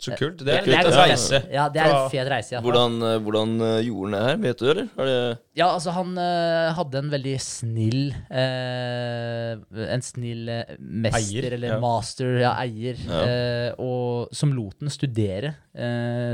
Så 0.00 0.16
kult. 0.16 0.40
Det 0.40 0.54
er 0.54 0.64
Det 0.64 0.72
er 0.72 0.88
en 0.88 0.96
reise. 0.96 1.38
Ja, 1.52 1.66
det 1.68 1.80
er 1.82 1.90
en 1.92 2.06
fet 2.12 2.28
reise. 2.32 2.54
Ja. 2.54 2.60
Hvordan, 2.64 2.94
eh, 3.04 3.18
hvordan 3.20 3.50
eh, 3.66 3.80
gjorde 3.84 4.06
han 4.06 4.14
det 4.16 4.20
her? 4.24 4.38
Vet 4.46 4.62
du, 4.62 4.66
eller? 4.72 4.88
Det 4.96 5.16
Ja, 5.60 5.66
altså 5.74 5.92
han 5.92 6.14
uh, 6.16 6.72
hadde 6.78 7.02
en 7.02 7.10
veldig 7.12 7.34
snill 7.44 8.14
uh, 8.30 9.60
En 9.92 10.04
snill 10.04 10.48
mester, 10.78 11.20
Eier, 11.20 11.50
eller 11.58 11.74
ja. 11.74 11.78
master, 11.82 12.38
ja, 12.40 12.54
eier, 12.62 12.96
Ja. 13.04 13.20
Uh, 13.20 13.68
og 13.84 14.32
som 14.36 14.54
lot 14.56 14.80
den 14.80 14.92
studere 14.92 15.52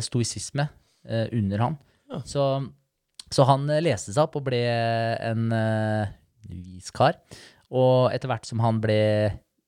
stoisisme 0.03 0.69
under 1.07 1.63
han. 1.63 1.77
Ja. 2.11 2.19
Så, 2.27 2.45
så 3.31 3.45
han 3.47 3.67
leste 3.83 4.15
seg 4.15 4.25
opp 4.27 4.39
og 4.41 4.47
ble 4.49 4.63
en 5.23 5.51
uh, 5.55 6.15
vis 6.51 6.91
kar. 6.95 7.19
Og 7.75 8.15
etter 8.15 8.31
hvert 8.31 8.47
som 8.47 8.63
han 8.63 8.81
ble 8.83 8.99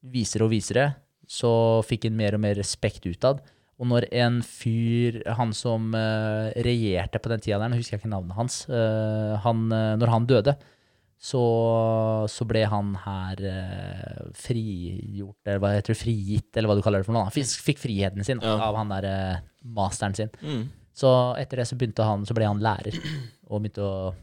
visere 0.06 0.46
og 0.46 0.52
visere, 0.54 0.90
så 1.28 1.82
fikk 1.86 2.08
han 2.08 2.18
mer 2.18 2.38
og 2.38 2.42
mer 2.46 2.58
respekt 2.58 3.06
utad. 3.06 3.42
Og 3.78 3.86
når 3.86 4.08
en 4.18 4.40
fyr, 4.42 5.20
han 5.38 5.52
som 5.54 5.92
eh, 5.94 6.48
regjerte 6.66 7.20
på 7.22 7.30
den 7.30 7.42
tida 7.44 7.60
der, 7.62 7.70
nå 7.70 7.78
husker 7.78 7.94
jeg 7.94 8.02
ikke 8.02 8.10
navnet 8.10 8.34
hans, 8.34 8.56
eh, 8.66 9.36
han, 9.44 9.60
eh, 9.70 9.92
når 10.00 10.10
han 10.14 10.26
døde, 10.26 10.56
så, 11.18 11.42
så 12.30 12.46
ble 12.46 12.64
han 12.70 12.92
her 13.04 13.40
eh, 13.50 14.18
frigjort, 14.38 15.38
eller 15.46 15.62
hva 15.62 15.72
heter 15.76 15.94
det, 15.94 15.98
frigitt, 16.00 16.50
eller 16.58 16.70
hva 16.70 16.76
du 16.78 16.82
kaller 16.82 17.02
det 17.02 17.08
for 17.08 17.14
noe. 17.16 17.26
Han 17.26 17.34
fikk, 17.34 17.54
fikk 17.70 17.82
friheten 17.82 18.26
sin 18.26 18.42
Ja. 18.42 18.56
av 18.68 18.78
han 18.78 18.90
der 18.94 19.08
eh, 19.10 19.40
masteren 19.78 20.14
sin. 20.18 20.30
mm. 20.42 20.66
Så 20.98 21.10
etter 21.38 21.60
det 21.60 21.68
så 21.70 21.76
han, 22.02 22.24
så 22.26 22.34
ble 22.34 22.46
han 22.48 22.58
lærer. 22.58 22.96
og 23.46 23.62
begynte 23.62 23.84
å 23.86 24.14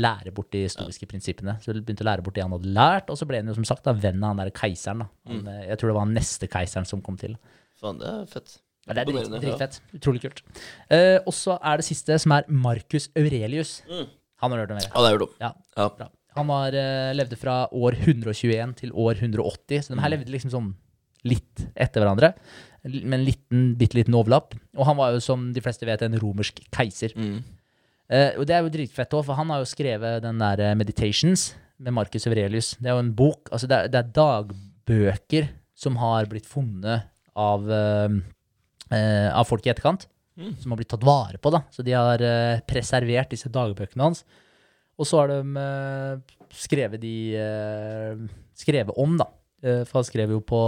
lære 0.00 0.32
bort 0.32 0.48
de 0.54 0.62
historiske 0.64 1.04
prinsippene. 1.04 1.58
Så 1.60 1.74
begynte 1.76 2.00
å 2.00 2.08
lære 2.08 2.24
bort 2.24 2.34
det 2.38 2.44
han 2.46 2.54
hadde 2.56 2.72
lært, 2.72 3.10
og 3.12 3.18
så 3.20 3.28
ble 3.28 3.42
han 3.42 3.50
jo 3.52 3.56
som 3.58 3.66
sagt 3.68 3.84
da, 3.84 3.92
venn 3.92 4.22
av 4.24 4.32
han 4.32 4.40
der 4.40 4.54
keiseren. 4.56 5.04
da. 5.04 5.08
Han, 5.28 5.42
mm. 5.44 5.50
Jeg 5.68 5.78
tror 5.78 5.92
det 5.92 5.96
var 5.98 6.06
han 6.06 6.14
neste 6.16 6.48
keiseren 6.48 6.88
som 6.88 7.04
kom 7.04 7.18
til. 7.20 7.36
Faen, 7.76 8.00
det 8.00 8.08
er 8.08 8.24
fett. 8.30 8.61
Ja, 8.86 8.94
det 8.96 9.02
er 9.02 9.04
drit, 9.06 9.14
Imponerende, 9.14 9.38
ja. 9.38 9.42
dritfett. 9.56 9.80
Utrolig 9.94 10.20
kult. 10.24 10.40
Uh, 10.90 11.18
og 11.26 11.32
så 11.36 11.54
er 11.62 11.76
det 11.78 11.84
siste, 11.86 12.16
som 12.18 12.32
er 12.34 12.48
Marcus 12.50 13.08
Aurelius. 13.16 13.76
Mm. 13.86 14.08
Han 14.42 14.50
har 14.56 14.58
hørt 14.64 14.72
om? 14.74 14.80
Ja, 14.82 15.02
det 15.04 15.12
er 15.12 15.18
jo. 15.22 15.28
Ja, 15.40 15.52
Ja. 15.78 15.88
bra. 15.98 16.08
Han 16.34 16.48
har, 16.48 16.72
uh, 16.74 17.12
levde 17.14 17.36
fra 17.38 17.68
år 17.70 17.94
121 18.00 18.74
til 18.80 18.90
år 18.92 19.14
180, 19.20 19.82
så 19.84 19.94
de 19.94 20.00
her 20.00 20.08
Mm. 20.10 20.16
levde 20.18 20.32
liksom 20.32 20.50
sånn 20.50 20.74
litt 21.24 21.66
etter 21.76 22.00
hverandre. 22.02 22.32
Med 22.84 23.14
en 23.20 23.24
liten, 23.24 23.76
bitte 23.78 23.94
liten 23.94 24.14
overlapp. 24.14 24.54
Og 24.76 24.84
han 24.86 24.96
var 24.96 25.12
jo, 25.12 25.20
som 25.20 25.52
de 25.52 25.60
fleste 25.60 25.86
vet, 25.86 26.02
en 26.02 26.18
romersk 26.18 26.58
keiser. 26.72 27.12
Mm. 27.14 27.44
Uh, 28.10 28.32
og 28.40 28.46
det 28.46 28.56
er 28.56 28.62
jo 28.64 28.68
dritfett 28.74 29.14
òg, 29.14 29.24
for 29.24 29.34
han 29.38 29.48
har 29.50 29.60
jo 29.62 29.70
skrevet 29.70 30.22
den 30.22 30.38
der 30.38 30.74
Meditations 30.74 31.54
med 31.78 31.92
Marcus 31.94 32.26
Aurelius. 32.26 32.74
Det 32.80 32.86
er 32.90 32.94
jo 32.96 32.98
en 33.06 33.12
bok 33.14 33.48
Altså, 33.52 33.68
det 33.68 33.78
er, 33.78 33.88
det 33.88 34.00
er 34.02 34.12
dagbøker 34.18 35.48
som 35.78 35.96
har 35.96 36.26
blitt 36.26 36.46
funnet 36.46 37.04
av, 37.36 37.70
eh, 37.70 38.08
av 38.92 39.46
folk 39.48 39.64
i 39.66 39.72
etterkant. 39.72 40.08
Mm. 40.38 40.54
Som 40.60 40.72
har 40.72 40.80
blitt 40.80 40.90
tatt 40.92 41.04
vare 41.04 41.38
på, 41.40 41.52
da. 41.52 41.60
Så 41.72 41.84
de 41.84 41.92
har 41.96 42.22
eh, 42.24 42.62
preservert 42.68 43.32
disse 43.34 43.50
dagbøkene 43.52 44.06
hans. 44.06 44.22
Og 45.00 45.08
så 45.08 45.20
har 45.20 45.32
de 45.32 45.60
eh, 45.60 46.38
skrevet 46.62 47.02
de 47.02 47.16
eh, 47.36 48.24
Skrevet 48.62 48.96
om, 49.00 49.16
da. 49.20 49.28
Eh, 49.64 49.82
for 49.88 50.00
han 50.00 50.06
skrev 50.08 50.34
jo 50.34 50.40
på 50.44 50.60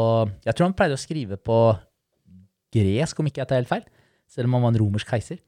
Jeg 0.47 0.57
tror 0.57 0.69
han 0.69 0.77
pleide 0.77 0.97
å 0.97 1.01
skrive 1.01 1.39
på 1.41 1.59
gresk, 2.75 3.19
om 3.21 3.29
ikke 3.31 3.43
jeg 3.43 3.51
tar 3.51 3.61
helt 3.61 3.71
feil. 3.71 3.85
Selv 4.31 4.49
om 4.49 4.57
han 4.59 4.65
var 4.67 4.75
en 4.75 4.81
romersk 4.83 5.13
keiser. 5.15 5.39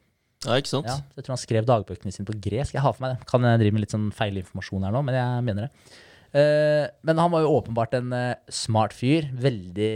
Ja, 0.45 0.59
ikke 0.61 0.71
sant? 0.71 0.87
Ja, 0.87 1.01
så 1.01 1.19
jeg 1.19 1.27
tror 1.27 1.35
han 1.35 1.43
skrev 1.43 1.67
dagbøkene 1.67 2.13
sine 2.15 2.29
på 2.29 2.37
gresk. 2.45 2.77
Jeg 2.77 2.85
har 2.85 2.95
for 2.95 3.03
meg 3.03 3.17
det. 3.17 3.29
Kan 3.29 3.47
jeg 3.49 3.63
drive 3.65 3.75
med 3.75 3.83
litt 3.83 3.95
sånn 3.95 4.11
feilinformasjon 4.15 4.87
her 4.87 4.95
nå, 4.95 5.03
men 5.09 5.17
jeg 5.17 5.47
mener 5.49 5.67
det. 5.67 5.97
Eh, 6.35 6.87
men 7.07 7.19
han 7.21 7.31
var 7.33 7.45
jo 7.45 7.55
åpenbart 7.61 7.95
en 7.99 8.13
eh, 8.13 8.35
smart 8.53 8.95
fyr. 8.97 9.29
Veldig, 9.41 9.93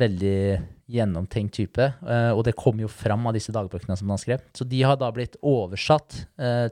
veldig 0.00 0.36
gjennomtenkt 0.94 1.56
type. 1.56 1.86
eh, 2.04 2.30
og 2.34 2.44
det 2.44 2.56
kom 2.60 2.80
jo 2.82 2.90
fram 2.92 3.26
av 3.26 3.36
disse 3.36 3.54
dagbøkene 3.54 3.96
som 3.98 4.12
han 4.12 4.20
skrev. 4.20 4.44
Så 4.56 4.66
de 4.68 4.82
har 4.84 4.98
da 5.00 5.10
blitt 5.14 5.38
oversatt 5.42 6.20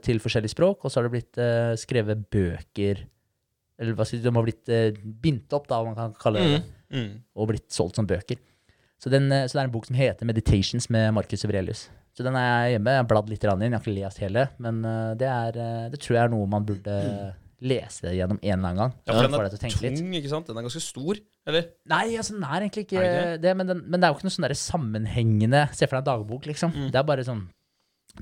til 0.05 0.21
forskjellige 0.21 0.53
språk, 0.53 0.83
og 0.83 0.91
så 0.91 0.99
har 0.99 1.07
det 1.07 1.15
blitt 1.15 1.41
skrevet 1.81 2.25
bøker 2.31 3.05
Eller 3.81 3.95
hva 3.97 4.05
skal 4.05 4.19
jeg 4.19 4.27
de 4.27 4.31
har 4.35 4.45
blitt 4.45 4.69
uh, 4.69 4.99
bindt 5.23 5.53
opp, 5.57 5.65
da, 5.67 5.79
man 5.83 5.95
kan 5.97 6.13
kalle 6.21 6.43
det 6.43 6.61
Mm. 6.93 7.07
Mm. 7.09 7.13
og 7.33 7.47
blitt 7.49 7.73
solgt 7.73 7.97
som 7.97 8.05
bøker. 8.05 8.37
Så, 9.01 9.09
den, 9.09 9.25
så 9.25 9.57
det 9.57 9.61
er 9.63 9.65
en 9.65 9.71
bok 9.73 9.87
som 9.87 9.95
heter 9.97 10.27
'Meditations' 10.29 10.85
med 10.93 11.09
Marcus 11.11 11.43
Aurelius. 11.43 11.89
Så 12.13 12.21
den 12.21 12.35
er 12.37 12.75
hjemme. 12.75 12.93
Jeg 12.93 13.01
har 13.01 13.07
bladd 13.09 13.29
litt 13.31 13.43
inn. 13.43 13.61
jeg 13.65 13.73
har 13.73 13.81
ikke 13.81 13.95
lest 13.97 14.21
hele. 14.21 14.43
Men 14.59 14.83
det, 15.17 15.25
er, 15.25 15.89
det 15.89 15.99
tror 15.99 16.15
jeg 16.15 16.23
er 16.23 16.29
noe 16.29 16.45
man 16.45 16.63
burde 16.63 17.33
lese 17.63 18.05
det 18.05 18.13
gjennom 18.17 18.39
en 18.41 18.53
eller 18.53 18.69
annen 18.69 18.81
gang. 18.81 18.93
Ja, 19.07 19.15
for 19.15 19.27
den 19.27 19.37
er 19.37 19.49
litt. 19.49 19.97
tung, 19.99 20.13
ikke 20.19 20.31
sant? 20.31 20.47
Den 20.49 20.59
er 20.59 20.67
ganske 20.67 20.83
stor, 20.83 21.19
eller? 21.49 21.67
Nei, 21.93 22.03
altså, 22.19 22.35
den 22.37 22.45
er 22.47 22.65
egentlig 22.67 22.85
ikke 22.87 23.01
Er 23.01 23.17
det, 23.33 23.41
det 23.43 23.55
men, 23.59 23.71
den, 23.71 23.81
men 23.87 23.99
det 23.99 24.07
er 24.07 24.13
jo 24.13 24.19
ikke 24.19 24.27
noe 24.29 24.35
sånn 24.37 24.47
der 24.47 24.55
sammenhengende 24.59 25.65
Se 25.75 25.87
for 25.87 25.97
deg 25.97 26.03
en 26.03 26.09
dagbok, 26.11 26.47
liksom. 26.51 26.73
Mm. 26.75 26.91
Det 26.93 27.01
er 27.01 27.07
bare 27.09 27.25
sånn 27.27 27.43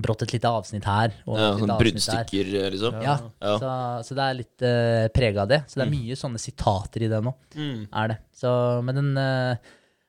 brått 0.02 0.22
et 0.24 0.32
lite 0.32 0.48
avsnitt 0.48 0.86
her 0.88 1.12
og 1.28 1.36
Ja, 1.36 1.50
sånn 1.60 1.74
bruddstykker, 1.76 2.54
eh, 2.62 2.70
liksom. 2.72 2.96
Ja, 3.04 3.18
Ja. 3.42 3.58
Så, 3.60 3.74
så 4.08 4.16
det 4.16 4.24
er 4.24 4.38
litt 4.38 4.64
uh, 4.64 5.04
prega 5.12 5.44
av 5.44 5.50
det. 5.52 5.60
Så 5.68 5.76
det 5.76 5.84
er 5.84 5.90
Mm. 5.92 5.98
mye 5.98 6.16
sånne 6.16 6.40
sitater 6.40 7.04
i 7.04 7.12
det 7.12 7.20
nå. 7.22 7.34
Mm. 7.54 7.88
er 7.92 8.08
det. 8.08 8.18
Så, 8.32 8.82
men 8.86 8.94
den 8.96 9.10
uh, 9.18 9.56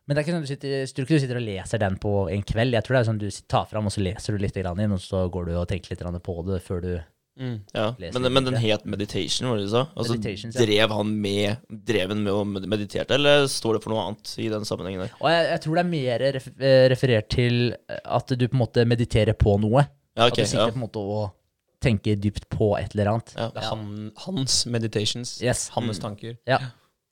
men 0.04 0.16
det 0.16 0.20
er 0.20 0.26
ikke 0.26 0.36
sånn 0.36 0.44
du 0.44 0.52
sitter, 0.52 0.72
jeg 0.82 0.88
tror 0.92 1.06
ikke 1.06 1.16
du 1.16 1.24
sitter 1.24 1.38
og 1.40 1.46
leser 1.48 1.80
den 1.80 1.96
på 2.04 2.12
en 2.34 2.42
kveld. 2.44 2.76
Jeg 2.76 2.84
tror 2.84 2.96
det 2.96 3.00
er 3.00 3.08
sånn 3.08 3.20
du 3.22 3.30
tar 3.48 3.68
fram, 3.70 3.86
og 3.88 3.94
så 3.96 4.04
leser 4.04 4.36
du 4.36 4.42
litt 4.44 4.58
inn, 4.60 4.92
og 4.92 5.00
så 5.00 5.22
går 5.32 5.46
du 5.48 5.54
og 5.56 5.68
tenker 5.72 5.94
litt 5.96 6.24
på 6.24 6.36
det 6.48 6.60
før 6.66 6.82
du 6.84 6.92
Mm. 7.40 7.56
Ja, 7.74 7.88
men, 7.98 8.28
men 8.34 8.46
den 8.46 8.58
het 8.62 8.84
Meditation, 8.86 9.48
var 9.50 9.58
det 9.58 9.66
du 9.66 9.72
sa? 9.72 9.88
Altså, 9.98 10.18
ja. 10.22 10.52
drev 10.54 10.92
han 10.94 11.14
med 11.18 11.64
Drev 11.88 12.12
han 12.14 12.20
med 12.22 12.30
å 12.34 12.44
meditere, 12.46 13.08
eller 13.16 13.48
står 13.50 13.80
det 13.80 13.82
for 13.86 13.94
noe 13.96 14.04
annet 14.06 14.34
i 14.38 14.50
den 14.54 14.68
sammenhengen 14.70 15.02
der? 15.08 15.16
Og 15.18 15.32
jeg, 15.34 15.48
jeg 15.50 15.64
tror 15.64 15.80
det 15.80 15.84
er 15.84 15.90
mer 15.90 16.26
ref, 16.38 16.48
eh, 16.60 16.84
referert 16.94 17.30
til 17.34 17.58
at 17.90 18.36
du 18.38 18.46
på 18.46 18.54
en 18.54 18.62
måte 18.62 18.86
mediterer 18.86 19.34
på 19.34 19.56
noe. 19.64 19.88
Ja, 20.14 20.28
at 20.30 20.38
du 20.38 20.44
sitter 20.46 20.68
ja. 20.68 20.76
på 20.76 20.78
en 20.78 20.86
måte 20.86 21.02
og 21.02 21.32
tenker 21.84 22.16
dypt 22.22 22.46
på 22.54 22.70
et 22.78 22.94
eller 22.94 23.16
annet. 23.16 23.34
Ja. 23.36 23.50
Det 23.52 23.64
er 23.66 23.70
han, 23.72 23.90
hans 24.28 24.60
meditations, 24.70 25.34
Yes. 25.42 25.66
hans 25.74 25.98
Mm. 25.98 26.04
tanker. 26.06 26.38
Ja. 26.48 26.62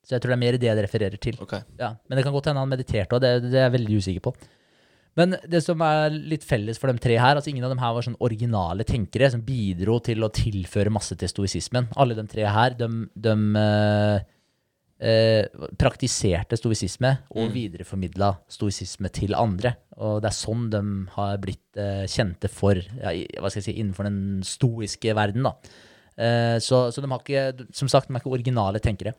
Så 0.06 0.16
jeg 0.16 0.22
tror 0.22 0.32
det 0.32 0.38
er 0.38 0.44
mer 0.46 0.58
det 0.58 0.70
det 0.78 0.84
refererer 0.86 1.18
til. 1.22 1.36
Okay. 1.42 1.62
Ja, 1.80 1.96
men 2.08 2.18
det 2.18 2.24
kan 2.26 2.34
godt 2.34 2.46
hende 2.50 2.62
han 2.62 2.70
mediterte, 2.70 3.18
òg, 3.18 3.22
det, 3.26 3.50
det 3.50 3.58
er 3.58 3.68
jeg 3.70 3.74
veldig 3.80 3.98
usikker 3.98 4.22
på. 4.30 4.36
Men 5.20 5.36
det 5.52 5.60
som 5.66 5.82
er 5.84 6.14
litt 6.16 6.46
felles 6.48 6.80
for 6.80 6.88
de 6.92 7.02
tre 7.04 7.18
her, 7.20 7.36
altså 7.36 7.52
ingen 7.52 7.66
av 7.68 7.74
dem 7.74 7.82
her 7.84 7.92
var 7.98 8.06
sånn 8.06 8.20
originale 8.24 8.86
tenkere 8.88 9.28
som 9.34 9.42
bidro 9.44 9.98
til 10.00 10.24
å 10.24 10.30
tilføre 10.32 10.94
masse 10.94 11.18
til 11.20 11.28
stoisismen. 11.28 11.90
Alle 12.00 12.16
de 12.16 12.24
tre 12.32 12.46
her, 12.48 12.78
de, 12.80 12.88
de 13.28 13.34
uh, 13.60 14.22
uh, 15.04 15.68
praktiserte 15.82 16.56
stoisisme 16.60 17.12
og 17.34 17.50
Mm. 17.50 17.54
videreformidla 17.58 18.32
stoisisme 18.48 19.12
til 19.12 19.36
andre. 19.36 19.76
Og 20.00 20.22
det 20.24 20.32
er 20.32 20.38
sånn 20.40 20.70
de 20.72 20.82
har 21.18 21.38
blitt 21.44 21.76
uh, 21.78 22.08
kjente 22.08 22.48
for, 22.48 22.80
ja, 22.80 23.12
hva 23.42 23.52
skal 23.52 23.60
jeg 23.60 23.68
si, 23.68 23.80
innenfor 23.82 24.08
den 24.08 24.42
stoiske 24.48 25.16
verden, 25.18 25.44
da. 25.44 25.56
Eh, 26.22 26.58
så, 26.62 26.92
så 26.92 27.02
de 27.02 27.08
har 27.10 27.22
ikke, 27.24 27.68
som 27.74 27.88
sagt, 27.90 28.10
de 28.10 28.14
er 28.14 28.20
ikke 28.20 28.34
originale 28.36 28.82
tenkere. 28.84 29.14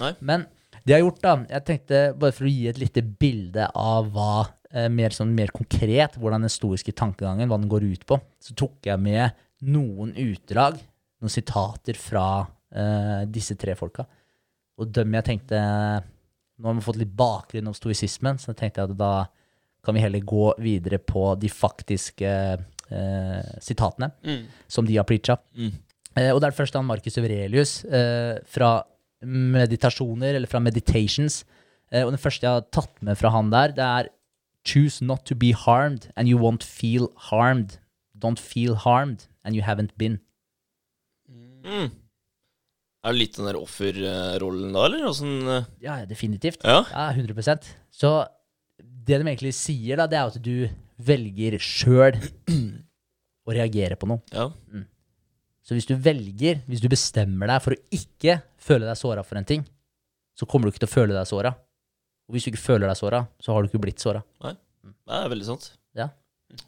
Nei. 0.00 0.14
Men 0.20 0.46
det 0.82 0.94
jeg 0.94 0.96
har 0.96 1.04
gjort, 1.04 1.18
da 1.22 1.32
Jeg 1.52 1.64
tenkte 1.68 1.98
bare 2.18 2.32
for 2.34 2.48
å 2.48 2.50
gi 2.50 2.64
et 2.70 2.78
lite 2.80 3.02
bilde 3.20 3.66
av 3.78 4.08
hva 4.14 4.30
eh, 4.40 4.48
mer, 4.92 5.14
sånn, 5.16 5.30
mer 5.34 5.48
konkret, 5.54 6.18
hvordan 6.20 6.42
den 6.44 6.52
stoiske 6.52 6.92
tankegangen, 6.92 7.48
hva 7.48 7.56
den 7.60 7.70
går 7.72 7.86
ut 7.88 8.02
på, 8.08 8.18
så 8.42 8.52
tok 8.58 8.84
jeg 8.90 9.00
med 9.00 9.32
noen 9.64 10.10
utdrag, 10.12 10.76
noen 11.22 11.32
sitater 11.32 11.96
fra 11.98 12.26
eh, 12.74 13.22
disse 13.32 13.56
tre 13.58 13.72
folka. 13.78 14.04
Og 14.78 14.92
dem 14.94 15.16
jeg 15.18 15.24
tenkte 15.32 15.58
Nå 16.58 16.66
har 16.68 16.74
vi 16.74 16.82
fått 16.82 16.98
litt 16.98 17.12
bakgrunn 17.14 17.68
om 17.70 17.74
stoisismen, 17.74 18.38
så 18.42 18.50
tenkte 18.52 18.82
jeg 18.82 18.90
at 18.90 18.98
da 18.98 19.12
kan 19.86 19.94
vi 19.94 20.02
heller 20.02 20.20
gå 20.26 20.48
videre 20.58 20.98
på 20.98 21.22
de 21.38 21.48
faktiske 21.48 22.30
eh, 22.58 23.50
sitatene 23.62 24.10
Mm. 24.24 24.42
som 24.66 24.84
de 24.86 24.96
har 24.98 25.06
preacha. 25.06 25.36
Mm. 25.54 25.72
Eh, 26.18 26.30
og 26.34 26.40
det 26.42 26.48
er 26.48 26.56
først 26.58 26.74
han 26.74 26.84
Marcus 26.88 27.16
Aurelius 27.20 27.84
eh, 27.84 28.40
fra 28.44 28.82
meditasjoner, 29.22 30.34
eller 30.34 30.50
fra 30.50 30.60
meditations. 30.62 31.44
Eh, 31.92 32.04
og 32.04 32.12
det 32.14 32.20
første 32.22 32.46
jeg 32.46 32.58
har 32.58 32.66
tatt 32.74 32.98
med 33.06 33.18
fra 33.18 33.30
han 33.34 33.50
der, 33.54 33.74
det 33.76 33.86
er 33.86 34.10
Choose 34.64 35.04
not 35.04 35.24
to 35.26 35.34
be 35.34 35.52
harmed, 35.52 36.10
and 36.16 36.28
you 36.28 36.38
won't 36.38 36.64
feel 36.64 37.12
harmed. 37.30 37.78
Don't 38.18 38.38
feel 38.38 38.74
harmed, 38.74 39.28
and 39.44 39.54
you 39.56 39.62
haven't 39.62 39.96
been. 39.96 40.18
Mm. 41.64 41.90
Er 43.04 43.14
det 43.14 43.20
litt 43.20 43.36
den 43.38 43.46
der 43.46 43.56
offerrollen 43.60 44.74
da, 44.74 44.84
eller? 44.88 45.06
Sånn, 45.14 45.46
Ja, 45.80 46.00
definitivt. 46.08 46.64
Ja. 46.66 46.82
Ja, 46.90 47.08
100 47.14 47.62
Så 47.94 48.26
det 48.78 49.18
de 49.20 49.24
egentlig 49.24 49.54
sier, 49.56 49.96
da, 49.96 50.06
det 50.10 50.18
er 50.18 50.28
at 50.28 50.42
du 50.42 50.68
velger 50.98 51.56
sjøl 51.62 52.18
å 53.48 53.54
reagere 53.54 53.96
på 53.96 54.08
noe. 54.10 54.20
Ja. 54.34 54.50
Så 55.64 55.76
hvis 55.76 55.88
du 55.88 55.94
velger, 55.94 56.62
hvis 56.66 56.82
du 56.82 56.88
bestemmer 56.90 57.48
deg 57.50 57.62
for 57.64 57.76
å 57.76 57.80
ikke 57.94 58.40
føle 58.60 58.88
deg 58.88 58.98
såra 58.98 59.24
for 59.24 59.40
en 59.40 59.48
ting, 59.48 59.64
så 60.36 60.46
kommer 60.48 60.66
du 60.68 60.74
ikke 60.74 60.84
til 60.84 60.90
å 60.90 60.96
føle 60.96 61.16
deg 61.16 61.28
såra. 61.28 61.54
Og 62.28 62.36
hvis 62.36 62.44
du 62.44 62.52
ikke 62.52 62.60
føler 62.60 62.90
deg 62.90 62.98
såra, 63.00 63.22
så 63.40 63.54
har 63.54 63.64
du 63.64 63.70
ikke 63.70 63.80
blitt 63.82 64.02
såra. 64.04 64.20
Det 64.44 65.16
er 65.16 65.30
veldig 65.32 65.46
sant. 65.48 65.70
Ja. 65.96 66.10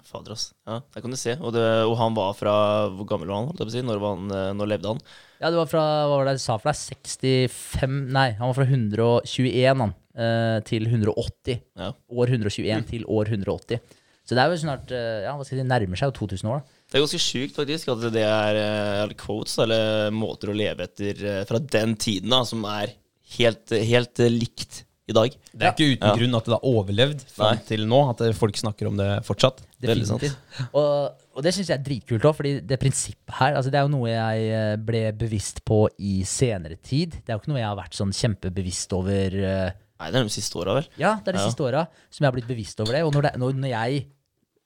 Fader, 0.04 0.34
ass. 0.34 0.50
Ja, 0.68 0.80
der 0.92 1.04
kan 1.04 1.12
du 1.12 1.16
se. 1.16 1.34
Og, 1.40 1.54
det, 1.56 1.62
og 1.88 1.94
han 1.96 2.16
var 2.16 2.34
fra 2.36 2.52
Hvor 2.92 3.06
gammel 3.08 3.30
var 3.30 3.38
han? 3.38 3.46
holdt 3.48 3.62
jeg 3.62 3.68
på 3.68 3.72
å 3.72 3.76
si? 3.78 3.84
Når, 3.88 4.02
han, 4.04 4.32
eh, 4.36 4.48
når 4.56 4.68
levde 4.74 4.90
han? 4.92 5.00
Ja, 5.40 5.48
det 5.48 5.56
var 5.56 5.70
fra 5.70 5.84
hva 6.04 6.18
var 6.18 6.28
det 6.28 6.34
jeg 6.36 6.42
sa 6.44 6.56
for 6.60 6.68
deg? 6.68 6.82
65 7.06 7.94
Nei, 8.12 8.26
han 8.36 8.50
var 8.50 8.58
fra 8.58 8.66
121 8.68 9.84
han, 9.84 9.94
eh, 10.20 10.58
til 10.68 10.84
180. 10.88 11.62
Ja. 11.80 11.94
År 12.12 12.34
121 12.36 12.86
til 12.92 13.08
år 13.08 13.32
180. 13.32 13.80
Så 14.20 14.36
det 14.36 14.42
er 14.44 14.52
jo 14.52 14.60
snart 14.60 14.92
eh, 14.92 15.22
Ja, 15.24 15.32
hva 15.38 15.48
skal 15.48 15.58
jeg 15.58 15.64
si, 15.64 15.70
nærmer 15.72 16.00
seg 16.00 16.12
jo 16.12 16.18
2000 16.26 16.52
år, 16.52 16.60
da. 16.60 16.76
Det 16.90 16.98
er 16.98 17.04
ganske 17.06 17.22
sjukt, 17.24 17.56
faktisk, 17.56 17.92
at 17.94 18.06
det 18.12 18.26
er 18.26 18.60
eller 18.60 19.16
quotes, 19.16 19.56
eller 19.62 20.12
måter 20.12 20.50
å 20.50 20.56
leve 20.58 20.88
etter 20.88 21.20
fra 21.48 21.60
den 21.62 21.94
tiden, 22.00 22.32
da, 22.34 22.40
som 22.48 22.64
er 22.68 22.96
helt, 23.38 23.70
helt 23.70 24.20
likt 24.26 24.82
i 25.10 25.16
dag. 25.16 25.34
Det 25.52 25.66
er 25.66 25.72
ikke 25.74 25.88
uten 25.96 26.06
Ja. 26.08 26.14
grunn 26.16 26.36
at 26.38 26.44
det 26.48 26.54
har 26.56 26.66
overlevd 26.70 27.24
fram 27.34 27.56
Nei. 27.56 27.64
til 27.66 27.82
nå. 27.90 27.98
At 28.12 28.22
folk 28.38 28.56
snakker 28.60 28.88
om 28.88 28.96
det 29.00 29.08
fortsatt. 29.26 29.60
Veldig 29.82 30.06
sant. 30.06 30.20
Definitivt. 30.22 30.70
Og, 30.78 31.26
og 31.36 31.42
det 31.46 31.52
syns 31.56 31.68
jeg 31.72 31.78
er 31.78 31.84
dritkult 31.86 32.24
òg, 32.28 32.34
fordi 32.36 32.52
det 32.66 32.78
prinsippet 32.82 33.34
her 33.38 33.54
altså 33.56 33.70
Det 33.72 33.78
er 33.80 33.86
jo 33.86 33.92
noe 33.94 34.08
jeg 34.10 34.48
eh, 34.52 34.76
ble 34.76 35.02
bevisst 35.16 35.62
på 35.64 35.82
i 35.98 36.22
senere 36.28 36.76
tid. 36.82 37.14
Det 37.24 37.30
er 37.32 37.36
jo 37.38 37.42
ikke 37.44 37.52
noe 37.54 37.60
jeg 37.62 37.68
har 37.70 37.78
vært 37.78 37.96
sånn 37.96 38.12
kjempebevisst 38.12 38.92
over 38.98 39.36
eh, 39.40 39.70
Nei, 40.00 40.08
det 40.10 40.16
er 40.16 40.24
de 40.24 40.32
siste 40.32 40.56
åra, 40.56 40.74
vel. 40.78 40.86
Ja, 40.96 41.14
det 41.20 41.28
er 41.28 41.36
de 41.36 41.42
Ja. 41.44 41.48
siste 41.50 41.60
åra 41.66 41.82
som 42.08 42.24
jeg 42.24 42.28
har 42.30 42.32
blitt 42.38 42.48
bevisst 42.48 42.78
over 42.80 42.96
det. 42.96 43.02
Og 43.04 43.12
når, 43.12 43.22
det, 43.28 43.32
når, 43.42 43.52
når 43.60 43.72
jeg 43.74 44.06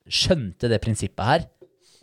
skjønte 0.07 0.69
det 0.71 0.79
prinsippet 0.85 1.25
her, 1.27 1.47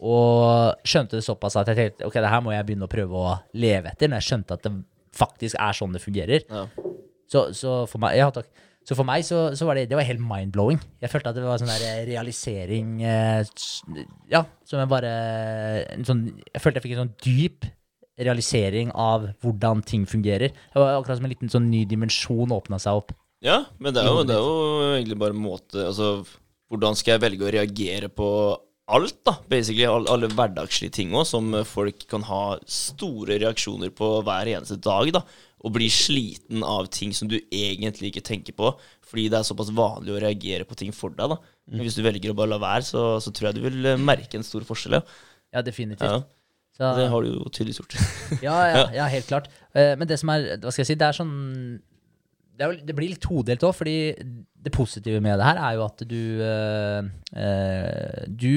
og 0.01 0.79
skjønte 0.87 1.19
det 1.19 1.23
såpass 1.25 1.55
at 1.61 1.69
jeg 1.69 1.77
tenkte 1.77 2.07
ok, 2.09 2.15
det 2.23 2.31
her 2.33 2.41
må 2.41 2.51
jeg 2.55 2.65
begynne 2.65 2.87
å 2.87 2.91
prøve 2.91 3.19
å 3.21 3.35
leve 3.53 3.91
etter, 3.93 4.09
når 4.09 4.17
jeg 4.21 4.27
skjønte 4.31 4.55
at 4.57 4.63
det 4.65 4.71
faktisk 5.13 5.57
er 5.61 5.77
sånn 5.77 5.93
det 5.93 6.01
fungerer, 6.01 6.45
Ja. 6.49 6.65
Så, 7.31 7.47
så 7.55 7.81
for 7.89 8.03
meg 8.03 8.19
Ja. 8.19 8.31
Så 8.81 8.95
for 8.97 9.05
meg 9.05 9.21
så, 9.21 9.51
så 9.53 9.67
var 9.67 9.77
det, 9.77 9.91
det 9.91 9.97
var 9.97 10.07
helt 10.07 10.23
mind-blowing. 10.25 10.79
Jeg 11.03 11.11
følte 11.11 11.29
at 11.29 11.37
det 11.37 11.43
var 11.45 11.59
sånn 11.61 11.69
der 11.69 11.99
realisering 12.09 12.95
eh, 13.05 13.43
Ja, 14.31 14.41
som 14.65 14.81
jeg 14.81 14.89
bare 14.89 15.11
en 15.93 16.07
sånn, 16.07 16.23
Jeg 16.49 16.63
følte 16.63 16.81
jeg 16.81 16.87
fikk 16.87 16.95
en 16.95 17.03
sånn 17.03 17.13
dyp 17.21 17.67
realisering 18.21 18.89
av 18.97 19.29
hvordan 19.41 19.83
ting 19.87 20.07
fungerer. 20.09 20.49
Det 20.53 20.81
var 20.81 20.97
akkurat 20.97 21.21
som 21.21 21.27
en 21.29 21.33
liten 21.33 21.51
sånn 21.53 21.69
ny 21.71 21.83
dimensjon 21.89 22.53
åpna 22.53 22.81
seg 22.81 23.03
opp. 23.03 23.13
Ja, 23.45 23.63
men 23.81 23.93
det 23.93 24.03
er, 24.03 24.09
jo, 24.09 24.25
det 24.27 24.35
er 24.35 24.43
jo 24.45 24.89
egentlig 24.97 25.17
bare 25.17 25.33
en 25.33 25.41
måte 25.41 25.87
Altså, 25.87 26.11
hvordan 26.69 26.97
skal 26.97 27.15
jeg 27.15 27.23
velge 27.23 27.47
å 27.47 27.53
reagere 27.55 28.09
på 28.13 28.27
alt, 28.91 29.15
da? 29.25 29.37
Basically, 29.49 29.87
all, 29.87 30.05
alle 30.11 30.29
hverdagslige 30.29 30.93
ting 30.99 31.13
òg, 31.15 31.25
som 31.29 31.53
folk 31.69 32.05
kan 32.11 32.25
ha 32.27 32.57
store 32.69 33.39
reaksjoner 33.41 33.93
på 33.95 34.09
hver 34.27 34.51
eneste 34.57 34.77
dag, 34.83 35.13
da. 35.15 35.23
Og 35.61 35.73
blir 35.75 35.91
sliten 35.93 36.63
av 36.65 36.87
ting 36.89 37.11
som 37.13 37.29
du 37.29 37.35
egentlig 37.53 38.09
ikke 38.09 38.23
tenker 38.25 38.55
på, 38.57 38.71
fordi 39.05 39.27
det 39.29 39.37
er 39.39 39.45
såpass 39.45 39.69
vanlig 39.77 40.15
å 40.15 40.21
reagere 40.23 40.65
på 40.65 40.77
ting 40.79 40.89
for 40.95 41.13
deg, 41.13 41.35
da. 41.35 41.37
Men 41.69 41.83
hvis 41.85 41.97
du 41.99 42.01
velger 42.05 42.33
å 42.33 42.37
bare 42.39 42.49
la 42.55 42.57
være, 42.63 42.85
så, 42.87 43.03
så 43.21 43.29
tror 43.29 43.51
jeg 43.51 43.59
du 43.59 43.65
vil 43.67 43.85
eh, 43.93 43.99
merke 44.01 44.39
en 44.39 44.47
stor 44.47 44.65
forskjell, 44.65 44.97
ja. 44.97 45.03
Ja, 45.53 45.61
definitivt. 45.67 46.07
ja. 46.07 46.21
Så, 46.71 46.87
Det 46.97 47.05
har 47.11 47.21
du 47.21 47.27
jo 47.33 47.49
tydeligvis 47.51 47.81
gjort. 47.83 47.95
ja, 48.47 48.57
ja, 48.71 48.83
ja, 49.01 49.07
helt 49.11 49.27
klart. 49.29 49.49
Eh, 49.75 49.93
Men 49.99 50.07
det 50.09 50.17
som 50.21 50.31
er 50.33 50.53
Hva 50.63 50.71
skal 50.71 50.85
jeg 50.85 50.93
si? 50.93 50.95
Det 51.01 51.07
er 51.09 51.17
sånn 51.17 51.33
Det, 52.55 52.63
er, 52.63 52.77
det 52.87 52.95
blir 52.95 53.11
litt 53.11 53.21
todelt 53.21 53.65
òg, 53.67 53.73
fordi 53.75 53.95
det 54.15 54.71
positive 54.73 55.19
med 55.21 55.35
det 55.41 55.45
her 55.49 55.59
er 55.59 55.75
jo 55.75 55.83
at 55.85 56.03
du 56.07 56.21
eh, 56.47 58.23
Du 58.31 58.53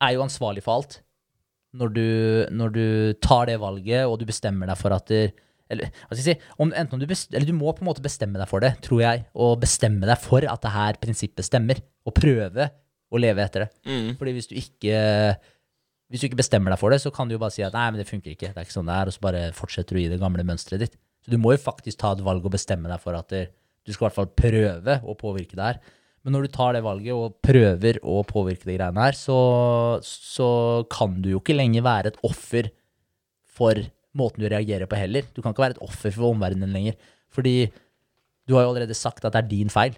er 0.00 0.14
jo 0.14 0.22
ansvarlig 0.24 0.62
for 0.64 0.78
alt. 0.80 0.98
Når 1.78 1.92
du, 1.92 2.06
når 2.54 2.72
du 2.74 2.84
tar 3.20 3.46
det 3.50 3.58
valget, 3.60 4.06
og 4.08 4.16
du 4.20 4.24
bestemmer 4.28 4.70
deg 4.70 4.78
for 4.80 4.94
at 4.96 5.12
eller, 5.72 5.92
hva 6.08 6.16
skal 6.16 6.32
jeg 6.32 6.38
si, 6.38 6.52
om 6.64 6.72
du, 6.72 7.06
best, 7.10 7.30
eller 7.34 7.48
du 7.48 7.54
må 7.56 7.72
på 7.76 7.84
en 7.84 7.90
måte 7.90 8.04
bestemme 8.04 8.40
deg 8.40 8.48
for 8.50 8.64
det, 8.64 8.74
tror 8.84 9.02
jeg. 9.04 9.26
Og 9.36 9.58
bestemme 9.62 10.08
deg 10.08 10.20
for 10.22 10.46
at 10.48 10.64
det 10.64 10.74
her 10.74 10.98
prinsippet 11.02 11.46
stemmer. 11.46 11.82
Og 12.08 12.16
prøve 12.16 12.70
å 13.08 13.20
leve 13.20 13.44
etter 13.44 13.66
det. 13.66 13.70
Mm. 13.88 14.10
Fordi 14.20 14.34
hvis 14.36 14.50
du 14.50 14.56
ikke 14.58 14.98
hvis 16.08 16.22
du 16.22 16.30
ikke 16.30 16.40
bestemmer 16.40 16.72
deg 16.72 16.80
for 16.80 16.92
det, 16.92 17.02
så 17.02 17.12
kan 17.12 17.28
du 17.28 17.34
jo 17.36 17.42
bare 17.42 17.52
si 17.52 17.64
at 17.64 17.74
nei, 17.76 17.84
men 17.92 18.00
det 18.00 18.08
funker 18.08 18.32
ikke. 18.32 18.54
Det 18.54 18.56
er 18.56 18.64
ikke 18.64 18.78
sånn 18.78 18.88
det 18.88 18.96
er, 18.96 19.10
og 19.10 19.14
så 19.14 19.24
bare 19.26 19.44
fortsetter 19.56 19.96
du 19.96 20.00
i 20.00 20.08
det 20.08 20.20
gamle 20.22 20.44
mønsteret 20.48 20.86
ditt. 20.86 20.96
Så 21.24 21.34
du 21.34 21.36
må 21.40 21.52
jo 21.52 21.60
faktisk 21.60 22.00
ta 22.00 22.14
et 22.16 22.24
valg 22.24 22.46
og 22.48 22.54
bestemme 22.54 22.88
deg 22.88 23.02
for 23.02 23.16
at 23.18 23.28
du 23.28 23.92
skal 23.92 24.06
i 24.06 24.08
hvert 24.08 24.16
fall 24.16 24.30
prøve 24.32 24.98
å 25.04 25.16
påvirke 25.20 25.58
det 25.58 25.66
her. 25.66 25.82
Men 26.24 26.34
når 26.34 26.48
du 26.48 26.54
tar 26.56 26.74
det 26.76 26.84
valget 26.84 27.12
og 27.14 27.36
prøver 27.44 28.00
å 28.02 28.22
påvirke 28.26 28.66
de 28.68 28.78
greiene 28.78 29.04
her, 29.04 29.16
så, 29.16 29.36
så 30.04 30.48
kan 30.92 31.20
du 31.22 31.30
jo 31.34 31.42
ikke 31.42 31.56
lenger 31.56 31.84
være 31.86 32.12
et 32.12 32.18
offer 32.26 32.70
for 33.58 33.80
måten 34.16 34.40
du 34.42 34.48
reagerer 34.48 34.86
på 34.88 34.96
heller. 34.96 35.26
Du 35.34 35.42
kan 35.42 35.52
ikke 35.52 35.64
være 35.66 35.76
et 35.76 35.82
offer 35.84 36.10
for 36.14 36.30
omverdenen 36.32 36.72
lenger. 36.72 36.94
Fordi 37.34 37.68
du 38.48 38.54
har 38.56 38.64
jo 38.64 38.70
allerede 38.72 38.94
sagt 38.96 39.24
at 39.24 39.32
det 39.34 39.42
er 39.44 39.48
din 39.50 39.68
feil 39.70 39.96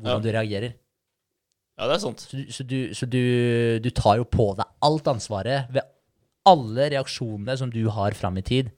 hvordan 0.00 0.22
Ja. 0.22 0.24
du 0.24 0.32
reagerer. 0.38 0.72
Ja, 1.78 1.86
det 1.90 1.94
er 1.96 2.02
sant. 2.02 2.20
Så, 2.20 2.36
du, 2.38 2.52
så, 2.52 2.64
du, 2.66 2.78
så 2.94 3.06
du, 3.06 3.20
du 3.82 3.90
tar 3.90 4.16
jo 4.20 4.24
på 4.24 4.54
deg 4.58 4.66
alt 4.82 5.06
ansvaret 5.10 5.68
ved 5.74 5.82
alle 6.46 6.88
reaksjonene 6.92 7.56
som 7.58 7.70
du 7.70 7.82
har 7.90 8.14
fram 8.14 8.36
i 8.38 8.42
tid. 8.46 8.70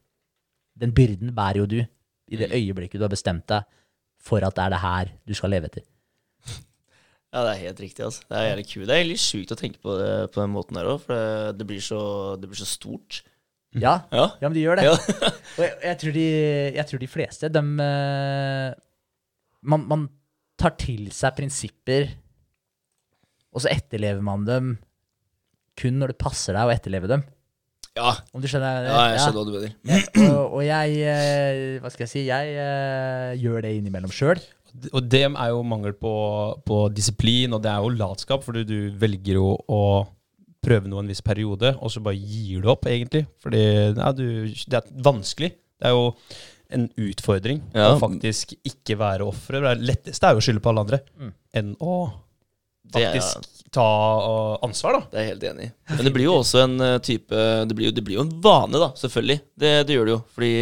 Den 0.79 0.93
byrden 0.97 1.33
bærer 1.37 1.63
jo 1.63 1.67
du 1.67 1.79
i 1.81 2.37
det 2.41 2.51
øyeblikket 2.53 2.99
du 3.01 3.05
har 3.07 3.13
bestemt 3.13 3.47
deg 3.49 3.65
for 4.23 4.43
at 4.45 4.57
det 4.57 4.65
er 4.65 4.73
det 4.75 4.81
her 4.83 5.11
du 5.29 5.35
skal 5.35 5.51
leve 5.55 5.71
etter. 5.71 5.85
Ja, 7.35 7.43
det 7.45 7.51
er 7.53 7.63
helt 7.67 7.81
riktig. 7.83 8.05
altså. 8.05 8.23
Det 8.31 8.37
er 8.39 8.45
jævlig 8.49 8.67
kult. 8.71 8.87
Det 8.89 8.95
er 8.97 9.05
litt 9.05 9.21
sjukt 9.21 9.51
å 9.53 9.57
tenke 9.61 9.81
på 9.83 9.97
det 9.99 10.13
på 10.33 10.41
den 10.41 10.53
måten 10.55 10.79
der 10.79 10.87
òg, 10.89 11.03
for 11.03 11.13
det, 11.13 11.59
det, 11.59 11.67
blir 11.69 11.83
så, 11.85 11.99
det 12.41 12.49
blir 12.49 12.57
så 12.61 12.69
stort. 12.71 13.19
Ja, 13.77 13.99
Ja. 14.13 14.27
ja 14.41 14.49
men 14.49 14.57
de 14.57 14.65
gjør 14.65 14.81
det. 14.81 14.89
Ja. 14.89 14.97
Og 15.57 15.63
jeg, 15.65 15.77
jeg, 15.83 15.99
tror 16.01 16.17
de, 16.17 16.27
jeg 16.77 16.87
tror 16.91 17.03
de 17.03 17.09
fleste, 17.11 17.51
de 17.53 17.63
eh, 17.87 18.75
man, 19.67 19.87
man 19.89 20.09
tar 20.61 20.77
til 20.81 21.09
seg 21.15 21.37
prinsipper, 21.37 22.11
og 23.57 23.65
så 23.65 23.73
etterlever 23.73 24.21
man 24.25 24.45
dem 24.49 24.75
kun 25.77 25.99
når 26.01 26.13
det 26.13 26.21
passer 26.21 26.57
deg 26.57 26.69
å 26.69 26.73
etterleve 26.73 27.09
dem. 27.11 27.25
Ja, 27.97 28.13
Om 28.37 28.43
du 28.45 28.49
skjønner? 28.49 28.85
ja 28.91 29.05
jeg 29.15 29.21
skjønner 29.23 29.39
hva 29.39 29.45
du 29.47 29.55
mener. 29.57 29.71
Ja, 29.89 30.27
og, 30.35 30.59
og 30.59 30.63
jeg 30.67 30.97
eh, 31.09 31.61
Hva 31.81 31.93
skal 31.93 32.05
jeg 32.05 32.11
si? 32.13 32.25
Jeg 32.29 32.51
uh, 32.61 33.33
gjør 33.41 33.65
det 33.65 33.71
innimellom 33.79 34.13
sjøl. 34.13 34.43
Og 34.93 35.07
det 35.09 35.23
er 35.25 35.49
jo 35.55 35.63
mangel 35.65 35.95
på, 35.97 36.13
på 36.69 36.81
disiplin, 36.93 37.55
og 37.57 37.63
det 37.65 37.71
er 37.73 37.81
jo 37.81 37.95
latskap, 37.97 38.45
fordi 38.45 38.67
du 38.69 38.77
velger 39.01 39.39
jo 39.39 39.55
å 39.57 39.81
prøve 40.67 40.91
noe 40.91 41.05
en 41.05 41.09
viss 41.13 41.23
periode, 41.25 41.73
og 41.79 41.93
så 41.95 42.03
bare 42.05 42.19
gir 42.19 42.61
du 42.65 42.69
opp, 42.75 42.85
egentlig. 42.91 43.25
Fordi 43.45 43.63
ja, 43.95 44.11
du, 44.17 44.27
det 44.67 44.81
er 44.83 44.93
vanskelig. 45.07 45.53
Det 45.79 45.89
er 45.91 45.95
jo 45.97 46.13
en 46.77 46.89
utfordring 46.99 47.61
Ja. 47.77 47.93
å 47.95 47.99
faktisk 48.03 48.57
ikke 48.67 48.97
være 48.99 49.27
offeret. 49.29 49.63
Det 49.79 49.87
letteste 49.93 50.27
er 50.27 50.35
jo 50.35 50.41
å 50.43 50.47
skylde 50.49 50.63
på 50.65 50.73
alle 50.73 50.83
andre, 50.89 51.01
Mm. 51.21 51.33
enn 51.61 51.77
å 51.81 51.99
faktisk 52.95 53.37
er- 53.39 53.53
ta 53.77 53.83
uh, 53.83 54.59
ansvar, 54.65 54.93
da. 54.97 55.01
Det 55.11 55.19
er 55.19 55.25
jeg 55.27 55.33
helt 55.35 55.47
enig 55.51 55.65
i. 55.67 55.73
Men 55.97 56.05
det 56.07 56.13
blir 56.15 56.25
jo 56.29 56.37
også 56.39 56.61
en 56.65 56.77
eh, 56.81 56.99
type 57.05 57.41
Det 57.69 57.75
blir 57.77 57.89
jo, 57.91 57.95
det 57.97 58.05
blir 58.07 58.17
jo 58.17 58.23
en 58.25 58.31
vane, 58.41 58.79
da, 58.81 58.89
selvfølgelig. 58.97 59.41
Det, 59.59 59.73
det 59.89 59.97
gjør 59.97 60.07
det 60.09 60.15
jo. 60.15 60.21
Fordi 60.37 60.53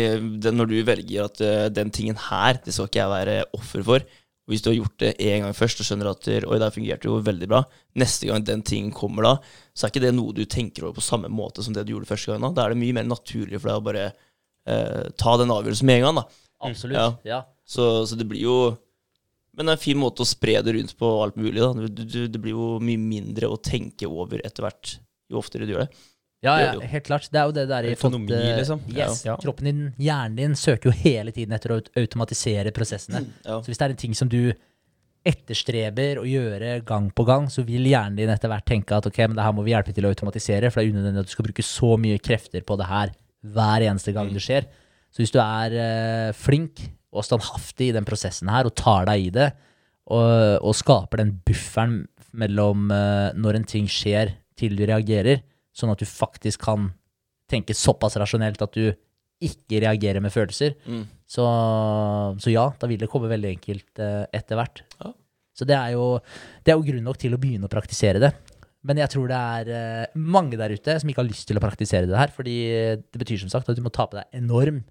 det, 0.43 0.53
når 0.57 0.71
du 0.73 0.75
velger 0.89 1.25
at 1.29 1.41
eh, 1.45 1.69
den 1.77 1.93
tingen 1.95 2.17
her, 2.31 2.59
det 2.65 2.75
skal 2.75 2.89
ikke 2.89 3.03
jeg 3.03 3.13
være 3.13 3.37
offer 3.55 3.85
for. 3.87 4.07
Og 4.45 4.53
hvis 4.53 4.61
du 4.61 4.68
har 4.68 4.76
gjort 4.76 4.99
det 5.01 5.14
én 5.24 5.40
gang 5.40 5.55
først 5.57 5.80
og 5.80 5.86
skjønner 5.88 6.11
at 6.11 6.26
Oi, 6.28 6.59
det 6.61 6.72
fungerte 6.74 7.09
jo 7.09 7.16
veldig 7.24 7.47
bra. 7.49 7.62
Neste 8.01 8.28
gang 8.28 8.45
den 8.45 8.61
tingen 8.66 8.92
kommer 8.92 9.24
da, 9.24 9.32
så 9.72 9.86
er 9.86 9.92
ikke 9.95 10.03
det 10.05 10.12
noe 10.16 10.34
du 10.36 10.42
tenker 10.45 10.84
over 10.84 10.99
på 10.99 11.05
samme 11.07 11.30
måte 11.32 11.64
som 11.64 11.72
det 11.76 11.86
du 11.88 11.95
gjorde 11.95 12.11
første 12.11 12.32
gang. 12.34 12.45
Da, 12.45 12.51
da 12.59 12.66
er 12.66 12.74
det 12.74 12.82
mye 12.82 12.97
mer 12.99 13.09
naturlig 13.09 13.57
for 13.62 13.70
deg 13.72 13.80
å 13.80 13.86
bare 13.86 14.05
eh, 14.11 15.07
ta 15.16 15.36
den 15.40 15.55
avgjørelsen 15.55 15.88
med 15.88 16.03
en 16.03 16.09
gang. 16.09 16.20
da. 16.20 16.26
Absolutt. 16.68 16.99
Ja. 16.99 17.07
Ja. 17.24 17.40
Så, 17.64 17.86
så 18.05 18.20
det 18.20 18.26
blir 18.28 18.45
jo 18.45 18.57
Men 19.55 19.68
det 19.68 19.72
er 19.72 19.78
en 19.78 19.84
fin 19.86 19.99
måte 20.01 20.24
å 20.24 20.28
spre 20.28 20.59
det 20.66 20.72
rundt 20.74 20.92
på 20.99 21.09
alt 21.22 21.36
mulig. 21.40 21.61
da. 21.62 21.72
Du, 21.72 22.05
du, 22.05 22.20
det 22.28 22.40
blir 22.42 22.57
jo 22.57 22.68
mye 22.84 23.01
mindre 23.01 23.49
å 23.49 23.57
tenke 23.62 24.09
over 24.11 24.42
etter 24.45 24.66
hvert, 24.66 24.97
jo 25.30 25.40
oftere 25.40 25.64
du 25.64 25.72
gjør 25.72 25.86
det. 25.86 26.05
Ja, 26.45 26.55
ja, 26.61 26.88
helt 26.92 27.07
klart. 27.09 27.26
Det 27.32 27.40
er 27.40 27.49
jo 27.49 27.55
det 27.57 27.64
der 27.70 27.88
i 27.88 27.95
Autonomi, 27.95 28.28
fått, 28.28 28.36
eh, 28.36 28.59
liksom. 28.61 28.84
Yes, 28.92 29.24
Ja. 29.24 29.38
Kroppen 29.40 29.70
din, 29.70 29.82
hjernen 29.97 30.36
din, 30.36 30.55
søker 30.59 30.90
jo 30.90 30.95
hele 31.01 31.32
tiden 31.32 31.57
etter 31.57 31.72
å 31.72 31.80
automatisere 31.97 32.72
prosessene. 32.76 33.24
Ja. 33.47 33.62
Så 33.64 33.72
hvis 33.72 33.80
det 33.80 33.86
er 33.86 33.95
en 33.97 34.03
ting 34.05 34.14
som 34.18 34.28
du 34.28 34.53
etterstreber 35.24 36.20
å 36.20 36.26
gjøre 36.28 36.82
gang 36.84 37.09
på 37.16 37.24
gang, 37.24 37.49
så 37.49 37.64
vil 37.64 37.86
hjernen 37.88 38.18
din 38.18 38.32
etter 38.32 38.51
hvert 38.53 38.66
tenke 38.68 38.97
at 38.97 39.07
ok, 39.09 39.22
men 39.24 39.38
det 39.38 39.47
her 39.47 39.55
må 39.57 39.64
vi 39.64 39.72
hjelpe 39.72 39.95
til 39.97 40.05
å 40.05 40.12
automatisere, 40.12 40.68
for 40.70 40.82
det 40.82 40.90
er 40.90 40.97
unødvendig 40.99 41.24
at 41.24 41.30
du 41.30 41.32
skal 41.32 41.49
bruke 41.49 41.64
så 41.64 41.95
mye 42.01 42.20
krefter 42.20 42.64
på 42.66 42.76
det 42.80 42.90
her 42.90 43.14
hver 43.55 43.86
eneste 43.88 44.12
gang 44.16 44.28
det 44.32 44.42
skjer. 44.45 44.68
Så 45.14 45.22
hvis 45.22 45.32
du 45.32 45.40
er 45.40 45.76
uh, 45.78 46.36
flink 46.36 46.82
og 47.14 47.24
standhaftig 47.24 47.88
i 47.88 47.97
den 47.97 48.05
prosessen 48.05 48.51
her, 48.53 48.68
og 48.68 48.76
tar 48.76 49.09
deg 49.09 49.30
i 49.30 49.32
det, 49.32 49.49
og, 50.12 50.61
og 50.61 50.76
skaper 50.76 51.22
den 51.22 51.32
bufferen 51.47 52.03
mellom 52.36 52.90
uh, 52.92 53.32
når 53.32 53.61
en 53.61 53.68
ting 53.70 53.88
skjer 53.88 54.34
til 54.59 54.76
du 54.76 54.84
reagerer, 54.84 55.40
sånn 55.75 55.91
at 55.93 56.01
du 56.03 56.07
faktisk 56.09 56.62
kan 56.68 56.93
tenke 57.51 57.75
såpass 57.77 58.16
rasjonelt 58.20 58.62
at 58.64 58.77
du 58.79 58.93
ikke 59.45 59.83
reagerer 59.83 60.22
med 60.25 60.33
følelser, 60.33 60.77
Mm. 60.87 61.03
så, 61.29 61.45
så 62.41 62.53
ja, 62.53 62.68
da 62.81 62.89
vil 62.89 63.01
det 63.03 63.11
komme 63.12 63.29
veldig 63.29 63.51
enkelt 63.57 64.01
eh, 64.01 64.25
etter 64.39 64.57
hvert. 64.61 64.83
Ja. 65.03 65.11
Så 65.55 65.66
det 65.68 65.77
er, 65.77 65.93
jo, 65.95 66.07
det 66.64 66.72
er 66.72 66.79
jo 66.81 66.87
grunn 66.87 67.05
nok 67.07 67.18
til 67.20 67.35
å 67.37 67.39
begynne 67.43 67.68
å 67.68 67.72
praktisere 67.72 68.22
det. 68.22 68.33
Men 68.85 68.99
jeg 69.01 69.12
tror 69.14 69.29
det 69.31 69.37
er 69.59 69.68
eh, 69.75 70.16
mange 70.20 70.59
der 70.61 70.72
ute 70.75 70.97
som 71.01 71.11
ikke 71.11 71.22
har 71.22 71.29
lyst 71.29 71.47
til 71.49 71.59
å 71.61 71.62
praktisere 71.62 72.09
det 72.11 72.18
her, 72.18 72.33
fordi 72.35 72.57
det 72.99 73.20
betyr 73.20 73.43
som 73.45 73.53
sagt 73.53 73.68
at 73.70 73.77
du 73.79 73.83
må 73.85 73.93
ta 73.95 74.07
på 74.11 74.18
deg 74.18 74.27
enorm, 74.41 74.83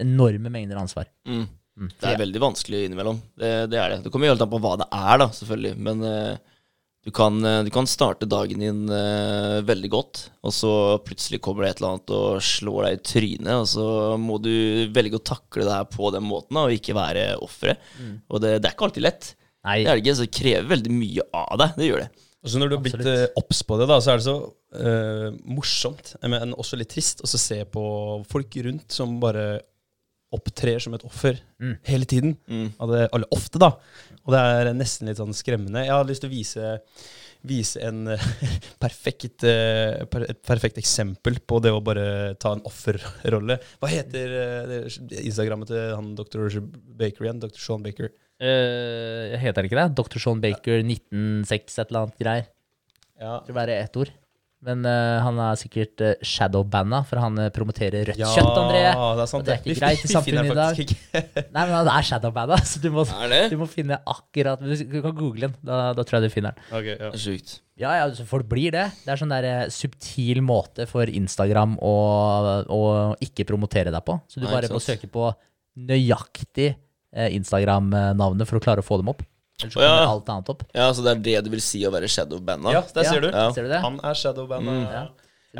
enorme 0.00 0.52
mengder 0.52 0.78
ansvar. 0.80 1.08
Mm. 1.28 1.46
Mm. 1.80 1.90
Det 2.00 2.10
er 2.10 2.20
veldig 2.20 2.42
vanskelig 2.42 2.82
innimellom. 2.88 3.20
Det, 3.40 3.50
det 3.72 3.78
er 3.80 3.94
det. 3.94 4.00
Det 4.04 4.12
kommer 4.12 4.28
jo 4.28 4.34
helt 4.34 4.44
an 4.44 4.50
på 4.52 4.60
hva 4.62 4.74
det 4.82 4.88
er, 4.92 5.14
da, 5.22 5.28
selvfølgelig. 5.38 5.72
Men 5.88 6.04
eh, 6.08 6.58
du, 7.06 7.10
kan, 7.16 7.38
eh, 7.44 7.62
du 7.64 7.70
kan 7.72 7.88
starte 7.88 8.28
dagen 8.28 8.60
din 8.60 8.82
uh, 8.92 9.60
veldig 9.64 9.90
godt, 9.92 10.22
og 10.44 10.52
så 10.52 10.72
plutselig 11.04 11.40
kommer 11.44 11.64
det 11.64 11.72
et 11.72 11.80
eller 11.80 11.94
annet 11.94 12.14
og 12.16 12.44
slår 12.44 12.86
deg 12.86 12.96
i 12.96 13.02
trynet, 13.10 13.52
og 13.56 13.68
så 13.72 13.86
må 14.20 14.36
du 14.42 14.52
velge 14.92 15.16
å 15.16 15.24
takle 15.32 15.64
det 15.64 15.76
her 15.78 15.88
på 15.88 16.12
den 16.14 16.26
måten, 16.28 16.58
da, 16.58 16.66
og 16.66 16.76
ikke 16.76 16.96
være 16.98 17.28
offeret. 17.40 17.80
Og 18.28 18.42
det, 18.44 18.58
det 18.60 18.68
er 18.68 18.76
ikke 18.76 18.90
alltid 18.90 19.06
lett. 19.06 19.30
Nei, 19.66 19.82
Det 19.84 19.90
er 19.90 19.96
det 19.96 20.04
ikke, 20.04 20.16
så 20.16 20.26
det 20.26 20.36
krever 20.40 20.68
veldig 20.74 20.92
mye 20.96 21.24
av 21.36 21.56
deg. 21.60 21.72
Det 21.76 21.88
gjør 21.88 22.04
det. 22.04 22.26
Og 22.40 22.48
så 22.48 22.60
når 22.60 22.70
du 22.70 22.76
har 22.76 22.84
blitt 22.84 23.02
eh, 23.04 23.26
obs 23.36 23.60
på 23.68 23.76
det, 23.76 23.88
da, 23.90 23.98
så 24.00 24.12
er 24.12 24.20
det 24.20 24.24
så 24.24 24.36
uh, 24.80 25.26
morsomt, 25.44 26.14
men 26.24 26.54
også 26.56 26.78
litt 26.80 26.92
trist, 26.94 27.20
å 27.20 27.28
se 27.28 27.58
på 27.68 27.82
folk 28.30 28.56
rundt 28.64 28.96
som 28.96 29.18
bare 29.20 29.60
opptrer 30.36 30.78
som 30.82 30.94
et 30.94 31.04
offer 31.06 31.40
Mm. 31.60 31.74
hele 31.84 32.06
tiden. 32.08 32.36
Mm. 32.48 32.68
Av 32.80 32.92
det, 32.92 33.08
eller 33.12 33.26
ofte, 33.34 33.58
da. 33.58 33.72
Og 34.24 34.30
det 34.32 34.38
er 34.40 34.70
nesten 34.76 35.08
litt 35.10 35.18
sånn 35.18 35.34
skremmende. 35.36 35.82
Jeg 35.84 35.92
har 35.92 36.06
lyst 36.08 36.22
til 36.24 36.30
å 36.30 36.32
vise, 36.32 36.70
vise 37.44 37.82
en 37.84 38.04
perfekt, 38.84 39.44
eh, 39.44 40.04
per, 40.10 40.26
et 40.30 40.40
perfekt 40.46 40.78
eksempel 40.80 41.40
på 41.42 41.60
det 41.64 41.72
å 41.74 41.82
bare 41.84 42.34
ta 42.40 42.54
en 42.56 42.64
offerrolle. 42.68 43.58
Hva 43.80 43.90
heter 43.92 44.36
eh, 44.38 44.88
Instagrammet 45.24 45.68
til 45.72 45.94
han 45.96 46.14
dr. 46.18 46.60
Baker 47.00 47.26
igjen? 47.26 47.42
Dr. 47.42 47.58
Sean 47.60 47.82
Baker. 47.84 48.12
Uh, 48.40 49.36
heter 49.36 49.60
det 49.60 49.68
ikke 49.68 49.82
det? 49.82 49.90
Dr. 49.98 50.16
Sean 50.22 50.40
Baker 50.40 50.78
1906 50.80 51.74
et 51.82 51.90
eller 51.90 52.06
annet 52.06 52.22
greier. 52.22 52.46
Ja. 53.20 53.34
Det 53.44 53.52
er 53.66 53.72
ett 53.82 53.98
ord. 54.00 54.12
Men 54.66 54.84
uh, 54.84 55.22
han 55.24 55.38
er 55.40 55.56
sikkert 55.56 56.02
uh, 56.04 56.10
shadowbanna, 56.26 57.00
for 57.08 57.20
han 57.22 57.38
eh, 57.40 57.48
promoterer 57.54 58.10
rødt 58.10 58.20
kjøtt, 58.20 58.58
André. 58.60 58.82
det 58.84 59.24
er 59.24 59.30
sant. 59.30 59.40
Og 59.40 59.46
det 59.46 59.54
er 59.54 59.62
ikke 59.62 59.76
greit 59.78 60.04
i 60.04 60.10
samfunnet 60.16 60.50
i 60.52 60.56
dag. 60.58 60.82
Nei, 61.56 61.62
men 61.62 61.72
han 61.78 61.90
er 61.94 62.06
shadowbanna, 62.10 62.58
så 62.68 62.82
du 62.82 62.90
må, 62.92 63.06
du 63.52 63.56
må 63.60 63.68
finne 63.70 63.96
akkurat 64.04 64.60
Du 64.60 64.74
du 64.76 64.98
kan 65.00 65.16
google 65.16 65.48
den, 65.48 65.56
da, 65.64 65.80
da 65.96 66.04
tror 66.04 66.20
jeg 66.20 66.28
du 66.28 66.34
finner 66.34 66.56
den. 66.58 66.68
Ok, 66.76 66.90
ja. 66.92 67.10
Er. 67.10 67.56
Ja, 67.80 67.94
ja, 68.02 68.10
så 68.12 68.26
folk 68.28 68.44
blir 68.50 68.74
det. 68.76 68.84
Det 69.06 69.14
er 69.14 69.22
sånn 69.22 69.32
der 69.32 69.72
subtil 69.72 70.42
måte 70.44 70.84
for 70.90 71.08
Instagram 71.08 71.78
å, 71.80 71.96
å 72.68 72.82
ikke 73.24 73.48
promotere 73.48 73.94
deg 73.94 74.04
på. 74.04 74.18
Så 74.28 74.42
du 74.42 74.44
Nei, 74.44 74.52
bare 74.58 74.72
må 74.74 74.82
søke 74.84 75.08
på 75.08 75.30
nøyaktig 75.88 76.74
eh, 76.74 77.32
Instagram-navnet 77.38 78.48
for 78.48 78.60
å 78.60 78.64
klare 78.64 78.84
å 78.84 78.86
få 78.86 79.00
dem 79.00 79.12
opp. 79.12 79.24
Ellers 79.62 79.74
så 79.76 79.80
Å, 79.80 79.84
ja. 79.86 79.96
alt 80.10 80.28
annet 80.34 80.48
opp. 80.54 80.62
Ja, 80.74 80.86
så 80.96 81.02
det 81.04 81.10
er 81.16 81.20
det 81.26 81.34
det 81.46 81.52
vil 81.56 81.62
si 81.64 81.80
å 81.86 81.90
være 81.94 82.08
shadowbanda? 82.10 82.72
ja, 82.76 82.80
der 82.94 83.04
Ja. 83.04 83.10
ser 83.12 83.20
du. 83.20 83.28
Ja. 83.30 83.44
Ser 83.56 83.62
du 83.68 83.68
det? 83.72 83.80
Han 83.84 84.00
er 84.04 84.14
shadowbanda. 84.14 84.70
Mm. 84.78 84.86
Ja. 84.92 85.04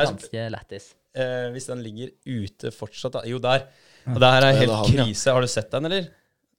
Ganske 0.05 0.47
lættis. 0.55 0.95
Eh, 1.19 1.49
hvis 1.55 1.67
den 1.67 1.83
ligger 1.83 2.11
ute 2.27 2.71
fortsatt, 2.71 3.13
da. 3.19 3.23
Jo, 3.27 3.39
der. 3.43 3.65
Og 4.07 4.21
det 4.23 4.31
her 4.33 4.47
er 4.47 4.59
helt 4.61 4.87
krise. 4.95 5.33
Har 5.35 5.41
du 5.43 5.49
sett 5.51 5.71
den, 5.75 5.85
eller? 5.91 6.09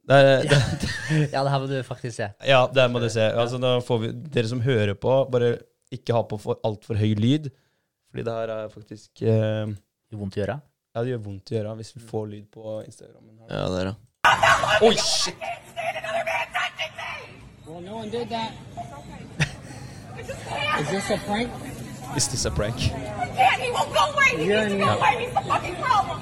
Det 0.08 0.18
er, 0.18 0.42
det, 0.50 0.58
Ja, 1.34 1.44
det 1.46 1.52
her 1.54 1.60
må 1.62 1.68
du 1.70 1.78
faktisk 1.88 2.16
se. 2.18 2.28
ja, 2.50 2.66
der 2.74 2.90
må 2.90 3.00
du 3.00 3.08
se. 3.14 3.22
Altså, 3.32 3.60
da 3.62 3.76
får 3.86 4.00
vi, 4.02 4.12
dere 4.34 4.48
som 4.50 4.60
hører 4.66 4.94
på, 5.00 5.14
bare 5.32 5.54
ikke 5.94 6.14
ha 6.18 6.24
på 6.28 6.40
for 6.42 6.60
altfor 6.68 6.98
høy 7.00 7.14
lyd. 7.20 7.52
Fordi 8.12 8.24
det 8.28 8.34
her 8.36 8.50
er 8.58 8.68
faktisk 8.74 9.22
eh, 9.24 9.72
Det 9.72 10.12
gjør 10.18 10.20
vondt 10.26 10.38
i 10.38 10.44
øra. 10.44 10.58
Ja, 10.96 11.04
det 11.06 11.14
gjør 11.14 11.22
vondt 11.30 11.52
i 11.54 11.60
øra 11.62 11.76
hvis 11.80 11.94
vi 11.96 12.02
får 12.04 12.26
lyd 12.34 12.48
på 12.52 12.80
Instagram. 12.84 13.30
Ja, 13.48 13.64
det 13.72 13.80
er 13.86 13.92
det. 13.92 13.98
Oi, 14.84 14.96
shit! 15.00 15.71
Well, 17.72 17.80
no 17.82 17.96
one 17.96 18.10
did 18.10 18.28
that. 18.30 18.52
Is 20.20 20.90
this 20.90 21.10
a 21.10 21.18
prank? 21.26 21.50
Is 22.18 22.28
this 22.28 22.46
a 22.46 22.52
prank? 22.52 22.76
Dad, 22.78 23.60
he 23.62 23.72
won't 23.72 23.94
go 23.94 24.04
away. 24.12 24.44
He 24.44 24.46
You're 24.50 24.66
needs 24.68 24.76
to 24.76 24.80
in- 24.82 24.86
go 24.86 24.98
away. 25.00 25.16
He's 25.24 25.34
the 25.34 25.42
fucking 25.42 25.76
problem. 25.76 26.20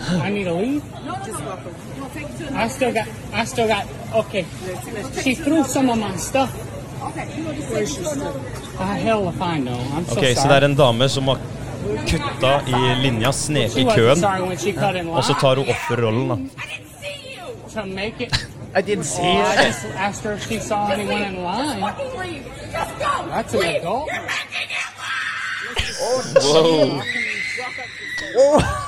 I 0.26 0.30
need 0.30 0.44
to 0.44 0.54
leave. 0.54 0.84
No, 1.04 1.12
no, 1.12 1.26
no. 1.26 1.58
We'll 1.98 2.08
take 2.10 2.30
you 2.40 2.46
to 2.46 2.56
I 2.56 2.68
still 2.68 2.92
got. 2.94 3.08
I 3.32 3.44
still 3.44 3.68
got. 3.68 3.86
Okay. 4.14 4.46
She 5.22 5.34
threw 5.34 5.64
some 5.64 5.90
of 5.90 5.98
my 5.98 6.16
stuff. 6.16 6.50
Okay, 7.10 7.28
you 7.36 7.44
want 7.44 7.58
to 7.58 7.68
take 7.68 7.88
you 7.88 8.04
to 8.04 8.10
another 8.10 8.40
I 8.78 8.94
hell 8.98 9.28
if 9.28 9.40
I 9.42 9.58
know. 9.58 9.78
I'm 9.94 10.04
so 10.06 10.16
Ok, 10.16 10.24
Så 10.34 10.40
sorry. 10.40 10.48
det 10.48 10.56
er 10.56 10.64
en 10.64 10.74
dame 10.76 11.08
som 11.08 11.28
har 11.28 11.38
kutta 12.08 12.60
i 12.66 12.94
linja, 13.02 13.32
sneket 13.32 13.72
she 13.72 13.80
i 13.80 13.84
wasn't 13.84 13.94
køen, 13.96 14.16
sorry 14.16 14.40
when 14.40 14.58
she 14.58 14.72
cut 14.72 14.96
in 14.96 15.04
line 15.04 15.10
og 15.16 15.24
så 15.24 15.34
tar 15.40 15.56
hun 15.56 15.68
offerrollen, 15.68 16.28
da. 16.28 16.34
I 16.34 16.38
didn't 16.38 17.00
see 17.02 17.36
you. 17.36 17.80
to 17.82 17.86
make 17.86 18.20
it. 18.26 18.46
I 18.76 18.82
didn't 18.82 19.08
oh, 19.08 19.16
see 19.16 19.22
Oh, 19.22 19.40
I 19.40 19.64
just 19.64 19.84
asked 19.86 20.22
her 20.24 20.32
if 20.34 20.46
she 20.46 20.58
saw 20.60 20.88
anyone 20.90 21.22
in 21.22 21.42
line. 21.42 21.80
Fucking 21.80 22.18
leave. 22.20 22.44
Just 22.70 22.98
go. 22.98 23.26
That's 23.32 23.54
an 23.54 23.62
adult. 23.62 24.06
You're 24.12 24.20
making 24.20 24.68
it 24.68 24.92
worse. 26.00 26.34
Wow. 28.36 28.82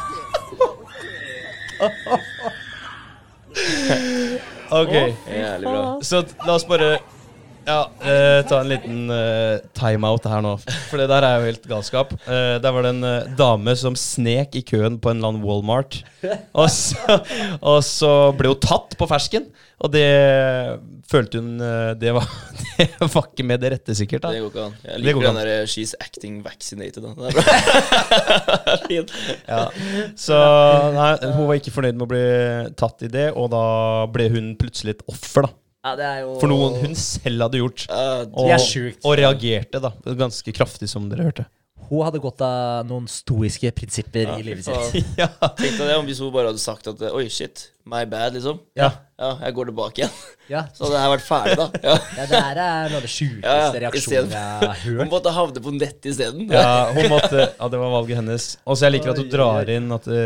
Ok, 4.70 4.92
Jævlig 5.26 5.68
bra. 5.68 6.00
så 6.02 6.22
t- 6.22 6.34
la 6.46 6.54
oss 6.54 6.64
bare 6.64 6.98
ja, 7.68 7.78
eh, 8.00 8.40
ta 8.48 8.62
en 8.62 8.70
liten 8.70 9.12
eh, 9.12 9.60
timeout 9.76 10.24
her 10.30 10.42
nå. 10.44 10.54
For 10.88 11.00
det 11.00 11.08
der 11.10 11.26
er 11.28 11.38
jo 11.38 11.48
helt 11.50 11.68
galskap. 11.68 12.14
Eh, 12.24 12.56
der 12.64 12.74
var 12.74 12.86
det 12.86 12.94
en 12.96 13.04
eh, 13.06 13.30
dame 13.38 13.74
som 13.78 13.96
snek 13.98 14.56
i 14.58 14.64
køen 14.66 14.96
på 15.02 15.12
en 15.12 15.20
eller 15.20 15.34
annen 15.34 15.44
Walmart. 15.44 16.00
Og 16.56 16.70
så, 16.72 17.18
og 17.60 17.82
så 17.86 18.12
ble 18.38 18.54
hun 18.54 18.62
tatt 18.64 18.96
på 18.98 19.08
fersken. 19.10 19.50
Og 19.78 19.92
det 19.94 20.08
følte 21.08 21.38
hun 21.38 21.60
eh, 21.62 21.92
det, 22.00 22.10
var, 22.16 22.26
det 22.80 22.88
var 23.14 23.28
ikke 23.28 23.46
med 23.46 23.62
det 23.62 23.72
rette, 23.76 23.94
sikkert. 24.00 24.24
Det 24.24 24.32
da 24.34 24.42
går 24.42 24.50
ikke 24.50 24.64
an. 24.64 24.74
Jeg 24.82 24.90
Det 24.96 25.04
liker 25.04 25.20
ikke 25.20 25.28
den 25.28 25.40
der 25.42 25.52
eh, 25.52 25.68
'she's 25.68 25.94
acting 26.00 26.40
vaccinated'. 26.46 27.04
Da. 27.04 27.14
Det 27.14 27.28
er 27.28 27.38
bra. 27.38 28.76
Fint. 28.88 29.14
Ja. 29.46 29.62
Så 30.16 30.40
nei, 30.96 31.12
hun 31.36 31.46
var 31.52 31.60
ikke 31.60 31.76
fornøyd 31.76 32.00
med 32.00 32.08
å 32.08 32.12
bli 32.16 32.26
tatt 32.80 33.06
i 33.06 33.12
det, 33.12 33.30
og 33.36 33.52
da 33.54 33.64
ble 34.12 34.28
hun 34.34 34.52
plutselig 34.58 34.98
et 34.98 35.08
offer, 35.12 35.46
da. 35.46 35.54
Ja, 35.88 35.94
det 35.96 36.04
er 36.04 36.18
jo 36.26 36.34
For 36.42 36.50
noe 36.52 36.72
hun 36.82 36.96
selv 36.98 37.46
hadde 37.46 37.60
gjort. 37.62 37.86
Uh, 37.88 38.26
Og, 38.28 38.42
Det 38.50 38.56
er 38.58 38.64
sjukt. 38.64 39.00
og 39.08 39.16
reagerte 39.20 39.80
da 39.80 39.92
ganske 40.18 40.52
kraftig, 40.52 40.88
som 40.92 41.08
dere 41.08 41.24
hørte. 41.30 41.46
Hun 41.88 42.04
hadde 42.04 42.20
gått 42.22 42.40
av 42.44 42.86
noen 42.88 43.06
stoiske 43.08 43.70
prinsipper 43.76 44.34
i 44.38 44.42
livet 44.46 44.64
sitt. 44.68 45.04
Ja, 45.22 45.28
Tenk 45.56 45.78
deg 45.78 45.86
det 45.88 45.96
om 45.98 46.06
hvis 46.08 46.20
hun 46.22 46.32
bare 46.34 46.50
hadde 46.52 46.60
sagt 46.62 46.86
at 46.90 47.00
Oi, 47.12 47.26
shit, 47.32 47.70
my 47.88 48.04
bad, 48.04 48.34
liksom. 48.38 48.60
ja. 48.78 48.90
Ja, 49.18 49.32
jeg 49.42 49.54
går 49.56 49.66
tilbake 49.72 49.98
igjen. 50.04 50.12
Ja. 50.46 50.60
Så 50.76 50.84
hadde 50.86 50.98
jeg 51.00 51.10
vært 51.10 51.24
ferdig, 51.26 51.54
da. 51.58 51.64
Ja. 51.82 51.94
ja, 52.20 52.26
det 52.30 52.38
her 52.44 52.58
er 52.62 52.84
noe 52.92 52.98
av 53.00 53.02
det 53.02 53.10
sjukeste 53.10 53.80
reaksjonen 53.82 54.30
jeg 54.36 54.60
har 54.60 54.76
hørt. 54.84 55.00
Hun 55.00 55.10
måtte 55.10 55.32
havne 55.34 55.62
på 55.64 55.72
nett 55.74 56.06
isteden. 56.06 56.44
ja, 56.54 56.68
hun 56.94 57.08
måtte 57.10 57.40
Ja, 57.48 57.66
det 57.72 57.80
var 57.82 57.90
valget 57.96 58.20
hennes. 58.20 58.46
Og 58.62 58.78
så 58.78 58.86
jeg 58.86 58.94
liker 58.94 59.10
at 59.16 59.18
hun 59.18 59.32
drar 59.32 59.72
inn 59.74 59.90
at 59.96 60.06
det, 60.06 60.22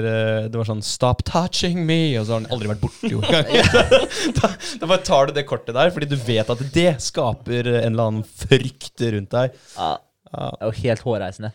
det 0.53 0.61
var 0.61 0.69
sånn 0.69 0.85
'Stop 0.85 1.25
touching 1.25 1.81
me', 1.89 2.19
og 2.21 2.27
så 2.29 2.37
har 2.37 2.45
hun 2.45 2.51
aldri 2.53 2.69
vært 2.75 2.85
borti 2.85 3.15
henne 3.15 3.41
engang. 3.49 4.07
Da, 4.43 4.53
da 4.83 4.91
bare 4.93 5.05
tar 5.09 5.33
du 5.33 5.37
det 5.41 5.47
kortet 5.49 5.73
der, 5.79 5.89
fordi 5.97 6.11
du 6.13 6.19
vet 6.21 6.53
at 6.53 6.67
det 6.77 6.91
skaper 7.01 7.73
en 7.79 7.93
eller 7.95 8.11
annen 8.13 8.29
frykt 8.29 9.01
rundt 9.17 9.33
deg. 9.33 9.57
Ja, 9.79 9.95
Ja. 10.33 10.47
det 10.49 10.65
er 10.65 10.71
jo 10.71 10.77
helt 10.81 11.03
hårreisende. 11.05 11.51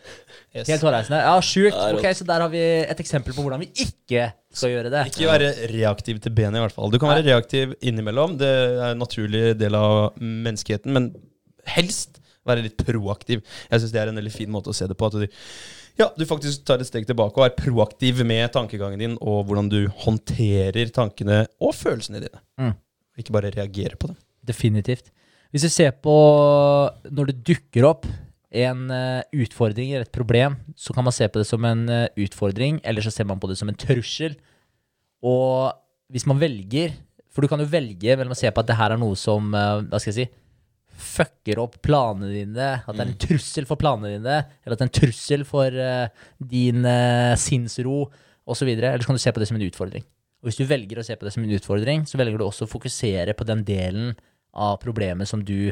Yes. 0.54 0.68
Helt 0.68 0.84
hårreisende. 0.86 1.18
Ja, 1.26 1.38
sjukt. 1.42 1.78
Ok, 1.98 2.06
Så 2.14 2.26
der 2.28 2.44
har 2.44 2.52
vi 2.52 2.60
et 2.62 3.00
eksempel 3.02 3.34
på 3.34 3.42
hvordan 3.42 3.64
vi 3.64 3.70
ikke 3.74 4.28
skal 4.54 4.70
gjøre 4.74 4.92
det. 4.92 5.02
Ikke 5.10 5.26
være 5.32 5.50
reaktiv 5.72 6.20
til 6.22 6.34
benet, 6.36 6.60
i 6.60 6.62
hvert 6.62 6.76
fall. 6.76 6.92
Du 6.94 6.98
kan 7.02 7.10
være 7.10 7.26
reaktiv 7.26 7.74
innimellom. 7.82 8.36
Det 8.38 8.48
er 8.48 8.92
en 8.92 9.02
naturlig 9.02 9.42
del 9.58 9.74
av 9.78 10.14
menneskeheten, 10.22 10.94
men 10.94 11.10
helst 11.74 12.20
være 12.48 12.64
litt 12.68 12.78
proaktiv. 12.80 13.42
Jeg 13.68 13.82
syns 13.82 13.92
det 13.94 14.00
er 14.02 14.12
en 14.12 14.20
veldig 14.20 14.32
fin 14.32 14.52
måte 14.52 14.72
å 14.72 14.76
se 14.76 14.88
det 14.88 14.96
på. 14.98 15.10
At 15.10 15.18
du, 15.20 15.26
ja, 16.00 16.08
du 16.14 16.24
faktisk 16.28 16.64
tar 16.68 16.80
et 16.80 16.88
steg 16.88 17.08
tilbake 17.08 17.40
og 17.40 17.48
er 17.48 17.58
proaktiv 17.58 18.22
med 18.26 18.46
tankegangen 18.54 19.02
din, 19.02 19.18
og 19.18 19.42
hvordan 19.48 19.68
du 19.72 19.80
håndterer 20.04 20.94
tankene 20.94 21.42
og 21.58 21.74
følelsene 21.76 22.22
dine. 22.24 22.42
Mm. 22.62 22.74
Ikke 23.18 23.34
bare 23.34 23.52
reagere 23.54 23.98
på 23.98 24.12
dem. 24.12 24.18
Definitivt. 24.46 25.10
Hvis 25.50 25.64
vi 25.66 25.72
ser 25.72 25.94
på 26.04 26.14
når 27.08 27.30
det 27.30 27.38
dukker 27.50 27.88
opp 27.88 28.06
en 28.50 28.90
eh, 28.90 29.22
utfordring 29.44 29.92
eller 29.92 30.06
et 30.06 30.14
problem, 30.14 30.56
så 30.76 30.94
kan 30.96 31.04
man 31.04 31.12
se 31.12 31.28
på 31.28 31.40
det 31.40 31.48
som 31.48 31.64
en 31.68 31.88
eh, 31.92 32.08
utfordring, 32.24 32.80
eller 32.84 33.04
så 33.04 33.12
ser 33.12 33.28
man 33.28 33.40
på 33.40 33.50
det 33.50 33.58
som 33.60 33.68
en 33.68 33.76
trussel. 33.76 34.38
Og 35.24 35.72
hvis 36.12 36.26
man 36.30 36.38
velger 36.38 36.94
For 37.34 37.42
du 37.42 37.50
kan 37.50 37.60
jo 37.60 37.66
velge 37.68 38.14
mellom 38.16 38.32
å 38.32 38.38
se 38.38 38.50
på 38.50 38.62
at 38.62 38.68
det 38.68 38.76
her 38.78 38.94
er 38.94 39.00
noe 39.00 39.16
som 39.18 39.50
eh, 39.50 39.80
Hva 39.90 39.98
skal 39.98 40.12
jeg 40.12 40.28
si 40.28 40.44
fucker 40.98 41.60
opp 41.62 41.76
planene 41.82 42.30
dine, 42.32 42.68
at 42.82 42.96
det 42.96 43.02
er 43.04 43.10
en 43.12 43.18
trussel 43.22 43.66
for 43.68 43.78
planene 43.78 44.16
dine, 44.16 44.38
eller 44.64 44.74
at 44.74 44.80
det 44.80 44.82
er 44.82 44.88
en 44.88 44.96
trussel 44.96 45.44
for 45.46 45.76
din 46.42 46.88
sinnsro 47.38 48.00
osv. 48.42 48.72
Eller 48.72 48.98
så 48.98 49.06
kan 49.06 49.14
du 49.14 49.22
se 49.22 49.30
på 49.30 49.38
det 49.38 49.46
som 49.46 49.60
en 49.60 49.66
utfordring. 49.68 50.02
Og 50.42 50.50
hvis 50.50 50.58
du 50.58 50.66
velger 50.66 50.98
å 50.98 51.04
se 51.06 51.14
på 51.14 51.28
det 51.28 51.30
som 51.36 51.44
en 51.46 51.54
utfordring, 51.54 52.02
så 52.02 52.18
velger 52.18 52.42
du 52.42 52.48
også 52.48 52.66
å 52.66 52.72
fokusere 52.72 53.36
på 53.38 53.46
den 53.46 53.62
delen 53.68 54.10
av 54.50 54.80
problemet 54.82 55.30
som 55.30 55.44
du 55.46 55.70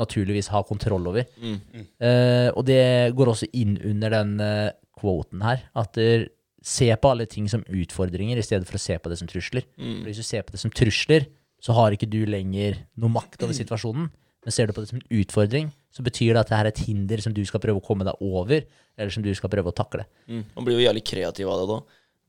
naturligvis 0.00 0.50
har 0.52 0.66
kontroll 0.68 1.06
over. 1.10 1.26
Mm. 1.38 1.58
Eh, 2.02 2.48
og 2.54 2.64
det 2.66 3.14
går 3.16 3.30
også 3.30 3.50
inn 3.54 3.76
under 3.84 4.10
den 4.16 4.34
uh, 4.42 4.72
quoten 4.98 5.44
her, 5.44 5.68
at 5.78 5.94
der, 5.98 6.28
se 6.64 6.88
på 6.96 7.10
alle 7.12 7.26
ting 7.28 7.44
som 7.50 7.60
utfordringer 7.68 8.38
i 8.40 8.44
stedet 8.44 8.64
for 8.64 8.78
å 8.78 8.80
se 8.80 8.96
på 8.96 9.10
det 9.12 9.18
som 9.20 9.28
trusler. 9.28 9.66
Mm. 9.76 9.98
For 10.00 10.08
hvis 10.08 10.20
du 10.22 10.26
ser 10.26 10.46
på 10.46 10.54
det 10.54 10.62
som 10.62 10.72
trusler, 10.72 11.26
så 11.60 11.76
har 11.76 11.92
ikke 11.92 12.08
du 12.08 12.22
lenger 12.28 12.78
noe 13.00 13.12
makt 13.12 13.44
over 13.44 13.56
situasjonen. 13.56 14.08
Men 14.44 14.52
ser 14.52 14.68
du 14.68 14.74
på 14.76 14.82
det 14.84 14.90
som 14.90 15.00
en 15.00 15.20
utfordring, 15.20 15.70
så 15.92 16.04
betyr 16.04 16.34
det 16.34 16.40
at 16.42 16.50
det 16.50 16.56
her 16.58 16.68
er 16.68 16.72
et 16.74 16.82
hinder 16.84 17.20
som 17.24 17.34
du 17.36 17.40
skal 17.48 17.62
prøve 17.64 17.80
å 17.80 17.84
komme 17.84 18.04
deg 18.04 18.20
over, 18.24 18.64
eller 18.96 19.12
som 19.14 19.24
du 19.24 19.30
skal 19.36 19.52
prøve 19.52 19.72
å 19.72 19.76
takle. 19.76 20.04
Mm. 20.28 20.42
Man 20.56 20.66
blir 20.66 20.80
jo 20.80 20.84
jævlig 20.84 21.04
kreativ 21.08 21.52
av 21.52 21.62
det 21.62 21.68
da. 21.70 21.78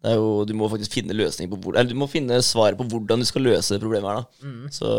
Jo, 0.05 0.43
du 0.45 0.51
må 0.57 0.67
faktisk 0.69 0.99
finne 0.99 1.15
løsning 1.17 1.49
på 1.49 1.57
hvor, 1.63 1.77
eller 1.77 1.89
du 1.89 1.97
må 1.97 2.05
finne 2.09 2.37
svaret 2.45 2.77
på 2.77 2.85
hvordan 2.91 3.23
du 3.23 3.25
skal 3.25 3.45
løse 3.47 3.73
det 3.73 3.81
problemet 3.81 4.11
her. 4.11 4.21
da. 4.21 4.49
Mm. 4.51 4.67
Så 4.75 4.89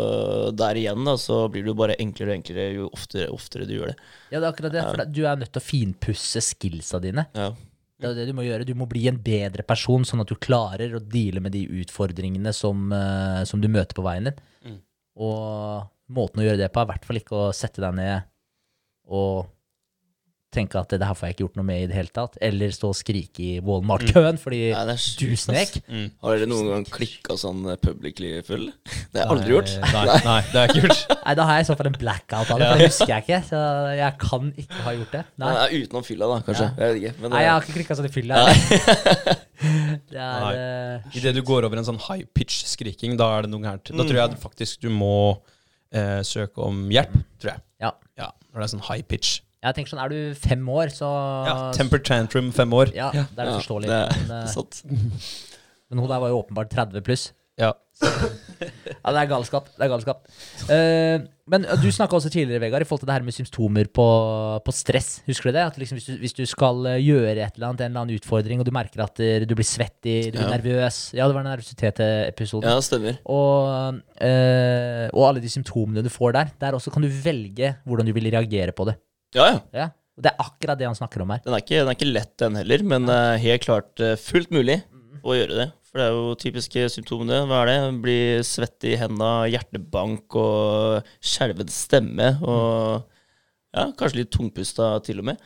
der 0.58 0.80
igjen 0.80 1.06
da, 1.06 1.14
så 1.20 1.44
blir 1.52 1.62
det 1.62 1.70
jo 1.70 1.78
bare 1.78 1.98
enklere 2.02 2.32
og 2.32 2.38
enklere 2.40 2.66
jo 2.74 2.88
oftere, 2.90 3.28
oftere 3.34 3.68
du 3.68 3.76
gjør 3.76 3.92
det. 3.92 3.96
Ja, 4.32 4.40
det 4.40 4.42
er 4.42 4.50
akkurat 4.50 4.74
det, 4.74 4.84
for 4.88 5.14
du 5.14 5.22
er 5.22 5.38
nødt 5.38 5.52
til 5.54 5.62
å 5.62 5.66
finpusse 5.66 6.42
skillsa 6.48 7.00
dine. 7.04 7.28
Ja. 7.38 7.52
Det 7.96 8.10
er 8.10 8.18
det 8.18 8.26
du 8.28 8.34
må 8.36 8.44
gjøre. 8.44 8.66
Du 8.68 8.74
må 8.76 8.88
bli 8.90 9.06
en 9.08 9.20
bedre 9.24 9.64
person, 9.64 10.04
sånn 10.04 10.20
at 10.24 10.32
du 10.32 10.36
klarer 10.36 10.98
å 10.98 11.00
deale 11.00 11.40
med 11.44 11.54
de 11.54 11.64
utfordringene 11.80 12.52
som, 12.52 12.90
eh, 12.92 13.42
som 13.48 13.62
du 13.62 13.70
møter 13.72 13.96
på 13.96 14.04
veien 14.04 14.28
din. 14.28 14.40
Mm. 14.66 14.80
Og 15.24 15.86
måten 16.18 16.42
å 16.42 16.48
gjøre 16.48 16.60
det 16.60 16.72
på 16.74 16.82
er 16.82 16.88
i 16.88 16.90
hvert 16.92 17.06
fall 17.06 17.20
ikke 17.22 17.38
å 17.38 17.52
sette 17.56 17.80
deg 17.84 17.94
ned 17.96 18.26
og 19.06 19.46
tenke 20.56 20.80
at 20.80 20.90
det 20.96 21.04
her 21.06 21.16
får 21.16 21.28
jeg 21.28 21.36
ikke 21.36 21.44
gjort 21.44 21.58
noe 21.60 21.66
med 21.68 21.82
i 21.84 21.86
det 21.90 21.96
hele 21.98 22.12
tatt, 22.16 22.38
eller 22.48 22.72
stå 22.74 22.90
og 22.90 22.96
skrike 22.98 23.42
i 23.44 23.50
Walmart-køen 23.64 24.40
fordi 24.42 24.60
Nei, 24.72 24.82
det 24.88 24.94
er 24.96 25.04
du 25.20 25.36
snek. 25.36 25.76
ass. 25.76 25.76
snek. 25.76 26.14
Har 26.24 26.36
dere 26.36 26.48
noen 26.50 26.70
gang 26.72 26.86
klikka 26.96 27.36
sånn 27.40 27.62
eh, 27.72 27.78
publicly 27.82 28.32
full? 28.46 28.66
Det 29.12 29.20
har 29.20 29.26
jeg 29.26 29.32
aldri 29.36 29.54
gjort. 29.56 29.74
Nei, 29.84 30.04
nei, 30.26 30.38
det 30.50 30.56
har 30.56 30.66
jeg 30.66 30.74
ikke 30.74 30.84
gjort. 30.88 31.02
Nei, 31.26 31.34
da 31.40 31.46
har 31.50 31.60
jeg 31.60 31.66
i 31.66 31.68
så 31.70 31.76
fall 31.80 31.90
en 31.92 31.98
blackout 32.00 32.50
av 32.54 32.60
det, 32.62 32.68
for 32.72 32.82
det 32.82 32.90
husker 32.90 33.12
jeg 33.14 33.26
ikke. 33.26 33.40
Så 33.50 33.62
jeg 34.00 34.18
kan 34.26 34.50
ikke 34.64 34.84
ha 34.86 34.94
gjort 34.98 35.16
det. 35.18 35.22
Nei, 35.42 35.52
Nei, 35.60 35.66
utenom 35.84 36.06
fylla, 36.06 36.30
da, 36.32 36.38
kanskje. 36.46 36.68
Jeg 36.76 36.92
vet 36.92 37.00
ikke. 37.02 37.14
Men, 37.22 37.34
Nei 37.36 37.42
jeg 37.44 37.50
eh, 37.50 37.54
har 37.56 37.66
ikke 37.66 37.76
klikka 37.80 37.98
sånn 38.00 38.08
i 38.08 38.14
fylla. 38.14 38.44
Det 40.06 40.20
er 40.20 40.42
Nei. 40.44 40.52
eh, 40.60 41.16
Idet 41.18 41.32
du 41.36 41.40
går 41.46 41.64
over 41.66 41.80
en 41.80 41.86
sånn 41.86 41.98
high 42.06 42.26
pitch 42.36 42.62
skriking, 42.68 43.16
da 43.18 43.30
er 43.38 43.46
det 43.46 43.52
noe 43.52 43.64
gærent. 43.64 43.88
Da 43.96 44.04
tror 44.06 44.18
jeg 44.20 44.38
faktisk 44.42 44.82
du 44.84 44.90
må 44.92 45.12
eh, 45.96 46.20
søke 46.26 46.62
om 46.66 46.84
hjelp, 46.92 47.14
tror 47.40 47.54
jeg. 47.54 47.62
Ja. 47.82 47.92
Ja, 48.20 48.30
Når 48.52 48.62
det 48.62 48.66
er 48.68 48.72
sånn 48.76 48.84
high 48.90 49.04
pitch. 49.08 49.38
Jeg 49.66 49.74
tenker 49.80 49.92
sånn, 49.94 50.02
Er 50.04 50.12
du 50.12 50.34
fem 50.38 50.68
år, 50.70 50.92
så 50.94 51.08
Ja, 51.46 51.56
Temper 51.76 51.98
tantrum 52.06 52.52
fem 52.54 52.70
år. 52.76 52.92
Ja, 52.94 53.10
det 53.12 53.26
er 53.38 53.50
Ja, 53.50 53.56
forståelig. 53.58 53.90
det 53.90 53.98
er 54.02 54.20
men, 54.28 54.36
eh, 54.42 54.46
sant. 54.52 54.82
men 55.90 55.98
hun 56.02 56.08
der 56.08 56.22
var 56.22 56.30
jo 56.30 56.42
åpenbart 56.44 56.70
30 56.70 57.02
pluss. 57.06 57.32
Ja. 57.58 57.72
Ja, 59.06 59.12
det 59.12 59.20
er 59.20 59.28
galskap. 59.30 59.66
Det 59.76 59.84
er 59.84 59.90
galskap. 59.92 60.24
Eh, 60.72 61.20
men 61.52 61.64
eh, 61.68 61.76
du 61.78 61.86
snakka 61.94 62.16
også 62.18 62.30
tidligere, 62.32 62.58
Vegard, 62.64 62.82
i 62.82 62.86
forhold 62.88 63.04
til 63.04 63.08
det 63.10 63.14
her 63.14 63.24
med 63.26 63.34
symptomer 63.36 63.86
på, 63.94 64.06
på 64.66 64.72
stress. 64.74 65.20
Husker 65.28 65.50
du 65.52 65.56
det? 65.58 65.62
At 65.68 65.76
liksom 65.78 65.98
hvis, 66.00 66.06
du, 66.08 66.16
hvis 66.22 66.34
du 66.34 66.42
skal 66.48 66.80
eh, 66.90 66.96
gjøre 67.04 67.36
et 67.44 67.54
eller 67.58 67.68
annet, 67.68 67.84
en 67.84 67.92
eller 67.92 68.00
annen 68.02 68.18
utfordring, 68.18 68.58
og 68.62 68.66
du 68.66 68.72
merker 68.74 69.04
at 69.04 69.20
eh, 69.22 69.44
du 69.46 69.54
blir 69.54 69.68
svettig, 69.68 70.32
du 70.32 70.38
blir 70.40 70.46
Ja. 70.48 70.56
nervøs 70.56 70.98
Ja, 71.14 71.28
det 71.30 71.36
var 71.38 71.46
nervøsitet-episoden. 71.46 72.66
Ja, 72.66 72.80
stemmer. 72.82 73.20
Og, 73.30 74.00
eh, 74.24 75.06
og 75.12 75.28
alle 75.28 75.44
de 75.44 75.52
symptomene 75.52 76.02
du 76.02 76.10
får 76.10 76.34
der. 76.40 76.50
Der 76.66 76.78
også 76.80 76.90
kan 76.94 77.04
du 77.06 77.08
velge 77.12 77.76
hvordan 77.86 78.08
du 78.10 78.14
vil 78.16 78.30
reagere 78.34 78.72
på 78.74 78.88
det. 78.90 78.96
Ja, 79.36 79.46
ja. 79.52 79.62
Ja. 79.76 79.88
Og 80.16 80.24
det 80.24 80.30
er 80.32 80.44
akkurat 80.46 80.78
det 80.80 80.86
han 80.88 80.96
snakker 80.96 81.22
om 81.26 81.32
her. 81.34 81.42
Den 81.44 81.52
er 81.52 81.60
ikke, 81.60 81.80
den 81.82 81.90
er 81.92 81.96
ikke 81.98 82.12
lett, 82.12 82.30
den 82.40 82.54
heller, 82.56 82.84
men 82.88 83.10
uh, 83.12 83.34
helt 83.42 83.66
klart 83.66 84.00
uh, 84.00 84.14
fullt 84.16 84.48
mulig 84.54 84.78
å 85.26 85.34
gjøre 85.36 85.58
det. 85.58 85.66
For 85.90 86.00
det 86.00 86.06
er 86.06 86.14
jo 86.16 86.30
typiske 86.40 86.86
symptomene. 86.92 87.42
Hva 87.50 87.58
er 87.64 87.68
det? 87.70 87.76
Bli 88.04 88.16
svett 88.46 88.84
i 88.88 88.94
henda, 89.00 89.28
hjertebank 89.52 90.36
og 90.40 91.10
skjelven 91.24 91.68
stemme. 91.72 92.30
Og 92.44 93.04
ja, 93.76 93.84
kanskje 93.98 94.22
litt 94.22 94.30
tungpusta 94.32 94.88
til 95.04 95.20
og 95.20 95.28
med. 95.28 95.40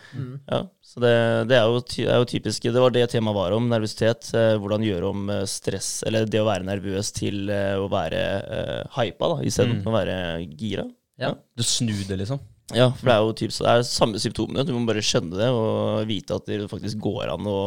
Ja, 0.51 0.61
så 0.86 1.03
det, 1.03 1.12
det 1.51 1.57
er, 1.59 1.66
jo, 1.70 1.80
ty- 1.86 2.07
er 2.07 2.18
jo 2.22 2.28
typiske 2.30 2.70
Det 2.74 2.82
var 2.82 2.95
det 2.95 3.09
temaet 3.11 3.38
var 3.41 3.55
om, 3.57 3.66
nervøsitet. 3.72 4.30
Eh, 4.38 4.53
hvordan 4.62 4.86
gjøre 4.86 5.11
om 5.11 5.32
stress, 5.51 5.91
eller 6.07 6.26
det 6.30 6.43
å 6.43 6.47
være 6.47 6.66
nervøs 6.70 7.11
til 7.16 7.51
eh, 7.51 7.74
å 7.78 7.88
være 7.91 8.22
eh, 8.61 8.84
hypa, 9.01 9.32
da, 9.34 9.41
istedenfor 9.51 9.91
å 9.91 9.97
være 9.99 10.18
gira. 10.62 10.86
Ja. 11.18 11.34
Du 11.59 11.66
snur 11.66 12.05
det, 12.07 12.20
liksom. 12.22 12.38
Ja, 12.76 12.90
for 12.94 13.08
det 13.08 13.14
er 13.16 13.24
jo 13.24 13.34
typ, 13.40 13.52
så 13.54 13.64
det 13.66 13.72
er 13.72 13.84
samme 13.88 14.20
symptomene. 14.22 14.64
Du 14.66 14.72
må 14.76 14.84
bare 14.88 15.02
skjønne 15.04 15.38
det 15.38 15.48
og 15.54 16.04
vite 16.08 16.36
at 16.36 16.46
det 16.48 16.60
faktisk 16.70 17.00
går 17.02 17.32
an 17.34 17.48
å 17.50 17.58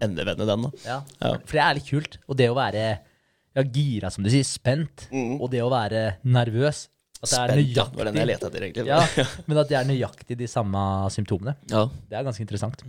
endevende 0.00 0.46
den. 0.48 0.66
da. 0.66 0.70
Ja. 0.86 0.98
Ja. 1.20 1.32
For 1.44 1.58
det 1.58 1.64
er 1.66 1.76
litt 1.78 1.90
kult. 1.90 2.16
Og 2.26 2.38
det 2.40 2.48
å 2.52 2.56
være 2.56 2.84
ja, 2.86 3.64
gira, 3.66 4.10
som 4.14 4.24
du 4.24 4.30
sier, 4.32 4.46
spent, 4.46 5.08
og 5.12 5.46
det 5.52 5.60
å 5.64 5.70
være 5.72 6.04
nervøs 6.24 6.86
At 7.20 7.28
det 7.28 7.38
er 7.40 7.50
Mm. 7.60 7.74
Det 7.74 7.98
var 7.98 8.08
den 8.08 8.16
jeg 8.16 8.26
nøyaktig 8.26 8.30
lette 8.30 8.48
etter, 8.48 8.62
egentlig. 8.64 8.86
ja, 8.94 9.42
Men 9.46 9.58
at 9.60 9.68
det 9.68 9.76
er 9.76 9.88
nøyaktig 9.90 10.36
de 10.40 10.46
samme 10.48 10.84
symptomene. 11.12 11.52
Ja. 11.68 11.82
Det 12.08 12.16
er 12.16 12.24
ganske 12.24 12.40
interessant. 12.40 12.80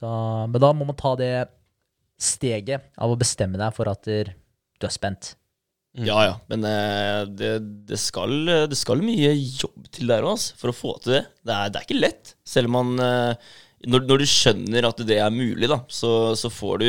Så, 0.00 0.08
men 0.50 0.60
da 0.64 0.72
må 0.74 0.88
man 0.88 0.98
ta 0.98 1.12
det 1.20 1.30
steget 2.18 2.88
av 2.98 3.12
å 3.12 3.18
bestemme 3.18 3.60
deg 3.60 3.76
for 3.76 3.86
at 3.92 4.02
du 4.02 4.86
er 4.88 4.94
spent. 4.94 5.36
Ja, 6.06 6.18
ja. 6.26 6.34
Men 6.50 6.66
eh, 6.68 7.22
det, 7.30 7.52
det, 7.88 7.98
skal, 8.00 8.34
det 8.70 8.78
skal 8.78 9.02
mye 9.04 9.32
jobb 9.34 9.88
til 9.94 10.10
der 10.10 10.26
òg, 10.26 10.38
for 10.58 10.72
å 10.72 10.76
få 10.76 10.94
til 11.02 11.18
det. 11.18 11.24
Det 11.46 11.54
er, 11.54 11.72
det 11.72 11.80
er 11.80 11.88
ikke 11.88 12.02
lett. 12.02 12.34
Selv 12.46 12.70
om 12.70 12.78
man 12.78 13.04
eh, 13.04 13.50
når, 13.86 14.06
når 14.08 14.22
du 14.22 14.28
skjønner 14.30 14.88
at 14.88 15.04
det 15.06 15.20
er 15.22 15.34
mulig, 15.34 15.68
da, 15.70 15.82
så, 15.92 16.34
så 16.38 16.50
får 16.50 16.82
du 16.82 16.88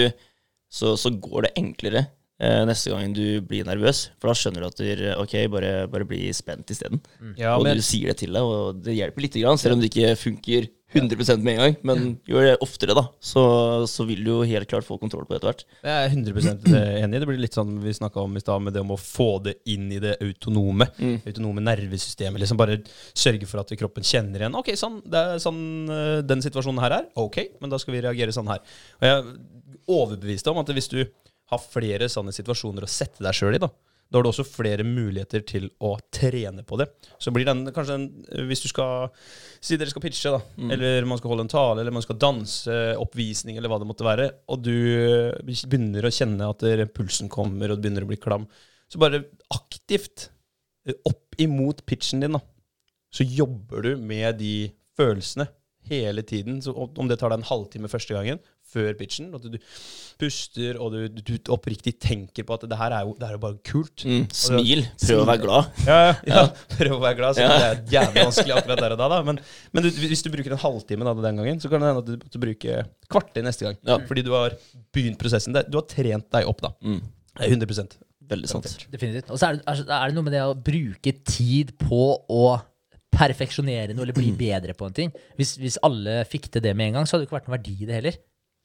så, 0.70 0.94
så 1.02 1.12
går 1.14 1.48
det 1.48 1.56
enklere 1.58 2.04
eh, 2.42 2.62
neste 2.70 2.94
gang 2.94 3.14
du 3.14 3.42
blir 3.46 3.68
nervøs. 3.68 4.08
For 4.22 4.32
da 4.32 4.38
skjønner 4.38 4.66
du 4.66 4.70
at 4.70 4.82
du, 4.82 5.06
ok, 5.24 5.36
bare, 5.54 5.74
bare 5.92 6.08
bli 6.10 6.30
spent 6.36 6.70
isteden. 6.74 7.02
Ja, 7.40 7.56
og 7.58 7.66
men 7.66 7.80
du 7.80 7.86
sier 7.86 8.12
det 8.12 8.20
til 8.24 8.36
deg, 8.38 8.46
og 8.46 8.84
det 8.86 8.98
hjelper 8.98 9.26
lite 9.26 9.44
grann, 9.44 9.62
selv 9.62 9.78
om 9.78 9.84
det 9.84 9.92
ikke 9.92 10.14
funker 10.20 10.70
100 10.92 11.38
med 11.38 11.54
en 11.54 11.60
gang. 11.62 11.76
Men 11.86 12.06
gjør 12.28 12.48
det 12.48 12.56
oftere, 12.66 12.96
da, 12.98 13.06
så, 13.22 13.44
så 13.90 14.06
vil 14.10 14.24
du 14.26 14.32
jo 14.32 14.40
helt 14.48 14.70
klart 14.70 14.88
få 14.88 14.98
kontroll 15.02 15.28
på 15.28 15.36
det 15.36 15.40
etter 15.40 15.52
hvert. 15.52 15.64
jeg 15.86 16.08
er 16.08 16.16
100% 16.16 16.70
enig. 17.04 17.22
Det 17.22 17.30
blir 17.30 17.42
litt 17.44 17.58
sånn 17.58 17.76
vi 17.84 17.94
snakka 17.94 18.24
om 18.24 18.40
i 18.40 18.44
stad, 18.44 18.64
med 18.66 18.74
det 18.76 18.82
om 18.82 18.96
å 18.96 19.00
få 19.00 19.30
det 19.46 19.60
inn 19.70 19.88
i 19.94 20.02
det 20.02 20.16
autonome. 20.26 20.90
Autonome 21.30 21.64
nervesystemet. 21.66 22.42
Liksom 22.42 22.60
bare 22.60 22.80
sørge 23.14 23.50
for 23.50 23.62
at 23.62 23.76
kroppen 23.80 24.06
kjenner 24.06 24.46
igjen. 24.46 24.58
Ok, 24.58 24.74
sånn, 24.80 25.00
det 25.06 25.22
er 25.22 25.44
sånn 25.44 25.62
eh, 25.94 26.18
den 26.26 26.42
situasjonen 26.46 26.82
her 26.84 26.98
er. 27.02 27.10
Ok, 27.22 27.42
men 27.62 27.72
da 27.72 27.80
skal 27.82 27.96
vi 27.96 28.06
reagere 28.08 28.36
sånn 28.36 28.50
her. 28.50 28.64
Og 29.00 29.10
jeg 29.10 29.20
er 29.20 29.34
overbevist 29.90 30.50
om 30.50 30.62
at 30.62 30.74
hvis 30.74 30.92
du 30.92 31.02
har 31.50 31.62
flere 31.62 32.10
sånne 32.12 32.34
situasjoner 32.36 32.86
å 32.86 32.90
sette 32.90 33.24
deg 33.26 33.36
sjøl 33.36 33.58
i, 33.58 33.62
da, 33.62 33.70
da 34.10 34.18
har 34.18 34.26
du 34.26 34.32
også 34.32 34.46
flere 34.48 34.86
muligheter 34.86 35.44
til 35.46 35.68
å 35.86 35.92
trene 36.14 36.64
på 36.66 36.80
det. 36.82 36.88
Så 37.22 37.30
blir 37.34 37.46
den 37.46 37.68
kanskje 37.74 37.98
en 38.00 38.08
Hvis 38.50 38.64
du 38.64 38.70
skal 38.72 39.10
Si 39.62 39.78
dere 39.78 39.92
skal 39.92 40.02
pitche, 40.02 40.32
da, 40.34 40.40
eller 40.74 41.06
man 41.10 41.20
skal 41.20 41.34
holde 41.34 41.46
en 41.46 41.52
tale, 41.52 41.84
eller 41.84 41.94
man 41.94 42.06
skal 42.06 42.18
danse, 42.22 42.78
oppvisning, 42.98 43.60
eller 43.60 43.70
hva 43.70 43.78
det 43.82 43.90
måtte 43.90 44.08
være, 44.08 44.30
og 44.50 44.62
du 44.64 44.74
begynner 45.44 46.08
å 46.08 46.14
kjenne 46.16 46.48
at 46.48 46.64
pulsen 46.96 47.28
kommer, 47.30 47.70
og 47.70 47.78
du 47.78 47.84
begynner 47.84 48.08
å 48.08 48.10
bli 48.10 48.20
klam, 48.24 48.48
så 48.90 49.02
bare 49.04 49.26
aktivt 49.54 50.30
eh, 50.88 50.96
opp 51.06 51.36
imot 51.44 51.84
pitchen 51.90 52.24
din, 52.24 52.40
da, 52.40 52.42
så 53.12 53.28
jobber 53.28 53.84
du 53.84 53.92
med 54.00 54.40
de 54.40 54.72
følelsene 54.98 55.50
hele 55.90 56.24
tiden. 56.24 56.62
Så 56.64 56.72
om 56.72 56.96
om 56.98 57.12
det 57.12 57.20
tar 57.20 57.34
deg 57.34 57.42
en 57.42 57.52
halvtime 57.52 57.92
første 57.92 58.16
gangen, 58.16 58.40
før 58.70 58.94
pitchen, 59.00 59.32
at 59.36 59.46
du 59.50 59.58
puster 60.20 60.78
og 60.82 60.94
du, 60.94 61.22
du 61.22 61.34
oppriktig 61.54 61.96
tenker 62.02 62.46
på 62.48 62.58
at 62.58 62.66
det 62.70 62.78
her 62.80 62.96
er 62.96 63.08
jo, 63.08 63.14
det 63.18 63.28
her 63.28 63.36
er 63.36 63.40
jo 63.40 63.44
bare 63.46 63.60
kult. 63.66 64.04
Mm, 64.06 64.26
smil. 64.36 64.84
Prøv 65.04 65.24
å 65.24 65.28
være 65.30 65.44
glad. 65.46 65.70
Ja, 65.88 66.00
ja, 66.10 66.16
ja. 66.34 66.44
Prøv 66.80 66.98
å 66.98 67.02
være 67.04 67.20
glad, 67.22 67.38
så 67.40 67.46
Ja. 67.46 67.50
det 67.56 67.70
er 67.70 67.82
jævlig 67.98 68.26
vanskelig 68.30 68.58
akkurat 68.60 68.84
der 68.86 68.96
og 68.98 69.02
da. 69.04 69.10
da. 69.16 69.22
Men, 69.30 69.42
men 69.74 69.88
du, 69.88 69.90
hvis 70.06 70.26
du 70.26 70.32
bruker 70.34 70.56
en 70.58 70.64
halvtime 70.66 71.08
da, 71.08 71.16
den 71.30 71.42
gangen, 71.44 71.64
så 71.64 71.72
kan 71.72 71.82
det 71.84 71.92
hende 71.94 72.04
at 72.06 72.12
du 72.12 72.18
måtte 72.28 72.44
bruke 72.46 72.82
kvarter 73.10 73.46
neste 73.48 73.68
gang. 73.70 73.80
Ja. 73.88 74.00
Fordi 74.10 74.26
du 74.28 74.34
har 74.36 74.58
begynt 74.96 75.20
prosessen. 75.22 75.56
Du 75.70 75.80
har 75.80 75.88
trent 75.90 76.30
deg 76.36 76.50
opp, 76.50 76.62
da. 76.66 76.74
Mm, 76.86 77.02
Det 77.40 77.48
er 77.48 77.56
100 77.56 77.98
veldig 78.30 78.50
sant. 78.52 78.74
Definitivt. 78.94 79.32
Og 79.34 79.40
så 79.42 79.50
er 79.50 79.58
det, 79.58 79.64
er 79.66 79.86
er 79.96 80.12
det 80.12 80.18
noe 80.18 80.28
med 80.28 80.36
det 80.36 80.44
å 80.46 80.54
bruke 80.54 81.14
tid 81.26 81.74
på 81.82 82.04
å 82.30 82.44
perfeksjonere 83.10 83.96
noe 83.96 84.06
eller 84.06 84.16
bli 84.16 84.30
bedre 84.38 84.76
på 84.78 84.86
en 84.88 84.96
ting. 84.96 85.14
Hvis, 85.40 85.56
hvis 85.60 85.80
alle 85.86 86.22
fikk 86.30 86.50
til 86.54 86.62
det 86.64 86.76
med 86.78 86.92
en 86.92 87.00
gang, 87.00 87.08
så 87.10 87.16
hadde 87.16 87.26
det 87.26 87.30
ikke 87.30 87.40
vært 87.40 87.50
noen 87.50 87.58
verdi 87.58 87.74
i 87.82 87.88
det 87.90 87.96
heller. 87.98 88.20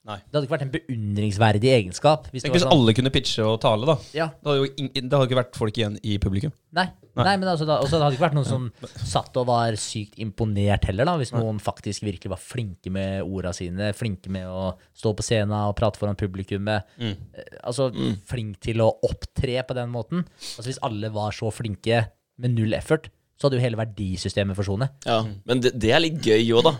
Nei. 0.05 0.19
Det 0.21 0.35
hadde 0.37 0.45
ikke 0.45 0.53
vært 0.53 0.63
en 0.67 0.73
beundringsverdig 0.75 1.69
egenskap. 1.79 2.27
Hvis 2.29 2.43
det 2.43 2.49
Tenk 2.51 2.55
hvis 2.59 2.63
sånn, 2.67 2.73
alle 2.75 2.93
kunne 2.93 3.11
pitche 3.13 3.41
og 3.47 3.55
tale, 3.63 3.87
da. 3.89 3.95
ja, 4.13 4.27
Det 4.29 4.45
hadde 4.51 4.59
jo 4.59 4.67
ing- 4.83 4.91
det 4.93 5.09
hadde 5.15 5.25
ikke 5.29 5.39
vært 5.39 5.57
folk 5.57 5.79
igjen 5.79 5.95
i 6.05 6.17
publikum. 6.21 6.53
nei, 6.77 6.85
nei. 7.15 7.33
men 7.41 7.47
altså, 7.49 7.65
da, 7.65 7.79
også, 7.81 7.97
det 7.97 8.03
hadde 8.05 8.17
ikke 8.19 8.25
vært 8.27 8.37
noen 8.37 8.45
som 8.45 8.67
satt 9.01 9.39
og 9.41 9.47
var 9.49 9.73
sykt 9.81 10.19
imponert 10.21 10.85
heller, 10.85 11.09
da, 11.09 11.15
hvis 11.17 11.33
noen 11.33 11.57
faktisk 11.63 12.05
virkelig 12.05 12.29
var 12.35 12.43
flinke 12.43 12.91
med 12.93 13.23
orda 13.25 13.51
sine, 13.57 13.89
flinke 13.97 14.29
med 14.29 14.45
å 14.45 14.75
stå 14.93 15.15
på 15.17 15.25
scenen 15.25 15.55
og 15.57 15.73
prate 15.79 15.97
foran 15.97 16.19
publikummet. 16.19 16.85
Mm. 17.01 17.15
Altså 17.63 17.89
flink 18.29 18.59
til 18.61 18.85
å 18.85 18.91
opptre 19.09 19.63
på 19.65 19.73
den 19.73 19.89
måten. 19.89 20.21
Altså 20.53 20.69
Hvis 20.69 20.81
alle 20.85 21.09
var 21.09 21.33
så 21.33 21.49
flinke 21.49 22.05
med 22.37 22.53
null 22.53 22.73
effort, 22.77 23.09
så 23.35 23.49
hadde 23.49 23.57
jo 23.57 23.65
hele 23.65 23.75
verdisystemet 23.81 24.55
forsvunnet. 24.55 24.93
Ja, 25.03 25.17
men 25.49 25.59
det, 25.59 25.73
det 25.81 25.89
er 25.91 25.99
litt 25.99 26.21
gøy 26.23 26.53
òg, 26.55 26.69
da. 26.69 26.75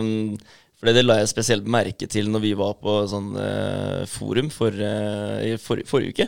Um, 0.00 0.34
for 0.82 0.90
det 0.90 1.04
la 1.04 1.20
jeg 1.20 1.30
spesielt 1.30 1.68
merke 1.70 2.08
til 2.10 2.26
når 2.32 2.42
vi 2.42 2.56
var 2.58 2.74
på 2.82 2.96
sånn 3.06 3.28
uh, 3.38 4.02
forum 4.10 4.48
for, 4.50 4.74
uh, 4.74 5.38
i 5.46 5.54
for, 5.62 5.78
forrige 5.86 6.16
uke. 6.16 6.26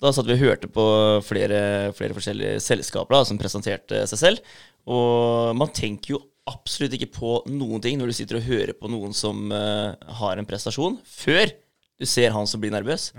Da 0.00 0.08
satt 0.16 0.24
vi 0.24 0.38
og 0.38 0.40
hørte 0.40 0.70
på 0.72 0.84
flere, 1.26 1.92
flere 1.92 2.16
forskjellige 2.16 2.62
selskaper 2.64 3.12
da, 3.12 3.26
som 3.28 3.40
presenterte 3.40 4.06
seg 4.08 4.22
selv. 4.22 4.54
Og 4.88 5.52
man 5.60 5.68
tenker 5.76 6.14
jo 6.14 6.22
absolutt 6.48 6.96
ikke 6.96 7.10
på 7.12 7.34
noen 7.52 7.84
ting 7.84 8.00
når 8.00 8.08
du 8.08 8.16
sitter 8.16 8.40
og 8.40 8.48
hører 8.48 8.72
på 8.72 8.88
noen 8.88 9.12
som 9.12 9.52
uh, 9.52 9.92
har 10.22 10.40
en 10.40 10.48
prestasjon, 10.48 10.96
før 11.04 11.52
du 12.00 12.06
ser 12.08 12.32
han 12.32 12.46
som 12.48 12.60
blir 12.62 12.72
nervøs. 12.72 13.10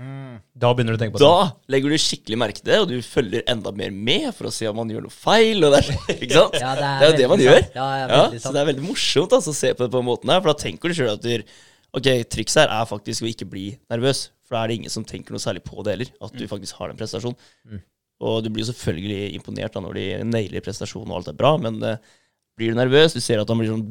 Da 0.58 0.72
begynner 0.74 0.96
du 0.96 0.98
å 0.98 1.00
tenke 1.04 1.14
på 1.14 1.20
det. 1.22 1.28
Da 1.28 1.72
legger 1.74 1.92
du 1.94 1.98
skikkelig 2.02 2.38
merke 2.42 2.58
til 2.58 2.66
det, 2.72 2.78
og 2.82 2.88
du 2.90 2.96
følger 3.06 3.44
enda 3.52 3.70
mer 3.78 3.92
med 3.94 4.28
for 4.34 4.48
å 4.48 4.52
se 4.54 4.66
om 4.66 4.80
man 4.80 4.90
gjør 4.90 5.04
noe 5.06 5.14
feil. 5.14 5.62
Og 5.62 5.76
det, 5.76 5.82
er, 5.84 6.00
ikke 6.26 6.34
sant? 6.34 6.56
Ja, 6.58 6.72
det 6.74 6.88
er 6.88 6.98
det 6.98 7.06
er 7.06 7.12
jo 7.12 7.18
det 7.20 7.28
man 7.30 7.38
veldig 7.38 7.46
gjør. 7.46 7.66
Ja, 7.78 7.86
ja, 8.02 8.24
så 8.42 8.52
det 8.56 8.62
er 8.64 8.68
veldig 8.72 8.86
morsomt 8.88 9.36
altså, 9.38 9.54
å 9.54 9.60
se 9.62 9.70
på 9.78 9.84
det 9.86 9.92
på 9.94 10.02
den 10.02 10.08
måten 10.10 10.32
her, 10.34 10.42
for 10.42 10.50
da 10.52 10.58
tenker 10.64 10.90
du 10.90 10.98
sjøl 10.98 11.12
at 11.14 11.22
du, 11.22 11.54
ok, 12.00 12.10
trikset 12.34 12.64
her 12.64 12.74
er 12.80 12.90
faktisk 12.90 13.22
å 13.22 13.30
ikke 13.30 13.46
bli 13.54 13.64
nervøs. 13.92 14.24
For 14.48 14.58
da 14.58 14.64
er 14.66 14.72
det 14.74 14.80
ingen 14.82 14.92
som 14.98 15.06
tenker 15.06 15.36
noe 15.36 15.44
særlig 15.46 15.62
på 15.68 15.78
det 15.86 15.94
heller, 15.96 16.10
at 16.18 16.34
Mm. 16.34 16.40
du 16.42 16.48
faktisk 16.50 16.80
har 16.82 16.90
den 16.90 16.98
prestasjonen. 16.98 17.82
Og 18.22 18.42
du 18.44 18.50
blir 18.54 18.66
selvfølgelig 18.66 19.32
imponert 19.38 19.74
da 19.78 19.80
når 19.82 19.96
de 19.98 20.04
nailer 20.28 20.62
prestasjonen 20.62 21.10
og 21.14 21.20
alt 21.22 21.30
er 21.32 21.38
bra, 21.38 21.54
men 21.58 21.78
uh, 21.82 21.96
blir 22.58 22.74
du 22.74 22.78
nervøs, 22.82 23.14
du 23.16 23.22
ser 23.22 23.40
at 23.42 23.48
han 23.50 23.58
blir 23.62 23.70
sånn 23.72 23.86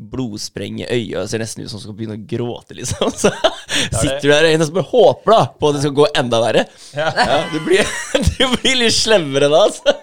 blodspreng 0.00 0.80
i 0.82 0.86
øya, 0.88 1.26
ser 1.28 1.42
nesten 1.42 1.64
ut 1.64 1.70
som 1.70 1.78
han 1.78 1.84
skal 1.84 1.96
begynne 1.98 2.16
å 2.16 2.24
gråte, 2.30 2.76
liksom. 2.78 3.10
Så 3.20 3.32
sitter 4.00 4.24
du 4.24 4.30
der 4.32 4.48
og 4.50 4.64
som 4.66 4.76
bare 4.78 4.88
håper 4.90 5.34
da 5.36 5.40
på 5.60 5.68
at 5.70 5.76
det 5.76 5.82
skal 5.84 5.96
gå 6.00 6.06
enda 6.22 6.40
verre. 6.42 6.64
Ja, 6.96 7.10
du, 7.52 7.58
blir, 7.66 7.84
du 8.32 8.44
blir 8.56 8.80
litt 8.84 8.96
slemmere 8.96 9.50
da, 9.52 9.64
altså. 9.68 9.96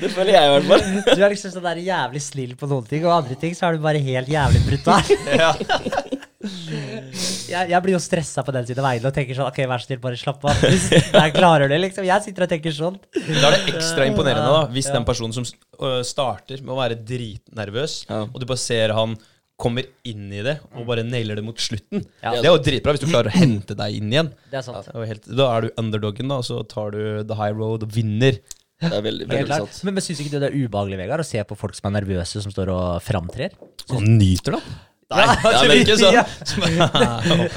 Det 0.00 0.10
føler 0.12 0.34
jeg 0.36 0.46
i 0.48 0.54
hvert 0.54 0.70
fall. 0.70 1.14
Du 1.16 1.22
er 1.24 1.32
liksom 1.34 1.54
sånn 1.54 1.66
der 1.70 1.82
jævlig 1.84 2.22
snill 2.24 2.56
på 2.60 2.68
noen 2.70 2.86
ting, 2.90 3.04
og 3.06 3.16
andre 3.22 3.36
ting 3.40 3.54
så 3.56 3.68
er 3.68 3.78
du 3.78 3.84
bare 3.84 4.02
helt 4.04 4.30
jævlig 4.30 4.62
brutal. 4.66 5.14
jeg, 6.40 7.68
jeg 7.68 7.80
blir 7.84 7.94
jo 7.94 8.00
stressa 8.02 8.44
på 8.46 8.52
den 8.54 8.66
siden 8.68 8.80
av 8.82 8.88
veien 8.90 9.06
og 9.08 9.14
tenker 9.16 9.36
sånn 9.36 9.50
Ok, 9.50 9.58
vær 9.68 9.82
så 9.82 9.90
snill, 9.90 10.00
bare 10.02 10.20
slapp 10.20 10.46
av. 10.48 10.62
Jeg 10.64 11.34
klarer 11.36 11.70
det, 11.72 11.80
liksom. 11.84 12.06
Jeg 12.08 12.24
sitter 12.26 12.46
og 12.46 12.52
tenker 12.52 12.76
sånn. 12.76 12.96
Da 13.12 13.50
er 13.50 13.56
det 13.58 13.74
ekstra 13.74 14.06
imponerende 14.08 14.48
da 14.54 14.62
hvis 14.72 14.88
den 14.92 15.06
personen 15.08 15.34
som 15.36 15.44
øh, 15.46 16.00
starter 16.06 16.62
med 16.64 16.74
å 16.74 16.80
være 16.80 16.98
dritnervøs, 17.06 18.00
Ja. 18.10 18.22
og 18.26 18.38
du 18.40 18.46
bare 18.48 18.62
ser 18.62 18.94
han 18.96 19.16
kommer 19.60 19.86
inn 20.08 20.30
i 20.32 20.42
det 20.46 20.56
og 20.74 20.86
bare 20.88 21.04
nailer 21.06 21.38
det 21.38 21.44
mot 21.46 21.60
slutten. 21.60 22.04
Ja. 22.22 22.34
Det 22.36 22.46
er 22.46 22.52
jo 22.54 22.62
dritbra 22.64 22.94
hvis 22.96 23.04
du 23.04 23.10
klarer 23.10 23.32
å 23.32 23.36
hente 23.36 23.76
deg 23.78 23.98
inn 24.00 24.12
igjen. 24.12 24.32
Det 24.50 24.60
er 24.60 24.66
sant. 24.66 24.88
Det 24.88 24.96
er 24.96 25.12
helt, 25.12 25.28
da 25.40 25.50
er 25.54 25.66
du 25.66 25.82
underdogen, 25.82 26.32
da, 26.32 26.40
og 26.40 26.48
så 26.48 26.62
tar 26.68 26.96
du 26.96 27.02
the 27.28 27.38
high 27.38 27.54
road 27.56 27.86
og 27.86 27.94
vinner. 27.94 28.40
Det 28.80 28.96
er 28.96 29.02
veldig, 29.04 29.26
veldig 29.28 29.58
sant. 29.66 29.80
Men, 29.84 29.98
men 29.98 30.04
syns 30.04 30.22
ikke 30.22 30.32
du 30.32 30.38
det 30.40 30.48
er 30.50 30.56
ubehagelig, 30.56 31.00
Vegard, 31.02 31.22
å 31.24 31.28
se 31.28 31.42
på 31.44 31.58
folk 31.58 31.76
som 31.76 31.90
er 31.90 31.98
nervøse, 32.00 32.40
som 32.40 32.54
står 32.54 32.72
og 32.72 32.86
framtrer? 33.04 33.56
Han 33.92 34.14
nyter 34.16 34.56
det. 34.56 34.62
Nei, 35.10 35.24
Ja, 35.26 35.32
det 35.42 35.50
er 35.50 35.70
virker 35.72 35.96
virker, 35.98 36.28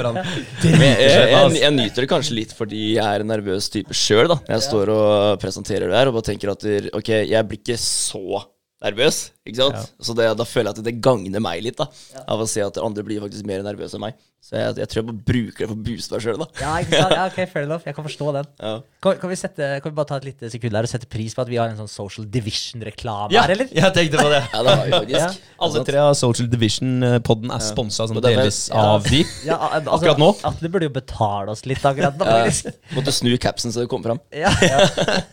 sånn. 0.02 0.18
Men 0.82 0.88
jeg, 0.90 1.12
jeg, 1.30 1.52
jeg 1.62 1.76
nyter 1.76 2.06
det 2.06 2.10
kanskje 2.10 2.38
litt 2.40 2.56
fordi 2.58 2.82
jeg 2.96 3.06
er 3.06 3.22
en 3.24 3.30
nervøs 3.30 3.70
type 3.72 3.94
sjøl. 3.96 4.34
Jeg 4.50 4.66
står 4.66 4.92
og 4.94 5.38
presenterer 5.44 5.86
det 5.92 6.00
her 6.00 6.10
og 6.10 6.18
bare 6.18 6.32
tenker 6.32 6.52
at 6.56 6.66
ok, 6.98 7.12
jeg 7.30 7.50
blir 7.50 7.62
ikke 7.62 7.78
så 7.80 8.42
nervøs. 8.84 9.24
Ikke 9.48 9.60
sant? 9.62 9.80
Ja. 9.80 10.06
Så 10.06 10.16
det, 10.18 10.30
da 10.40 10.48
føler 10.48 10.72
jeg 10.72 10.84
at 10.84 10.88
det 10.88 10.98
gagner 11.04 11.44
meg 11.44 11.64
litt, 11.66 11.80
da 11.80 11.90
av 12.28 12.44
å 12.44 12.50
se 12.50 12.64
at 12.64 12.80
andre 12.82 13.04
blir 13.06 13.24
faktisk 13.24 13.48
mer 13.48 13.64
nervøse 13.66 13.98
enn 13.98 14.08
meg. 14.08 14.22
Så 14.44 14.58
jeg, 14.58 14.74
jeg 14.82 14.90
tror 14.92 15.00
jeg 15.00 15.06
bare 15.08 15.24
bruker 15.24 15.64
det 15.64 15.68
for 15.70 15.78
å 15.78 15.84
booste 15.86 16.12
meg 16.12 16.24
sjøl, 16.26 16.42
da. 16.42 16.46
Ja, 16.60 16.72
ikke 16.84 16.98
sant? 17.00 17.14
Ja, 17.16 17.28
ok, 17.30 17.38
fair 17.48 17.64
enough. 17.64 17.86
Jeg 17.88 17.96
kan 17.96 18.04
forstå 18.04 18.26
den. 18.36 18.50
Ja. 18.60 18.74
Kan, 19.06 19.16
kan, 19.22 19.32
vi 19.32 19.38
sette, 19.40 19.70
kan 19.80 19.94
vi 19.94 19.96
bare 19.96 20.10
ta 20.10 20.18
et 20.20 20.28
lite 20.28 20.50
sekund 20.52 20.76
der 20.76 20.88
og 20.88 20.92
sette 20.92 21.08
pris 21.08 21.36
på 21.38 21.46
at 21.46 21.52
vi 21.52 21.60
har 21.62 21.72
en 21.72 21.80
sånn 21.80 21.92
Social 21.92 22.28
Division-reklame 22.34 23.32
Ja, 23.32 23.46
her, 23.46 23.54
eller? 23.56 23.72
jeg 23.72 23.96
tenkte 23.96 24.20
på 24.20 24.34
det. 24.34 24.42
Ja, 24.44 24.64
det 24.68 24.76
har 24.76 24.84
vi 24.84 24.94
faktisk. 24.98 25.40
Ja. 25.40 25.56
Alle 25.64 25.84
tre 25.88 26.02
av 26.04 26.12
Social 26.20 26.50
Division-podden 26.52 27.56
er 27.56 27.64
sponsa 27.64 28.10
sånn 28.10 28.20
det 28.20 28.26
delvis 28.34 28.66
ja. 28.68 28.84
av 28.84 29.08
de. 29.08 29.24
Ja, 29.48 29.62
altså, 29.70 29.96
Akkurat 29.96 30.20
nå? 30.20 30.30
Atle 30.52 30.74
burde 30.76 30.90
jo 30.90 30.96
betale 31.00 31.56
oss 31.56 31.64
litt 31.70 31.88
akkurat 31.88 32.20
nå, 32.20 32.28
Ja, 32.28 32.44
faktisk. 32.44 32.84
måtte 32.98 33.16
snu 33.16 33.32
capsen 33.40 33.72
så 33.72 33.86
det 33.86 33.92
kom 33.96 34.04
fram. 34.04 34.20
Ja, 34.36 34.52
ja. 34.60 34.84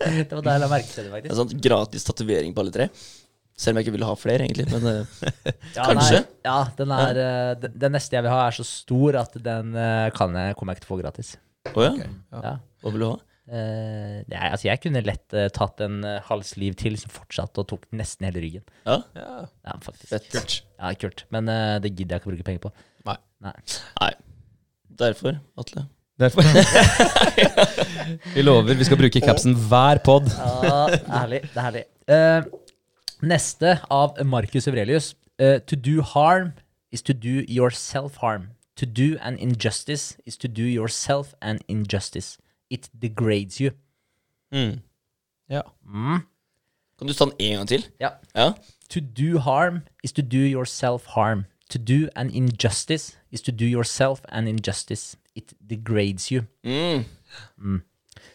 Det 0.07 0.31
var 0.37 0.47
da 0.47 0.55
jeg 0.55 0.63
la 0.63 0.71
merke 0.71 0.87
til 0.93 1.03
det, 1.03 1.11
Det 1.11 1.17
faktisk. 1.17 1.35
En 1.35 1.43
sånn 1.43 1.67
gratis 1.67 2.07
tatovering 2.07 2.55
på 2.55 2.63
alle 2.63 2.79
tre. 2.79 2.89
Selv 3.61 3.75
om 3.77 3.81
jeg 3.81 3.87
ikke 3.89 3.97
ville 3.99 4.09
ha 4.09 4.17
flere, 4.17 4.47
egentlig. 4.47 4.67
Men 4.73 4.87
eh, 4.89 5.25
Ja, 5.77 5.85
Kanskje. 5.91 6.23
Nei, 6.25 6.45
ja, 6.49 6.59
den 6.79 6.95
er 6.97 7.19
eh, 7.25 7.55
den, 7.61 7.75
den 7.83 7.97
neste 7.99 8.17
jeg 8.17 8.25
vil 8.25 8.33
ha, 8.33 8.45
er 8.49 8.57
så 8.57 8.65
stor 8.67 9.19
at 9.21 9.37
den 9.45 9.75
eh, 9.77 10.07
kan 10.17 10.37
jeg, 10.39 10.57
kommer 10.57 10.73
jeg 10.73 10.81
ikke 10.81 10.87
til 10.87 10.93
å 10.93 10.95
få 10.95 11.03
gratis. 11.03 11.35
å 11.75 11.85
ja. 11.85 11.93
Ja. 12.41 12.55
Hva 12.81 12.95
vil 12.95 13.05
du 13.05 13.11
ha? 13.11 13.19
Uh, 13.51 14.21
nei, 14.31 14.45
altså 14.47 14.69
jeg 14.69 14.79
kunne 14.79 15.01
lett 15.03 15.35
uh, 15.35 15.49
tatt 15.51 15.81
en 15.83 15.97
uh, 16.07 16.21
halsliv 16.29 16.77
til 16.79 16.95
som 17.01 17.11
fortsatte 17.11 17.59
og 17.59 17.67
tok 17.73 17.89
nesten 17.99 18.29
hele 18.29 18.45
ryggen. 18.45 18.63
Ja, 18.87 19.01
Ja, 19.19 19.75
faktisk. 19.83 20.07
fett. 20.13 20.29
Kult. 20.31 20.55
Ja, 20.79 20.93
kult. 21.03 21.25
Men 21.35 21.51
uh, 21.51 21.81
det 21.83 21.91
gidder 21.97 22.15
jeg 22.15 22.23
ikke 22.23 22.31
å 22.31 22.35
bruke 22.37 22.47
penger 22.47 22.63
på. 22.69 22.71
Nei. 23.11 23.17
Nei. 23.43 23.57
Nei. 23.99 24.13
Derfor, 25.03 25.41
Atle. 25.59 25.83
Derfor. 26.21 26.47
vi 28.37 28.45
lover 28.45 28.79
vi 28.79 28.87
skal 28.87 29.01
bruke 29.01 29.25
capsen 29.25 29.59
hver 29.67 29.99
pod. 30.07 30.31
Ja, 30.31 30.85
er 30.93 31.15
herlig. 31.25 31.43
Det 31.51 31.57
er 31.59 31.71
herlig. 31.73 31.87
Neste 33.23 33.81
av 33.91 34.17
Marcus 34.25 34.69
Aurelius. 34.69 35.15
Uh, 35.39 35.59
to 35.67 35.77
do 35.77 36.03
harm 36.03 36.53
is 36.91 37.03
to 37.03 37.15
do 37.15 37.45
yourself 37.49 38.17
harm. 38.17 38.51
To 38.77 38.87
do 38.87 39.19
an 39.21 39.39
injustice 39.39 40.17
is 40.25 40.37
to 40.39 40.49
do 40.49 40.63
yourself 40.63 41.35
an 41.43 41.59
injustice. 41.69 42.39
It 42.71 42.89
degrades 42.99 43.61
you. 43.61 43.73
Mm. 44.53 44.81
Ja. 45.49 45.63
Mm. 45.85 46.23
Kan 46.99 47.09
du 47.09 47.15
ta 47.15 47.25
den 47.25 47.35
en 47.39 47.57
gang 47.57 47.69
til? 47.69 47.87
Ja. 48.01 48.09
Ja. 48.35 48.53
To 48.91 49.01
do 49.01 49.39
harm 49.39 49.81
is 50.05 50.13
to 50.13 50.23
do 50.23 50.39
yourself 50.39 51.07
harm. 51.07 51.45
To 51.71 51.79
do 51.79 52.09
an 52.17 52.31
injustice 52.31 53.17
is 53.31 53.43
to 53.43 53.53
do 53.53 53.65
yourself 53.65 54.21
an 54.29 54.49
injustice. 54.49 55.17
It 55.35 55.53
degrades 55.71 56.33
you. 56.33 56.43
Mm. 56.65 57.05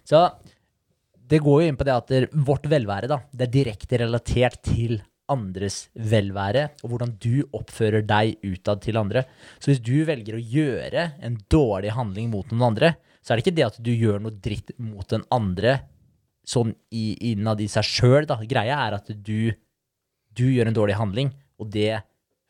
Så 0.05 0.29
det 1.29 1.41
går 1.43 1.61
jo 1.61 1.67
inn 1.71 1.77
på 1.79 1.87
det 1.87 1.95
at 1.95 2.11
det, 2.11 2.21
vårt 2.47 2.67
velvære 2.69 3.09
da, 3.11 3.19
det 3.33 3.47
er 3.47 3.53
direkte 3.53 3.99
relatert 4.01 4.61
til 4.65 4.99
andres 5.31 5.87
velvære, 5.97 6.67
og 6.83 6.91
hvordan 6.91 7.15
du 7.21 7.47
oppfører 7.55 8.05
deg 8.05 8.35
utad 8.45 8.83
til 8.83 8.99
andre. 8.99 9.25
Så 9.57 9.71
hvis 9.71 9.81
du 9.81 10.05
velger 10.05 10.37
å 10.37 10.43
gjøre 10.43 11.07
en 11.25 11.39
dårlig 11.49 11.95
handling 11.95 12.29
mot 12.33 12.51
noen 12.51 12.67
andre, 12.69 12.93
så 13.25 13.33
er 13.33 13.39
det 13.39 13.45
ikke 13.47 13.57
det 13.57 13.65
at 13.65 13.79
du 13.81 13.89
gjør 13.89 14.21
noe 14.21 14.37
dritt 14.37 14.75
mot 14.77 15.07
den 15.09 15.25
andre 15.33 15.79
sånn 16.45 16.75
i, 16.93 17.15
innad 17.31 17.63
i 17.63 17.69
seg 17.71 17.87
sjøl. 17.89 18.27
Greia 18.45 18.77
er 18.85 18.99
at 18.99 19.09
du, 19.09 19.49
du 20.29 20.45
gjør 20.45 20.69
en 20.69 20.77
dårlig 20.77 20.99
handling, 20.99 21.33
og 21.57 21.71
det 21.73 22.03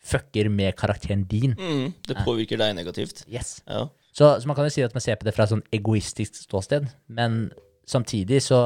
fucker 0.06 0.52
med 0.52 0.76
karakteren 0.78 1.24
din. 1.30 1.56
Mm. 1.56 1.94
Det 2.06 2.18
påvirker 2.28 2.60
deg 2.60 2.76
negativt. 2.78 3.24
Yes. 3.32 3.62
Ja. 3.64 3.88
Så, 4.16 4.36
så 4.40 4.48
man 4.48 4.58
kan 4.58 4.68
jo 4.68 4.74
si 4.76 4.84
at 4.84 4.94
man 4.96 5.04
ser 5.04 5.18
på 5.20 5.28
det 5.28 5.34
fra 5.36 5.48
et 5.48 5.54
sånn 5.56 5.64
egoistisk 5.76 6.38
ståsted, 6.44 6.92
men 7.08 7.48
samtidig 7.90 8.42
så, 8.44 8.60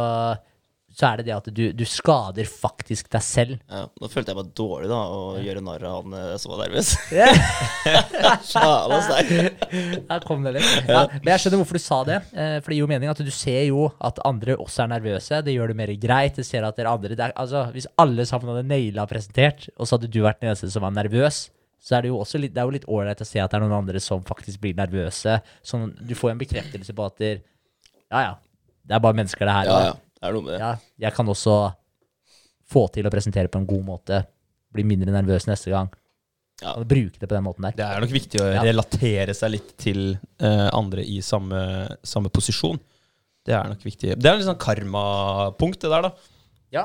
så 0.95 1.05
er 1.09 1.20
det 1.20 1.26
det 1.30 1.34
at 1.36 1.49
du, 1.55 1.61
du 1.76 1.84
skader 1.88 2.47
faktisk 2.49 3.09
deg 3.13 3.24
selv. 3.24 3.57
ja. 3.70 3.84
Nå 3.99 4.09
følte 4.11 4.34
jeg 4.34 4.39
meg 4.39 4.49
dårlig, 4.57 4.89
da, 4.91 4.99
å 5.11 5.36
gjøre 5.43 5.63
narr 5.63 5.86
av 5.89 5.99
han 5.99 6.15
eh, 6.17 6.32
som 6.41 6.53
var 6.55 6.63
nervøs. 6.65 6.93
Faen, 8.53 8.95
ass, 8.95 9.11
nei. 9.11 9.99
Der 10.09 10.26
kom 10.26 10.43
det 10.47 10.55
litt. 10.57 10.72
Ja, 10.89 11.05
men 11.13 11.30
jeg 11.34 11.43
skjønner 11.43 11.61
hvorfor 11.61 11.80
du 11.80 11.84
sa 11.84 11.99
det, 12.07 12.17
eh, 12.34 12.57
for 12.63 12.72
det 12.72 12.80
gir 12.80 12.84
jo 12.86 12.89
mening 12.91 13.11
at 13.11 13.22
du 13.24 13.32
ser 13.36 13.61
jo 13.70 13.86
at 14.09 14.20
andre 14.28 14.57
også 14.59 14.86
er 14.86 14.91
nervøse. 14.95 15.43
Det 15.45 15.55
gjør 15.55 15.72
det 15.74 15.80
mer 15.84 15.93
greit. 16.01 16.39
Du 16.39 16.47
ser 16.47 16.67
at 16.67 16.80
dere 16.80 16.95
andre 16.97 17.13
det 17.15 17.30
er, 17.30 17.36
altså, 17.39 17.67
Hvis 17.76 17.88
alle 18.01 18.26
sammen 18.30 18.51
hadde 18.53 18.67
naila 18.72 19.05
presentert, 19.09 19.70
og 19.78 19.88
så 19.88 19.97
hadde 19.97 20.11
du 20.11 20.22
vært 20.26 20.41
den 20.41 20.51
eneste 20.51 20.72
som 20.74 20.84
var 20.88 20.95
nervøs, 20.97 21.47
så 21.80 21.95
er 21.95 22.03
det 22.03 22.09
jo 22.11 22.17
også 22.20 22.41
litt, 22.41 22.51
det 22.51 22.59
er 22.59 22.67
jo 22.67 22.76
litt 22.76 22.89
ålreit 22.91 23.22
å 23.24 23.28
se 23.28 23.39
at 23.39 23.53
det 23.53 23.55
er 23.55 23.63
noen 23.63 23.78
andre 23.78 24.01
som 24.03 24.20
faktisk 24.28 24.59
blir 24.65 24.76
nervøse. 24.76 25.38
Sånn, 25.63 25.93
du 25.95 26.11
får 26.17 26.34
en 26.34 26.41
bekreftelse 26.41 26.95
på 26.97 27.05
at 27.07 27.22
der, 27.24 27.39
Ja, 28.09 28.24
ja. 28.26 28.34
Det 28.90 28.98
er 28.98 29.04
bare 29.06 29.18
mennesker, 29.20 29.46
det 29.46 29.54
her. 29.54 29.70
Ja, 29.70 29.80
ja. 29.92 29.94
Det 30.20 30.28
er 30.28 30.34
noe 30.36 30.44
med 30.48 30.54
det. 30.56 30.60
ja, 30.60 30.72
jeg 31.06 31.14
kan 31.16 31.30
også 31.32 31.56
få 32.70 32.88
til 32.94 33.08
å 33.08 33.12
presentere 33.14 33.48
på 33.54 33.62
en 33.62 33.68
god 33.70 33.86
måte. 33.88 34.24
Bli 34.74 34.84
mindre 34.86 35.14
nervøs 35.14 35.46
neste 35.50 35.72
gang. 35.74 35.88
Ja. 36.60 36.74
Og 36.76 36.84
bruke 36.90 37.16
det 37.22 37.24
på 37.30 37.32
den 37.38 37.46
måten 37.46 37.64
der. 37.70 37.78
Det 37.78 37.86
er 37.86 38.02
nok 38.04 38.12
viktig 38.12 38.42
å 38.44 38.50
Ja. 38.52 38.64
relatere 38.68 39.34
seg 39.38 39.54
litt 39.54 39.70
til 39.80 40.02
uh, 40.44 40.68
andre 40.76 41.06
i 41.08 41.22
samme, 41.24 41.62
samme 42.04 42.30
posisjon. 42.34 42.78
Det 43.48 43.56
er 43.56 43.70
nok 43.72 43.86
viktig. 43.88 44.18
Det 44.20 44.28
er 44.28 44.34
en 44.36 44.42
litt 44.42 44.50
sånn 44.50 44.60
karmapunkt, 44.60 45.80
det 45.86 45.90
der, 45.94 46.10
da. 46.10 46.12
Ja. 46.76 46.84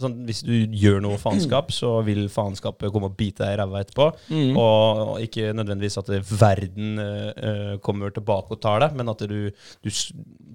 Sånn, 0.00 0.16
hvis 0.26 0.42
du 0.42 0.52
gjør 0.74 1.02
noe 1.04 1.18
faenskap, 1.22 1.68
så 1.74 1.96
vil 2.06 2.24
faenskapet 2.32 2.90
komme 2.92 3.12
og 3.12 3.18
bite 3.18 3.44
deg 3.44 3.54
i 3.54 3.58
ræva 3.60 3.82
etterpå. 3.84 4.08
Mm. 4.34 4.56
Og, 4.58 5.18
ikke 5.22 5.52
nødvendigvis 5.54 6.00
at 6.02 6.10
verden 6.34 7.02
eh, 7.02 7.74
kommer 7.84 8.14
tilbake 8.14 8.56
og 8.56 8.62
tar 8.62 8.82
deg, 8.82 8.96
men 8.98 9.12
at 9.12 9.22
du, 9.30 9.38
du, 9.52 9.92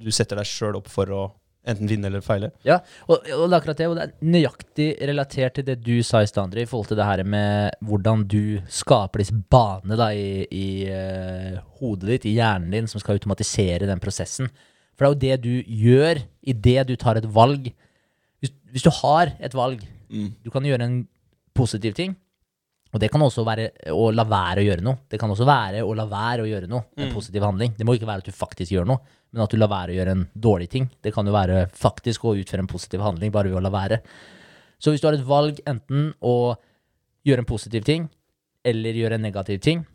du 0.03 0.09
setter 0.11 0.41
deg 0.41 0.49
sjøl 0.49 0.79
opp 0.81 0.91
for 0.91 1.15
å 1.15 1.27
enten 1.67 1.89
vinne 1.89 2.07
eller 2.09 2.23
feile. 2.23 2.51
Ja, 2.67 2.79
og, 3.07 3.27
og 3.35 3.53
akkurat 3.55 3.79
det, 3.79 3.89
og 3.89 3.97
det 3.97 4.05
er 4.07 4.31
nøyaktig 4.33 4.87
relatert 5.09 5.57
til 5.57 5.67
det 5.67 5.79
du 5.83 5.99
sa 6.05 6.23
i 6.23 6.29
stad, 6.29 6.55
i 6.55 6.67
forhold 6.69 6.91
til 6.91 6.99
det 6.99 7.07
her 7.07 7.23
med 7.27 7.75
hvordan 7.85 8.25
du 8.31 8.59
skaper 8.71 9.23
disse 9.23 9.35
banene 9.51 9.99
da, 9.99 10.09
i, 10.15 10.45
i 10.47 10.69
uh, 10.87 11.59
hodet 11.81 12.13
ditt, 12.13 12.29
i 12.31 12.37
hjernen 12.39 12.73
din, 12.75 12.89
som 12.89 13.03
skal 13.03 13.19
automatisere 13.19 13.89
den 13.89 14.03
prosessen. 14.03 14.51
For 14.95 15.05
det 15.05 15.09
er 15.09 15.13
jo 15.13 15.21
det 15.23 15.43
du 15.45 15.75
gjør 15.85 16.23
idet 16.55 16.89
du 16.89 16.97
tar 16.99 17.19
et 17.19 17.29
valg. 17.35 17.71
Hvis, 18.39 18.51
hvis 18.71 18.85
du 18.85 18.91
har 19.01 19.33
et 19.39 19.55
valg, 19.57 19.81
Mm. 20.09 20.31
du 20.43 20.49
kan 20.49 20.63
gjøre 20.65 20.81
en 20.81 21.07
positiv 21.53 21.93
ting, 21.93 22.15
og 22.91 22.99
det 22.99 23.11
kan 23.11 23.21
også 23.21 23.43
være 23.45 23.67
å 23.93 24.07
la 24.11 24.23
være 24.25 24.63
å 24.63 24.65
gjøre 24.65 24.81
noe. 24.81 24.97
Det 25.07 25.19
kan 25.21 25.29
også 25.29 25.45
være 25.45 25.83
å 25.85 25.91
la 25.93 26.05
være 26.09 26.41
å 26.41 26.47
gjøre 26.49 26.67
noe, 26.67 26.87
en 26.97 27.11
positiv 27.13 27.43
handling. 27.45 27.75
Det 27.77 27.85
må 27.85 27.93
ikke 27.93 28.07
være 28.09 28.23
at 28.23 28.25
du 28.25 28.31
faktisk 28.33 28.71
gjør 28.73 28.87
noe, 28.89 28.97
men 29.31 29.43
at 29.43 29.51
du 29.51 29.57
lar 29.57 29.69
være 29.69 29.93
å 29.93 29.97
gjøre 29.99 30.15
en 30.17 30.23
dårlig 30.33 30.69
ting. 30.73 30.89
Det 31.03 31.13
kan 31.13 31.27
jo 31.29 31.31
være 31.35 31.67
faktisk 31.77 32.25
å 32.25 32.33
utføre 32.41 32.63
en 32.65 32.71
positiv 32.71 33.03
handling 33.05 33.31
bare 33.31 33.51
ved 33.51 33.59
å 33.59 33.61
la 33.61 33.69
være. 33.69 33.99
Så 34.81 34.89
hvis 34.89 35.01
du 35.01 35.05
har 35.11 35.13
et 35.19 35.27
valg 35.27 35.59
enten 35.69 36.15
å 36.25 36.55
gjøre 37.27 37.43
en 37.45 37.45
positiv 37.53 37.85
ting, 37.85 38.09
eller 38.65 38.97
gjøre 38.97 39.19
en 39.19 39.27
negativ 39.29 39.61
ting 39.61 39.85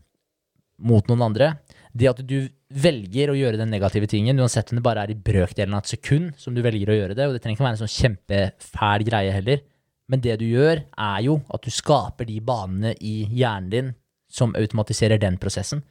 mot 0.79 1.05
noen 1.09 1.27
andre, 1.27 1.57
det 1.95 2.09
at 2.11 2.21
du 2.27 2.39
velger 2.75 3.31
å 3.31 3.37
gjøre 3.39 3.61
den 3.61 3.71
negative 3.71 4.09
tingen, 4.11 4.39
uansett 4.43 4.73
om 4.73 4.81
det 4.81 4.85
bare 4.85 5.05
er 5.05 5.13
i 5.15 5.19
brøkdelen 5.19 5.77
av 5.77 5.85
et 5.85 5.93
sekund 5.95 6.33
som 6.41 6.57
du 6.57 6.63
velger 6.65 6.91
å 6.91 6.97
gjøre 6.99 7.15
det, 7.15 7.29
og 7.29 7.37
det 7.37 7.43
trenger 7.45 7.61
ikke 7.61 7.67
være 7.69 7.79
en 7.79 7.83
sånn 7.85 7.95
kjempefæl 7.95 9.05
greie 9.07 9.35
heller, 9.35 9.63
men 10.11 10.21
det 10.25 10.35
du 10.43 10.47
gjør, 10.49 10.83
er 10.83 11.21
jo 11.25 11.39
at 11.55 11.65
du 11.65 11.71
skaper 11.73 12.27
de 12.29 12.41
banene 12.45 12.93
i 13.01 13.23
hjernen 13.31 13.71
din 13.73 13.93
som 14.35 14.53
automatiserer 14.59 15.21
den 15.23 15.39
prosessen. 15.39 15.85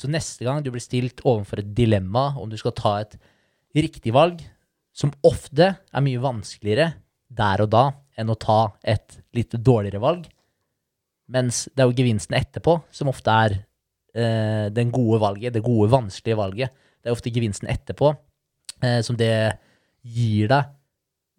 Så 0.00 0.08
neste 0.08 0.46
gang 0.46 0.62
du 0.64 0.72
blir 0.72 0.82
stilt 0.82 1.20
overfor 1.28 1.60
et 1.60 1.74
dilemma 1.76 2.30
om 2.40 2.48
du 2.50 2.56
skal 2.58 2.74
ta 2.74 2.96
et 3.02 3.18
riktig 3.76 4.14
valg, 4.16 4.40
som 4.96 5.12
ofte 5.22 5.74
er 5.76 6.02
mye 6.02 6.22
vanskeligere 6.22 6.94
der 7.28 7.62
og 7.62 7.70
da 7.70 7.84
enn 8.18 8.32
å 8.32 8.38
ta 8.40 8.72
et 8.82 9.20
litt 9.36 9.54
dårligere 9.54 10.00
valg, 10.02 10.24
mens 11.30 11.68
det 11.70 11.84
er 11.84 11.90
jo 11.90 11.98
gevinsten 12.00 12.34
etterpå 12.34 12.80
som 12.90 13.12
ofte 13.12 13.30
er 13.30 13.60
eh, 14.14 14.66
den 14.74 14.92
gode 14.94 15.20
valget, 15.22 15.54
det 15.54 15.64
gode, 15.64 15.90
vanskelige 15.92 16.38
valget. 16.40 16.76
Det 17.00 17.10
er 17.10 17.16
ofte 17.16 17.32
gevinsten 17.32 17.70
etterpå 17.72 18.12
eh, 18.82 19.00
som 19.06 19.16
det 19.18 19.32
gir 20.00 20.50
deg, 20.50 20.76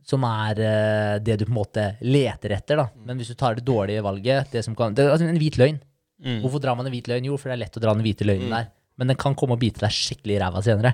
som 0.05 0.25
er 0.27 0.61
eh, 0.65 1.15
det 1.23 1.39
du 1.39 1.45
på 1.45 1.53
en 1.53 1.59
måte 1.59 1.85
leter 2.01 2.57
etter. 2.57 2.81
da. 2.81 2.89
Men 3.05 3.21
hvis 3.21 3.33
du 3.33 3.37
tar 3.39 3.57
det 3.57 3.67
dårlige 3.67 4.03
valget 4.05 4.53
det 4.53 4.65
som 4.65 4.77
kan, 4.77 4.95
det 4.97 5.05
er 5.05 5.15
altså 5.15 5.29
en 5.29 5.41
hvit 5.41 5.59
løgn. 5.61 5.81
Hvorfor 6.41 6.61
drar 6.61 6.77
man 6.77 6.85
en 6.85 6.93
hvit 6.93 7.07
løgn? 7.09 7.25
Jo, 7.31 7.37
for 7.41 7.49
det 7.49 7.55
er 7.55 7.63
lett 7.63 7.77
å 7.79 7.81
dra 7.81 7.95
den 7.97 8.05
hvite 8.05 8.27
løgnen 8.27 8.53
der. 8.53 8.67
Men 9.01 9.09
den 9.09 9.17
kan 9.17 9.33
komme 9.37 9.55
og 9.57 9.61
bite 9.63 9.81
deg 9.81 9.93
skikkelig 9.95 10.35
i 10.35 10.41
ræva 10.43 10.61
senere. 10.61 10.91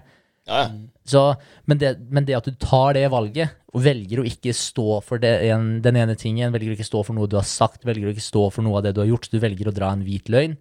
Ja, 0.48 0.62
ja. 0.62 0.68
Så, 1.08 1.22
men, 1.68 1.80
det, 1.82 1.98
men 2.08 2.28
det 2.28 2.38
at 2.38 2.48
du 2.48 2.56
tar 2.60 2.96
det 2.96 3.04
valget, 3.12 3.58
og 3.76 3.84
velger 3.84 4.22
å 4.22 4.28
ikke 4.28 4.54
stå 4.56 5.02
for 5.06 5.24
en, 5.28 5.68
den 5.84 6.00
ene 6.00 6.16
tingen, 6.20 6.54
velger 6.56 6.72
å 6.72 6.78
ikke 6.78 6.88
stå 6.88 7.04
for 7.04 7.18
noe 7.18 7.30
du 7.30 7.36
har 7.38 7.48
sagt, 7.48 7.84
velger 7.88 8.08
å 8.08 8.14
ikke 8.14 8.24
stå 8.24 8.46
for 8.56 8.66
noe 8.66 8.80
av 8.80 8.88
det 8.88 8.94
du 8.96 9.02
har 9.04 9.10
gjort, 9.12 9.28
så 9.28 9.36
du 9.36 9.44
velger 9.44 9.70
å 9.70 9.76
dra 9.76 9.92
en 9.92 10.06
hvit 10.08 10.32
løgn, 10.32 10.56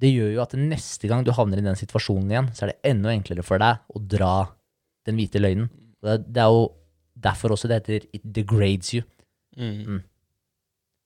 det 0.00 0.12
gjør 0.14 0.32
jo 0.36 0.42
at 0.44 0.52
neste 0.54 1.08
gang 1.10 1.24
du 1.26 1.32
havner 1.34 1.58
i 1.58 1.64
den 1.66 1.76
situasjonen 1.78 2.30
igjen, 2.30 2.50
så 2.54 2.64
er 2.66 2.72
det 2.72 2.80
enda 2.92 3.10
enklere 3.10 3.42
for 3.46 3.58
deg 3.58 3.80
å 3.90 4.02
dra 4.06 4.32
den 5.08 5.16
hvite 5.18 5.40
løgnen. 5.42 5.70
Det, 6.02 6.36
er- 6.38 6.52
jo 6.52 6.68
derfor 7.18 7.50
også 7.56 7.66
det 7.70 7.80
heter 7.80 8.06
it 8.14 8.22
degrades 8.22 8.92
you. 8.94 9.02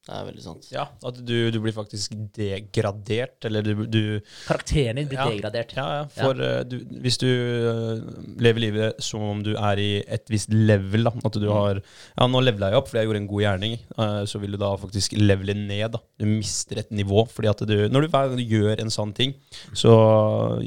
Det 0.02 0.10
er 0.18 0.24
veldig 0.26 0.42
sant. 0.42 0.64
Ja, 0.74 0.88
at 1.06 1.18
du, 1.22 1.36
du 1.54 1.58
blir 1.62 1.74
faktisk 1.76 2.10
degradert, 2.34 3.36
eller 3.46 3.62
du, 3.62 3.84
du 3.86 4.00
Karakteren 4.48 4.98
din 4.98 5.06
blir 5.10 5.20
Ja. 5.20 5.28
degradert. 5.30 5.74
Ja, 5.76 5.84
ja. 6.00 6.04
For 6.16 6.34
ja. 6.42 6.64
du, 6.66 6.80
hvis 7.04 7.18
du 7.22 7.28
eh, 7.28 8.02
lever 8.42 8.64
livet 8.64 8.98
som 9.04 9.22
om 9.22 9.42
du 9.46 9.52
er 9.54 9.78
i 9.78 9.90
et 10.02 10.26
visst 10.32 10.50
level, 10.52 11.06
da, 11.06 11.12
at 11.28 11.38
du 11.38 11.46
har 11.52 11.78
Ja, 12.18 12.26
nå 12.26 12.42
levela 12.42 12.72
jeg 12.72 12.80
opp 12.80 12.90
fordi 12.90 12.98
jeg 13.02 13.08
gjorde 13.12 13.20
en 13.22 13.30
god 13.30 13.44
gjerning, 13.44 13.76
eh, 13.94 14.18
så 14.26 14.40
vil 14.42 14.56
du 14.56 14.58
da 14.64 14.72
faktisk 14.82 15.14
levele 15.18 15.54
ned. 15.54 15.92
da. 15.94 16.02
Du 16.18 16.26
mister 16.26 16.82
et 16.82 16.90
nivå. 16.90 17.22
fordi 17.30 17.48
at 17.54 17.62
du, 17.68 17.76
Når 17.88 18.00
du 18.02 18.08
hver 18.08 18.28
gang 18.32 18.36
du 18.42 18.44
gjør 18.56 18.80
en 18.82 18.90
sånn 18.90 19.14
ting, 19.14 19.34
så 19.72 19.94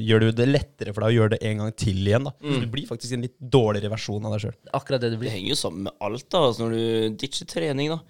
gjør 0.00 0.20
du 0.26 0.32
det 0.32 0.48
lettere 0.48 0.94
for 0.96 1.04
deg 1.04 1.12
å 1.12 1.16
gjøre 1.20 1.36
det 1.36 1.42
en 1.44 1.58
gang 1.58 1.72
til 1.76 2.00
igjen. 2.08 2.24
da. 2.24 2.32
Så 2.40 2.60
du 2.64 2.68
blir 2.72 2.88
faktisk 2.88 3.12
en 3.12 3.22
litt 3.28 3.36
dårligere 3.38 3.92
versjon 3.92 4.24
av 4.24 4.32
deg 4.36 4.46
sjøl. 4.48 4.56
Akkurat 4.72 5.00
det 5.04 5.12
du 5.12 5.18
Det 5.26 5.32
henger 5.32 5.52
jo 5.52 5.60
sammen 5.60 5.82
med 5.90 5.92
alt, 6.00 6.28
da. 6.30 6.38
Altså 6.48 6.64
når 6.64 6.70
du 6.76 7.16
ditcher 7.20 7.44
trening, 7.50 7.92
da. 7.92 8.00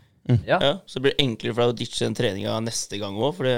Ja. 0.46 0.58
Ja, 0.58 0.72
så 0.90 1.02
blir 1.02 1.14
enklere 1.22 1.54
for 1.54 1.62
deg 1.62 1.74
å 1.74 1.78
ditche 1.78 2.06
den 2.06 2.16
treninga 2.18 2.56
neste 2.64 2.98
gang 2.98 3.14
òg, 3.18 3.34
for 3.38 3.46
det, 3.46 3.56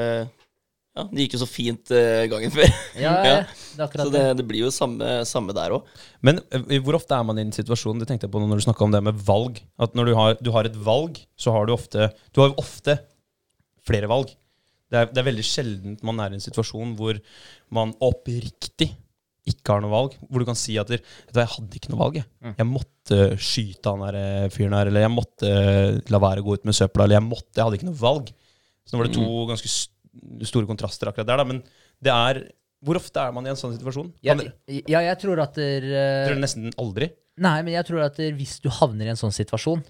ja, 0.98 1.04
det 1.08 1.24
gikk 1.24 1.36
jo 1.36 1.40
så 1.44 1.48
fint 1.48 1.92
eh, 1.94 2.24
gangen 2.28 2.52
før. 2.52 2.68
Ja, 3.04 3.12
ja, 3.24 3.36
det 3.46 3.78
er 3.78 3.84
akkurat 3.86 4.08
Så 4.08 4.12
det. 4.12 4.24
det, 4.26 4.36
det 4.40 4.46
blir 4.50 4.64
jo 4.66 4.72
samme, 4.74 5.10
samme 5.28 5.54
der 5.56 5.76
òg. 5.76 5.88
Men 6.26 6.42
eh, 6.50 6.78
hvor 6.84 6.98
ofte 6.98 7.14
er 7.16 7.24
man 7.28 7.38
i 7.38 7.44
en 7.46 7.54
situasjon 7.54 8.02
Det 8.02 8.08
tenkte 8.10 8.26
jeg 8.26 8.34
på 8.34 8.42
når 8.42 8.60
du 8.60 8.66
snakka 8.66 8.84
om 8.84 8.92
det 8.96 9.00
med 9.06 9.20
valg. 9.28 9.62
At 9.78 9.94
når 9.96 10.10
du 10.10 10.14
har, 10.18 10.36
du 10.42 10.50
har 10.56 10.68
et 10.68 10.76
valg, 10.88 11.20
så 11.38 11.54
har 11.54 11.68
du 11.68 11.72
ofte 11.76 12.10
Du 12.34 12.42
har 12.42 12.50
jo 12.50 12.58
ofte 12.60 12.98
flere 13.88 14.10
valg. 14.10 14.34
Det 14.88 14.98
er, 14.98 15.10
det 15.12 15.20
er 15.22 15.28
veldig 15.30 15.44
sjelden 15.44 15.98
man 16.04 16.20
er 16.24 16.32
i 16.32 16.38
en 16.38 16.44
situasjon 16.44 16.96
hvor 16.98 17.16
man 17.72 17.94
oppriktig 18.04 18.90
ikke 19.50 19.74
har 19.74 19.82
noe 19.84 19.92
valg. 19.92 20.16
Hvor 20.28 20.42
du 20.42 20.46
kan 20.48 20.58
si 20.58 20.76
at 20.80 20.90
«Vet 20.92 21.04
du 21.32 21.40
jeg 21.40 21.52
hadde 21.54 21.80
ikke 21.80 21.92
noe 21.92 22.02
valg. 22.02 22.18
Jeg, 22.20 22.54
jeg 22.58 22.68
måtte 22.68 23.20
skyte 23.40 23.92
han 23.94 24.04
der 24.06 24.18
eh, 24.20 24.48
fyren 24.54 24.76
her, 24.76 24.90
eller 24.90 25.06
jeg 25.06 25.14
måtte 25.14 25.52
eh, 25.52 25.98
la 26.12 26.20
være 26.22 26.44
å 26.44 26.48
gå 26.48 26.58
ut 26.58 26.68
med 26.68 26.76
søpla, 26.76 27.06
eller 27.06 27.18
jeg 27.18 27.26
måtte 27.26 27.56
Jeg 27.56 27.64
hadde 27.64 27.80
ikke 27.80 27.90
noe 27.90 28.00
valg. 28.02 28.32
Så 28.84 28.94
nå 28.94 29.02
var 29.02 29.10
det 29.10 29.16
to 29.18 29.28
ganske 29.50 29.72
store 30.48 30.68
kontraster 30.68 31.10
akkurat 31.10 31.28
der, 31.28 31.42
da. 31.42 31.46
Men 31.48 31.62
det 32.04 32.14
er 32.14 32.42
Hvor 32.84 32.98
ofte 33.00 33.22
er 33.22 33.32
man 33.34 33.46
i 33.46 33.50
en 33.50 33.58
sånn 33.58 33.74
situasjon? 33.74 34.12
Jeg, 34.22 34.52
ja, 34.86 35.00
jeg 35.02 35.16
tror 35.22 35.40
at 35.42 35.56
der, 35.58 35.86
eh, 35.88 36.26
Tror 36.28 36.38
du 36.38 36.44
nesten 36.44 36.70
aldri? 36.78 37.10
Nei, 37.38 37.58
men 37.62 37.74
jeg 37.74 37.86
tror 37.86 38.04
at 38.06 38.18
der, 38.18 38.34
hvis 38.38 38.58
du 38.62 38.68
havner 38.80 39.06
i 39.08 39.12
en 39.12 39.18
sånn 39.18 39.34
situasjon, 39.34 39.82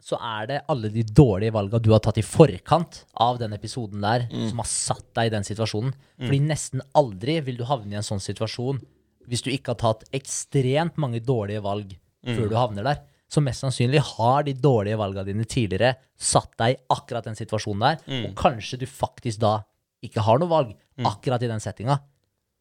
så 0.00 0.16
er 0.22 0.46
det 0.46 0.58
alle 0.70 0.88
de 0.94 1.02
dårlige 1.02 1.52
valga 1.52 1.80
du 1.82 1.90
har 1.92 2.00
tatt 2.04 2.20
i 2.20 2.24
forkant 2.24 3.02
av 3.18 3.38
den 3.40 3.52
episoden 3.56 4.00
der, 4.04 4.28
som 4.48 4.62
har 4.62 4.68
satt 4.70 5.08
deg 5.18 5.28
i 5.28 5.34
den 5.34 5.44
situasjonen. 5.44 5.92
Fordi 6.22 6.38
nesten 6.44 6.84
aldri 6.96 7.40
vil 7.44 7.58
du 7.58 7.64
havne 7.68 7.96
i 7.96 7.98
en 8.00 8.06
sånn 8.06 8.22
situasjon 8.22 8.80
hvis 9.28 9.42
du 9.44 9.50
ikke 9.52 9.74
har 9.74 9.80
tatt 9.82 10.06
ekstremt 10.16 10.96
mange 10.96 11.20
dårlige 11.20 11.60
valg 11.60 11.90
før 12.24 12.48
du 12.48 12.54
havner 12.56 12.86
der. 12.86 13.02
Så 13.28 13.42
mest 13.44 13.60
sannsynlig 13.60 14.00
har 14.14 14.46
de 14.46 14.54
dårlige 14.56 14.96
valga 14.96 15.24
dine 15.26 15.44
tidligere 15.44 15.98
satt 16.16 16.54
deg 16.56 16.76
i 16.76 16.80
akkurat 16.94 17.26
den 17.28 17.36
situasjonen 17.36 17.84
der, 17.84 18.24
og 18.24 18.32
kanskje 18.38 18.78
du 18.80 18.86
faktisk 18.88 19.42
da 19.42 19.58
ikke 20.00 20.24
har 20.24 20.40
noe 20.40 20.48
valg 20.48 20.72
akkurat 21.04 21.42
i 21.44 21.50
den 21.50 21.60
settinga, 21.60 21.98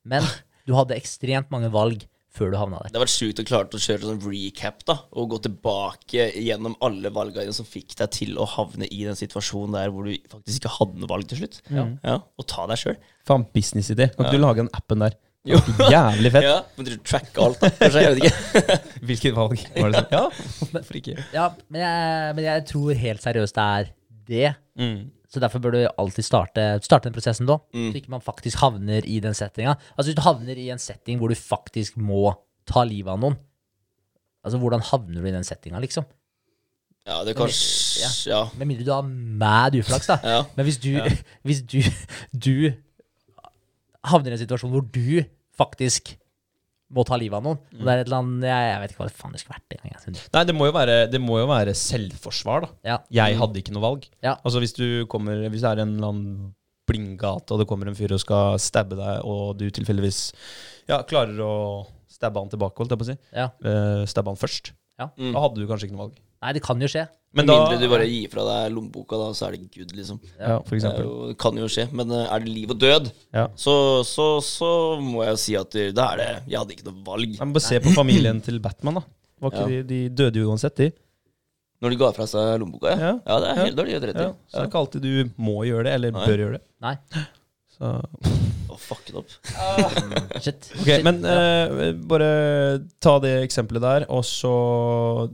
men 0.04 0.26
du 0.68 0.74
hadde 0.76 0.98
ekstremt 0.98 1.54
mange 1.54 1.72
valg 1.72 2.04
før 2.38 2.54
du 2.54 2.58
havna 2.60 2.80
der. 2.84 2.94
Det 2.94 3.00
har 3.00 3.06
vært 3.06 3.16
sjukt 3.16 3.42
å 3.42 3.48
klare 3.48 3.80
å 3.80 3.84
kjøre 3.84 4.10
sånn 4.12 4.24
recap, 4.24 4.82
da. 4.88 4.98
Og 5.18 5.32
gå 5.34 5.42
tilbake 5.48 6.30
gjennom 6.38 6.78
alle 6.86 7.12
valgene 7.14 7.56
som 7.56 7.68
fikk 7.68 7.98
deg 8.00 8.14
til 8.16 8.38
å 8.40 8.48
havne 8.58 8.90
i 8.90 9.04
den 9.08 9.18
situasjonen 9.20 9.78
der 9.80 9.94
hvor 9.94 10.08
du 10.08 10.16
faktisk 10.32 10.62
ikke 10.62 10.76
hadde 10.80 11.02
noe 11.04 11.12
valg 11.12 11.30
til 11.32 11.44
slutt. 11.44 11.62
Ja. 11.74 12.20
Og 12.38 12.50
ta 12.50 12.68
deg 12.72 12.82
sjøl. 12.82 13.00
Faen, 13.28 13.48
businessidé. 13.54 14.12
Kan 14.16 14.30
ikke 14.30 14.38
du 14.38 14.46
lage 14.46 14.64
den 14.64 14.74
appen 14.78 15.04
der? 15.06 15.18
Jævlig 15.48 16.32
fett. 16.34 16.48
Ja, 16.48 16.58
men 16.76 16.88
du 16.88 16.96
tracker 17.04 17.46
alt, 17.48 17.62
da. 17.62 17.70
Kanskje, 17.80 18.04
jeg 18.04 18.16
vet 18.16 18.26
ikke. 18.28 18.78
Hvilket 19.10 19.38
valg 19.38 19.62
var 19.78 19.94
det 19.94 20.02
sånn? 20.02 20.16
Ja, 20.16 20.24
hvorfor 20.74 21.00
ikke? 21.00 21.16
Ja, 21.36 21.46
men 21.72 21.84
jeg, 21.84 22.34
men 22.38 22.50
jeg 22.50 22.66
tror 22.72 23.04
helt 23.04 23.24
seriøst 23.24 23.60
det 23.60 23.68
er 23.78 23.94
det. 24.28 24.50
Mm. 24.80 25.00
Så 25.28 25.42
derfor 25.44 25.60
bør 25.60 25.76
du 25.76 25.80
alltid 26.00 26.24
starte, 26.24 26.66
starte 26.86 27.10
den 27.10 27.16
prosessen 27.18 27.50
da, 27.50 27.58
så 27.74 28.00
ikke 28.00 28.14
man 28.14 28.24
faktisk 28.24 28.62
havner 28.62 29.04
i 29.04 29.18
den 29.24 29.36
settinga. 29.36 29.74
Altså 29.98 30.10
hvis 30.10 30.20
du 30.20 30.24
havner 30.24 30.60
i 30.60 30.70
en 30.72 30.80
setting 30.80 31.20
hvor 31.20 31.34
du 31.34 31.36
faktisk 31.36 31.98
må 32.00 32.30
ta 32.68 32.86
livet 32.88 33.12
av 33.12 33.20
noen, 33.20 33.36
altså 34.48 34.62
hvordan 34.62 34.86
havner 34.88 35.20
du 35.20 35.28
i 35.28 35.36
den 35.36 35.44
settinga, 35.48 35.82
liksom? 35.84 36.08
Ja, 37.08 37.22
det 37.24 37.34
er 37.34 37.40
kanskje 37.40 38.30
Ja. 38.30 38.42
Med 38.60 38.68
mindre 38.68 38.86
du 38.86 38.92
har 38.92 39.04
mad 39.04 39.76
uflaks, 39.80 40.08
da. 40.08 40.18
Ja. 40.24 40.44
Men 40.56 40.68
hvis 40.68 40.80
du, 40.84 40.92
hvis 41.48 41.62
du, 41.64 41.80
du 42.32 42.56
havner 44.08 44.32
i 44.32 44.38
en 44.38 44.44
situasjon 44.44 44.72
hvor 44.72 44.84
du 44.84 45.24
faktisk 45.58 46.16
må 46.94 47.04
ta 47.08 47.18
livet 47.20 47.36
av 47.40 47.44
noen, 47.44 47.58
og 47.60 47.82
det 47.84 47.92
er 47.92 48.02
et 48.02 48.08
eller 48.08 48.22
annet, 48.22 48.46
jeg, 48.48 48.68
jeg 48.68 48.82
vet 48.82 48.94
ikke 48.94 49.02
hva 49.02 49.08
det 49.10 49.18
faen 49.18 49.34
det 49.36 49.42
skulle 49.42 49.58
vært 49.58 49.74
Det, 49.74 49.80
jeg. 49.92 50.14
Nei, 50.38 50.44
det 50.48 50.56
må 50.56 50.70
jo 50.70 50.76
være, 50.78 50.96
det 51.12 51.20
må 51.20 51.40
jo 51.42 51.50
være 51.50 51.74
selvforsvar, 51.76 52.64
da. 52.64 52.70
Ja. 52.88 52.98
Jeg 53.20 53.40
hadde 53.42 53.60
ikke 53.60 53.76
noe 53.76 53.84
valg. 53.84 54.08
Ja. 54.24 54.38
Altså 54.38 54.62
Hvis 54.64 54.76
du 54.78 54.86
kommer 55.12 55.44
Hvis 55.52 55.66
det 55.66 55.74
er 55.74 55.84
en 55.84 55.98
eller 55.98 56.14
annen 56.14 56.54
blindgate, 56.88 57.52
og 57.52 57.60
det 57.60 57.68
kommer 57.68 57.90
en 57.92 57.98
fyr 58.00 58.14
og 58.16 58.22
skal 58.24 58.56
stabbe 58.64 58.96
deg, 58.96 59.26
og 59.28 59.58
du 59.60 59.66
tilfeldigvis 59.76 60.22
ja, 60.88 61.02
klarer 61.04 61.36
å 61.44 61.56
stabbe 62.08 62.40
han 62.40 62.52
tilbake, 62.54 62.80
holdt 62.80 62.94
jeg 62.96 63.02
på 63.02 63.04
å 63.04 63.10
si. 63.10 63.18
Ja. 63.36 63.50
Uh, 63.60 64.06
stabbe 64.08 64.32
han 64.32 64.40
først. 64.40 64.72
Ja. 64.98 65.10
Da 65.12 65.42
hadde 65.44 65.60
du 65.60 65.68
kanskje 65.68 65.90
ikke 65.90 65.98
noe 65.98 66.06
valg. 66.06 66.16
Nei, 66.46 66.54
det 66.56 66.64
kan 66.64 66.80
jo 66.82 66.88
skje. 66.90 67.04
Men 67.38 67.48
da 67.50 67.56
mindre 67.62 67.78
du 67.80 67.88
bare 67.92 68.08
gir 68.10 68.30
fra 68.34 68.44
deg 68.48 68.74
lommeboka, 68.76 69.18
da, 69.22 69.28
så 69.38 69.48
er 69.48 69.56
det 69.56 69.68
good, 69.78 69.94
liksom. 69.96 70.20
Ja, 70.40 70.58
for 70.60 70.74
Det 70.76 70.80
eksempel. 70.82 71.06
jo, 71.08 71.28
det 71.32 71.38
kan 71.44 71.58
jo 71.62 71.68
skje. 71.72 71.88
Men 71.94 72.12
eh, 72.18 72.26
er 72.34 72.40
det 72.44 72.50
liv 72.56 72.74
og 72.74 72.80
død, 72.82 73.12
Ja. 73.38 73.48
så, 73.56 73.76
så, 74.08 74.28
så 74.44 74.70
må 75.02 75.24
jeg 75.24 75.36
jo 75.36 75.42
si 75.46 75.56
at 75.62 75.76
eh, 75.80 75.92
da 75.96 76.10
er 76.14 76.18
det 76.24 76.30
Jeg 76.52 76.60
hadde 76.60 76.76
ikke 76.78 76.88
noe 76.90 77.04
valg. 77.08 77.38
Men 77.40 77.54
bare 77.54 77.68
se 77.68 77.80
på 77.84 77.94
familien 77.96 78.42
til 78.44 78.60
Batman, 78.64 79.00
da. 79.02 79.06
Var 79.40 79.54
ikke 79.54 79.68
Ja. 79.68 79.68
de, 79.68 79.84
de 79.94 80.02
døde 80.10 80.42
jo 80.42 80.50
uansett, 80.52 80.76
de. 80.82 80.92
Når 81.82 81.94
de 81.94 81.98
ga 82.02 82.08
fra 82.18 82.26
seg 82.26 82.56
lommeboka, 82.60 82.90
ja. 82.90 82.98
Ja. 82.98 83.16
Ja, 83.28 83.40
det 83.40 83.48
er 83.52 83.56
Ja. 83.56 83.64
helt 83.68 83.78
dårlig 83.78 83.94
Ja, 83.94 84.00
så 84.02 84.08
det 84.10 84.62
er 84.64 84.70
ikke 84.72 84.80
alltid 84.82 85.02
du 85.06 85.30
må 85.38 85.60
gjøre 85.68 85.84
det, 85.86 85.94
eller 85.94 86.12
Nei. 86.16 86.26
bør 86.26 86.38
gjøre 86.42 86.58
det. 86.58 86.64
Nei. 86.82 86.96
Så. 87.78 87.92
oh, 88.74 88.78
fuck 88.82 89.10
it 89.12 89.16
up. 89.16 89.30
Shit. 90.42 90.72
Ok, 90.82 90.90
men 91.06 91.20
uh, 91.22 91.92
bare 92.10 92.30
ta 93.00 93.20
det 93.22 93.36
eksempelet 93.46 93.84
der, 93.86 94.06
og 94.10 94.24
så 94.26 95.30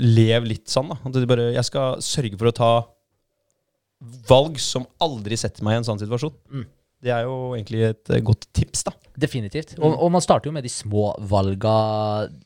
lev 0.00 0.46
litt 0.48 0.70
sånn, 0.70 0.90
da. 0.92 0.98
At 1.06 1.18
bare, 1.30 1.50
jeg 1.54 1.68
skal 1.68 2.00
sørge 2.04 2.38
for 2.40 2.50
å 2.50 2.56
ta 2.56 2.72
valg 4.28 4.58
som 4.60 4.86
aldri 5.02 5.38
setter 5.38 5.64
meg 5.64 5.76
i 5.76 5.82
en 5.82 5.86
sånn 5.88 6.02
situasjon. 6.02 6.34
Mm. 6.52 6.66
Det 7.04 7.12
er 7.12 7.26
jo 7.26 7.34
egentlig 7.52 7.82
et 7.84 8.12
eh, 8.16 8.22
godt 8.24 8.46
tips, 8.56 8.86
da. 8.86 8.94
Definitivt. 9.20 9.74
Og, 9.78 9.92
og 9.92 10.08
man 10.10 10.22
starter 10.24 10.48
jo 10.48 10.54
med 10.56 10.64
de 10.66 10.72
små 10.72 11.10
valga 11.30 11.74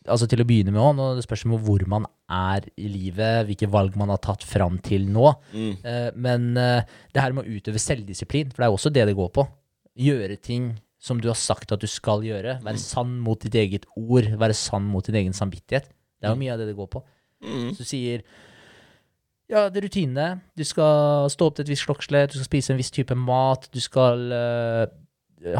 altså 0.04 0.26
til 0.28 0.42
å 0.42 0.46
begynne 0.48 0.74
med 0.74 0.82
òg. 0.82 0.98
Det 1.16 1.24
spørs 1.24 1.46
jo 1.46 1.60
hvor 1.64 1.84
man 1.88 2.08
er 2.28 2.66
i 2.76 2.90
livet, 2.90 3.46
hvilke 3.48 3.70
valg 3.72 3.96
man 3.96 4.10
har 4.12 4.20
tatt 4.24 4.44
fram 4.44 4.76
til 4.84 5.06
nå. 5.14 5.30
Eh, 5.54 6.10
men 6.18 6.50
eh, 6.60 6.82
det 7.14 7.22
her 7.22 7.36
med 7.36 7.46
å 7.46 7.56
utøve 7.56 7.80
selvdisiplin, 7.82 8.50
for 8.50 8.60
det 8.60 8.68
er 8.68 8.74
jo 8.74 8.80
også 8.80 8.92
det 8.94 9.06
det 9.08 9.16
går 9.18 9.30
på. 9.38 9.46
Gjøre 9.98 10.36
ting 10.42 10.72
som 10.98 11.22
du 11.22 11.30
har 11.30 11.38
sagt 11.38 11.72
at 11.72 11.80
du 11.80 11.88
skal 11.90 12.26
gjøre. 12.26 12.58
Være 12.66 12.82
sann 12.82 13.14
mot 13.22 13.40
ditt 13.40 13.54
eget 13.56 13.86
ord. 13.94 14.26
Være 14.42 14.58
sann 14.58 14.90
mot 14.90 15.06
din 15.06 15.22
egen 15.22 15.36
samvittighet. 15.36 15.86
Det 16.18 16.26
er 16.26 16.34
jo 16.34 16.40
mye 16.42 16.52
av 16.56 16.60
det 16.60 16.66
det 16.72 16.76
går 16.76 16.90
på. 16.90 17.04
Så 17.42 17.84
du 17.84 17.88
sier 17.88 18.24
ja, 19.48 19.68
det 19.72 19.80
er 19.80 19.86
rutinene. 19.86 20.28
Du 20.58 20.64
skal 20.68 21.28
stå 21.32 21.48
opp 21.48 21.56
til 21.56 21.64
et 21.64 21.70
visst 21.72 21.86
klokkeslett, 21.88 22.34
du 22.34 22.36
skal 22.36 22.50
spise 22.50 22.74
en 22.74 22.80
viss 22.80 22.92
type 22.92 23.14
mat, 23.16 23.64
du 23.72 23.80
skal 23.80 24.26
uh, 24.28 24.82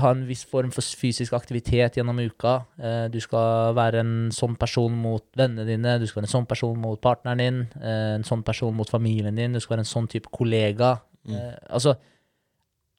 ha 0.03 0.11
en 0.13 0.27
viss 0.29 0.43
form 0.49 0.69
for 0.75 0.85
fysisk 1.01 1.33
aktivitet 1.33 1.97
gjennom 1.97 2.21
uka. 2.21 2.59
Uh, 2.77 3.07
du 3.09 3.17
skal 3.25 3.73
være 3.79 4.03
en 4.05 4.13
sånn 4.35 4.59
person 4.61 4.93
mot 4.93 5.25
vennene 5.41 5.65
dine, 5.71 5.97
du 6.03 6.05
skal 6.05 6.21
være 6.21 6.29
en 6.29 6.35
sånn 6.35 6.51
person 6.51 6.77
mot 6.83 7.01
partneren 7.01 7.41
din, 7.41 7.65
uh, 7.81 8.19
en 8.19 8.29
sånn 8.29 8.45
person 8.45 8.77
mot 8.77 8.93
familien 8.93 9.41
din, 9.41 9.57
du 9.57 9.65
skal 9.65 9.79
være 9.79 9.87
en 9.87 9.93
sånn 9.95 10.13
type 10.13 10.29
kollega. 10.37 10.99
Mm. 11.29 11.41
altså, 11.77 11.93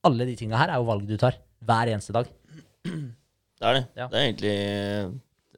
alle 0.06 0.26
de 0.28 0.36
tinga 0.38 0.58
her 0.60 0.70
er 0.70 0.82
jo 0.82 0.86
valg 0.86 1.06
du 1.10 1.16
tar 1.18 1.38
hver 1.66 1.90
eneste 1.94 2.14
dag. 2.14 2.28
Det 2.84 3.68
er 3.68 3.74
det. 3.76 3.86
Ja. 3.98 4.06
Det 4.08 4.20
er 4.20 4.28
egentlig 4.28 4.58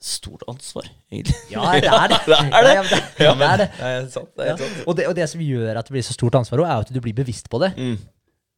stort 0.01 0.41
ansvar, 0.49 0.87
egentlig. 1.11 1.35
Ja, 1.53 1.65
det 1.77 1.89
er 1.91 2.07
det. 2.09 2.17
Det 2.27 2.39
er 2.41 2.65
det. 2.65 2.73
Ja, 2.73 2.81
det, 2.87 3.01
ja, 3.21 3.33
det, 3.37 3.49
er 3.49 3.61
det. 3.61 3.67
Det 3.77 3.91
er 3.91 4.07
sant. 4.09 4.31
Det 4.37 4.47
er 4.49 4.57
sant. 4.57 4.79
Og, 4.87 4.95
det, 4.97 5.05
og 5.11 5.13
det 5.19 5.27
som 5.29 5.43
gjør 5.45 5.77
at 5.77 5.85
det 5.89 5.93
blir 5.93 6.05
så 6.07 6.15
stort 6.15 6.37
ansvar, 6.41 6.63
er 6.65 6.81
at 6.87 6.89
du 6.93 6.99
blir 7.03 7.13
bevisst 7.17 7.49
på 7.53 7.61
det. 7.61 7.71
Mm. 7.77 7.99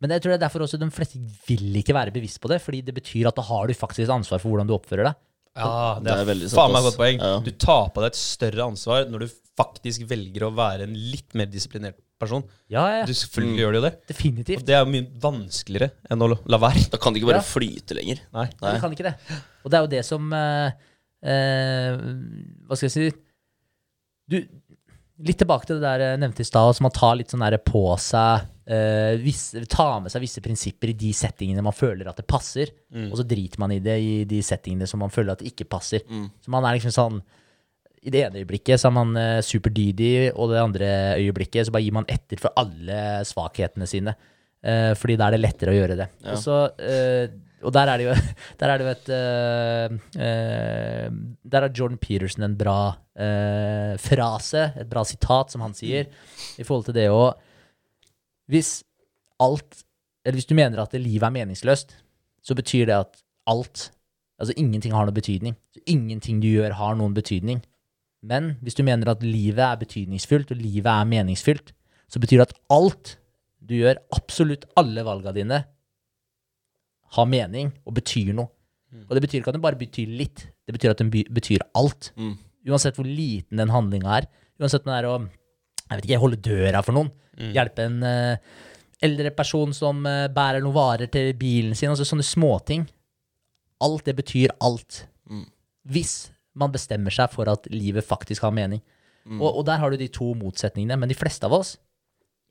Men 0.04 0.16
jeg 0.16 0.24
tror 0.24 0.34
det 0.34 0.38
er 0.40 0.46
derfor 0.46 0.64
også 0.66 0.80
de 0.82 0.88
fleste 0.92 1.20
vil 1.48 1.76
ikke 1.80 1.96
være 1.96 2.12
bevisst 2.16 2.40
på 2.44 2.50
det, 2.52 2.62
fordi 2.64 2.82
det 2.88 2.96
betyr 2.96 3.28
at 3.30 3.38
da 3.40 3.46
har 3.48 3.68
du 3.68 3.76
faktisk 3.76 4.06
et 4.08 4.16
ansvar 4.16 4.40
for 4.44 4.52
hvordan 4.54 4.68
du 4.72 4.76
oppfører 4.76 5.10
deg. 5.12 5.20
Ja, 5.54 6.00
det 6.00 6.08
Det 6.08 6.14
er, 6.16 6.22
er 6.24 6.30
veldig 6.32 6.48
sant, 6.50 6.58
faen 6.58 6.72
meg 6.74 6.80
et 6.82 6.88
godt 6.88 7.00
poeng. 7.00 7.20
Ja. 7.22 7.34
Du 7.46 7.52
tar 7.62 7.92
på 7.94 8.02
deg 8.04 8.10
et 8.10 8.20
større 8.20 8.66
ansvar 8.72 9.06
når 9.12 9.26
du 9.26 9.28
faktisk 9.60 10.08
velger 10.10 10.48
å 10.48 10.54
være 10.58 10.88
en 10.88 10.96
litt 10.98 11.36
mer 11.38 11.46
disiplinert 11.52 12.00
person. 12.20 12.44
Ja, 12.72 12.84
ja, 12.90 13.04
Du 13.06 13.14
selvfølgelig 13.14 13.62
gjør 13.62 13.76
du 13.76 13.78
jo 13.78 13.84
det. 13.86 13.94
Og 14.58 14.66
det 14.66 14.76
er 14.76 14.82
jo 14.82 14.90
mye 14.90 15.06
vanskeligere 15.24 15.92
enn 16.12 16.24
å 16.26 16.32
la 16.34 16.60
være. 16.64 16.88
Da 16.94 17.00
kan 17.02 17.14
det 17.14 17.22
ikke 17.22 17.30
bare 17.34 17.44
Ja. 17.44 17.48
flyte 17.52 17.98
lenger. 18.00 18.24
Nei. 18.34 18.48
Nei. 18.64 18.74
Du 18.74 18.82
kan 18.82 18.96
ikke 18.96 19.08
det. 19.12 19.14
Og 19.64 19.72
det 19.72 19.78
er 19.78 19.86
jo 19.86 19.92
det 19.94 20.04
som 20.08 20.34
eh, 20.34 20.72
eh, 21.24 21.98
Hva 22.68 22.78
skal 22.78 22.90
jeg 22.90 22.94
si 22.94 23.06
Du, 24.30 24.38
Litt 25.24 25.40
tilbake 25.40 25.70
til 25.70 25.78
det 25.80 25.86
der 25.86 26.04
jeg 26.04 26.22
nevnte 26.24 26.44
i 26.44 26.48
stad, 26.48 26.74
som 26.76 26.88
man 26.88 26.96
tar 26.96 27.16
litt 27.20 27.32
sånn 27.32 27.44
der 27.46 27.56
på 27.64 27.84
seg 28.02 28.48
eh, 28.66 29.14
visse, 29.22 29.62
Tar 29.72 30.02
med 30.04 30.12
seg 30.12 30.24
visse 30.26 30.42
prinsipper 30.44 30.92
i 30.92 30.98
de 30.98 31.12
settingene 31.16 31.64
man 31.64 31.76
føler 31.76 32.10
at 32.10 32.20
det 32.20 32.26
passer, 32.28 32.74
og 33.12 33.16
så 33.20 33.26
driter 33.28 33.62
man 33.62 33.76
i 33.76 33.80
det 33.84 33.96
i 34.02 34.16
de 34.28 34.42
settingene 34.44 34.90
som 34.90 35.04
man 35.04 35.14
føler 35.14 35.36
at 35.36 35.44
det 35.44 35.54
ikke 35.54 35.70
passer. 35.70 36.04
Så 36.42 36.52
man 36.52 36.66
er 36.66 36.80
liksom 36.80 36.96
sånn 36.96 37.22
i 38.04 38.12
det 38.12 38.26
ene 38.26 38.42
øyeblikket 38.42 38.82
så 38.82 38.90
er 38.90 38.96
man 38.98 39.16
eh, 39.20 39.40
superdydig, 39.46 40.34
og 40.36 40.52
det 40.52 40.60
andre 40.60 40.88
øyeblikket 41.22 41.68
så 41.68 41.74
bare 41.74 41.86
gir 41.86 41.96
man 41.96 42.08
etter 42.12 42.42
for 42.42 42.56
alle 42.60 42.98
svakhetene 43.28 43.88
sine. 43.88 44.16
Eh, 44.64 44.92
fordi 45.00 45.16
da 45.20 45.28
er 45.28 45.36
det 45.36 45.44
lettere 45.44 45.74
å 45.74 45.78
gjøre 45.78 45.98
det. 46.00 46.10
Ja. 46.24 46.34
Og, 46.34 46.42
så, 46.42 46.58
eh, 46.84 47.32
og 47.64 47.74
der 47.76 47.90
er 47.90 48.00
det 48.00 48.08
jo, 48.08 48.14
der 48.60 48.74
er 48.74 48.80
det 48.80 48.86
jo 48.86 48.94
et 48.94 49.10
uh, 49.14 49.96
uh, 50.20 51.18
Der 51.54 51.66
har 51.66 51.74
Jordan 51.74 51.98
Peterson 52.02 52.46
en 52.46 52.58
bra 52.60 52.78
uh, 52.94 53.94
frase, 54.02 54.70
et 54.80 54.90
bra 54.90 55.04
sitat, 55.08 55.54
som 55.54 55.66
han 55.66 55.76
sier, 55.78 56.12
i 56.58 56.64
forhold 56.64 56.90
til 56.90 56.98
det 56.98 57.10
å 57.14 57.32
Hvis 58.52 58.82
alt 59.44 59.84
Eller 60.24 60.40
hvis 60.40 60.50
du 60.50 60.56
mener 60.56 60.80
at 60.80 60.96
livet 60.96 61.28
er 61.28 61.36
meningsløst, 61.36 61.98
så 62.44 62.56
betyr 62.56 62.88
det 62.88 63.02
at 63.02 63.22
alt 63.50 63.90
Altså 64.42 64.56
ingenting 64.60 64.92
har 64.92 65.06
noen 65.06 65.16
betydning. 65.16 65.54
Så 65.72 65.80
ingenting 65.88 66.42
du 66.42 66.50
gjør, 66.50 66.74
har 66.76 66.96
noen 67.00 67.14
betydning. 67.16 67.62
Men 68.24 68.56
hvis 68.64 68.76
du 68.76 68.82
mener 68.84 69.12
at 69.12 69.24
livet 69.24 69.62
er 69.64 69.80
betydningsfullt, 69.80 70.52
og 70.52 70.60
livet 70.60 70.90
er 70.90 71.08
meningsfylt, 71.08 71.72
så 72.12 72.20
betyr 72.20 72.42
det 72.42 72.48
at 72.50 72.58
alt 72.74 73.14
du 73.64 73.78
gjør, 73.78 74.02
absolutt 74.16 74.66
alle 74.80 75.06
valgene 75.06 75.36
dine, 75.38 75.60
har 77.16 77.30
mening 77.30 77.72
og 77.86 77.96
betyr 78.00 78.34
noe. 78.38 78.52
Og 79.08 79.16
det 79.18 79.24
betyr 79.26 79.40
ikke 79.40 79.50
at 79.50 79.58
den 79.58 79.64
bare 79.64 79.80
betyr 79.80 80.10
litt, 80.22 80.48
det 80.68 80.76
betyr 80.76 80.94
at 80.94 81.02
den 81.02 81.10
betyr 81.10 81.64
alt. 81.78 82.12
Mm. 82.20 82.36
Uansett 82.70 82.98
hvor 83.00 83.08
liten 83.08 83.60
den 83.60 83.74
handlinga 83.74 84.20
er. 84.20 84.28
Uansett 84.62 84.86
om 84.86 84.94
det 84.94 85.00
er 85.00 85.10
å 85.10 85.16
jeg 85.84 86.00
vet 86.00 86.06
ikke, 86.08 86.22
holde 86.24 86.42
døra 86.42 86.82
for 86.86 86.96
noen, 86.96 87.10
hjelpe 87.54 87.86
en 87.86 87.98
uh, 88.06 88.60
eldre 89.04 89.34
person 89.36 89.74
som 89.76 90.00
uh, 90.08 90.30
bærer 90.32 90.64
noen 90.64 90.76
varer 90.76 91.10
til 91.12 91.34
bilen 91.38 91.76
sin, 91.78 91.92
altså 91.92 92.08
sånne 92.08 92.26
småting. 92.26 92.86
Alt 93.84 94.08
det 94.08 94.16
betyr 94.18 94.56
alt. 94.64 95.04
Mm. 95.30 95.46
Hvis 95.92 96.16
man 96.58 96.74
bestemmer 96.74 97.14
seg 97.14 97.34
for 97.34 97.50
at 97.52 97.68
livet 97.74 98.06
faktisk 98.08 98.46
har 98.46 98.54
mening. 98.56 98.82
Og, 99.24 99.48
og 99.48 99.64
der 99.68 99.80
har 99.80 99.92
du 99.92 99.98
de 100.00 100.10
to 100.12 100.34
motsetningene. 100.38 100.98
Men 101.00 101.12
de 101.12 101.18
fleste 101.18 101.48
av 101.48 101.56
oss, 101.56 101.76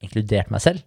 inkludert 0.02 0.50
meg 0.52 0.62
selv, 0.64 0.84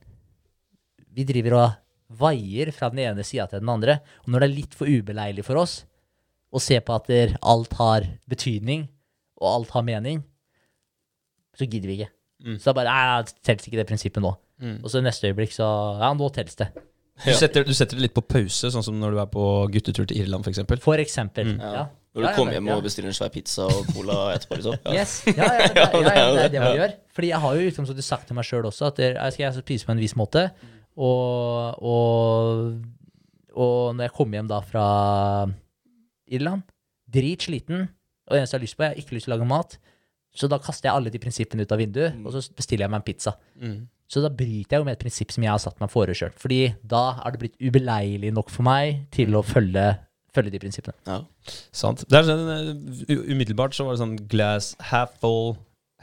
vi 1.15 1.23
driver 1.27 1.55
og 1.59 1.75
vaier 2.09 2.69
fra 2.75 2.89
den 2.93 3.01
ene 3.05 3.23
sida 3.25 3.47
til 3.49 3.63
den 3.63 3.71
andre. 3.73 3.99
Og 4.25 4.31
når 4.33 4.43
det 4.45 4.49
er 4.49 4.55
litt 4.55 4.75
for 4.77 4.89
ubeleilig 4.91 5.45
for 5.47 5.61
oss 5.63 5.79
å 6.55 6.61
se 6.61 6.77
på 6.79 6.93
at 6.95 7.09
alt 7.41 7.73
har 7.79 8.05
betydning, 8.31 8.85
og 9.41 9.47
alt 9.49 9.73
har 9.75 9.83
mening, 9.83 10.21
så 11.57 11.67
gidder 11.67 11.89
vi 11.91 11.97
ikke. 11.99 12.11
Så 12.59 12.69
da 12.69 12.75
bare 12.77 12.91
Nei, 12.93 13.33
telles 13.47 13.65
ikke 13.67 13.79
det 13.81 13.87
prinsippet 13.89 14.23
nå. 14.23 14.31
Og 14.83 14.87
så 14.91 15.01
neste 15.03 15.27
øyeblikk 15.31 15.51
så 15.55 15.65
Ja, 15.99 16.13
nå 16.15 16.29
telles 16.35 16.55
det. 16.59 16.69
Du 17.25 17.31
setter, 17.35 17.63
du 17.63 17.71
setter 17.75 17.95
det 17.95 18.09
litt 18.09 18.15
på 18.15 18.23
pause, 18.27 18.69
sånn 18.71 18.83
som 18.83 18.97
når 18.99 19.15
du 19.15 19.19
er 19.23 19.29
på 19.31 19.43
guttetur 19.71 20.07
til 20.07 20.19
Irland, 20.19 20.43
f.eks. 20.47 20.59
For 20.83 20.99
eksempel. 20.99 21.53
Ja. 21.59 21.85
Når 22.15 22.21
du 22.21 22.27
Ja, 22.27 22.33
kommer 22.35 22.55
hjem 22.55 22.67
ja. 22.71 22.75
og 22.79 22.83
bestiller 22.83 23.11
en 23.11 23.15
svær 23.15 23.31
pizza 23.31 23.65
og 23.71 23.87
cola 23.95 24.17
etterpå, 24.35 24.59
liksom. 24.59 24.75
Ja. 24.83 24.93
Yes. 24.99 25.13
Ja, 25.31 25.47
ja, 25.47 25.67
det, 25.71 25.83
ja, 25.83 26.13
ja, 26.15 26.27
det 26.35 26.43
er 26.45 26.51
det 26.53 26.61
man 26.63 26.75
gjør. 26.79 26.95
Fordi 27.15 27.29
jeg 27.31 27.43
har 27.45 27.55
jo 27.55 27.69
utgangspunktet 27.71 28.07
sagt 28.07 28.27
til 28.29 28.35
meg 28.39 28.47
sjøl 28.47 28.67
også 28.67 28.87
at 28.91 28.99
jeg 29.03 29.35
skal 29.35 29.43
jeg 29.47 29.57
spise 29.63 29.87
på 29.87 29.95
en 29.95 30.03
viss 30.03 30.15
måte. 30.19 30.45
Og, 30.95 31.81
og, 31.83 32.69
og 33.55 33.95
når 33.95 34.07
jeg 34.07 34.15
kommer 34.15 34.39
hjem 34.39 34.51
da 34.51 34.61
fra 34.63 34.85
Irland, 36.31 36.63
dritsliten, 37.11 37.89
og 38.25 38.33
det 38.33 38.41
eneste 38.41 38.55
jeg 38.55 38.59
har 38.59 38.65
lyst 38.65 38.77
på, 38.77 38.85
jeg 38.85 38.93
har 38.93 39.03
ikke 39.03 39.17
lyst 39.17 39.27
til 39.27 39.33
å 39.33 39.35
lage 39.35 39.49
mat, 39.49 39.75
så 40.35 40.49
da 40.51 40.59
kaster 40.59 40.89
jeg 40.89 40.97
alle 40.99 41.11
de 41.13 41.21
prinsippene 41.21 41.63
ut 41.63 41.71
av 41.71 41.79
vinduet, 41.79 42.17
og 42.25 42.33
så 42.35 42.41
bestiller 42.55 42.85
jeg 42.85 42.91
meg 42.91 43.01
en 43.01 43.07
pizza. 43.07 43.35
Så 44.11 44.21
da 44.21 44.29
bryter 44.29 44.75
jeg 44.75 44.83
jo 44.83 44.87
med 44.87 44.97
et 44.97 45.01
prinsipp 45.01 45.31
som 45.33 45.45
jeg 45.45 45.49
har 45.49 45.61
satt 45.61 45.79
meg 45.81 45.91
fore 45.93 46.13
sjøl. 46.17 46.33
Fordi 46.37 46.59
da 46.85 47.03
er 47.25 47.33
det 47.33 47.41
blitt 47.41 47.55
ubeleilig 47.63 48.33
nok 48.35 48.51
for 48.53 48.67
meg 48.67 49.05
til 49.15 49.33
å 49.37 49.41
følge, 49.45 49.85
følge 50.35 50.53
de 50.53 50.61
prinsippene. 50.61 50.97
Ja. 51.07 51.21
Sant. 51.73 52.03
Det 52.11 52.19
er 52.19 52.27
sånn, 52.27 52.51
eh, 52.53 53.23
umiddelbart 53.31 53.77
så 53.77 53.87
var 53.87 53.95
det 53.95 54.03
sånn 54.03 54.17
glass 54.29 54.73
half 54.91 55.15
full, 55.23 55.55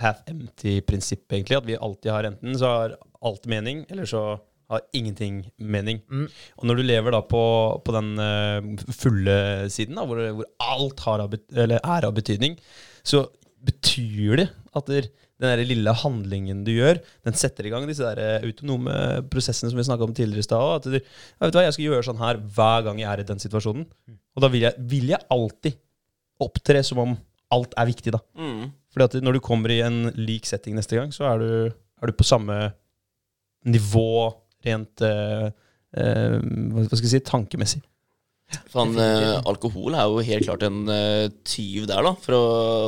half 0.03 0.24
empty-prinsipp, 0.32 1.28
egentlig. 1.30 1.61
At 1.61 1.68
vi 1.68 1.78
alltid 1.78 2.11
har 2.11 2.30
enten 2.32 2.59
så 2.59 2.72
har 2.72 2.97
alt 3.22 3.47
mening, 3.47 3.84
eller 3.93 4.09
så 4.09 4.24
har 4.70 4.84
ingenting 4.94 5.42
mening. 5.58 6.00
Mm. 6.10 6.28
Og 6.58 6.68
når 6.68 6.78
du 6.78 6.82
lever 6.86 7.14
da 7.14 7.22
på, 7.26 7.42
på 7.84 7.94
den 7.96 8.12
uh, 8.20 8.92
fulle 8.94 9.36
siden, 9.72 9.98
da, 9.98 10.06
hvor, 10.06 10.22
hvor 10.38 10.48
alt 10.72 11.02
har 11.06 11.24
av, 11.24 11.32
bet- 11.34 11.50
eller 11.52 11.82
er 11.82 12.06
av 12.08 12.14
betydning, 12.16 12.58
så 13.02 13.26
betyr 13.62 14.40
det 14.40 14.48
at 14.74 14.88
der, 14.90 15.08
den 15.42 15.50
der 15.52 15.64
lille 15.66 15.92
handlingen 16.02 16.62
du 16.66 16.72
gjør, 16.74 16.98
den 17.26 17.36
setter 17.38 17.66
i 17.66 17.72
gang 17.72 17.84
disse 17.86 18.02
der 18.02 18.18
eh, 18.18 18.46
autonome 18.46 18.94
prosessene 19.30 19.70
som 19.70 19.78
vi 19.78 19.84
snakka 19.86 20.06
om 20.06 20.14
tidligere 20.16 20.42
i 20.42 20.46
stad. 20.46 20.80
At 20.80 20.88
du, 20.88 20.96
ja, 20.98 21.42
vet 21.44 21.54
du 21.54 21.58
hva, 21.58 21.66
jeg 21.66 21.76
skal 21.76 21.86
gjøre 21.88 22.06
sånn 22.08 22.22
her 22.22 22.40
hver 22.56 22.86
gang 22.88 23.02
jeg 23.02 23.10
er 23.12 23.22
i 23.22 23.28
den 23.28 23.42
situasjonen. 23.42 23.84
Og 24.34 24.42
da 24.42 24.50
vil 24.50 24.66
jeg, 24.66 24.86
vil 24.90 25.12
jeg 25.12 25.28
alltid 25.34 25.78
opptre 26.42 26.82
som 26.86 27.02
om 27.04 27.16
alt 27.52 27.74
er 27.78 27.90
viktig, 27.90 28.14
da. 28.14 28.22
Mm. 28.38 28.70
Fordi 28.94 29.08
at 29.08 29.24
når 29.24 29.36
du 29.36 29.44
kommer 29.44 29.72
i 29.74 29.82
en 29.84 30.06
lik 30.16 30.48
setting 30.48 30.74
neste 30.78 30.96
gang, 30.98 31.12
så 31.14 31.28
er 31.30 31.42
du, 31.42 31.50
er 32.00 32.10
du 32.10 32.16
på 32.16 32.26
samme 32.26 32.56
nivå 33.68 34.32
rent 34.66 35.04
uh, 35.06 35.48
uh, 35.48 36.36
hva 36.38 36.86
skal 36.88 37.06
jeg 37.06 37.14
si, 37.16 37.24
tankemessig. 37.28 37.82
Han, 38.74 38.96
eh, 39.00 39.38
alkohol 39.48 39.94
er 39.96 40.08
jo 40.08 40.24
helt 40.26 40.46
klart 40.46 40.64
en 40.66 40.82
eh, 40.92 41.28
tyv 41.46 41.86
der, 41.90 42.02
da, 42.04 42.14
for 42.20 42.36
å, 42.36 42.42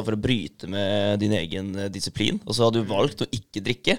for 0.06 0.16
å 0.16 0.20
bryte 0.20 0.68
med 0.70 1.22
din 1.22 1.34
egen 1.36 1.74
eh, 1.78 1.90
disiplin. 1.92 2.40
Og 2.44 2.56
så 2.56 2.66
har 2.66 2.74
du 2.74 2.82
valgt 2.88 3.24
å 3.24 3.30
ikke 3.32 3.62
drikke, 3.64 3.98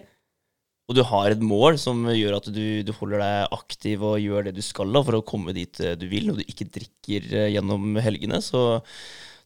og 0.85 0.97
du 0.97 1.01
har 1.09 1.33
et 1.33 1.41
mål 1.41 1.79
som 1.81 2.03
gjør 2.11 2.37
at 2.37 2.49
du, 2.53 2.65
du 2.85 2.91
holder 2.99 3.23
deg 3.23 3.55
aktiv 3.57 4.03
og 4.05 4.19
gjør 4.21 4.49
det 4.49 4.57
du 4.59 4.61
skal 4.65 4.91
da, 4.93 5.01
for 5.05 5.17
å 5.17 5.25
komme 5.25 5.55
dit 5.57 5.81
eh, 5.81 5.97
du 5.97 6.05
vil, 6.11 6.29
og 6.31 6.41
du 6.41 6.45
ikke 6.45 6.69
drikker 6.77 7.31
eh, 7.33 7.51
gjennom 7.55 7.97
helgene, 8.05 8.41
så 8.45 8.67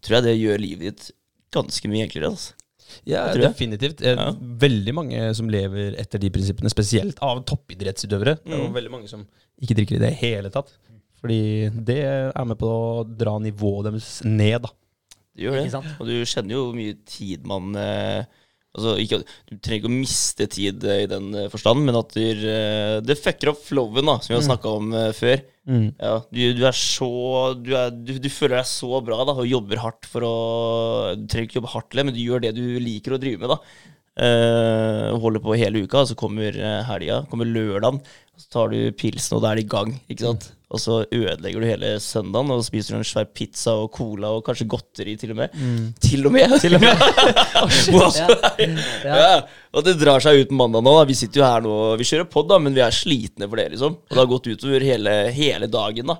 tror 0.03 0.19
jeg 0.19 0.27
det 0.27 0.39
gjør 0.39 0.63
livet 0.65 0.87
ditt 0.89 1.11
ganske 1.55 1.91
mye 1.91 2.07
enklere. 2.07 2.33
Altså. 2.33 2.57
Ja, 3.05 3.27
definitivt. 3.33 4.01
Eh, 4.01 4.15
Ja. 4.15 4.31
Veldig 4.33 4.93
mange 4.93 5.35
som 5.35 5.49
lever 5.49 5.95
etter 5.99 6.19
de 6.19 6.29
prinsippene, 6.29 6.69
spesielt 6.69 7.19
av 7.21 7.43
toppidrettsutøvere. 7.45 8.37
Det 8.43 8.53
er 8.53 8.57
jo 8.63 8.67
Mm. 8.69 8.73
veldig 8.75 8.91
mange 8.91 9.07
som 9.09 9.27
ikke 9.61 9.75
drikker 9.75 9.95
i 9.95 10.03
det 10.05 10.13
hele 10.17 10.49
tatt. 10.49 10.71
Fordi 11.21 11.69
det 11.85 11.97
er 12.33 12.45
med 12.45 12.57
på 12.57 12.67
å 12.67 13.17
dra 13.17 13.37
nivået 13.39 13.89
deres 13.91 14.23
ned, 14.23 14.61
da. 14.63 14.69
Det 15.35 15.43
gjør 15.45 15.71
det. 15.71 15.95
Og 15.99 16.07
du 16.07 16.13
kjenner 16.25 16.51
jo 16.51 16.71
hvor 16.71 16.75
mye 16.75 16.97
tid 17.05 17.45
man 17.45 17.75
eh, 17.75 18.23
Altså, 18.79 18.95
ikke, 19.03 19.21
Du 19.49 19.57
trenger 19.59 19.81
ikke 19.81 19.91
å 19.91 19.93
miste 19.99 20.47
tid 20.55 20.85
eh, 20.87 21.03
i 21.03 21.09
den 21.11 21.29
eh, 21.35 21.49
forstand, 21.51 21.83
men 21.85 21.99
at 21.99 22.15
du, 22.15 22.23
eh, 22.23 22.97
det 23.03 23.19
fucker 23.19 23.51
opp 23.53 23.61
flowen, 23.67 24.07
da, 24.07 24.17
som 24.23 24.33
vi 24.33 24.39
har 24.39 24.47
snakka 24.47 24.75
om 24.79 24.93
før. 24.95 25.13
før. 25.19 25.45
Ja, 26.01 26.15
du, 26.33 26.39
du 26.57 26.63
er 26.65 26.73
så 26.73 27.11
du, 27.59 27.75
er, 27.77 27.91
du, 27.93 28.15
du 28.17 28.29
føler 28.33 28.57
deg 28.57 28.69
så 28.71 29.03
bra 29.05 29.19
da, 29.27 29.35
og 29.37 29.45
jobber 29.45 29.83
hardt 29.83 30.07
for 30.09 30.25
å 30.25 30.33
Du 31.19 31.27
trenger 31.29 31.45
ikke 31.45 31.59
jobbe 31.59 31.73
hardt, 31.75 31.99
men 31.99 32.15
du 32.15 32.23
gjør 32.23 32.41
det 32.47 32.55
du 32.57 32.63
liker 32.81 33.13
å 33.13 33.21
drive 33.21 33.43
med. 33.43 33.53
da 33.53 33.59
Eh, 34.19 35.09
holder 35.23 35.39
på 35.43 35.55
hele 35.55 35.85
uka, 35.85 36.05
så 36.09 36.15
kommer 36.19 36.51
eh, 36.59 36.79
helga, 36.89 37.21
kommer 37.31 37.47
lørdagen, 37.47 38.01
så 38.39 38.49
tar 38.51 38.71
du 38.73 38.79
pilsen, 38.99 39.37
og 39.37 39.43
da 39.45 39.53
er 39.53 39.59
det 39.61 39.67
i 39.67 39.71
gang. 39.71 39.93
ikke 40.11 40.25
sant? 40.27 40.49
Og 40.69 40.77
så 40.77 40.99
ødelegger 41.07 41.63
du 41.63 41.65
hele 41.65 41.87
søndagen, 42.03 42.51
og 42.53 42.59
spiser 42.67 42.93
du 42.93 42.99
en 42.99 43.07
svær 43.07 43.25
pizza 43.33 43.73
og 43.79 43.87
cola 43.95 44.29
og 44.37 44.43
kanskje 44.45 44.67
godteri 44.69 45.15
til 45.17 45.31
og 45.33 45.39
med. 45.39 45.55
Til 46.03 46.27
og 46.29 46.35
med! 46.35 46.53
Til 46.61 46.75
og 46.77 46.83
med. 46.83 46.93
Ja. 48.19 49.15
ja. 49.15 49.39
Og 49.73 49.85
det 49.85 49.95
drar 50.01 50.21
seg 50.23 50.43
ut 50.43 50.51
mandag 50.55 50.83
nå. 50.85 50.93
da. 50.99 51.07
Vi 51.09 51.15
sitter 51.17 51.41
jo 51.41 51.47
her 51.47 51.63
nå, 51.65 51.73
vi 51.99 52.05
kjører 52.11 52.27
pod, 52.29 52.47
da, 52.51 52.59
men 52.61 52.75
vi 52.77 52.83
er 52.85 52.93
slitne 52.95 53.47
for 53.49 53.57
det, 53.61 53.67
liksom. 53.73 53.97
Og 53.97 54.13
det 54.13 54.21
har 54.21 54.29
gått 54.35 54.49
utover 54.51 54.85
hele, 54.85 55.15
hele 55.35 55.69
dagen, 55.71 56.11
da. 56.13 56.19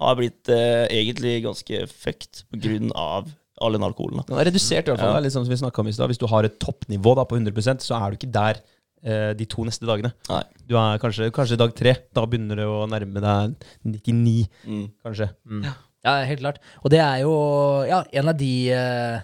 Har 0.00 0.16
blitt 0.20 0.48
eh, 0.52 0.84
egentlig 1.00 1.38
ganske 1.46 1.86
fucked 1.90 2.44
på 2.50 2.60
grunn 2.66 2.92
av 2.96 3.30
all 3.60 3.76
den 3.76 3.84
alkoholen. 3.86 4.20
da. 4.20 4.26
Den 4.30 4.40
er 4.42 4.48
redusert, 4.50 4.88
i 4.88 4.92
hvert 4.92 5.00
fall. 5.02 5.24
Ja. 5.24 5.30
Sånn 5.32 5.46
som 5.46 5.52
vi 5.52 5.70
om 5.82 5.88
i 5.90 5.92
sted. 5.96 6.10
Hvis 6.12 6.20
du 6.22 6.26
har 6.30 6.46
et 6.48 6.58
toppnivå 6.62 7.14
da, 7.18 7.24
på 7.28 7.38
100% 7.38 7.84
så 7.84 7.98
er 8.00 8.10
du 8.10 8.18
ikke 8.18 8.32
der 8.32 8.60
eh, 9.04 9.30
de 9.36 9.46
to 9.50 9.64
neste 9.68 9.86
dagene. 9.88 10.12
Nei. 10.30 10.42
Du 10.68 10.76
er 10.80 10.98
kanskje, 11.02 11.30
kanskje 11.34 11.58
dag 11.60 11.74
tre. 11.76 11.94
Da 12.16 12.24
begynner 12.26 12.56
det 12.62 12.66
å 12.68 12.82
nærme 12.90 13.22
deg 13.24 13.56
99, 13.84 14.48
Mm. 14.66 14.84
kanskje. 15.04 15.30
Ja, 16.04 16.14
helt 16.24 16.40
klart. 16.40 16.58
Og 16.82 16.90
det 16.94 17.00
er 17.04 17.20
jo 17.26 17.32
ja, 17.88 18.02
en 18.16 18.28
av 18.32 18.36
de 18.40 18.52
eh, 18.72 19.16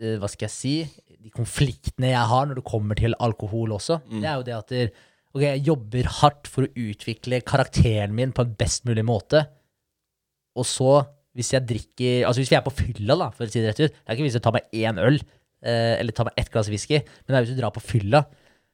eh, 0.00 0.16
Hva 0.22 0.28
skal 0.30 0.46
jeg 0.46 0.54
si 0.54 0.74
De 1.20 1.32
konfliktene 1.34 2.12
jeg 2.12 2.28
har 2.30 2.46
når 2.46 2.60
det 2.60 2.64
kommer 2.70 2.94
til 2.96 3.12
alkohol 3.18 3.74
også. 3.76 3.98
Det 4.08 4.22
er 4.24 4.36
jo 4.38 4.44
det 4.46 4.54
at 4.56 4.70
der, 4.72 4.92
ok, 5.34 5.42
jeg 5.42 5.64
jobber 5.66 6.06
hardt 6.20 6.46
for 6.48 6.64
å 6.64 6.70
utvikle 6.78 7.42
karakteren 7.42 8.14
min 8.16 8.30
på 8.32 8.46
en 8.46 8.54
best 8.56 8.86
mulig 8.88 9.04
måte. 9.04 9.42
Og 10.56 10.64
så, 10.66 10.94
hvis 11.38 11.52
jeg 11.54 11.66
drikker 11.68 12.24
Altså 12.26 12.42
hvis 12.42 12.50
vi 12.50 12.58
er 12.58 12.64
på 12.66 12.74
fylla, 12.74 13.16
da, 13.16 13.30
for 13.34 13.46
å 13.46 13.52
si 13.52 13.62
det 13.62 13.70
rett 13.70 13.84
ut 13.84 13.92
Det 13.94 14.08
er 14.08 14.16
ikke 14.16 14.26
hvis 14.26 14.38
jeg 14.38 14.44
tar 14.46 14.56
meg 14.56 14.80
én 14.80 15.00
øl 15.02 15.20
eh, 15.20 15.94
eller 16.00 16.16
tar 16.16 16.26
meg 16.30 16.40
ett 16.40 16.50
glass 16.52 16.70
whisky, 16.72 17.00
men 17.00 17.30
det 17.30 17.38
er 17.38 17.46
hvis 17.46 17.54
du 17.54 17.60
drar 17.60 17.74
på 17.74 17.84
fylla, 17.84 18.24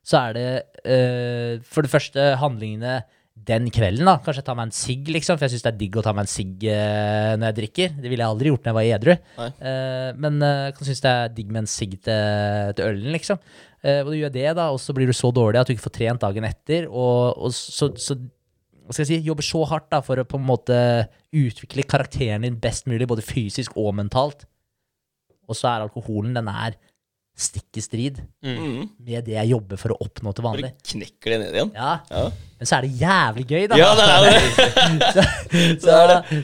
så 0.06 0.22
er 0.22 0.36
det 0.36 0.48
eh, 0.86 1.52
for 1.66 1.84
det 1.86 1.92
første 1.92 2.32
handlingene 2.40 3.00
den 3.46 3.68
kvelden, 3.68 4.08
da. 4.08 4.16
Kanskje 4.24 4.40
jeg 4.40 4.46
tar 4.46 4.56
meg 4.56 4.70
en 4.70 4.74
sigg, 4.74 5.08
liksom, 5.12 5.36
for 5.36 5.44
jeg 5.44 5.52
syns 5.54 5.64
det 5.66 5.70
er 5.74 5.80
digg 5.82 5.96
å 6.00 6.02
ta 6.04 6.14
meg 6.16 6.24
en 6.24 6.30
sigg 6.32 6.62
eh, 6.72 7.34
når 7.36 7.50
jeg 7.50 7.56
drikker. 7.58 7.96
Det 8.00 8.08
ville 8.08 8.24
jeg 8.24 8.32
aldri 8.32 8.52
gjort 8.52 8.64
når 8.64 8.70
jeg 8.70 8.76
var 8.78 8.86
edru. 8.96 9.12
Eh, 9.44 10.08
men 10.24 10.38
eh, 10.46 10.60
jeg 10.64 10.76
kan 10.78 10.88
synes 10.88 11.02
det 11.04 11.12
er 11.12 11.34
digg 11.36 11.50
med 11.52 11.62
en 11.62 11.68
sigg 11.70 11.98
til, 12.06 12.72
til 12.78 12.86
ølen, 12.88 13.10
liksom. 13.12 13.42
Eh, 13.84 14.00
og 14.00 14.08
du 14.10 14.16
gjør 14.22 14.32
det, 14.38 14.46
da, 14.56 14.70
og 14.72 14.80
så 14.82 14.96
blir 14.96 15.10
du 15.10 15.14
så 15.16 15.30
dårlig 15.36 15.60
at 15.60 15.68
du 15.68 15.74
ikke 15.76 15.84
får 15.84 15.96
trent 15.98 16.24
dagen 16.24 16.48
etter. 16.48 16.88
Og, 16.88 17.36
og 17.36 17.52
så, 17.54 17.90
så 18.00 18.16
skal 18.94 19.04
jeg 19.04 19.10
si, 19.10 19.20
jobber 19.26 19.42
så 19.46 19.64
hardt 19.70 19.88
da, 19.90 20.00
for 20.04 20.20
å 20.22 20.26
på 20.28 20.38
en 20.38 20.46
måte 20.46 20.76
utvikle 21.34 21.82
karakteren 21.88 22.42
din 22.46 22.58
best 22.62 22.86
mulig, 22.86 23.08
både 23.10 23.24
fysisk 23.26 23.74
og 23.76 23.94
mentalt. 23.98 24.44
Og 25.48 25.54
så 25.58 25.68
er 25.72 25.84
alkoholen 25.86 26.34
den 26.36 26.48
er 26.50 26.76
stikk 27.36 27.76
i 27.76 27.82
strid 27.84 28.16
Mm. 28.46 28.86
med 29.04 29.26
det 29.26 29.34
jeg 29.34 29.50
jobber 29.50 29.76
for 29.76 29.92
å 29.92 29.96
oppnå 30.00 30.32
til 30.34 30.44
Bare 30.46 30.70
Du 30.70 30.86
knekker 30.88 31.34
det 31.34 31.38
ned 31.42 31.54
igjen. 31.58 31.72
Ja, 31.76 31.90
Ja, 32.08 32.30
Men 32.58 32.66
så 32.70 32.78
er 32.78 32.86
det 32.86 32.92
jævlig 32.96 33.44
gøy, 33.50 33.66
da. 33.68 33.76
ja 33.76 33.90
det 33.98 34.06
er 34.08 34.24
det. 34.24 35.26
så, 35.84 35.96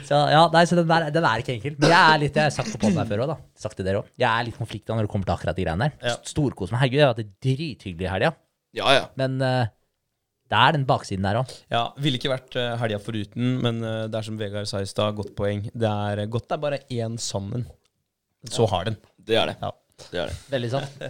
så, 0.04 0.18
ja, 0.34 0.42
nei, 0.52 0.64
så 0.68 0.76
den, 0.76 0.86
der, 0.90 1.06
den 1.14 1.24
er 1.24 1.40
ikke 1.40 1.54
enkel. 1.56 1.76
Men 1.80 1.88
jeg 1.94 2.02
er 2.12 2.20
litt, 2.20 2.36
jeg 2.36 2.44
har 2.44 2.52
sagt 2.52 2.76
på 2.82 2.90
meg 2.92 3.08
før 3.08 3.22
også, 3.24 3.32
da. 3.32 3.38
Sagt 3.64 3.78
til 3.80 3.88
dere 3.88 4.02
også. 4.02 4.12
Jeg 4.20 4.28
er 4.28 4.44
litt 4.50 4.58
konflikta 4.60 4.92
når 4.98 5.06
det 5.08 5.12
kommer 5.14 5.30
til 5.30 5.36
akkurat 5.38 5.56
de 5.56 5.64
greiene 5.64 5.88
der. 5.88 6.10
Ja. 6.10 6.16
Storkos 6.28 6.74
meg. 6.74 6.82
Herregud, 6.84 6.98
jeg 7.00 7.06
har 7.06 7.14
hatt 7.14 7.22
det 7.22 7.30
drithyggelig 7.48 8.06
i 8.08 8.12
helga. 8.12 8.32
Ja, 8.76 8.92
ja. 8.98 9.06
Men 9.16 9.40
eh, 9.48 9.72
det 10.52 10.58
er 10.60 10.74
den 10.76 10.84
baksiden 10.84 11.24
der 11.24 11.38
òg. 11.40 11.52
Ja, 11.72 11.86
Ville 12.04 12.18
ikke 12.20 12.32
vært 12.32 12.56
uh, 12.60 12.74
helga 12.82 12.98
foruten, 13.00 13.54
men 13.64 13.80
eh, 13.80 14.02
det 14.12 14.18
er 14.18 14.26
som 14.26 14.36
Vegard 14.36 14.68
sa 14.68 14.82
i 14.84 14.88
stad, 14.88 15.14
godt 15.16 15.32
poeng. 15.38 15.64
Det 15.72 15.88
er 15.88 16.26
godt 16.28 16.50
det 16.50 16.58
er 16.58 16.64
bare 16.66 16.80
én 16.92 17.16
sammen. 17.20 17.64
Så 18.50 18.66
har 18.68 18.90
den. 18.90 18.98
Det 19.16 19.38
er 19.38 19.48
det. 19.48 19.56
Ja. 19.62 19.70
Det 20.02 20.18
er 20.18 20.32
det. 20.32 20.36
Veldig 20.52 20.70
sant. 20.72 21.04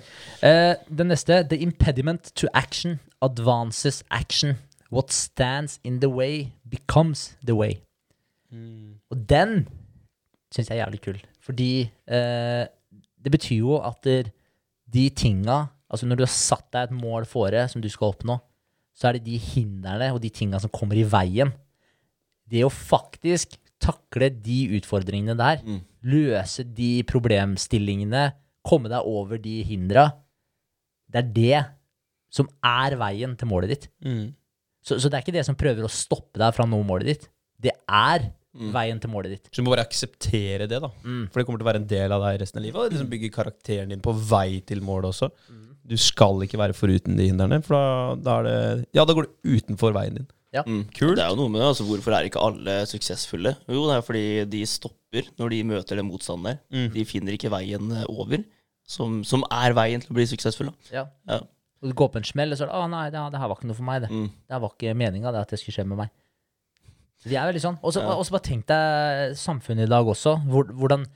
Uh, 0.45 0.75
den 1.01 1.11
neste. 1.11 1.41
The 1.51 1.59
impediment 1.65 2.31
to 2.39 2.47
action 2.55 3.01
advances 3.25 4.03
action. 4.11 4.61
What 4.93 5.11
stands 5.13 5.81
in 5.83 5.99
the 6.01 6.11
way 6.13 6.53
becomes 6.69 7.33
the 7.43 7.57
way. 7.57 7.81
Og 8.53 9.17
den 9.31 9.63
syns 10.53 10.69
jeg 10.69 10.77
er 10.77 10.85
jævlig 10.85 11.01
kul. 11.01 11.21
Fordi 11.43 11.71
uh, 12.13 12.69
det 13.25 13.33
betyr 13.33 13.63
jo 13.65 13.79
at 13.81 14.07
de 14.93 15.09
tinga 15.17 15.65
Altså 15.93 16.07
når 16.09 16.17
du 16.17 16.23
har 16.25 16.33
satt 16.33 16.71
deg 16.73 16.89
et 16.89 16.95
mål 16.97 17.27
fore 17.29 17.67
som 17.69 17.83
du 17.85 17.89
skal 17.93 18.15
oppnå, 18.15 18.39
så 19.03 19.09
er 19.11 19.19
det 19.19 19.25
de 19.27 19.39
hindrene 19.43 20.13
og 20.15 20.21
de 20.23 20.31
tinga 20.31 20.61
som 20.63 20.71
kommer 20.71 20.95
i 21.01 21.03
veien. 21.11 21.51
Det 22.47 22.63
å 22.63 22.71
faktisk 22.71 23.57
takle 23.83 24.29
de 24.31 24.61
utfordringene 24.79 25.35
der, 25.35 25.63
løse 26.07 26.63
de 26.63 27.03
problemstillingene, 27.11 28.29
komme 28.63 28.87
deg 28.93 29.03
over 29.11 29.41
de 29.43 29.57
hindra, 29.67 30.13
det 31.11 31.19
er 31.25 31.33
det 31.35 31.63
som 32.33 32.47
er 32.65 32.95
veien 32.97 33.35
til 33.37 33.51
målet 33.51 33.75
ditt. 33.75 33.89
Så, 34.83 34.97
så 35.03 35.11
det 35.11 35.19
er 35.19 35.25
ikke 35.27 35.35
det 35.35 35.45
som 35.47 35.59
prøver 35.59 35.85
å 35.85 35.91
stoppe 35.91 36.39
deg 36.41 36.55
fra 36.55 36.65
å 36.65 36.71
nå 36.71 36.79
målet 36.87 37.11
ditt. 37.11 37.27
Det 37.63 37.75
er 37.87 38.31
veien 38.75 38.99
til 39.01 39.11
målet 39.11 39.31
ditt. 39.35 39.51
Så 39.51 39.63
du 39.63 39.67
må 39.67 39.73
bare 39.75 39.85
akseptere 39.87 40.67
det, 40.69 40.79
da. 40.83 40.89
For 41.33 41.41
det 41.41 41.47
kommer 41.49 41.59
til 41.61 41.67
å 41.67 41.71
være 41.73 41.83
en 41.83 41.87
del 41.91 42.13
av 42.13 42.23
deg 42.27 42.41
resten 42.43 42.59
av 42.61 42.65
livet. 42.67 42.79
Og 42.81 42.93
liksom 42.95 43.11
bygger 43.13 43.31
karakteren 43.35 43.89
din 43.95 44.03
på 44.05 44.13
vei 44.13 44.61
til 44.67 44.83
målet 44.85 45.11
også. 45.11 45.31
Du 45.89 45.97
skal 45.99 46.45
ikke 46.45 46.61
være 46.61 46.77
foruten 46.77 47.17
de 47.19 47.27
hindrene, 47.31 47.59
for 47.65 47.75
da, 47.75 48.15
da 48.23 48.37
er 48.39 48.49
det 48.49 48.87
Ja, 48.95 49.05
da 49.09 49.17
går 49.17 49.27
du 49.27 49.57
utenfor 49.57 49.95
veien 49.97 50.21
din. 50.21 50.29
Ja. 50.53 50.63
Mm. 50.69 50.85
Kult. 50.93 51.17
Det 51.17 51.25
er 51.25 51.31
jo 51.33 51.39
noe 51.41 51.49
med 51.49 51.63
det, 51.63 51.69
altså 51.71 51.87
Hvorfor 51.89 52.13
er 52.13 52.29
ikke 52.29 52.43
alle 52.45 52.75
suksessfulle? 52.89 53.55
Jo, 53.73 53.87
det 53.89 53.97
er 53.97 54.05
fordi 54.05 54.25
de 54.53 54.61
stopper 54.69 55.31
når 55.41 55.55
de 55.55 55.63
møter 55.71 55.99
den 55.99 56.07
motstanden 56.11 56.51
der. 56.51 56.59
Mm. 56.75 56.91
De 56.93 57.05
finner 57.09 57.39
ikke 57.39 57.51
veien 57.53 57.95
eh, 57.97 58.05
over, 58.13 58.45
som, 58.89 59.23
som 59.25 59.47
er 59.49 59.75
veien 59.79 60.05
til 60.05 60.13
å 60.13 60.19
bli 60.19 60.29
suksessfull. 60.29 60.69
Da. 60.69 60.93
Ja. 61.01 61.07
Ja. 61.31 61.41
Og 61.83 61.91
du 61.91 61.97
går 61.99 62.13
på 62.15 62.21
en 62.21 62.29
smell, 62.29 62.53
og 62.55 62.61
så 62.61 62.67
er 62.67 62.71
det 62.71 62.77
'Å, 62.79 62.91
nei, 62.93 63.07
det, 63.11 63.23
det 63.33 63.41
her 63.41 63.49
var 63.51 63.59
ikke 63.59 63.71
noe 63.73 63.79
for 63.81 63.89
meg', 63.89 64.05
det. 64.05 64.11
Mm. 64.13 64.29
Det 64.29 64.55
her 64.55 64.61
var 64.63 64.75
ikke 64.77 64.95
meninga, 64.95 65.33
at 65.41 65.51
det 65.51 65.59
skulle 65.59 65.75
skje 65.81 65.89
med 65.89 65.99
meg. 66.05 66.13
De 67.25 67.37
er 67.39 67.49
veldig 67.49 67.63
sånn. 67.63 67.79
Og 67.83 67.95
så 67.95 68.03
Ja. 68.03 68.15
bare 68.19 68.43
tenk 68.43 68.67
deg 68.67 69.35
samfunnet 69.39 69.87
i 69.87 69.91
dag 69.91 70.07
også. 70.07 70.37
Hvor, 70.47 70.65
hvordan 70.75 71.07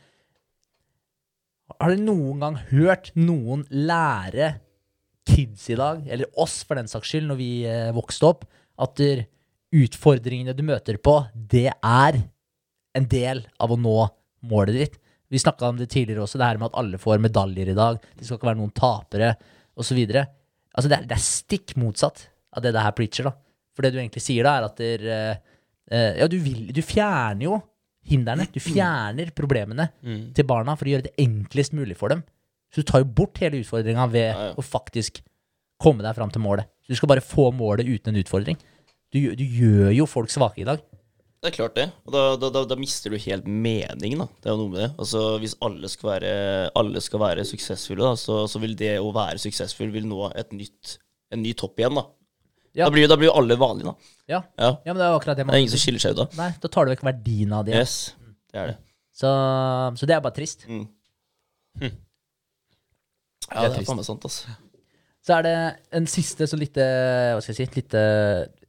Har 1.75 1.93
dere 1.93 2.05
noen 2.05 2.43
gang 2.43 2.59
hørt 2.71 3.11
noen 3.19 3.65
lære 3.71 4.55
kids 5.27 5.67
i 5.75 5.79
dag, 5.79 6.05
eller 6.07 6.31
oss 6.39 6.61
for 6.67 6.79
den 6.79 6.87
saks 6.91 7.11
skyld, 7.11 7.27
når 7.31 7.39
vi 7.41 7.51
eh, 7.67 7.91
vokste 7.95 8.29
opp, 8.29 8.47
at 8.79 9.01
utfordringene 9.75 10.55
du 10.55 10.63
møter 10.67 11.01
på, 11.03 11.19
det 11.35 11.73
er 11.75 12.21
en 12.97 13.09
del 13.11 13.43
av 13.63 13.75
å 13.75 13.81
nå 13.81 13.97
målet 14.47 14.79
ditt? 14.79 14.97
Vi 15.33 15.41
snakka 15.43 15.73
om 15.73 15.81
det 15.81 15.89
tidligere 15.91 16.23
også, 16.23 16.39
det 16.39 16.47
her 16.47 16.61
med 16.61 16.71
at 16.71 16.79
alle 16.79 17.01
får 17.03 17.19
medaljer 17.23 17.73
i 17.73 17.77
dag. 17.77 17.99
Det 18.15 18.27
skal 18.27 18.39
ikke 18.39 18.51
være 18.53 18.61
noen 18.61 18.75
tapere, 18.77 19.33
osv. 19.77 19.99
Altså, 20.07 20.91
det 20.93 21.03
det 21.11 21.17
er 21.17 21.25
stikk 21.25 21.75
motsatt 21.81 22.29
av 22.55 22.63
det 22.63 22.73
det 22.77 22.85
her 22.85 22.95
preacher, 22.97 23.27
da. 23.29 23.35
For 23.77 23.85
det 23.85 23.93
du 23.93 23.99
egentlig 24.01 24.23
sier 24.25 24.47
da, 24.47 24.55
er 24.57 24.69
at 24.71 24.79
der, 24.81 25.09
eh, 25.17 25.57
eh, 25.91 26.13
Ja, 26.23 26.29
du, 26.31 26.39
vil, 26.41 26.69
du 26.73 26.81
fjerner 26.85 27.49
jo 27.49 27.59
hindrene. 28.09 28.47
Du 28.53 28.61
fjerner 28.63 29.31
problemene 29.37 29.89
til 30.35 30.47
barna 30.49 30.75
for 30.79 30.87
å 30.89 30.95
gjøre 30.95 31.09
det 31.09 31.15
enklest 31.23 31.75
mulig 31.77 31.97
for 31.99 32.13
dem. 32.15 32.23
Så 32.75 32.83
du 32.83 32.89
tar 32.91 33.03
jo 33.05 33.09
bort 33.19 33.39
hele 33.43 33.61
utfordringa 33.63 34.09
ved 34.11 34.27
Ja, 34.33 34.49
ja. 34.51 34.55
å 34.59 34.63
faktisk 34.65 35.23
komme 35.83 36.03
deg 36.05 36.17
fram 36.17 36.31
til 36.33 36.43
målet. 36.45 36.67
Du 36.89 36.95
skal 36.97 37.09
bare 37.11 37.23
få 37.25 37.51
målet 37.55 37.87
uten 37.89 38.15
en 38.15 38.21
utfordring. 38.23 38.59
Du, 39.15 39.19
du 39.39 39.45
gjør 39.45 39.93
jo 39.95 40.07
folk 40.11 40.31
svake 40.33 40.63
i 40.65 40.67
dag. 40.69 40.83
Det 41.43 41.51
er 41.53 41.55
klart 41.55 41.75
det. 41.77 41.85
Og 42.09 42.13
da, 42.15 42.23
da, 42.41 42.49
da, 42.51 42.63
da 42.67 42.77
mister 42.81 43.13
du 43.13 43.19
helt 43.23 43.47
meningen, 43.47 44.19
da. 44.25 44.27
Det 44.43 44.49
er 44.51 44.55
jo 44.57 44.61
noe 44.65 44.73
med 44.73 44.81
det. 44.83 44.89
Altså, 44.99 45.21
hvis 45.43 45.55
alle 45.63 45.91
skal 45.93 46.09
være, 46.15 46.31
alle 46.81 47.03
skal 47.05 47.23
være 47.23 47.45
suksessfulle, 47.47 48.03
da, 48.03 48.17
så, 48.19 48.39
så 48.51 48.59
vil 48.63 48.75
det 48.81 48.97
å 48.99 49.13
være 49.15 49.39
suksessfull 49.43 49.93
vil 49.95 50.09
nå 50.11 50.31
et 50.35 50.51
nytt, 50.57 50.97
en 51.31 51.45
ny 51.45 51.53
topp 51.59 51.79
igjen, 51.83 52.01
da. 52.01 52.07
Ja. 52.77 52.85
Da, 52.85 52.93
blir, 52.93 53.07
da 53.09 53.17
blir 53.17 53.31
jo 53.31 53.37
alle 53.41 53.57
vanlige, 53.57 53.89
da. 53.89 54.13
Ja, 54.29 54.41
Ja. 54.61 54.71
ja 54.85 54.93
men 54.93 55.01
det 55.01 55.07
er 55.07 55.15
jo 55.15 55.21
akkurat 55.21 55.39
det 55.39 55.47
Det 55.47 55.55
er 55.55 55.63
ingen 55.65 55.73
som 55.73 55.81
skiller 55.81 56.03
seg 56.03 56.13
ut 56.13 56.19
da. 56.21 56.27
Nei, 56.37 56.51
da 56.61 56.69
tar 56.69 56.85
du 56.85 56.93
vekk 56.93 57.07
verdien 57.07 57.55
av 57.57 57.65
det. 57.65 57.77
Yes, 57.79 57.95
det 58.53 58.61
er 58.61 58.73
det. 58.73 58.77
Så, 59.17 59.31
så 59.97 60.09
det 60.09 60.17
er 60.17 60.21
bare 60.25 60.37
trist. 60.37 60.67
Mm. 60.69 60.85
Hm. 61.81 61.95
Ja, 63.47 63.63
det 63.63 63.81
er 63.81 63.87
faen 63.87 64.01
meg 64.01 64.09
sant, 64.09 64.27
altså. 64.29 64.57
Så 65.27 65.35
er 65.39 65.47
det 65.47 65.55
en 65.99 66.07
siste 66.11 66.47
så 66.47 66.59
lite 66.59 66.85
Hva 67.35 67.41
skal 67.43 67.55
jeg 67.55 67.71
si? 67.71 67.81
Lite, 67.81 68.03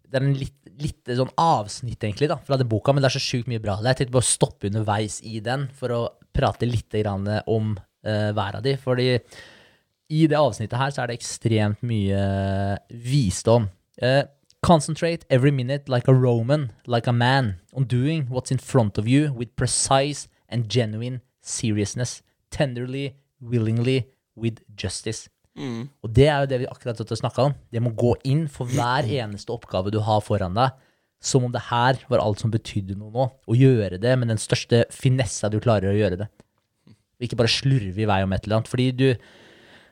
det 0.08 0.18
er 0.18 0.24
en 0.24 0.38
litt, 0.38 0.56
litt 0.82 1.12
sånn 1.20 1.34
avsnitt, 1.42 2.00
egentlig, 2.00 2.30
da, 2.32 2.40
fra 2.48 2.58
den 2.58 2.70
boka, 2.72 2.94
men 2.96 3.04
det 3.04 3.12
er 3.12 3.18
så 3.18 3.24
sjukt 3.28 3.52
mye 3.52 3.62
bra. 3.62 3.78
Jeg 3.84 4.00
tenkte 4.00 4.16
bare 4.16 4.26
å 4.26 4.32
stoppe 4.32 4.72
underveis 4.72 5.20
i 5.28 5.42
den 5.44 5.68
for 5.78 5.94
å 5.94 6.02
prate 6.38 6.70
litt 6.70 6.96
grann 6.96 7.28
om 7.50 7.76
uh, 7.76 8.30
hver 8.38 8.60
av 8.60 8.64
de. 8.66 8.78
Fordi 8.82 9.10
i 10.16 10.24
det 10.32 10.40
avsnittet 10.40 10.80
her 10.80 10.94
så 10.94 11.04
er 11.04 11.12
det 11.12 11.20
ekstremt 11.20 11.84
mye 11.86 12.22
visdom. 13.04 13.68
Eh, 14.02 14.24
concentrate 14.62 15.26
every 15.30 15.52
minute 15.52 15.90
like 15.90 16.08
a 16.08 16.14
Roman, 16.14 16.72
like 16.86 17.08
a 17.08 17.14
man, 17.14 17.56
on 17.74 17.86
doing 17.86 18.28
what's 18.30 18.52
in 18.52 18.58
front 18.58 18.98
of 18.98 19.08
you 19.08 19.34
with 19.34 19.56
precise 19.56 20.28
and 20.50 20.70
genuine 20.70 21.22
seriousness, 21.42 22.22
tenderly, 22.52 23.16
willingly, 23.42 24.06
with 24.36 24.62
justice. 24.76 25.30
Mm. 25.58 25.88
Og 26.06 26.12
det 26.14 26.28
er 26.30 26.44
jo 26.44 26.50
det 26.52 26.60
vi 26.62 26.70
akkurat 26.70 27.00
har 27.02 27.18
snakka 27.18 27.48
om. 27.50 27.56
Det 27.74 27.82
må 27.82 27.90
gå 27.98 28.14
inn 28.30 28.46
for 28.52 28.70
hver 28.70 29.08
eneste 29.24 29.54
oppgave 29.54 29.94
du 29.94 30.00
har 30.06 30.22
foran 30.22 30.58
deg, 30.58 30.76
som 31.18 31.48
om 31.48 31.54
det 31.54 31.64
her 31.72 31.98
var 32.12 32.22
alt 32.22 32.44
som 32.44 32.54
betydde 32.54 32.98
noe 33.00 33.10
nå. 33.14 33.30
Og 33.50 33.58
gjøre 33.58 33.98
det 34.02 34.14
med 34.22 34.30
den 34.30 34.42
største 34.42 34.84
finessa 34.94 35.50
du 35.50 35.58
klarer 35.64 35.90
å 35.90 35.98
gjøre 35.98 36.22
det. 36.22 36.30
Og 37.18 37.26
ikke 37.26 37.40
bare 37.40 37.50
slurve 37.50 38.04
i 38.04 38.10
vei 38.10 38.22
om 38.22 38.36
et 38.36 38.46
eller 38.46 38.60
annet. 38.60 38.70
Fordi 38.70 38.92
du, 38.94 39.08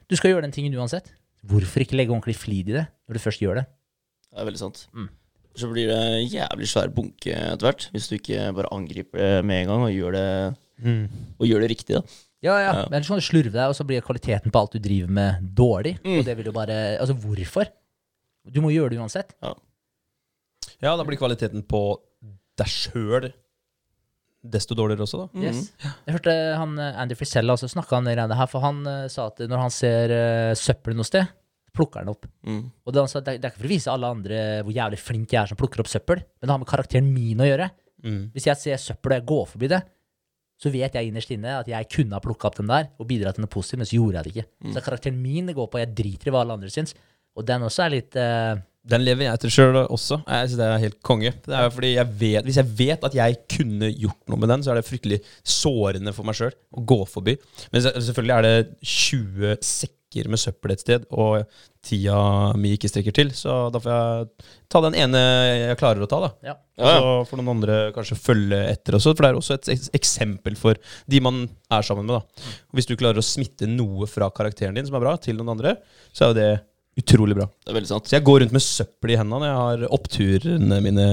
du 0.05 0.17
skal 0.19 0.35
gjøre 0.35 0.45
den 0.45 0.53
tingen 0.53 0.77
uansett. 0.77 1.09
Hvorfor 1.45 1.81
ikke 1.81 1.97
legge 1.97 2.13
ordentlig 2.13 2.37
flid 2.37 2.69
i 2.69 2.77
det 2.77 2.85
når 2.85 3.17
du 3.17 3.23
først 3.23 3.41
gjør 3.41 3.63
det? 3.63 3.65
Det 4.35 4.43
er 4.43 4.49
veldig 4.49 4.59
sant. 4.59 4.81
Mm. 4.91 5.07
Så 5.55 5.69
blir 5.71 5.87
det 5.87 5.95
en 5.95 6.27
jævlig 6.27 6.67
svær 6.67 6.91
bunke 6.91 7.31
etter 7.31 7.63
hvert, 7.69 7.85
hvis 7.93 8.09
du 8.11 8.17
ikke 8.17 8.49
bare 8.57 8.71
angriper 8.75 9.21
det 9.21 9.45
med 9.47 9.61
en 9.63 9.69
gang 9.71 9.85
og 9.85 9.93
gjør 9.95 10.17
det, 10.17 10.25
og 11.39 11.45
gjør 11.47 11.63
det 11.63 11.69
riktig. 11.71 11.95
da. 11.95 12.01
Ja, 12.43 12.57
ja, 12.59 12.65
Ja. 12.65 12.81
men 12.89 12.97
ellers 12.97 13.07
kan 13.07 13.21
du 13.21 13.23
slurve 13.23 13.53
deg, 13.55 13.69
og 13.71 13.77
så 13.77 13.85
blir 13.87 14.03
kvaliteten 14.03 14.51
på 14.51 14.59
alt 14.59 14.75
du 14.75 14.79
driver 14.83 15.07
med, 15.07 15.47
dårlig. 15.55 15.95
Mm. 16.03 16.19
Og 16.19 16.25
det 16.27 16.35
vil 16.37 16.51
jo 16.51 16.51
bare 16.51 16.99
Altså, 16.99 17.15
hvorfor? 17.15 17.71
Du 18.51 18.61
må 18.61 18.69
gjøre 18.75 18.91
det 18.93 18.99
uansett. 18.99 19.31
Ja, 20.81 20.97
da 20.97 21.03
blir 21.07 21.17
kvaliteten 21.17 21.63
på 21.63 21.81
deg 22.59 22.67
sjøl 22.67 23.31
desto 24.45 24.75
dårligere 24.77 25.05
også, 25.07 25.23
da. 25.23 25.41
Yes. 25.41 25.71
Jeg 26.05 26.17
hørte 26.17 26.33
han 26.59 26.77
eh, 26.77 26.99
Andy 27.01 27.15
Frisella 27.17 27.55
også 27.55 27.69
snakka 27.71 27.97
om 27.97 28.05
det 28.05 28.17
her, 28.19 28.45
for 28.51 28.61
han 28.61 28.83
eh, 28.85 29.07
sa 29.09 29.29
at 29.31 29.41
når 29.49 29.63
han 29.63 29.73
ser 29.73 30.13
uh, 30.13 30.51
søppel 30.59 30.93
noe 30.97 31.07
sted, 31.07 31.25
plukker 31.75 32.03
han 32.03 32.11
opp. 32.13 32.27
Mm. 32.47 32.61
Og 32.85 32.93
det, 32.95 33.01
altså, 33.03 33.21
det, 33.23 33.35
er- 33.35 33.41
det 33.43 33.51
ikke 33.51 33.61
for 33.63 33.69
å 33.69 33.73
vise 33.73 33.91
alle 33.91 34.11
andre 34.17 34.43
hvor 34.65 34.75
jævlig 34.75 35.01
flink 35.01 35.33
jeg 35.35 35.41
er 35.41 35.51
som 35.51 35.59
plukker 35.59 35.83
opp 35.83 35.91
søppel, 35.91 36.21
men 36.23 36.47
det 36.47 36.53
har 36.55 36.61
med 36.63 36.71
karakteren 36.71 37.11
min 37.11 37.43
å 37.43 37.49
gjøre. 37.49 37.69
Mm. 38.05 38.21
Hvis 38.35 38.47
jeg 38.51 38.61
ser 38.61 38.81
søppel 38.81 39.13
og 39.15 39.19
jeg 39.19 39.27
går 39.31 39.45
forbi 39.53 39.71
det, 39.75 39.81
så 40.61 40.71
vet 40.71 40.93
jeg 40.95 41.09
innerst 41.09 41.33
inne 41.35 41.57
at 41.59 41.67
jeg 41.67 41.89
kunne 41.91 42.15
ha 42.15 42.23
plukka 42.23 42.47
opp 42.47 42.61
den 42.61 42.69
der 42.71 42.87
og 42.95 43.09
bidratt 43.09 43.35
til 43.35 43.43
noe 43.43 43.51
positivt, 43.51 43.81
men 43.81 43.89
så 43.89 43.97
gjorde 43.97 44.21
jeg 44.21 44.27
det 44.27 44.31
ikke. 44.35 44.47
Så 44.61 44.71
det 44.71 44.79
er 44.79 44.85
karakteren 44.85 45.17
min 45.19 45.49
det 45.51 45.55
går 45.57 45.67
på, 45.67 45.81
jeg 45.81 45.91
driter 45.97 46.31
i 46.31 46.33
hva 46.35 46.45
alle 46.45 46.55
andre 46.55 46.71
syns. 46.71 46.95
Og 47.35 47.43
den 47.47 47.65
også 47.67 47.83
er 47.83 47.93
litt 47.97 48.15
uh... 48.15 48.55
Den 48.85 49.01
lever 49.01 49.25
jeg 49.25 49.33
etter 49.33 49.49
sjøl 49.49 49.79
også. 49.81 50.19
Jeg 50.29 50.47
synes 50.51 50.59
det 50.59 50.65
er 50.69 50.81
helt 50.83 50.97
konge. 51.03 51.31
Det 51.43 51.55
er 51.57 51.63
jo 51.65 51.71
fordi 51.73 51.89
jeg 51.95 52.09
vet, 52.19 52.45
Hvis 52.45 52.59
jeg 52.61 52.69
vet 52.77 53.05
at 53.07 53.15
jeg 53.17 53.37
kunne 53.49 53.89
gjort 53.89 54.29
noe 54.29 54.37
med 54.43 54.51
den, 54.53 54.61
så 54.63 54.71
er 54.71 54.77
det 54.77 54.85
fryktelig 54.85 55.17
sårende 55.41 56.13
for 56.13 56.27
meg 56.27 56.37
sjøl 56.37 56.53
å 56.53 56.83
gå 56.93 56.99
forbi. 57.09 57.33
Men 57.73 57.81
selvfølgelig 57.81 58.35
er 58.35 58.45
det 58.45 58.53
20 58.85 59.57
sekker 60.15 60.29
med 60.31 60.39
søppel 60.39 60.71
et 60.73 60.81
sted, 60.81 61.05
og 61.11 61.43
tida 61.85 62.53
mi 62.57 62.73
ikke 62.75 62.89
strekker 62.89 63.13
til. 63.15 63.31
Så 63.35 63.69
da 63.73 63.79
får 63.81 63.91
jeg 63.91 64.47
ta 64.71 64.81
den 64.85 64.95
ene 64.95 65.19
jeg 65.19 65.79
klarer 65.79 66.03
å 66.03 66.07
ta, 66.09 66.19
da. 66.23 66.29
Ja. 66.45 66.55
Ja, 66.77 66.85
ja. 66.91 66.99
Så 66.99 67.29
får 67.29 67.39
noen 67.39 67.53
andre 67.55 67.75
kanskje 67.95 68.17
følge 68.19 68.61
etter 68.71 68.97
også, 68.97 69.13
for 69.15 69.23
det 69.23 69.29
er 69.29 69.39
også 69.39 69.55
et 69.55 69.89
eksempel 69.95 70.55
for 70.59 70.79
de 71.07 71.21
man 71.23 71.45
er 71.71 71.85
sammen 71.85 72.07
med. 72.07 72.19
da. 72.19 72.47
Og 72.71 72.79
Hvis 72.79 72.89
du 72.89 72.95
klarer 72.99 73.19
å 73.19 73.25
smitte 73.25 73.67
noe 73.69 74.07
fra 74.07 74.29
karakteren 74.31 74.75
din 74.75 74.87
som 74.87 74.97
er 74.97 75.05
bra, 75.05 75.15
til 75.17 75.37
noen 75.39 75.55
andre, 75.55 75.77
så 76.11 76.25
er 76.25 76.33
jo 76.33 76.39
det 76.39 76.49
Utrolig 76.95 77.35
bra. 77.35 77.45
Det 77.65 77.73
er 77.73 77.75
veldig 77.75 77.89
sant. 77.89 78.05
Så 78.07 78.15
jeg 78.15 78.23
går 78.23 78.37
rundt 78.39 78.53
med 78.55 78.63
søppel 78.63 79.11
i 79.11 79.15
hendene 79.19 79.41
når 79.43 79.49
jeg 79.49 79.57
har 79.59 79.81
oppturene 79.97 80.77
mine, 80.85 81.05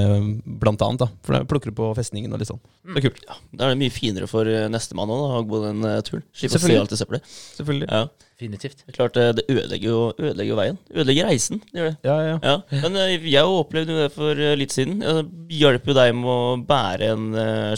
blant 0.62 0.82
annet. 0.86 1.00
da 1.02 1.08
For 1.26 1.34
jeg 1.34 1.48
plukker 1.50 1.72
på 1.74 1.88
festningen 1.98 2.30
og 2.30 2.38
litt 2.38 2.50
sånn. 2.52 2.60
Det 2.86 3.00
er 3.00 3.06
kult. 3.08 3.24
Da 3.50 3.66
er 3.66 3.72
det 3.74 3.80
mye 3.80 3.90
finere 3.94 4.28
for 4.30 4.46
eh, 4.46 4.68
nestemann 4.70 5.10
òg, 5.10 5.24
å 5.40 5.40
gå 5.50 5.62
den 5.64 5.82
eh, 5.88 5.96
turen. 6.06 6.22
Slippe 6.38 6.60
å 6.60 6.62
se 6.62 6.76
alt 6.78 6.94
det 6.94 7.00
søppelet. 7.00 7.26
Selvfølgelig. 7.58 7.88
Ja. 7.90 8.04
Definitivt. 8.42 8.84
Det 8.84 8.92
er 8.92 8.98
klart, 9.00 9.18
eh, 9.18 9.32
det 9.40 9.44
ødelegger 9.50 9.88
jo, 9.90 9.98
ødelegger 10.22 10.52
jo 10.52 10.58
veien. 10.60 10.78
Ødelegger 10.94 11.28
reisen. 11.32 11.62
Det 11.72 11.82
gjør 11.82 11.90
det. 11.90 11.98
Ja, 12.06 12.16
ja. 12.28 12.36
Ja, 12.46 12.82
Men 12.84 13.00
jeg 13.26 13.42
opplevde 13.58 13.96
jo 13.96 14.04
det 14.04 14.12
for 14.14 14.42
litt 14.62 14.74
siden. 14.76 15.02
Jeg 15.02 15.58
hjalp 15.64 15.90
jo 15.90 15.98
deg 15.98 16.14
med 16.20 16.30
å 16.30 16.38
bære 16.70 17.10
en 17.16 17.26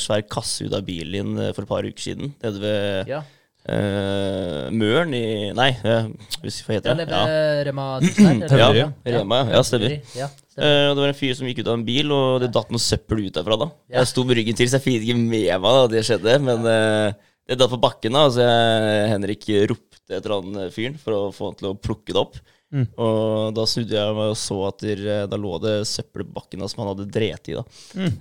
svær 0.02 0.26
kasse 0.28 0.68
ut 0.68 0.76
av 0.76 0.84
bilen 0.84 1.32
din 1.38 1.54
for 1.56 1.64
et 1.64 1.72
par 1.72 1.88
uker 1.88 2.04
siden. 2.10 2.34
Nede 2.44 2.60
ved 2.60 3.14
Ja. 3.14 3.22
Eh, 3.68 4.70
Møren 4.74 5.14
i 5.16 5.24
Nei, 5.56 5.70
uh, 5.84 6.08
hvis 6.44 6.60
hva 6.66 6.76
heter 6.76 6.98
det? 6.98 7.06
Ja. 7.10 7.22
det 7.28 7.66
Rema 7.70 7.86
1000 8.00 8.26
her. 8.26 8.48
Tømrer, 8.48 8.64
eller? 8.68 8.80
ja. 8.80 9.18
Rema, 9.18 9.40
ja. 9.44 9.56
Ja, 9.56 9.62
stemmer. 9.66 9.94
Ja, 10.18 10.28
stemmer. 10.30 10.64
Uh, 10.64 10.88
det 10.94 11.02
var 11.02 11.12
en 11.12 11.18
fyr 11.20 11.36
som 11.38 11.48
gikk 11.50 11.62
ut 11.64 11.70
av 11.72 11.78
en 11.78 11.86
bil, 11.86 12.12
og 12.14 12.40
det 12.44 12.52
datt 12.54 12.72
noe 12.74 12.82
søppel 12.82 13.24
ut 13.26 13.36
derfra. 13.38 13.58
da 13.64 13.70
Ja. 13.88 14.00
Jeg 14.02 14.12
sto 14.12 14.24
med 14.28 14.38
ryggen 14.40 14.58
til, 14.58 14.68
så 14.70 14.78
jeg 14.80 14.86
fikk 14.88 15.06
ikke 15.08 15.20
med 15.20 15.48
meg 15.64 15.78
da 15.80 15.86
det 15.94 16.04
skjedde. 16.08 16.36
Men 16.44 16.66
uh, 16.68 17.30
det 17.48 17.60
datt 17.60 17.72
på 17.74 17.80
bakken, 17.82 18.16
da, 18.16 18.26
så 18.32 18.44
jeg, 18.48 19.06
Henrik 19.14 19.48
ropte 19.72 20.18
etter 20.18 20.34
han 20.36 20.58
fyren 20.72 20.98
for 21.00 21.16
å 21.16 21.22
få 21.32 21.50
han 21.50 21.56
til 21.60 21.70
å 21.72 21.78
plukke 21.80 22.12
det 22.12 22.20
opp. 22.20 22.36
Mm. 22.74 22.88
Og 22.98 23.52
da 23.54 23.62
snudde 23.70 23.94
jeg 23.94 24.14
meg 24.16 24.32
og 24.32 24.38
så 24.40 24.56
at 24.66 24.80
der, 24.82 25.02
da 25.30 25.36
lå 25.38 25.52
det 25.62 25.74
søppel 25.86 26.24
på 26.26 26.32
bakken 26.40 26.64
da, 26.64 26.66
som 26.68 26.80
han 26.82 26.88
hadde 26.90 27.06
drept 27.14 27.48
i. 27.52 27.54
da 27.54 27.62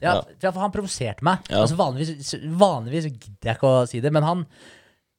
Ja, 0.03 0.13
Ja. 0.21 0.51
for 0.51 0.61
han 0.61 0.71
provoserte 0.75 1.25
meg. 1.25 1.41
Ja. 1.49 1.63
Altså 1.63 1.75
vanligvis, 1.79 2.35
vanligvis 2.61 3.07
gidder 3.09 3.49
jeg 3.49 3.57
ikke 3.57 3.71
å 3.71 3.87
si 3.89 3.99
det, 4.03 4.11
men 4.13 4.23
han 4.27 4.45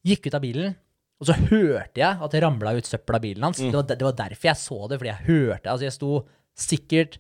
gikk 0.05 0.27
ut 0.29 0.35
av 0.39 0.43
bilen, 0.45 0.75
og 1.23 1.29
så 1.29 1.37
hørte 1.39 2.01
jeg 2.03 2.21
at 2.27 2.33
det 2.35 2.43
ramla 2.45 2.73
ut 2.77 2.89
søppel 2.89 3.17
av 3.17 3.23
bilen 3.25 3.45
hans. 3.47 3.61
Mm. 3.63 3.71
Det, 3.71 3.77
var, 3.79 3.87
det 3.97 4.05
var 4.09 4.17
derfor 4.19 4.49
jeg 4.51 4.61
så 4.61 4.79
det, 4.91 4.99
fordi 5.01 5.13
jeg 5.13 5.27
hørte 5.29 5.71
Altså, 5.73 5.87
jeg 5.87 5.95
sto 5.97 6.11
sikkert 6.59 7.19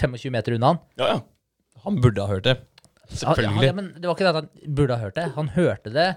25 0.00 0.32
meter 0.34 0.56
unna 0.56 0.72
han. 0.72 0.80
Ja, 0.98 1.10
ja. 1.12 1.18
Han 1.84 2.00
burde 2.02 2.24
ha 2.24 2.30
hørt 2.32 2.46
det. 2.48 2.54
Ja, 2.56 3.04
ja, 3.04 3.16
Selvfølgelig. 3.20 3.74
men 3.76 3.90
det 4.00 4.08
var 4.08 4.16
ikke 4.16 4.24
det 4.24 4.32
at 4.32 4.38
han 4.40 4.74
burde 4.78 4.96
ha 4.96 5.04
hørt 5.04 5.18
det. 5.18 5.26
Han 5.36 5.50
hørte 5.54 5.92
det, 5.94 6.08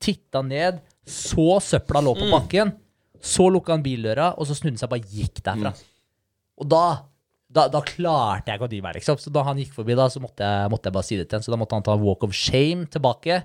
titta 0.00 0.42
ned, 0.46 0.78
så 1.06 1.58
søpla 1.64 2.00
lå 2.06 2.14
Mm. 2.16 2.22
på 2.22 2.30
bakken, 2.36 2.72
så 3.20 3.48
lukka 3.50 3.74
han 3.74 3.82
bildøra, 3.82 4.30
og 4.38 4.46
så 4.46 4.54
snudde 4.54 4.76
han 4.76 4.80
seg 4.80 4.88
og 4.88 4.94
bare 4.94 5.10
gikk 5.10 5.42
derfra. 5.42 5.72
Mm. 5.74 5.84
Og 6.62 6.68
da, 6.70 6.84
da 7.52 7.66
da 7.68 7.80
klarte 7.84 8.48
jeg 8.52 8.60
ikke 8.60 8.68
å 8.68 8.72
dy 8.72 8.80
meg, 8.86 8.94
liksom. 9.00 9.18
Så 9.20 9.32
da 9.34 9.42
han 9.42 9.58
gikk 9.60 9.74
forbi, 9.74 9.96
da, 9.98 10.06
så 10.12 10.22
måtte 10.22 10.46
jeg, 10.46 10.70
måtte 10.72 10.88
jeg 10.88 10.96
bare 10.96 11.08
si 11.10 11.16
det 11.18 11.28
til 11.28 11.36
han. 11.40 11.44
Så 11.44 11.52
da 11.52 11.58
måtte 11.60 11.76
han 11.76 11.84
ta 11.84 11.96
walk 12.00 12.24
of 12.24 12.32
shame 12.36 12.86
tilbake 12.86 13.42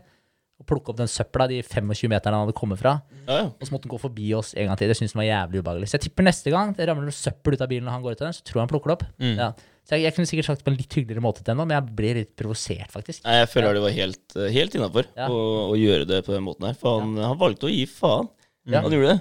og 0.61 0.67
plukke 0.69 0.93
opp 0.93 0.99
den 1.01 1.09
søpla 1.09 1.47
de 1.49 1.57
25 1.65 2.07
meterne 2.13 2.37
han 2.37 2.45
hadde 2.45 2.55
kommet 2.57 2.79
fra. 2.79 2.99
ja, 3.25 3.39
ja. 3.41 3.49
Og 3.49 3.65
så 3.67 3.73
måtte 3.73 3.89
han 3.89 3.95
gå 3.95 3.99
forbi 4.05 4.29
oss 4.37 4.53
en 4.53 4.69
gang 4.69 4.77
til. 4.79 4.91
Det 4.91 4.97
syntes 4.99 5.15
han 5.17 5.23
var 5.23 5.29
jævlig 5.31 5.63
ubehagelig. 5.63 5.89
Så 5.89 5.97
jeg 5.97 6.05
tipper 6.07 6.27
neste 6.29 6.53
gang 6.53 6.75
det 6.77 6.87
ramler 6.89 7.09
noe 7.09 7.17
søppel 7.17 7.57
ut 7.57 7.65
av 7.65 7.71
bilen 7.73 7.89
når 7.89 7.97
han 7.97 8.05
går 8.05 8.15
ut 8.15 8.21
av 8.21 8.27
den, 8.29 8.37
så 8.37 8.45
tror 8.45 8.59
jeg 8.61 8.65
han 8.67 8.71
plukker 8.75 8.93
det 8.93 8.97
opp. 8.99 9.05
Mm. 9.17 9.33
Ja. 9.41 9.49
Så 9.81 9.97
jeg, 9.97 10.05
jeg 10.05 10.13
kunne 10.15 10.29
sikkert 10.29 10.45
sagt 10.51 10.61
det 10.61 10.67
på 10.67 10.71
en 10.71 10.77
litt 10.77 10.93
hyggeligere 10.99 11.25
måte 11.25 11.41
til 11.41 11.51
henne, 11.55 11.65
men 11.65 11.73
jeg 11.79 11.95
ble 11.97 12.13
litt 12.21 12.31
provosert, 12.37 12.91
faktisk. 12.93 13.23
Nei, 13.25 13.39
Jeg 13.41 13.49
føler 13.49 13.73
det 13.79 13.81
var 13.87 13.95
helt, 13.97 14.37
eh, 14.37 14.51
helt 14.53 14.77
innafor 14.77 15.09
Ja. 15.17 15.25
å, 15.33 15.41
å 15.73 15.75
gjøre 15.81 16.05
det 16.07 16.21
på 16.27 16.35
den 16.37 16.45
måten 16.45 16.69
her. 16.69 16.77
For 16.77 17.01
han, 17.01 17.17
han 17.17 17.39
valgte 17.41 17.65
å 17.65 17.73
gi 17.73 17.87
faen. 17.89 18.29
Ja. 18.69 18.83
Han 18.85 18.93
gjorde 18.93 19.15
det. 19.15 19.19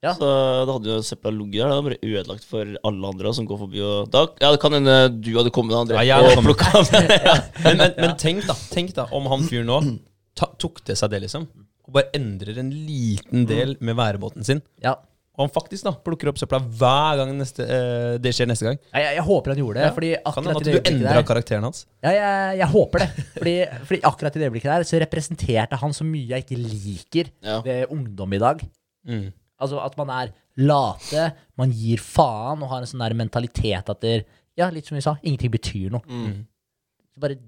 Ja. 0.00 0.14
Så 0.16 0.24
da 0.24 0.72
hadde 0.72 0.88
jo 0.88 0.98
søpla 1.04 1.30
ligget 1.36 1.60
der. 1.60 1.68
Det 1.68 1.76
var 1.76 1.86
bare 1.90 2.10
ødelagt 2.10 2.44
for 2.48 2.74
alle 2.88 3.08
andre 3.12 3.32
som 3.36 3.44
går 3.46 3.58
forbi. 3.60 3.82
Og 3.84 4.10
da, 4.10 4.22
ja, 4.40 4.50
det 4.54 4.60
kan 4.62 4.72
hende 4.72 4.94
du 5.20 5.28
hadde 5.36 5.52
kommet, 5.52 5.76
André, 5.76 6.02
Ja, 6.08 6.16
og 6.24 6.40
plukka. 6.42 6.70
Men, 7.64 7.76
men, 7.76 7.90
men 8.00 8.14
tenk 8.16 8.46
da 8.48 8.56
tenk 8.72 8.94
da 8.96 9.04
om 9.12 9.26
han 9.28 9.44
fyren 9.44 9.68
nå 9.68 9.78
ta, 10.40 10.48
tok 10.60 10.80
til 10.88 10.96
seg 10.98 11.12
det, 11.12 11.20
liksom. 11.26 11.46
Og 11.86 11.94
bare 11.98 12.10
endrer 12.16 12.58
en 12.62 12.72
liten 12.86 13.46
del 13.50 13.76
med 13.84 13.96
værebåten 13.98 14.46
sin. 14.46 14.60
Ja. 14.82 14.96
Og 15.38 15.44
han 15.46 15.52
faktisk 15.54 15.86
da 15.86 15.92
plukker 16.04 16.28
opp 16.28 16.36
søpla 16.40 16.58
hver 16.60 17.20
gang 17.20 17.30
neste, 17.38 17.64
eh, 17.64 18.16
det 18.20 18.32
skjer 18.36 18.48
neste 18.50 18.66
gang. 18.66 18.76
Jeg, 18.90 19.04
jeg, 19.06 19.14
jeg 19.16 19.24
håper 19.24 19.52
han 19.54 19.60
gjorde 19.62 19.78
det, 19.78 19.84
Ja. 19.86 19.92
fordi 19.96 20.10
Kan 20.16 20.26
akkurat 20.26 20.48
hende 20.50 20.50
i 20.50 20.58
at 20.58 20.64
du 20.64 20.70
øyeblikket 20.70 20.90
endra 20.92 21.14
der 21.16 21.26
karakteren 21.30 21.64
hans. 21.68 21.80
ja, 22.04 22.10
jeg, 22.18 22.58
jeg 22.60 22.68
håper 22.74 23.04
det. 23.04 23.08
Fordi, 23.38 23.54
fordi 23.88 24.00
akkurat 24.10 24.36
i 24.36 24.42
det 24.42 24.48
øyeblikket 24.50 24.72
der 24.74 24.84
så 24.90 25.00
representerte 25.04 25.78
han 25.80 25.94
så 25.96 26.04
mye 26.08 26.26
jeg 26.34 26.44
ikke 26.44 26.58
liker 26.60 27.30
Ja. 27.46 27.60
ved 27.64 27.86
ungdom 27.96 28.36
i 28.36 28.42
dag. 28.42 28.60
Mm. 29.08 29.24
Altså 29.60 29.80
at 29.86 29.96
man 30.00 30.10
er 30.18 30.34
late, 30.60 31.24
man 31.56 31.72
gir 31.72 32.02
faen 32.04 32.60
og 32.66 32.68
har 32.74 32.82
en 32.84 32.90
sånn 32.90 33.00
der 33.06 33.16
mentalitet 33.16 33.88
at 33.94 34.00
det, 34.04 34.18
Ja, 34.58 34.66
litt 34.74 34.84
som 34.90 34.96
vi 34.98 35.00
sa, 35.06 35.14
ingenting 35.24 35.54
betyr 35.54 35.88
noe. 35.94 36.02
Mm. 36.10 36.42
Så 37.14 37.20
bare, 37.22 37.38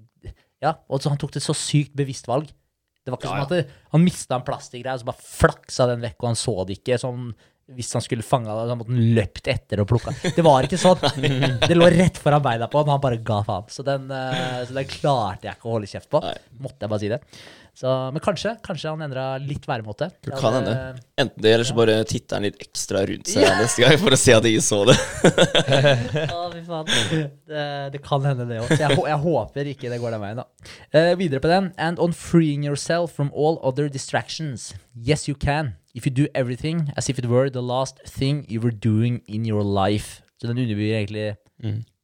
ja, 0.63 0.71
og 0.89 1.03
så 1.03 1.11
han 1.13 1.19
tok 1.21 1.35
det 1.35 1.43
så 1.45 1.53
sykt 1.53 1.93
bevisst 1.99 2.25
valg. 2.31 2.47
Det 3.03 3.11
var 3.11 3.19
ikke 3.19 3.31
som 3.33 3.41
at 3.43 3.51
det, 3.51 3.63
han 3.91 4.03
mista 4.03 4.37
en 4.37 4.45
plastikkgreie, 4.47 4.99
så 5.01 5.07
bare 5.09 5.25
flaksa 5.27 5.87
den 5.89 6.03
vekk, 6.05 6.21
og 6.21 6.29
han 6.31 6.39
så 6.39 6.53
det 6.67 6.77
ikke. 6.79 6.99
Sånn, 7.01 7.33
hvis 7.75 7.91
han 7.95 8.03
skulle 8.03 8.25
fange 8.27 8.51
det, 8.51 8.67
så 8.69 8.77
måtte 8.79 8.93
han 8.95 9.09
løpt 9.17 9.49
etter 9.51 9.81
og 9.83 9.89
plukka. 9.91 10.13
Det 10.37 10.45
var 10.45 10.67
ikke 10.67 10.79
sånn. 10.79 11.03
Det 11.67 11.75
lå 11.75 11.89
rett 11.91 12.19
foran 12.21 12.43
beina 12.43 12.69
på 12.71 12.81
han, 12.81 12.93
han 12.95 13.03
bare 13.03 13.19
ga 13.23 13.41
faen. 13.47 13.67
Så 13.71 13.85
den, 13.87 14.07
eh, 14.11 14.61
så 14.67 14.75
den 14.75 14.87
klarte 14.91 15.49
jeg 15.49 15.59
ikke 15.59 15.69
å 15.69 15.75
holde 15.77 15.91
kjeft 15.91 16.11
på. 16.11 16.23
Måtte 16.63 16.85
jeg 16.85 16.93
bare 16.95 17.03
si 17.03 17.11
det. 17.11 17.19
Så, 17.73 17.89
men 18.13 18.21
kanskje, 18.21 18.51
kanskje 18.61 18.91
han 18.93 19.01
endra 19.01 19.23
litt 19.41 19.63
væremåte. 19.65 20.11
Det 20.21 20.35
kan 20.37 20.53
hende. 20.59 20.73
Enten 21.17 21.41
det, 21.41 21.53
eller 21.55 21.65
så 21.65 21.73
bare 21.77 21.95
titter 22.05 22.37
han 22.37 22.45
litt 22.45 22.59
ekstra 22.61 23.01
rundt 23.09 23.31
seg 23.31 23.47
neste 23.63 23.81
gang 23.81 23.95
for 23.97 24.13
å 24.13 24.19
se 24.21 24.35
at 24.37 24.45
ingen 24.45 24.61
så 24.61 24.83
det. 24.85 24.97
Å, 26.37 26.43
fy 26.53 26.61
faen. 26.67 26.91
Det, 27.49 27.65
det 27.95 28.01
kan 28.05 28.27
hende, 28.29 28.45
det 28.49 28.59
òg. 28.61 28.69
Så 28.69 28.77
jeg, 28.77 28.99
jeg 29.09 29.19
håper 29.25 29.71
ikke 29.73 29.89
det 29.89 29.97
går 30.03 30.13
den 30.13 30.21
veien, 30.21 30.43
da. 30.43 30.73
Uh, 30.93 31.13
videre 31.17 31.41
på 31.41 31.49
den. 31.49 31.71
And 31.81 32.01
on 32.03 32.13
freeing 32.13 32.65
yourself 32.67 33.17
from 33.17 33.33
all 33.33 33.57
other 33.65 33.89
distractions. 33.89 34.75
Yes, 34.93 35.25
you 35.27 35.33
can. 35.33 35.73
If 35.97 36.05
you 36.05 36.13
do 36.13 36.27
everything 36.37 36.91
as 36.95 37.09
if 37.09 37.17
it 37.17 37.25
were 37.25 37.49
the 37.49 37.65
last 37.65 37.97
thing 38.05 38.45
you 38.49 38.61
were 38.61 38.73
doing 38.73 39.23
in 39.25 39.49
your 39.49 39.65
life. 39.65 40.21
Så 40.37 40.45
den 40.51 40.61
underbyr 40.61 40.99
egentlig 40.99 41.31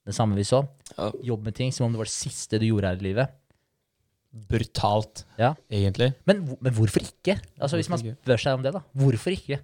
det 0.10 0.16
samme 0.18 0.34
vi 0.36 0.44
så. 0.48 0.64
Ja. 0.98 1.12
Jobb 1.24 1.46
med 1.46 1.56
ting 1.56 1.74
som 1.74 1.86
om 1.86 1.94
det 1.94 2.02
var 2.02 2.10
det 2.10 2.16
siste 2.16 2.58
du 2.58 2.66
gjorde 2.66 2.90
her 2.90 2.98
i 2.98 3.06
livet. 3.12 3.36
Brutalt, 4.50 5.24
Ja. 5.40 5.56
egentlig. 5.72 6.14
Men, 6.30 6.44
men 6.62 6.74
hvorfor 6.74 7.02
ikke? 7.02 7.40
Altså 7.60 7.80
Hvis 7.80 7.90
man 7.90 8.00
spør 8.00 8.38
seg 8.42 8.54
om 8.60 8.64
det, 8.64 8.74
da. 8.76 8.82
Hvorfor 8.98 9.34
ikke? 9.34 9.60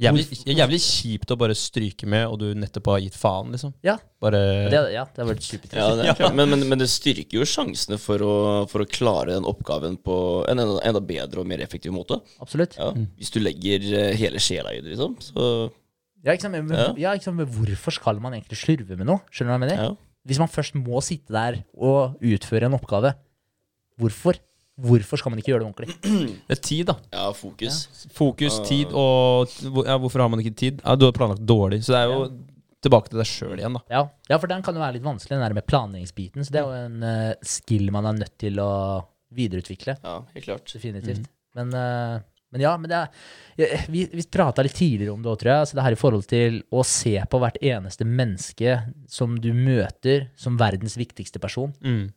Jævlig, 0.00 0.22
jævlig 0.48 0.78
kjipt 0.80 1.28
å 1.28 1.36
bare 1.36 1.52
stryke 1.52 2.06
med, 2.08 2.22
og 2.32 2.38
du 2.40 2.46
nettopp 2.56 2.86
har 2.88 3.02
gitt 3.04 3.16
faen, 3.20 3.50
liksom. 3.52 3.74
Ja, 3.84 3.98
Bare 4.24 4.38
det, 4.72 4.78
ja, 4.94 5.02
det 5.04 5.20
har 5.20 5.28
vært 5.28 5.44
supertrist. 5.44 5.76
Ja, 5.76 5.90
det 5.98 6.06
er. 6.14 6.32
Men, 6.38 6.48
men, 6.54 6.64
men 6.70 6.80
det 6.80 6.86
styrker 6.88 7.36
jo 7.36 7.44
sjansene 7.44 7.98
for 8.00 8.24
å, 8.24 8.32
for 8.72 8.80
å 8.80 8.88
klare 8.88 9.34
den 9.34 9.44
oppgaven 9.44 9.98
på 10.00 10.16
en 10.48 10.62
enda, 10.64 10.78
enda 10.88 11.02
bedre 11.04 11.42
og 11.44 11.50
mer 11.52 11.60
effektiv 11.60 11.92
måte. 11.92 12.16
Absolutt. 12.40 12.78
Ja. 12.80 12.94
Hvis 13.20 13.34
du 13.36 13.42
legger 13.44 13.84
eh, 13.92 14.14
hele 14.16 14.40
sjela 14.40 14.72
i 14.72 14.80
det, 14.80 14.94
liksom. 14.94 15.18
Så 15.20 15.44
Ja, 16.24 16.32
ikke 16.32 16.46
sant? 16.48 16.56
Men, 16.56 16.72
Ja. 16.72 16.88
ja, 16.96 17.12
ikke 17.20 17.28
sant? 17.28 17.36
men 17.36 17.52
hvorfor 17.52 17.92
skal 18.00 18.24
man 18.24 18.32
egentlig 18.38 18.56
slurve 18.56 18.96
med 18.96 19.04
noe? 19.08 19.20
Skjønner 19.28 19.52
du 19.52 19.58
hva 19.58 19.58
jeg 19.60 19.66
mener? 19.68 19.82
ja. 19.90 19.96
Hvis 20.28 20.40
man 20.40 20.48
først 20.52 20.74
må 20.80 21.00
sitte 21.04 21.32
der 21.32 21.60
og 21.76 22.16
utføre 22.24 22.68
en 22.68 22.76
oppgave, 22.76 23.12
hvorfor? 24.00 24.38
Hvorfor 24.80 25.20
skal 25.20 25.34
man 25.34 25.40
ikke 25.42 25.52
gjøre 25.52 25.60
det 25.64 25.68
ordentlig? 25.68 25.96
Det 26.48 26.54
er 26.56 26.60
tid, 26.64 26.86
da. 26.88 26.94
ja, 27.12 27.26
fokus. 27.36 27.82
Fokus, 28.16 28.56
tid 28.64 28.94
og 28.96 29.50
ja, 29.84 29.98
Hvorfor 30.00 30.24
har 30.24 30.30
man 30.32 30.40
ikke 30.40 30.56
tid? 30.56 30.80
Ja, 30.80 30.94
Du 30.96 31.04
har 31.04 31.12
planlagt 31.16 31.44
dårlig. 31.44 31.82
Så 31.84 31.92
det 31.92 32.00
er 32.00 32.14
jo 32.14 32.22
tilbake 32.80 33.12
til 33.12 33.20
deg 33.20 33.28
sjøl 33.28 33.58
igjen, 33.60 33.76
da. 33.76 33.82
Ja. 33.92 34.02
ja, 34.30 34.38
for 34.40 34.48
den 34.48 34.64
kan 34.64 34.76
jo 34.76 34.80
være 34.80 34.96
litt 34.96 35.04
vanskelig, 35.04 35.36
den 35.36 35.44
der 35.44 35.56
med 35.58 35.66
planleggingsbiten. 35.68 36.46
Så 36.46 36.54
det 36.54 36.62
er 36.62 36.68
jo 36.70 36.86
en 36.86 37.04
uh, 37.04 37.34
skill 37.44 37.90
man 37.92 38.08
er 38.08 38.22
nødt 38.22 38.36
til 38.40 38.60
å 38.62 38.70
videreutvikle. 39.36 39.98
Ja, 40.00 40.16
helt 40.32 40.46
klart. 40.46 40.72
Definitivt. 40.72 41.28
Men, 41.58 41.74
uh, 41.76 42.22
men 42.54 42.64
ja, 42.64 42.72
men 42.80 42.90
det 42.90 43.02
er 43.02 43.84
Vi, 43.90 44.06
vi 44.14 44.24
prata 44.32 44.64
litt 44.64 44.78
tidligere 44.78 45.12
om 45.12 45.20
det 45.22 45.28
òg, 45.28 45.36
tror 45.42 45.52
jeg. 45.52 45.66
Altså 45.66 45.76
det 45.76 45.84
her 45.84 45.96
i 45.96 46.00
forhold 46.00 46.24
til 46.30 46.56
å 46.72 46.86
se 46.86 47.12
på 47.20 47.42
hvert 47.42 47.60
eneste 47.60 48.06
menneske 48.08 48.78
som 49.10 49.36
du 49.42 49.50
møter 49.52 50.30
som 50.40 50.56
verdens 50.60 50.96
viktigste 50.98 51.42
person. 51.42 51.74
Mm. 51.84 52.08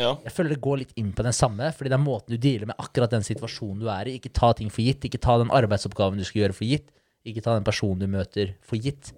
Ja. 0.00 0.14
Jeg 0.24 0.34
føler 0.34 0.54
det 0.54 0.62
går 0.64 0.80
litt 0.80 0.94
inn 0.98 1.12
på 1.14 1.24
den 1.26 1.34
samme, 1.36 1.70
fordi 1.74 1.92
det 1.92 1.96
er 1.96 2.02
måten 2.02 2.34
du 2.34 2.40
dealer 2.40 2.70
med 2.70 2.80
akkurat 2.82 3.12
den 3.14 3.26
situasjonen 3.26 3.82
du 3.82 3.90
er 3.92 4.10
i. 4.10 4.16
Ikke 4.18 4.32
ta 4.34 4.50
ting 4.56 4.72
for 4.72 4.82
gitt. 4.82 5.06
Ikke 5.06 5.20
ta 5.22 5.36
den 5.40 5.52
arbeidsoppgaven 5.54 6.18
du 6.18 6.26
skal 6.26 6.44
gjøre 6.44 6.56
for 6.56 6.68
gitt. 6.68 6.88
Ikke 7.24 7.44
ta 7.44 7.54
den 7.56 7.66
personen 7.66 8.02
du 8.02 8.10
møter 8.10 8.56
for 8.66 8.80
gitt. 8.80 9.12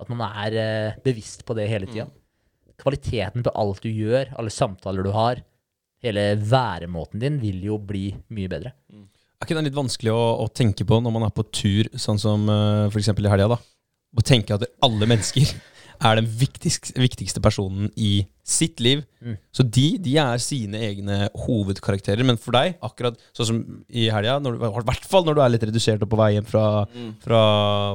At 0.00 0.10
man 0.12 0.22
er 0.28 0.56
eh, 0.56 0.98
bevisst 1.04 1.44
på 1.48 1.56
det 1.56 1.68
hele 1.70 1.88
tida. 1.88 2.06
Kvaliteten 2.80 3.44
på 3.44 3.52
alt 3.60 3.82
du 3.84 3.90
gjør, 3.92 4.30
alle 4.40 4.52
samtaler 4.52 5.04
du 5.04 5.10
har, 5.12 5.42
hele 6.04 6.22
væremåten 6.40 7.20
din 7.20 7.36
vil 7.42 7.58
jo 7.66 7.76
bli 7.76 8.06
mye 8.32 8.48
bedre. 8.48 8.72
Er 9.40 9.48
ikke 9.48 9.56
det 9.56 9.66
litt 9.68 9.76
vanskelig 9.76 10.12
å, 10.12 10.22
å 10.44 10.46
tenke 10.52 10.86
på 10.88 11.00
når 11.00 11.12
man 11.12 11.26
er 11.26 11.34
på 11.36 11.44
tur, 11.52 11.90
sånn 12.00 12.20
som 12.20 12.48
uh, 12.48 12.88
f.eks. 12.88 13.12
i 13.12 13.28
helga? 13.28 13.50
da? 13.52 13.58
Å 14.16 14.24
tenke 14.24 14.56
at 14.56 14.64
alle 14.84 15.08
mennesker 15.08 15.52
er 16.00 16.16
den 16.16 16.28
viktigste, 16.40 16.94
viktigste 16.96 17.42
personen 17.44 17.90
i 18.00 18.24
sitt 18.46 18.80
liv. 18.82 19.02
Mm. 19.20 19.36
Så 19.54 19.64
de, 19.76 19.86
de 20.02 20.14
er 20.22 20.42
sine 20.42 20.80
egne 20.88 21.18
hovedkarakterer. 21.44 22.24
Men 22.26 22.40
for 22.40 22.56
deg, 22.56 22.78
akkurat 22.86 23.20
sånn 23.36 23.50
som 23.50 23.60
i 23.88 24.08
helga, 24.12 24.38
i 24.40 24.72
hvert 24.88 25.06
fall 25.08 25.26
når 25.28 25.36
du 25.36 25.42
er 25.44 25.52
litt 25.54 25.68
redusert 25.68 26.02
og 26.06 26.10
på 26.10 26.20
vei 26.20 26.32
hjem 26.36 26.48
fra, 26.48 26.64
fra, 27.22 27.42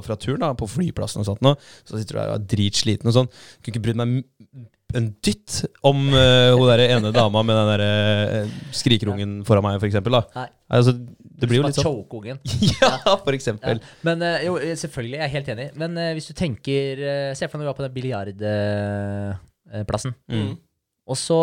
fra 0.05 0.19
turen, 0.21 0.43
da, 0.45 0.53
på 0.57 0.69
flyplassen 0.69 1.23
og 1.23 1.29
sånt, 1.31 1.43
nå, 1.45 1.55
så 1.83 1.97
sitter 1.97 2.15
du 2.15 2.21
der 2.21 2.31
og 2.31 2.37
er 2.37 2.47
dritsliten 2.55 3.11
og 3.11 3.17
sånn. 3.17 3.31
Kunne 3.59 3.73
ikke 3.73 3.85
brydd 3.89 4.01
meg 4.01 4.17
en 4.95 5.09
dytt 5.25 5.63
om 5.83 6.05
uh, 6.13 6.53
hun 6.55 6.69
der 6.69 6.85
ene 6.85 7.11
dama 7.15 7.41
med 7.43 7.57
den 7.57 7.71
der 7.73 7.83
uh, 8.45 8.59
skrikerungen 8.75 9.39
foran 9.47 9.65
meg, 9.65 9.79
for 9.81 9.89
eksempel. 9.89 10.19
Da. 10.19 10.23
Nei. 10.37 10.49
Altså, 10.77 10.95
det 11.39 11.47
blir 11.49 11.59
jo 11.59 11.65
litt 11.67 11.77
sånn. 11.77 11.87
Choke 11.87 12.13
ungen. 12.21 12.37
Ja, 12.81 12.91
for 13.21 13.33
eksempel. 13.35 13.75
Ja. 13.81 13.85
Men 14.07 14.17
eh, 14.25 14.45
jo, 14.47 14.53
selvfølgelig, 14.79 15.17
jeg 15.19 15.25
er 15.27 15.33
helt 15.35 15.49
enig. 15.55 15.67
Men 15.81 15.91
uh, 15.99 16.11
hvis 16.15 16.29
du 16.31 16.33
tenker 16.37 16.91
uh, 17.01 17.31
Se 17.35 17.43
for 17.49 17.55
deg 17.57 17.61
når 17.61 17.67
du 17.67 17.71
var 17.73 17.79
på 17.79 17.87
den 17.87 17.97
biljardplassen, 17.99 20.11
Mm. 20.31 20.53
og 21.09 21.17
så 21.19 21.39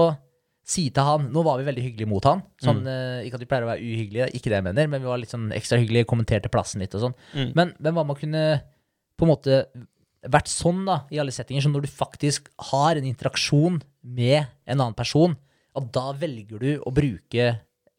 si 0.62 0.84
til 0.94 1.02
han 1.06 1.22
Nå 1.34 1.40
var 1.42 1.58
vi 1.58 1.64
veldig 1.66 1.82
hyggelige 1.84 2.10
mot 2.10 2.24
han. 2.28 2.40
Sånn, 2.62 2.84
eh, 2.86 3.24
ikke 3.26 3.36
at 3.38 3.42
vi 3.42 3.48
pleier 3.50 3.64
å 3.66 3.70
være 3.72 3.82
uhyggelige, 3.82 4.28
ikke 4.38 4.50
det 4.52 4.58
jeg 4.60 4.66
mener, 4.68 4.84
men 4.90 5.02
vi 5.02 5.08
var 5.10 5.18
litt 5.18 5.32
sånn 5.32 5.48
ekstra 5.54 5.78
hyggelige, 5.80 6.06
kommenterte 6.10 6.50
plassen 6.52 6.82
litt 6.84 6.94
og 6.94 7.02
sånn. 7.08 7.16
Mm. 7.34 7.50
Men, 7.58 7.66
hvem 7.82 7.96
var 7.98 8.06
man 8.08 8.18
kunne 8.20 8.42
på 9.18 9.22
en 9.26 9.32
måte 9.32 9.54
vært 10.22 10.50
sånn 10.52 10.80
da, 10.86 10.96
i 11.10 11.18
alle 11.18 11.34
settinger, 11.34 11.62
som 11.64 11.74
når 11.74 11.82
du 11.86 11.90
faktisk 11.90 12.40
har 12.70 12.92
en 12.98 13.08
interaksjon 13.08 13.80
med 14.06 14.38
en 14.70 14.78
annen 14.78 14.94
person, 14.98 15.32
at 15.74 15.84
da 15.94 16.06
velger 16.14 16.58
du 16.62 16.70
å 16.86 16.90
bruke 16.94 17.44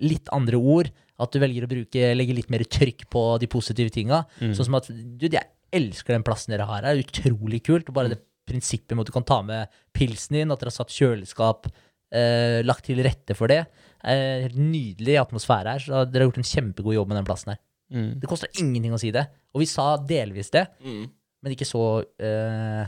litt 0.03 0.27
andre 0.35 0.57
ord, 0.59 0.87
at 1.19 1.31
du 1.31 1.39
velger 1.39 1.65
å 1.65 1.69
bruke, 1.69 2.13
legge 2.17 2.33
litt 2.33 2.49
mer 2.49 2.63
trykk 2.65 3.05
på 3.13 3.23
de 3.39 3.47
positive 3.51 3.89
tinga. 3.93 4.23
Sånn 4.39 4.65
som 4.65 4.75
at 4.79 4.87
du, 4.89 5.27
jeg 5.29 5.45
elsker 5.73 6.13
den 6.15 6.23
plassen 6.25 6.51
dere 6.53 6.65
har 6.69 6.81
her, 6.83 6.95
det 6.95 7.03
er 7.03 7.07
utrolig 7.31 7.61
kult. 7.65 7.91
Bare 7.93 8.09
det 8.09 8.19
prinsippet 8.49 8.95
med 8.97 9.05
at 9.05 9.11
du 9.11 9.15
kan 9.15 9.23
ta 9.27 9.41
med 9.45 9.69
pilsen 9.95 10.35
din, 10.39 10.51
at 10.51 10.59
dere 10.59 10.71
har 10.73 10.75
satt 10.83 10.91
kjøleskap, 10.91 11.69
eh, 12.13 12.59
lagt 12.65 12.85
til 12.89 12.99
rette 13.05 13.35
for 13.37 13.47
det. 13.47 13.61
Eh, 14.03 14.49
helt 14.49 14.57
nydelig 14.59 15.15
atmosfære 15.21 15.75
her, 15.77 15.79
så 15.85 16.03
dere 16.09 16.25
har 16.25 16.31
gjort 16.31 16.41
en 16.41 16.49
kjempegod 16.51 16.97
jobb 16.97 17.07
med 17.13 17.17
den 17.21 17.29
plassen 17.29 17.53
her. 17.53 17.61
Mm. 17.93 18.09
Det 18.19 18.27
koster 18.29 18.49
ingenting 18.59 18.93
å 18.93 18.99
si 18.99 19.11
det. 19.15 19.27
Og 19.53 19.61
vi 19.63 19.69
sa 19.69 19.95
delvis 19.97 20.49
det, 20.51 20.67
Mm. 20.83 21.09
men 21.43 21.53
ikke 21.55 21.67
så 21.69 22.03
eh, 22.19 22.87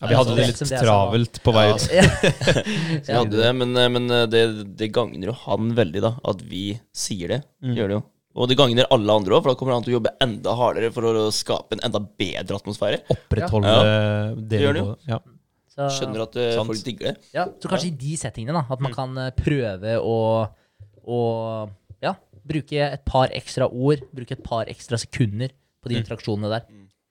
Ja, 0.00 0.08
vi 0.08 0.16
hadde 0.16 0.36
det 0.38 0.46
litt 0.48 0.62
travelt 0.72 1.42
på 1.44 1.52
vei 1.52 1.66
ut. 1.74 1.88
Ja. 1.98 2.04
vi 3.04 3.12
hadde 3.12 3.36
det, 3.36 3.50
men, 3.56 3.76
men 3.92 4.08
det, 4.32 4.44
det 4.78 4.88
gagner 4.94 5.32
jo 5.32 5.36
han 5.44 5.74
veldig, 5.76 6.00
da. 6.06 6.14
At 6.32 6.40
vi 6.48 6.72
sier 6.96 7.36
det. 7.36 7.42
Gjør 7.60 7.92
det 7.92 7.98
jo. 7.98 8.06
Og 8.38 8.46
det 8.46 8.56
gagner 8.60 8.86
alle 8.94 9.16
andre 9.18 9.34
òg, 9.34 9.42
for 9.42 9.50
da 9.50 9.58
kommer 9.58 9.74
han 9.74 9.84
til 9.84 9.92
å 9.92 9.98
jobbe 9.98 10.12
enda 10.22 10.54
hardere 10.54 10.92
for 10.94 11.06
å 11.08 11.26
skape 11.34 11.76
en 11.76 11.82
enda 11.88 12.00
bedre 12.00 12.60
atmosfære. 12.60 13.02
Opprettholde 13.10 13.72
ja. 13.74 14.32
Det 14.52 14.60
gjør 14.62 14.76
det 14.76 14.84
jo. 14.84 14.92
Ja. 15.10 15.18
Så, 15.70 15.88
Skjønner 15.96 16.24
at 16.24 16.38
eh, 16.38 16.52
Sant. 16.54 16.70
folk 16.70 16.84
digger 16.86 17.10
det. 17.10 17.28
Ja, 17.34 17.46
så 17.62 17.70
kanskje 17.70 17.90
i 17.90 17.96
de 17.98 18.16
settingene, 18.20 18.60
da. 18.60 18.74
At 18.74 18.82
man 18.84 18.94
kan 18.94 19.18
eh, 19.22 19.32
prøve 19.34 19.96
å, 19.98 20.16
å 21.10 21.20
ja, 22.02 22.14
bruke 22.46 22.86
et 22.86 23.04
par 23.08 23.34
ekstra 23.34 23.66
ord, 23.70 24.06
bruke 24.14 24.38
et 24.38 24.44
par 24.46 24.70
ekstra 24.70 24.98
sekunder 25.00 25.54
på 25.82 25.90
de 25.90 25.98
interaksjonene 25.98 26.52
der. 26.54 26.66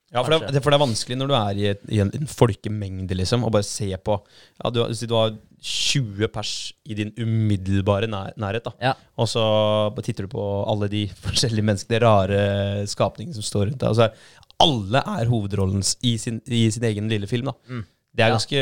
Ja, 0.10 0.24
for 0.26 0.34
det, 0.34 0.62
for 0.64 0.74
det 0.74 0.78
er 0.80 0.82
vanskelig 0.82 1.18
når 1.20 1.30
du 1.30 1.34
er 1.38 1.58
i, 1.62 1.66
et, 1.70 1.82
i 1.94 2.00
en, 2.02 2.10
en 2.18 2.26
folkemengde, 2.32 3.14
liksom, 3.20 3.44
og 3.46 3.52
bare 3.54 3.68
se 3.68 3.92
på 4.02 4.16
ja, 4.64 4.72
du, 4.74 4.80
Si 4.98 5.06
du 5.06 5.14
har 5.14 5.36
20 5.62 6.30
pers 6.34 6.54
i 6.90 6.96
din 6.98 7.12
umiddelbare 7.20 8.08
nær, 8.10 8.32
nærhet, 8.40 8.66
da. 8.66 8.72
Ja. 8.82 8.94
Og 9.20 9.28
så 9.30 9.44
bare 9.94 10.06
titter 10.08 10.26
du 10.26 10.32
på 10.34 10.46
alle 10.72 10.88
de 10.90 11.04
forskjellige 11.26 11.68
menneskene, 11.68 12.00
de 12.00 12.04
rare 12.06 12.42
skapningene 12.90 13.38
som 13.38 13.46
står 13.46 13.68
rundt 13.70 13.80
deg. 13.84 13.90
Altså, 13.92 14.10
alle 14.66 15.04
er 15.20 15.30
hovedrollen 15.32 15.84
i 16.08 16.16
sin, 16.20 16.42
i 16.48 16.66
sin 16.74 16.84
egen 16.90 17.08
lille 17.12 17.30
film, 17.30 17.52
da. 17.52 17.58
Det 18.10 18.26
er 18.26 18.32
Ja. 18.32 18.36
ganske 18.40 18.62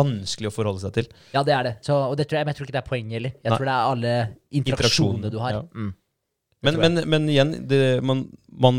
vanskelig 0.00 0.48
å 0.48 0.54
forholde 0.56 0.80
seg 0.86 0.94
til. 0.96 1.10
Ja, 1.36 1.42
det 1.44 1.52
er 1.54 1.62
det. 1.68 1.74
Så, 1.84 1.94
og 2.08 2.16
det 2.18 2.24
tror 2.30 2.38
jeg, 2.40 2.46
men 2.48 2.54
jeg 2.54 2.58
tror 2.62 2.66
ikke 2.70 2.78
det 2.78 2.80
er 2.80 2.88
poenget 2.88 3.18
heller. 3.18 3.34
Jeg 3.36 3.50
Nei. 3.52 3.58
tror 3.58 3.68
det 3.68 3.74
er 3.76 3.90
alle 3.92 4.14
interaksjonene 4.62 5.30
du 5.30 5.38
har. 5.44 5.58
ja. 5.60 5.62
Mm. 5.76 5.92
Men, 6.64 6.78
men, 6.80 6.96
men 7.12 7.26
igjen, 7.30 7.50
det, 7.68 7.78
man, 8.02 8.24
man 8.50 8.78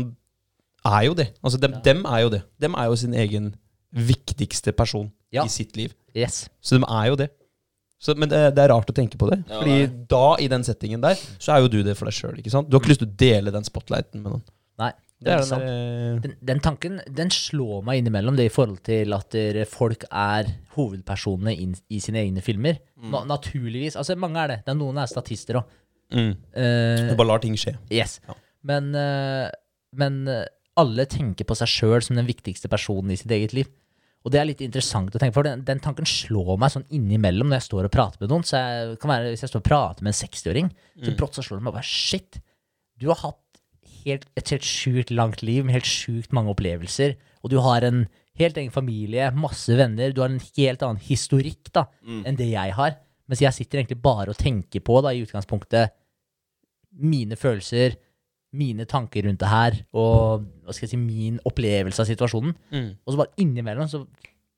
er 0.86 1.02
jo 1.08 1.14
det. 1.14 1.28
Altså, 1.42 1.58
dem, 1.58 1.74
dem 1.84 2.04
er 2.06 2.20
jo 2.24 2.28
det. 2.30 2.42
Dem 2.60 2.74
er 2.74 2.84
jo 2.90 2.96
sin 2.96 3.14
egen 3.14 3.54
viktigste 3.92 4.72
person 4.76 5.10
Ja. 5.32 5.44
i 5.44 5.48
sitt 5.48 5.76
liv. 5.76 5.92
Yes. 6.16 6.48
Så 6.60 6.78
de 6.78 6.84
er 6.88 7.06
jo 7.08 7.16
det. 7.16 7.30
Så, 8.00 8.14
men 8.16 8.28
det, 8.30 8.54
det 8.54 8.62
er 8.62 8.70
rart 8.70 8.88
å 8.90 8.94
tenke 8.94 9.18
på 9.18 9.26
det. 9.30 9.40
Ja, 9.48 9.58
Fordi 9.58 9.74
det 9.86 10.08
da, 10.08 10.36
i 10.38 10.46
den 10.48 10.62
settingen 10.62 11.00
der, 11.02 11.18
så 11.42 11.56
er 11.56 11.64
jo 11.64 11.68
du 11.72 11.82
det 11.82 11.96
for 11.98 12.06
deg 12.06 12.14
sjøl. 12.14 12.36
Du 12.38 12.50
har 12.76 12.80
ikke 12.80 12.92
lyst 12.92 13.00
til 13.02 13.08
å 13.10 13.16
dele 13.18 13.50
den 13.50 13.64
spotlighten 13.66 14.22
med 14.22 14.32
noen. 14.36 14.44
Nei, 14.78 14.92
Det 15.18 15.26
det 15.26 15.32
er 15.32 15.40
den 15.42 15.48
sant. 15.48 15.62
der, 15.66 16.20
Den, 16.22 16.34
den 16.52 16.60
tanken 16.62 17.00
den 17.10 17.30
slår 17.34 17.82
meg 17.84 17.98
innimellom, 18.04 18.36
det 18.38 18.46
i 18.46 18.54
forhold 18.54 18.78
til 18.86 19.12
at 19.16 19.28
dere- 19.34 19.66
folk 19.66 20.04
er 20.12 20.46
hovedpersonene 20.76 21.56
inn, 21.58 21.74
i 21.90 21.98
sine 21.98 22.22
egne 22.22 22.40
filmer. 22.40 22.78
Na, 23.02 23.24
naturligvis. 23.26 23.96
Altså, 23.98 24.14
mange 24.16 24.38
er 24.44 24.46
det. 24.54 24.58
det 24.64 24.72
er 24.76 24.78
noen 24.78 24.98
er 25.02 25.06
statister 25.10 25.58
òg. 25.58 25.64
mm, 26.14 26.36
Eh, 26.54 27.08
Du 27.10 27.16
bare 27.18 27.26
lar 27.34 27.38
ting 27.42 27.56
skje. 27.58 27.74
yes. 27.90 28.20
Ja. 28.28 28.34
Men, 28.62 28.94
eh, 28.94 29.50
men 29.92 30.28
eh, 30.28 30.44
alle 30.78 31.06
tenker 31.10 31.46
på 31.48 31.56
seg 31.58 31.70
sjøl 31.70 32.02
som 32.04 32.18
den 32.18 32.28
viktigste 32.28 32.70
personen 32.70 33.12
i 33.12 33.18
sitt 33.18 33.32
eget 33.34 33.54
liv. 33.56 33.70
Og 34.26 34.32
det 34.34 34.40
er 34.40 34.48
litt 34.48 34.62
interessant 34.64 35.14
å 35.14 35.20
tenke 35.20 35.32
på. 35.32 35.40
for 35.40 35.46
Den, 35.46 35.64
den 35.66 35.80
tanken 35.82 36.06
slår 36.08 36.56
meg 36.60 36.72
sånn 36.74 36.86
innimellom 36.94 37.50
når 37.50 37.60
jeg 37.60 37.68
står 37.68 37.88
og 37.88 37.94
prater 37.94 38.22
med 38.22 38.32
noen. 38.32 38.46
Så 38.46 38.58
jeg, 38.58 38.96
kan 39.02 39.12
være, 39.12 39.32
hvis 39.32 39.44
jeg 39.44 39.52
står 39.52 39.62
og 39.62 39.68
prater 39.68 40.04
med 40.04 40.12
en 40.12 40.18
60-åring, 40.18 40.70
så 41.04 41.14
brått 41.18 41.38
så 41.38 41.44
slår 41.46 41.60
det 41.60 41.66
meg 41.68 41.76
bare 41.78 41.88
Shit! 41.88 42.40
Du 42.98 43.06
har 43.12 43.20
hatt 43.22 43.60
helt, 44.02 44.26
et 44.38 44.54
helt 44.54 44.66
sjukt 44.66 45.12
langt 45.14 45.44
liv 45.46 45.66
med 45.66 45.78
helt 45.78 45.88
sjukt 45.88 46.34
mange 46.34 46.50
opplevelser. 46.52 47.14
Og 47.46 47.52
du 47.54 47.60
har 47.62 47.86
en 47.86 48.06
helt 48.38 48.58
egen 48.58 48.74
familie, 48.74 49.30
masse 49.38 49.74
venner. 49.78 50.12
Du 50.14 50.22
har 50.24 50.32
en 50.32 50.42
helt 50.58 50.82
annen 50.82 51.02
historikk 51.02 51.70
da, 51.74 51.86
enn 52.26 52.38
det 52.38 52.50
jeg 52.50 52.74
har. 52.74 52.98
Mens 53.30 53.42
jeg 53.44 53.54
sitter 53.54 53.80
egentlig 53.82 54.00
bare 54.02 54.32
og 54.32 54.40
tenker 54.40 54.82
på, 54.84 54.98
da, 55.04 55.12
i 55.14 55.22
utgangspunktet, 55.24 55.94
mine 56.98 57.36
følelser, 57.38 57.94
mine 58.56 58.86
tanker 58.88 59.26
rundt 59.28 59.40
det 59.42 59.48
her, 59.50 59.74
og 59.92 60.46
hva 60.64 60.72
skal 60.72 60.86
jeg 60.86 60.94
si, 60.94 61.00
min 61.00 61.36
opplevelse 61.48 62.00
av 62.00 62.08
situasjonen. 62.08 62.54
Mm. 62.72 62.88
Og 63.04 63.12
så 63.12 63.20
bare 63.20 63.34
innimellom 63.44 63.88
så, 63.90 64.04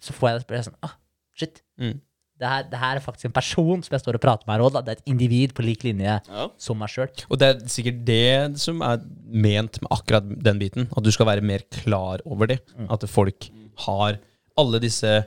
så 0.01 0.15
får 0.15 0.29
jeg 0.31 0.39
det 0.39 0.45
spørsmålet 0.47 0.69
sånn 0.71 0.79
Ah, 0.87 0.95
shit. 1.37 1.63
Mm. 1.81 1.97
Det 2.41 2.49
her, 2.49 2.63
det 2.73 2.79
her 2.81 2.97
er 2.97 3.05
faktisk 3.05 3.27
en 3.29 3.35
person 3.37 3.83
som 3.85 3.93
jeg 3.93 4.01
står 4.01 4.17
og 4.17 4.23
prater 4.23 4.47
med 4.49 4.55
her 4.57 4.63
òg. 4.65 4.77
Det 4.79 4.95
er 4.95 5.01
et 5.01 5.11
individ 5.13 5.53
på 5.53 5.65
lik 5.67 5.83
linje 5.85 6.15
Ja. 6.25 6.47
som 6.57 6.79
meg 6.81 6.89
sjøl. 6.89 7.11
Og 7.29 7.37
det 7.43 7.49
er 7.51 7.59
sikkert 7.69 7.99
det 8.09 8.61
som 8.63 8.81
er 8.87 9.03
ment 9.29 9.77
med 9.83 9.91
akkurat 9.93 10.31
den 10.47 10.63
biten. 10.63 10.87
At 10.97 11.05
du 11.05 11.11
skal 11.13 11.29
være 11.29 11.45
mer 11.45 11.67
klar 11.75 12.23
over 12.25 12.49
det. 12.49 12.61
At 12.89 13.05
folk 13.13 13.51
har 13.85 14.17
alle 14.57 14.81
disse 14.81 15.19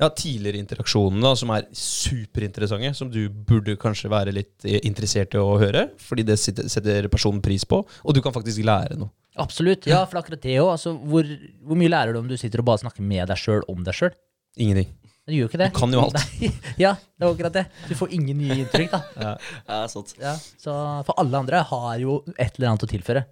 ja, 0.00 0.08
tidligere 0.16 0.60
interaksjonene 0.62 1.22
da, 1.24 1.34
som 1.36 1.52
er 1.54 1.66
superinteressante, 1.76 2.92
som 2.96 3.10
du 3.12 3.22
burde 3.28 3.76
kanskje 3.80 4.10
være 4.12 4.34
litt 4.34 4.64
eh, 4.64 4.80
interessert 4.88 5.36
i 5.36 5.40
å 5.42 5.58
høre, 5.60 5.90
fordi 6.00 6.24
det 6.30 6.38
setter 6.40 7.08
personen 7.12 7.42
pris 7.44 7.66
på, 7.68 7.82
og 7.84 8.16
du 8.16 8.22
kan 8.24 8.34
faktisk 8.34 8.64
lære 8.64 8.96
noe. 9.00 9.12
Absolutt. 9.40 9.86
Ja, 9.88 10.02
for 10.08 10.20
akkurat 10.20 10.42
det 10.42 10.56
òg. 10.60 10.72
Altså, 10.74 10.94
hvor, 11.06 11.28
hvor 11.64 11.78
mye 11.78 11.92
lærer 11.92 12.12
du 12.12 12.20
om 12.20 12.28
du 12.28 12.34
sitter 12.40 12.60
og 12.60 12.66
bare 12.68 12.82
snakker 12.82 13.04
med 13.06 13.30
deg 13.30 13.38
sjøl 13.40 13.62
om 13.70 13.84
deg 13.86 13.96
sjøl? 13.96 14.16
Ingenting. 14.60 14.90
Du 15.30 15.36
gjør 15.36 15.50
ikke 15.52 15.60
det. 15.60 15.68
Du 15.70 15.78
kan 15.78 15.94
jo 15.94 16.02
alt. 16.02 16.18
Nei, 16.40 16.50
ja, 16.80 16.94
det 16.98 17.26
var 17.26 17.36
akkurat 17.36 17.56
det. 17.60 17.64
Du 17.86 17.94
får 17.96 18.14
ingen 18.16 18.40
nye 18.40 18.56
inntrykk, 18.64 18.96
da. 18.96 19.34
Ja, 19.68 19.80
sant. 19.92 20.16
Ja, 20.20 20.34
så 20.60 20.74
for 21.06 21.20
alle 21.22 21.44
andre 21.44 21.62
har 21.70 21.92
jo 22.02 22.22
et 22.34 22.58
eller 22.58 22.72
annet 22.72 22.86
å 22.88 22.90
tilføre. 22.90 23.24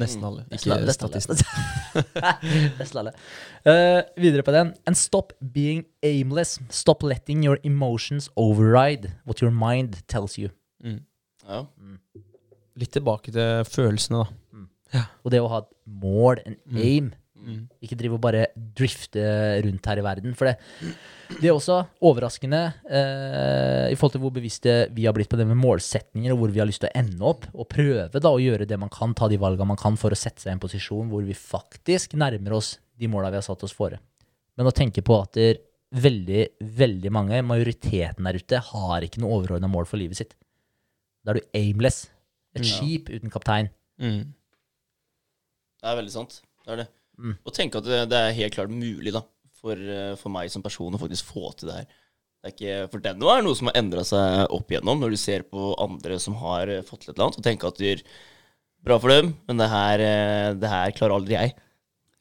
Nesten 0.00 0.24
alle. 0.26 0.42
Nesten 0.50 0.72
Ikke 0.72 0.76
alle, 0.76 0.86
nesten 0.90 1.06
alle. 1.06 2.34
Nesten 2.80 3.00
alle. 3.02 3.12
Uh, 3.62 4.00
videre 4.24 4.42
på 4.42 4.54
den. 4.54 4.72
And 4.86 4.98
stop 4.98 5.32
being 5.54 5.84
aimless. 6.02 6.58
Stop 6.70 7.02
letting 7.06 7.44
your 7.46 7.58
emotions 7.62 8.30
override 8.36 9.12
what 9.24 9.42
your 9.42 9.52
mind 9.54 10.00
tells 10.08 10.38
you. 10.38 10.50
Ja. 10.82 11.64
Litt 12.74 12.90
tilbake 12.96 13.30
til 13.34 13.62
følelsene, 13.70 14.24
da. 14.24 15.04
Og 15.22 15.30
det 15.34 15.40
å 15.42 15.50
ha 15.50 15.62
et 15.62 15.70
mål, 15.86 16.40
en 16.46 16.58
aim. 16.78 17.12
Mm. 17.44 17.64
Ikke 17.84 17.98
drive 18.00 18.16
og 18.16 18.22
bare 18.24 18.46
drifte 18.56 19.24
rundt 19.64 19.88
her 19.90 20.00
i 20.00 20.04
verden. 20.06 20.36
For 20.38 20.48
det, 20.48 20.54
det 21.40 21.50
er 21.50 21.52
også 21.54 21.80
overraskende 22.04 22.62
eh, 22.88 23.92
i 23.92 23.98
forhold 23.98 24.16
til 24.16 24.24
hvor 24.24 24.34
bevisste 24.34 24.76
vi 24.96 25.04
har 25.08 25.16
blitt 25.16 25.30
på 25.32 25.38
det 25.40 25.46
med 25.48 25.60
målsetninger, 25.60 26.32
og 26.32 26.40
hvor 26.40 26.54
vi 26.54 26.62
har 26.62 26.68
lyst 26.68 26.84
til 26.84 26.90
å 26.90 26.96
ende 27.02 27.28
opp. 27.28 27.46
Og 27.52 27.68
prøve 27.70 28.22
da 28.22 28.32
å 28.32 28.40
gjøre 28.42 28.68
det 28.70 28.80
man 28.80 28.92
kan, 28.92 29.14
ta 29.16 29.28
de 29.30 29.40
valgene 29.40 29.74
man 29.74 29.80
kan 29.80 29.98
for 30.00 30.14
å 30.14 30.18
sette 30.18 30.42
seg 30.42 30.52
i 30.52 30.56
en 30.56 30.64
posisjon 30.64 31.12
hvor 31.12 31.26
vi 31.26 31.36
faktisk 31.36 32.16
nærmer 32.20 32.56
oss 32.58 32.78
de 32.98 33.10
måla 33.10 33.32
vi 33.32 33.40
har 33.40 33.46
satt 33.46 33.64
oss 33.66 33.74
fore. 33.74 34.00
Men 34.54 34.70
å 34.70 34.74
tenke 34.74 35.02
på 35.04 35.18
at 35.20 35.36
der, 35.36 35.60
veldig, 35.94 36.46
veldig 36.74 37.10
mange, 37.14 37.42
majoriteten 37.46 38.26
der 38.26 38.38
ute, 38.40 38.60
har 38.72 39.04
ikke 39.06 39.20
noe 39.22 39.36
overordna 39.38 39.70
mål 39.70 39.86
for 39.86 40.00
livet 40.00 40.18
sitt. 40.18 40.34
Da 41.24 41.32
er 41.32 41.40
du 41.40 41.58
aimless. 41.58 42.08
Et 42.54 42.66
skip 42.66 43.08
uten 43.10 43.32
kaptein. 43.34 43.70
Mm. 43.98 44.34
Det 45.82 45.90
er 45.90 45.98
veldig 45.98 46.12
sant. 46.14 46.38
Det 46.64 46.74
er 46.74 46.82
det. 46.84 46.86
Mm. 47.18 47.36
Og 47.40 47.54
tenk 47.56 47.76
at 47.78 47.86
det, 47.86 48.00
det 48.10 48.20
er 48.20 48.38
helt 48.38 48.56
klart 48.56 48.72
mulig 48.74 49.14
da, 49.14 49.22
for, 49.60 49.78
eh, 49.78 50.14
for 50.20 50.34
meg 50.34 50.52
som 50.52 50.64
person 50.64 50.94
å 50.94 51.00
faktisk 51.00 51.30
få 51.32 51.52
til 51.58 51.70
det 51.70 51.80
her. 51.80 52.00
Det 52.44 52.50
er 52.50 52.54
ikke, 52.54 52.78
for 52.92 53.00
det 53.00 53.10
er 53.14 53.20
noe, 53.20 53.34
er 53.38 53.54
som 53.56 53.70
har 53.70 53.78
endra 53.80 54.02
seg 54.04 54.52
opp 54.52 54.72
igjennom, 54.72 55.00
når 55.00 55.14
du 55.14 55.20
ser 55.20 55.46
på 55.48 55.72
andre 55.80 56.18
som 56.20 56.36
har 56.42 56.68
eh, 56.68 56.84
fått 56.84 57.06
til 57.06 57.12
et 57.12 57.16
eller 57.16 57.30
annet, 57.30 57.40
og 57.40 57.46
tenker 57.46 57.70
at 57.70 57.80
det 57.80 57.92
er 57.94 58.02
bra 58.84 58.98
for 59.00 59.14
dem, 59.14 59.32
men 59.48 59.60
det 59.62 59.68
her, 59.72 60.02
eh, 60.04 60.48
det 60.60 60.72
her 60.72 60.96
klarer 60.96 61.16
aldri 61.16 61.38
jeg. 61.38 61.54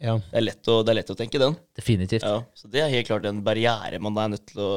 Ja. 0.03 0.17
Det 0.19 0.39
er 0.39 0.45
lett 0.45 0.69
å, 0.71 0.81
det 0.83 0.93
er 0.93 0.99
lett 1.01 1.11
å 1.11 1.17
tenke 1.19 1.39
den. 1.41 1.55
Definitivt. 1.75 2.23
Ja, 2.27 2.41
så 2.55 2.71
det 2.71 2.83
er 2.83 2.91
helt 2.91 3.07
klart 3.07 3.27
en 3.27 3.43
barriere 3.43 3.99
man 4.03 4.19
er 4.19 4.33
nødt 4.35 4.45
til 4.51 4.63
å 4.63 4.71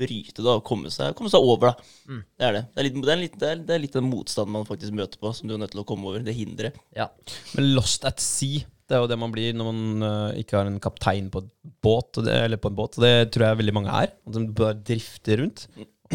bryte 0.00 0.40
da, 0.44 0.56
og 0.56 0.64
komme 0.64 0.92
seg, 0.92 1.12
komme 1.16 1.32
seg 1.32 1.44
over. 1.44 1.72
da. 1.72 1.88
Mm. 2.08 2.20
Det 2.24 2.46
er 2.46 2.56
det. 2.56 2.62
Det 2.66 2.80
er, 2.80 2.86
litt, 2.86 3.00
det, 3.00 3.12
er 3.12 3.20
litt, 3.20 3.38
er, 3.40 3.64
det 3.68 3.74
er 3.74 3.82
litt 3.82 3.96
den 3.98 4.08
motstanden 4.08 4.54
man 4.56 4.68
faktisk 4.68 4.96
møter 4.96 5.20
på, 5.20 5.32
som 5.36 5.48
du 5.48 5.56
er 5.56 5.60
nødt 5.60 5.74
til 5.74 5.82
å 5.82 5.86
komme 5.88 6.08
over. 6.08 6.24
Det 6.24 6.36
hinderet. 6.36 6.78
Ja. 6.96 7.10
Men 7.56 7.72
lost 7.76 8.06
at 8.08 8.22
sea, 8.24 8.64
det 8.90 8.96
er 8.98 9.04
jo 9.04 9.10
det 9.10 9.18
man 9.22 9.32
blir 9.34 9.54
når 9.54 9.70
man 9.70 10.04
uh, 10.04 10.38
ikke 10.38 10.58
har 10.58 10.68
en 10.68 10.80
kaptein 10.82 11.30
på, 11.30 11.44
båt, 11.84 12.18
det, 12.26 12.34
eller 12.48 12.60
på 12.60 12.72
en 12.72 12.78
båt. 12.78 12.98
Og 12.98 13.06
det 13.06 13.30
tror 13.30 13.46
jeg 13.46 13.60
veldig 13.62 13.76
mange 13.76 13.94
er. 14.02 14.12
At 14.26 14.36
de 14.36 14.46
bare 14.58 14.78
drifter 14.90 15.44
rundt. 15.44 15.68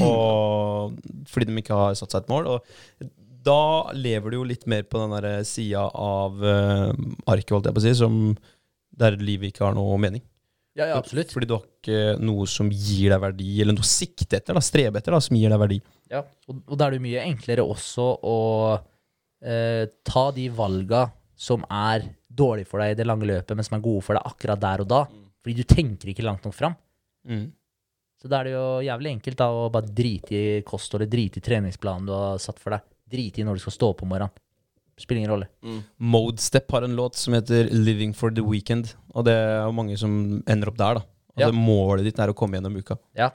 Og 0.04 0.98
fordi 1.32 1.48
de 1.48 1.62
ikke 1.62 1.80
har 1.80 1.96
satt 1.96 2.12
seg 2.12 2.26
et 2.26 2.34
mål. 2.34 2.52
Og 2.52 3.10
da 3.46 3.94
lever 3.96 4.34
du 4.34 4.40
jo 4.42 4.48
litt 4.50 4.66
mer 4.68 4.84
på 4.90 5.00
den 5.00 5.16
der 5.16 5.48
sida 5.48 5.88
av 5.88 6.44
uh, 6.44 6.92
arket, 7.32 7.56
holdt 7.56 7.72
jeg 7.72 7.78
på 7.78 7.84
å 7.84 7.88
si, 7.88 7.96
som 8.02 8.22
der 8.96 9.20
livet 9.20 9.54
ikke 9.54 9.68
har 9.70 9.76
noe 9.78 10.00
mening. 10.02 10.24
Ja, 10.76 10.90
ja, 10.90 10.96
absolutt. 11.00 11.32
Fordi 11.32 11.48
du 11.48 11.56
har 11.56 11.64
ikke 11.64 12.18
noe 12.20 12.48
som 12.52 12.68
gir 12.68 13.14
deg 13.14 13.22
verdi, 13.24 13.52
eller 13.64 13.78
noe 13.78 13.86
å 13.86 13.88
sikte 13.88 14.42
etter, 14.42 14.58
da, 14.58 14.64
strebe 14.64 15.00
etter, 15.00 15.16
da, 15.16 15.22
som 15.24 15.38
gir 15.40 15.54
deg 15.54 15.62
verdi. 15.62 15.80
Ja, 16.12 16.26
og, 16.52 16.58
og 16.68 16.80
da 16.80 16.90
er 16.90 16.98
det 16.98 17.06
mye 17.06 17.24
enklere 17.24 17.64
også 17.64 18.10
å 18.20 18.40
eh, 18.76 19.86
ta 20.04 20.26
de 20.36 20.50
valga 20.54 21.06
som 21.36 21.66
er 21.70 22.08
dårlige 22.32 22.70
for 22.70 22.82
deg 22.82 22.94
i 22.94 22.98
det 23.00 23.06
lange 23.08 23.28
løpet, 23.28 23.56
men 23.56 23.68
som 23.68 23.78
er 23.78 23.86
gode 23.86 24.04
for 24.06 24.18
deg 24.18 24.26
akkurat 24.28 24.62
der 24.62 24.84
og 24.84 24.90
da. 24.92 25.04
Fordi 25.44 25.62
du 25.62 25.68
tenker 25.70 26.12
ikke 26.12 26.26
langt 26.26 26.48
nok 26.48 26.56
fram. 26.58 26.76
Mm. 27.28 27.52
Så 28.22 28.32
da 28.32 28.40
er 28.40 28.48
det 28.48 28.56
jo 28.56 28.66
jævlig 28.88 29.12
enkelt 29.18 29.38
da 29.38 29.52
å 29.54 29.68
bare 29.74 29.92
drite 29.92 30.36
i 30.36 30.64
kostholdet, 30.66 31.12
drite 31.12 31.42
i 31.42 31.46
treningsplanen 31.46 32.08
du 32.08 32.14
har 32.16 32.42
satt 32.42 32.62
for 32.62 32.74
deg. 32.74 32.86
Drite 33.12 33.42
i 33.42 33.46
når 33.46 33.60
du 33.60 33.66
skal 33.66 33.76
stå 33.76 33.92
opp 33.94 34.02
om 34.06 34.10
morgenen. 34.16 34.34
Spiller 34.98 35.20
ingen 35.22 35.34
rolle. 35.34 35.50
Modestep 36.00 36.72
har 36.72 36.88
en 36.88 36.96
låt 36.96 37.20
som 37.20 37.36
heter 37.36 37.68
'Living 37.70 38.14
for 38.16 38.32
the 38.32 38.42
Weekend', 38.42 38.96
og 39.14 39.26
det 39.26 39.34
er 39.34 39.66
jo 39.66 39.74
mange 39.76 39.98
som 39.98 40.42
ender 40.48 40.72
opp 40.72 40.78
der, 40.78 40.96
da. 40.96 41.02
Ja. 41.36 41.48
Altså, 41.48 41.60
Målet 41.60 42.06
ditt 42.08 42.20
er 42.20 42.32
å 42.32 42.34
komme 42.34 42.56
gjennom 42.56 42.78
uka. 42.80 42.98
Ja. 43.14 43.32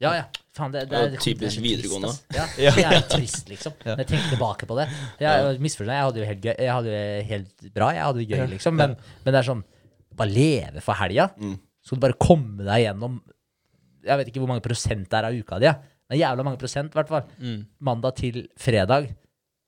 Ja, 0.00 0.12
ja. 0.16 0.22
Faen, 0.56 0.72
det, 0.74 0.86
det, 0.90 0.98
er, 0.98 1.16
typisk 1.20 1.58
det 1.58 1.60
er 1.60 1.64
videregående. 1.64 2.10
Trist, 2.10 2.30
ja, 2.64 2.72
det 2.74 2.84
er 2.88 3.04
trist, 3.12 3.50
liksom. 3.50 3.74
Når 3.84 4.00
jeg 4.02 4.08
tenker 4.10 4.32
tilbake 4.32 4.68
på 4.68 4.78
det. 4.78 4.86
Jeg 5.22 5.60
misforstår 5.62 5.92
jeg 5.94 6.06
hadde 6.08 6.22
jo 6.22 6.28
helt 6.30 6.46
gøy. 6.46 6.54
Jeg 6.56 6.72
hadde 6.74 6.94
det 6.94 7.26
helt 7.28 7.68
bra, 7.76 7.90
jeg 7.94 8.06
hadde 8.06 8.22
det 8.22 8.26
gøy, 8.30 8.42
liksom. 8.56 8.80
Men, 8.80 8.96
men 9.24 9.36
det 9.36 9.42
er 9.42 9.50
sånn 9.50 9.62
Bare 10.20 10.32
leve 10.34 10.82
for 10.84 10.98
helga. 10.98 11.28
Så 11.86 11.96
du 11.96 12.02
bare 12.02 12.18
komme 12.20 12.66
deg 12.66 12.82
gjennom 12.82 13.20
Jeg 14.04 14.20
vet 14.20 14.32
ikke 14.32 14.42
hvor 14.42 14.50
mange 14.50 14.64
prosent 14.64 15.06
det 15.06 15.20
er 15.20 15.28
av 15.28 15.36
uka 15.38 15.60
di, 15.62 15.68
ja. 15.68 15.76
men 16.10 16.18
jævla 16.18 16.44
mange 16.48 16.60
prosent, 16.60 16.92
i 16.92 16.98
hvert 16.98 17.12
fall. 17.12 17.30
Mandag 17.78 18.18
til 18.18 18.42
fredag. 18.58 19.12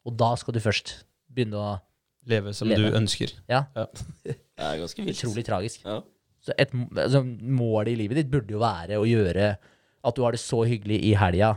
Og 0.09 0.17
da 0.19 0.33
skal 0.41 0.57
du 0.57 0.61
først 0.65 0.97
begynne 1.33 1.61
å 1.61 1.73
Leve 2.29 2.53
som 2.55 2.71
Leve. 2.71 2.91
du 2.91 2.97
ønsker. 2.99 3.33
Ja, 3.51 3.65
Det 4.25 4.37
er 4.63 4.79
ganske 4.79 5.03
vilt. 5.05 5.19
utrolig 5.19 5.45
tragisk. 5.47 5.83
Ja. 5.85 6.01
Så 6.43 6.55
et 6.59 6.71
altså, 6.75 7.23
mål 7.23 7.91
i 7.93 7.97
livet 7.99 8.21
ditt 8.21 8.31
burde 8.31 8.55
jo 8.55 8.61
være 8.63 8.99
å 9.01 9.07
gjøre 9.07 9.53
at 10.03 10.17
du 10.17 10.23
har 10.25 10.35
det 10.35 10.41
så 10.43 10.63
hyggelig 10.67 10.99
i 11.09 11.13
helga. 11.19 11.55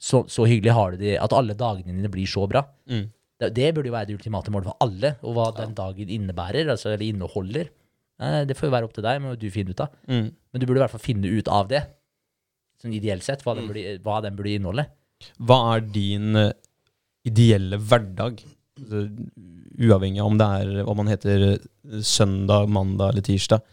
Så, 0.00 0.22
så 0.32 0.46
hyggelig 0.48 0.72
har 0.72 0.94
du 0.94 1.02
det 1.02 1.16
at 1.20 1.34
alle 1.36 1.56
dagene 1.58 1.92
dine 1.92 2.08
blir 2.12 2.28
så 2.30 2.46
bra. 2.48 2.62
Mm. 2.88 3.08
Det, 3.40 3.50
det 3.56 3.68
burde 3.76 3.90
jo 3.90 3.96
være 3.96 4.08
det 4.10 4.16
ultimate 4.16 4.52
målet 4.52 4.70
for 4.70 4.84
alle, 4.84 5.14
og 5.24 5.36
hva 5.36 5.46
den 5.58 5.74
dagen 5.76 6.12
innebærer, 6.12 6.70
altså, 6.72 6.90
eller 6.94 7.04
inneholder. 7.06 7.68
Eh, 8.20 8.42
Det 8.48 8.56
får 8.56 8.68
jo 8.68 8.74
være 8.76 8.88
opp 8.88 8.94
til 8.96 9.04
deg, 9.06 9.20
må 9.24 9.34
du 9.40 9.48
finne 9.52 9.72
ut 9.74 9.82
av. 9.84 9.92
Mm. 10.08 10.30
Men 10.32 10.60
du 10.62 10.66
burde 10.68 10.80
i 10.80 10.84
hvert 10.84 10.94
fall 10.96 11.04
finne 11.04 11.28
ut 11.32 11.48
av 11.52 11.68
det, 11.72 11.82
sånn 12.80 12.96
ideelt 12.96 13.24
sett, 13.26 13.44
hva 13.44 13.54
den 13.58 13.68
burde, 13.68 13.98
hva 14.04 14.20
den 14.24 14.36
burde 14.38 14.56
inneholde. 14.56 14.86
Hva 15.36 15.58
er 15.74 15.84
din 15.92 16.36
eh, 16.40 16.52
ideelle 17.28 17.76
hverdag? 17.80 18.40
Altså, 18.80 19.04
uavhengig 19.80 20.20
av 20.20 20.30
om 20.32 20.38
det 20.40 20.48
er 20.62 20.72
hva 20.88 20.94
man 20.96 21.08
heter 21.12 21.44
eh, 21.50 22.00
søndag, 22.04 22.68
mandag 22.72 23.12
eller 23.14 23.24
tirsdag. 23.28 23.64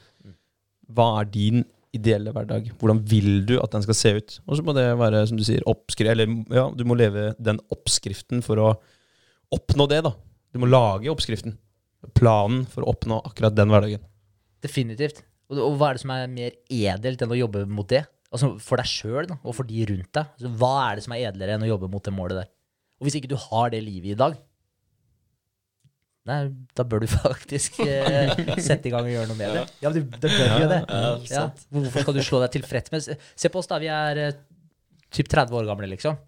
Hva 0.92 1.08
er 1.22 1.32
din 1.32 1.64
ideelle 1.98 2.34
hverdag? 2.34 2.70
Hvordan 2.80 3.02
vil 3.10 3.42
du 3.50 3.56
at 3.62 3.74
den 3.74 3.86
skal 3.86 3.98
se 3.98 4.14
ut? 4.18 4.38
Og 4.46 4.60
så 4.60 4.66
må 4.66 4.76
det 4.78 4.86
være, 5.00 5.24
som 5.30 5.40
du 5.40 5.46
sier, 5.46 5.66
oppskrift 5.70 6.14
Eller 6.14 6.30
ja, 6.54 6.68
du 6.74 6.84
må 6.88 6.98
leve 7.00 7.32
den 7.42 7.60
oppskriften 7.74 8.44
for 8.46 8.62
å 8.64 8.74
oppnå 9.54 9.88
det, 9.92 10.04
da. 10.08 10.14
Du 10.54 10.62
må 10.62 10.70
lage 10.70 11.12
oppskriften. 11.12 11.58
Planen 12.18 12.66
for 12.70 12.86
å 12.86 12.94
oppnå 12.94 13.20
akkurat 13.28 13.56
den 13.58 13.72
hverdagen. 13.74 14.04
Definitivt. 14.64 15.24
Og, 15.52 15.60
og 15.64 15.80
hva 15.80 15.92
er 15.92 15.98
det 15.98 16.04
som 16.04 16.14
er 16.14 16.30
mer 16.32 16.56
edelt 16.74 17.24
enn 17.24 17.34
å 17.34 17.40
jobbe 17.40 17.66
mot 17.70 17.88
det? 17.90 18.04
Altså 18.28 18.54
For 18.60 18.80
deg 18.80 18.90
sjøl 18.92 19.30
og 19.38 19.54
for 19.56 19.68
de 19.68 19.86
rundt 19.88 20.12
deg. 20.18 20.32
Altså, 20.36 20.52
hva 20.60 20.74
er 20.84 20.98
det 20.98 21.06
som 21.06 21.16
er 21.16 21.30
edlere 21.30 21.56
enn 21.56 21.66
å 21.66 21.72
jobbe 21.72 21.90
mot 21.92 22.04
det 22.04 22.14
målet 22.16 22.42
der? 22.42 22.52
Og 22.98 23.08
hvis 23.08 23.20
ikke 23.20 23.32
du 23.32 23.38
har 23.40 23.72
det 23.72 23.84
livet 23.86 24.16
i 24.16 24.20
dag, 24.20 24.36
nei, 26.28 26.38
da 26.78 26.84
bør 26.88 27.04
du 27.04 27.08
faktisk 27.14 27.80
eh, 27.86 28.34
sette 28.64 28.90
i 28.90 28.94
gang 28.94 29.08
og 29.08 29.14
gjøre 29.14 29.30
noe 29.32 29.40
med 29.40 29.56
det. 29.58 29.66
Ja, 29.84 29.92
men 29.92 29.98
du, 29.98 30.18
du 30.18 30.28
bør 30.28 30.56
jo 30.64 30.70
det. 30.74 30.80
Ja, 30.88 31.12
Ja. 31.32 31.44
Hvorfor 31.74 32.06
skal 32.06 32.18
du 32.18 32.24
slå 32.26 32.42
deg 32.44 32.56
tilfreds 32.58 32.94
med 32.94 33.08
Se 33.40 33.52
på 33.54 33.62
oss, 33.62 33.70
da. 33.72 33.80
Vi 33.84 33.90
er 33.92 34.22
eh, 34.26 34.36
typ 35.14 35.30
30 35.32 35.56
år 35.62 35.70
gamle, 35.70 35.90
liksom. 35.94 36.20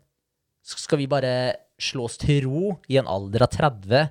Så 0.65 0.79
skal 0.81 0.99
vi 1.01 1.07
bare 1.11 1.33
slå 1.79 2.07
oss 2.09 2.17
til 2.19 2.43
ro 2.47 2.73
i 2.91 2.97
en 2.99 3.07
alder 3.09 3.45
av 3.45 3.51
30, 3.55 4.09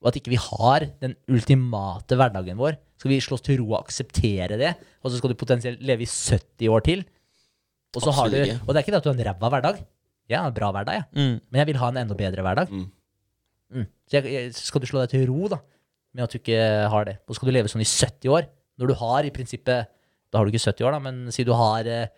og 0.00 0.08
at 0.08 0.16
ikke 0.16 0.32
vi 0.32 0.38
har 0.40 0.86
den 1.02 1.14
ultimate 1.28 2.16
hverdagen 2.16 2.56
vår? 2.60 2.78
Skal 3.00 3.12
vi 3.12 3.18
slå 3.24 3.36
oss 3.36 3.44
til 3.44 3.58
ro 3.60 3.74
og 3.74 3.82
akseptere 3.82 4.56
det? 4.60 4.74
Og 5.04 5.12
så 5.12 5.20
skal 5.20 5.32
du 5.32 5.38
potensielt 5.40 5.80
leve 5.84 6.04
i 6.04 6.08
70 6.08 6.68
år 6.72 6.84
til? 6.84 7.04
Og, 7.96 8.02
så 8.04 8.12
har 8.14 8.30
du, 8.30 8.36
og 8.38 8.70
det 8.70 8.78
er 8.78 8.84
ikke 8.84 8.92
det 8.94 9.00
at 9.00 9.06
du 9.06 9.10
har 9.10 9.18
en 9.18 9.26
ræva 9.28 9.50
hverdag. 9.52 9.78
Jeg 10.30 10.38
har 10.38 10.48
en 10.52 10.54
bra 10.56 10.68
hverdag, 10.76 11.00
jeg. 11.00 11.06
Men 11.50 11.58
jeg 11.60 11.68
vil 11.72 11.78
ha 11.82 11.88
en 11.90 12.00
enda 12.04 12.16
bedre 12.16 12.44
hverdag. 12.46 12.70
Mm. 12.70 12.84
Mm. 13.70 13.86
Så 14.08 14.18
jeg, 14.18 14.32
jeg, 14.34 14.54
skal 14.58 14.82
du 14.82 14.88
slå 14.90 15.02
deg 15.02 15.12
til 15.12 15.28
ro 15.30 15.50
da, 15.52 15.60
med 16.16 16.26
at 16.26 16.34
du 16.34 16.40
ikke 16.40 16.60
har 16.92 17.06
det? 17.08 17.16
Og 17.26 17.38
skal 17.38 17.50
du 17.50 17.54
leve 17.54 17.70
sånn 17.70 17.84
i 17.84 17.88
70 17.88 18.34
år? 18.34 18.50
Når 18.80 18.90
du 18.90 18.96
har 18.96 19.26
i 19.26 19.32
prinsippet 19.34 19.90
Da 20.30 20.38
har 20.38 20.46
du 20.46 20.54
ikke 20.54 20.62
70 20.62 20.86
år, 20.86 20.94
da, 20.94 21.00
men 21.02 21.34
si 21.34 21.44
du 21.46 21.52
har 21.58 21.88
eh, 21.90 22.12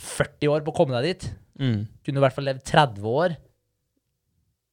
40 0.00 0.50
år 0.50 0.64
på 0.66 0.72
å 0.72 0.76
komme 0.76 0.98
deg 0.98 1.12
dit. 1.12 1.30
Mm. 1.60 1.86
Kunne 2.02 2.18
du 2.18 2.20
i 2.20 2.24
hvert 2.24 2.36
fall 2.36 2.48
levd 2.48 2.66
30 2.66 3.06
år. 3.10 3.36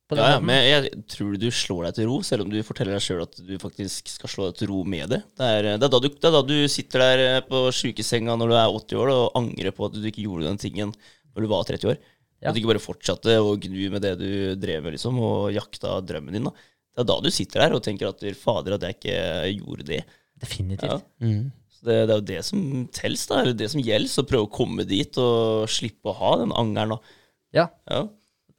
På 0.08 0.16
Ja, 0.16 0.28
ja, 0.38 0.40
men 0.40 0.62
jeg 0.64 0.92
tror 1.12 1.36
du 1.36 1.50
slår 1.52 1.90
deg 1.90 1.98
til 1.98 2.08
ro, 2.08 2.22
selv 2.24 2.46
om 2.46 2.52
du 2.52 2.62
forteller 2.64 2.96
deg 2.96 3.04
sjøl 3.04 3.26
at 3.26 3.42
du 3.44 3.58
faktisk 3.60 4.08
skal 4.14 4.32
slå 4.32 4.46
deg 4.48 4.62
til 4.62 4.72
ro 4.72 4.84
med 4.88 5.12
det. 5.12 5.20
Det 5.36 5.50
er, 5.52 5.68
det, 5.74 5.84
er 5.84 5.92
da 5.92 6.00
du, 6.00 6.08
det 6.08 6.30
er 6.30 6.36
da 6.38 6.44
du 6.48 6.58
sitter 6.72 7.04
der 7.04 7.24
eh, 7.26 7.42
på 7.44 7.66
sjukesenga 7.76 8.38
når 8.40 8.54
du 8.54 8.56
er 8.56 8.78
80 8.78 9.02
år 9.04 9.12
og 9.12 9.40
angrer 9.42 9.76
på 9.76 9.90
at 9.90 9.98
du 9.98 10.08
ikke 10.08 10.24
gjorde 10.24 10.48
den 10.48 10.62
tingen 10.62 10.94
når 11.36 11.44
du 11.44 11.52
var 11.52 11.68
30 11.68 11.92
år. 11.92 12.00
Ja. 12.42 12.50
At 12.50 12.56
du 12.56 12.60
ikke 12.62 12.70
bare 12.74 12.84
fortsatte 12.84 13.34
å 13.42 13.56
gnu 13.58 13.88
med 13.94 14.04
det 14.06 14.12
du 14.20 14.30
drev 14.62 14.84
med, 14.86 14.94
liksom, 14.94 15.18
og 15.26 15.48
jakta 15.56 15.96
drømmen 16.06 16.36
din. 16.38 16.50
da. 16.50 16.52
Det 16.98 17.02
er 17.04 17.08
da 17.10 17.16
du 17.22 17.30
sitter 17.34 17.64
der 17.64 17.76
og 17.78 17.84
tenker 17.86 18.10
at 18.12 18.22
fader, 18.38 18.76
at 18.78 18.86
jeg 18.86 18.98
ikke 19.00 19.16
gjorde 19.64 19.88
det. 19.90 20.04
Definitivt. 20.42 20.92
Ja. 20.92 21.00
Mm. 21.26 21.48
Så 21.78 21.86
det, 21.86 21.96
det 22.10 22.14
er 22.14 22.20
jo 22.22 22.28
det 22.30 22.40
som 22.46 22.62
tels, 22.94 23.26
da, 23.30 23.42
eller 23.42 23.58
det 23.58 23.70
som 23.74 23.82
gjelder, 23.82 24.14
å 24.22 24.28
prøve 24.30 24.46
å 24.48 24.54
komme 24.54 24.86
dit 24.90 25.18
og 25.22 25.66
slippe 25.70 26.10
å 26.14 26.18
ha 26.18 26.32
den 26.44 26.54
angeren. 26.58 26.96
da. 26.96 27.18
Ja, 27.58 27.68
Ja. 27.90 28.04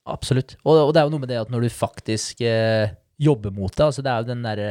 absolutt. 0.07 0.57
Og, 0.65 0.75
og 0.89 0.93
det 0.95 1.01
er 1.03 1.07
jo 1.09 1.15
noe 1.15 1.23
med 1.25 1.31
det 1.31 1.41
at 1.43 1.51
når 1.53 1.67
du 1.67 1.71
faktisk 1.75 2.41
eh, 2.47 2.95
jobber 3.19 3.55
mot 3.55 3.75
det, 3.75 3.85
altså 3.85 4.03
det 4.07 4.11
er 4.13 4.23
jo 4.23 4.31
den 4.33 4.43
derre 4.47 4.69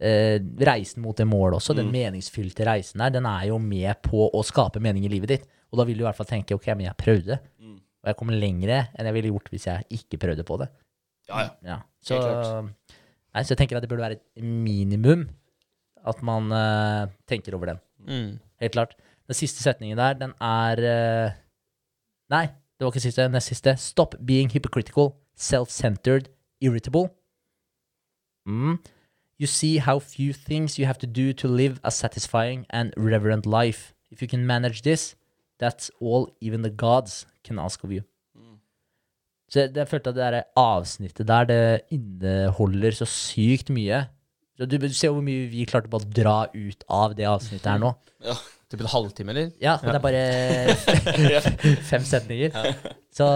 eh, 0.00 0.38
reisen 0.68 1.04
mot 1.04 1.16
det 1.16 1.28
målet 1.28 1.60
også, 1.60 1.76
den 1.76 1.92
meningsfylte 1.92 2.66
reisen 2.68 3.00
der, 3.04 3.12
den 3.16 3.28
er 3.28 3.48
jo 3.50 3.60
med 3.62 4.00
på 4.04 4.28
å 4.28 4.44
skape 4.44 4.80
mening 4.82 5.04
i 5.08 5.12
livet 5.12 5.32
ditt. 5.34 5.46
Og 5.72 5.80
da 5.80 5.84
vil 5.88 5.98
du 5.98 6.04
i 6.04 6.06
hvert 6.06 6.16
fall 6.18 6.28
tenke 6.30 6.54
ok, 6.56 6.66
men 6.76 6.86
jeg 6.88 6.98
prøvde. 7.00 7.38
Og 8.06 8.12
jeg 8.12 8.18
kommer 8.20 8.38
lengre 8.38 8.84
enn 8.94 9.08
jeg 9.08 9.16
ville 9.16 9.32
gjort 9.34 9.48
hvis 9.50 9.66
jeg 9.66 9.98
ikke 9.98 10.20
prøvde 10.22 10.44
på 10.46 10.60
det. 10.62 10.68
Ja, 11.26 11.40
ja. 11.42 11.50
Ja. 11.66 11.78
Så, 12.06 12.20
nei, 13.34 13.42
så 13.42 13.56
jeg 13.56 13.58
tenker 13.58 13.80
at 13.80 13.82
det 13.82 13.90
burde 13.90 14.04
være 14.06 14.20
et 14.20 14.44
minimum 14.46 15.26
at 16.06 16.22
man 16.22 16.54
uh, 16.54 17.10
tenker 17.26 17.56
over 17.58 17.72
den. 17.72 17.80
Mm. 18.06 18.38
Helt 18.62 18.76
klart. 18.78 18.94
Den 19.26 19.34
siste 19.34 19.64
setningen 19.64 19.98
der, 19.98 20.14
den 20.14 20.36
er 20.38 20.82
uh, 20.86 21.34
Nei, 22.30 22.46
det 22.78 22.86
var 22.86 22.94
ikke 22.94 23.02
siste. 23.02 23.26
Nest 23.28 23.50
siste. 23.50 23.74
Stop 23.76 24.14
being 24.26 24.50
hypocritical, 24.50 25.16
self-centered, 25.34 26.30
irritable. 26.60 27.10
Mm. 28.46 28.78
You 29.38 29.46
see 29.46 29.78
how 29.78 29.98
few 29.98 30.32
things 30.32 30.78
you 30.78 30.86
have 30.86 30.98
to 30.98 31.06
do 31.06 31.32
to 31.32 31.48
live 31.48 31.80
a 31.84 31.90
satisfying 31.90 32.66
and 32.70 32.92
reverent 32.96 33.46
life. 33.46 33.94
If 34.10 34.22
you 34.22 34.28
can 34.28 34.46
manage 34.46 34.82
this, 34.82 35.16
that's 35.62 35.90
all 36.00 36.28
even 36.40 36.62
the 36.62 36.70
gods 36.70 37.24
can 37.44 37.58
ask 37.58 37.84
of 37.84 37.94
you. 37.94 38.02
Så 39.46 39.62
jeg, 39.62 39.76
jeg 39.78 39.88
følte 39.88 40.10
at 40.10 40.16
det 40.16 40.24
der 40.24 40.42
avsnittet 40.58 41.28
der, 41.28 41.46
det 41.46 41.60
inneholder 41.94 42.96
så 42.98 43.06
sykt 43.06 43.70
mye. 43.70 44.02
Så 44.58 44.66
du, 44.66 44.76
du 44.80 44.94
ser 44.96 45.12
hvor 45.14 45.22
mye 45.24 45.46
vi 45.52 45.66
klarte 45.68 45.90
bare 45.92 46.06
å 46.06 46.14
dra 46.16 46.36
ut 46.50 46.86
av 46.90 47.14
det 47.14 47.28
avsnittet 47.30 47.68
her 47.70 47.82
nå. 47.82 47.92
ja. 48.26 48.36
Typ 48.66 48.80
en 48.82 48.90
halvtime, 48.90 49.30
eller? 49.30 49.50
Ja, 49.62 49.76
det 49.78 49.92
er 49.94 50.02
bare 50.02 51.50
fem 51.90 52.02
setninger. 52.02 52.56
Så, 53.14 53.28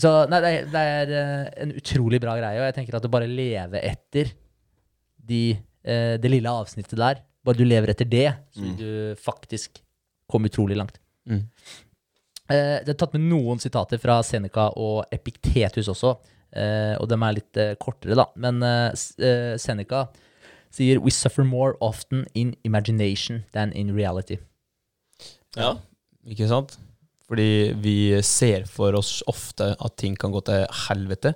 så 0.00 0.12
nei, 0.32 0.40
det 0.40 0.52
er, 0.54 0.70
det 0.72 0.84
er 0.94 1.12
eh, 1.18 1.50
en 1.66 1.74
utrolig 1.76 2.22
bra 2.24 2.38
greie, 2.38 2.62
og 2.62 2.64
jeg 2.70 2.76
tenker 2.78 2.96
at 2.96 3.04
å 3.04 3.10
bare 3.12 3.28
leve 3.28 3.82
etter 3.84 4.30
de, 5.28 5.42
eh, 5.84 6.14
det 6.22 6.32
lille 6.32 6.54
avsnittet 6.62 6.96
der. 6.96 7.20
Bare 7.44 7.60
du 7.60 7.66
lever 7.68 7.92
etter 7.92 8.08
det, 8.08 8.30
så 8.54 8.64
vil 8.64 8.78
du 8.80 9.20
faktisk 9.20 9.82
komme 10.32 10.48
utrolig 10.48 10.80
langt. 10.80 10.96
Mm. 11.26 11.42
Eh, 12.48 12.78
det 12.86 12.92
er 12.94 12.98
tatt 13.00 13.14
med 13.16 13.26
noen 13.26 13.58
sitater 13.62 13.98
fra 13.98 14.20
Seneca 14.22 14.68
og 14.78 15.04
Epiktetus 15.14 15.88
også, 15.90 16.14
eh, 16.54 16.94
og 17.00 17.08
de 17.10 17.18
er 17.18 17.36
litt 17.40 17.60
eh, 17.62 17.74
kortere, 17.82 18.14
da. 18.18 18.28
Men 18.36 18.62
eh, 18.62 18.92
eh, 19.18 19.56
Seneca 19.58 20.06
sier 20.76 21.00
We 21.00 21.10
suffer 21.14 21.44
more 21.46 21.74
often 21.80 22.26
in 22.34 22.54
imagination 22.64 23.44
than 23.52 23.72
in 23.72 23.94
reality. 23.96 24.38
ja. 25.56 25.76
Ikke 26.26 26.48
sant? 26.50 26.72
Fordi 27.26 27.72
vi 27.78 28.20
ser 28.22 28.64
for 28.66 28.94
oss 28.98 29.20
ofte 29.30 29.76
at 29.78 29.96
ting 29.98 30.16
kan 30.18 30.32
gå 30.34 30.40
til 30.46 30.64
helvete. 30.88 31.32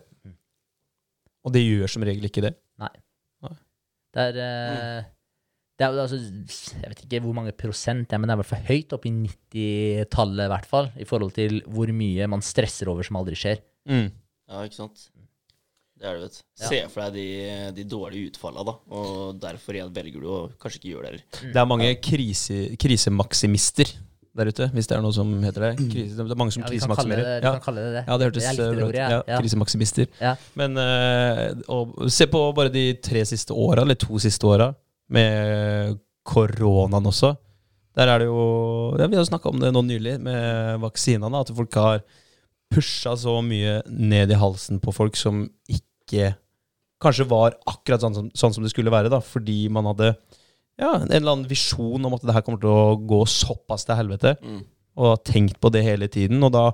Og 1.47 1.55
det 1.55 1.63
gjør 1.63 1.91
som 1.91 2.03
regel 2.03 2.27
ikke 2.27 2.43
det. 2.43 2.53
Nei 2.79 2.91
Det 4.15 4.25
er, 4.25 4.39
eh, 4.43 5.05
det 5.81 5.87
er 5.87 5.95
jo 5.97 6.03
altså, 6.03 6.19
Jeg 6.77 6.91
vet 6.93 6.99
ikke 7.07 7.23
hvor 7.25 7.37
mange 7.39 7.55
prosent, 7.57 8.11
ja, 8.13 8.19
men 8.21 8.29
det 8.29 8.35
er 8.35 8.37
i 8.37 8.43
hvert 8.43 8.51
fall 8.51 8.67
høyt 8.69 8.93
opp 8.93 9.07
i 9.09 9.13
90-tallet, 9.17 10.43
i 10.45 10.53
hvert 10.53 10.69
fall, 10.69 10.91
i 11.01 11.07
forhold 11.09 11.33
til 11.39 11.63
hvor 11.73 11.93
mye 11.97 12.27
man 12.29 12.45
stresser 12.45 12.91
over 12.93 13.07
som 13.07 13.17
aldri 13.21 13.39
skjer. 13.41 13.63
Mm. 13.89 14.11
ja, 14.13 14.67
ikke 14.69 14.77
sant. 14.83 15.07
Det 16.01 16.09
er 16.09 16.17
det, 16.17 16.27
vet 16.29 16.37
du. 16.37 16.45
Ja. 16.61 16.69
Se 16.69 16.77
for 16.93 17.05
deg 17.05 17.17
de, 17.17 17.25
de 17.77 17.87
dårlige 17.89 18.31
utfallene, 18.31 18.65
da. 18.69 18.77
Og 18.97 19.41
derfor 19.41 19.77
igjen 19.77 19.91
velger 19.97 20.23
du 20.23 20.29
å 20.33 20.39
kanskje 20.61 20.81
ikke 20.81 20.93
gjøre 20.95 21.03
det 21.03 21.11
heller. 21.11 21.51
Det 21.57 21.61
er 21.61 21.69
mange 21.69 21.91
krise, 22.05 22.61
krisemaksimister 22.81 23.93
der 24.41 24.49
ute, 24.53 24.69
hvis 24.73 24.89
det 24.89 24.97
er 24.97 25.03
noe 25.05 25.13
som 25.13 25.33
heter 25.45 25.67
det. 25.67 25.73
Krise, 25.81 26.15
det 26.17 26.25
er 26.25 26.41
mange 26.41 26.55
som 26.55 26.63
Ja, 26.63 26.69
vi 26.71 26.77
det, 26.77 26.81
krisemaksimerer. 26.81 27.25
vi 27.27 27.47
Ja. 27.47 27.53
kan 27.57 27.65
kalle 27.65 27.85
det 27.85 27.93
det. 27.99 28.05
Ja, 28.07 28.17
det 28.17 28.29
hørtes 28.31 28.47
eh, 28.47 28.57
det 28.57 28.69
bra 28.77 28.89
ut. 28.89 28.95
Ja, 29.01 29.23
ja. 29.27 29.41
Krisemaksimister. 29.43 30.07
Ja. 30.21 30.37
Men 30.55 30.77
uh, 30.77 31.61
og, 31.69 31.97
se 32.09 32.29
på 32.31 32.45
bare 32.57 32.73
de 32.73 32.85
tre 32.95 33.25
siste 33.29 33.53
åra, 33.53 33.83
eller 33.83 33.99
to 34.01 34.17
siste 34.23 34.47
åra, 34.47 34.71
med 35.13 35.99
koronaen 36.27 37.09
også. 37.11 37.35
Der 37.99 38.09
er 38.09 38.23
det 38.23 38.29
jo 38.29 38.43
ja, 38.99 39.09
Vi 39.11 39.19
har 39.19 39.27
snakka 39.27 39.51
om 39.51 39.61
det 39.61 39.73
nå 39.75 39.83
nylig, 39.83 40.19
med 40.23 40.81
vaksinene. 40.83 41.43
At 41.43 41.51
folk 41.55 41.75
har 41.75 42.05
pusha 42.71 43.17
så 43.19 43.41
mye 43.43 43.81
ned 43.91 44.31
i 44.31 44.39
halsen 44.39 44.79
på 44.83 44.95
folk 44.95 45.19
som 45.19 45.43
ikke 45.67 46.35
kanskje 47.03 47.27
var 47.31 47.57
akkurat 47.71 48.03
sånn 48.05 48.15
som, 48.15 48.29
sånn 48.37 48.55
som 48.55 48.67
det 48.67 48.71
skulle 48.73 48.93
være, 48.93 49.11
da, 49.11 49.23
fordi 49.25 49.65
man 49.73 49.89
hadde 49.91 50.13
ja, 50.81 50.95
en 51.01 51.11
eller 51.11 51.33
annen 51.33 51.49
visjon 51.51 52.05
om 52.07 52.15
at 52.17 52.23
det 52.25 52.35
her 52.37 52.45
kommer 52.45 52.61
til 52.61 52.71
å 52.73 52.99
gå 53.09 53.25
såpass 53.29 53.87
til 53.89 53.99
helvete 53.99 54.37
Mm. 54.41 54.61
Og 55.01 55.07
har 55.15 55.21
tenkt 55.25 55.57
på 55.61 55.71
det 55.73 55.83
hele 55.87 56.09
tiden. 56.13 56.43
Og 56.45 56.53
da 56.55 56.67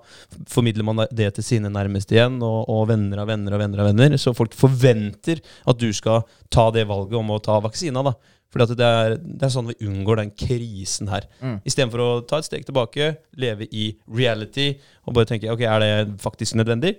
formidler 0.51 0.87
man 0.87 1.05
det 1.15 1.31
til 1.37 1.47
sine 1.47 1.71
nærmeste 1.73 2.17
igjen, 2.17 2.41
og, 2.43 2.65
og 2.73 2.89
venner 2.91 3.23
av 3.23 3.31
venner 3.31 3.55
av 3.55 3.63
venner. 3.63 3.83
av 3.85 3.91
venner 3.93 4.19
Så 4.21 4.35
folk 4.37 4.57
forventer 4.57 5.43
at 5.67 5.79
du 5.79 5.89
skal 5.95 6.27
ta 6.53 6.69
det 6.75 6.87
valget 6.91 7.21
om 7.21 7.31
å 7.31 7.41
ta 7.43 7.61
vaksina. 7.63 8.03
da 8.03 8.17
Fordi 8.53 8.67
at 8.67 8.77
det 8.79 8.91
er, 8.99 9.17
det 9.23 9.47
er 9.47 9.55
sånn 9.55 9.71
vi 9.71 9.79
unngår 9.87 10.23
den 10.23 10.35
krisen 10.35 11.11
her. 11.13 11.29
Mm. 11.41 11.59
Istedenfor 11.67 12.03
å 12.03 12.11
ta 12.27 12.43
et 12.43 12.51
steg 12.51 12.67
tilbake, 12.67 13.15
leve 13.39 13.71
i 13.71 13.93
reality 14.11 14.73
og 15.07 15.17
bare 15.17 15.31
tenke 15.31 15.53
ok, 15.53 15.67
er 15.67 15.85
det 15.85 15.93
faktisk 16.23 16.59
nødvendig? 16.59 16.97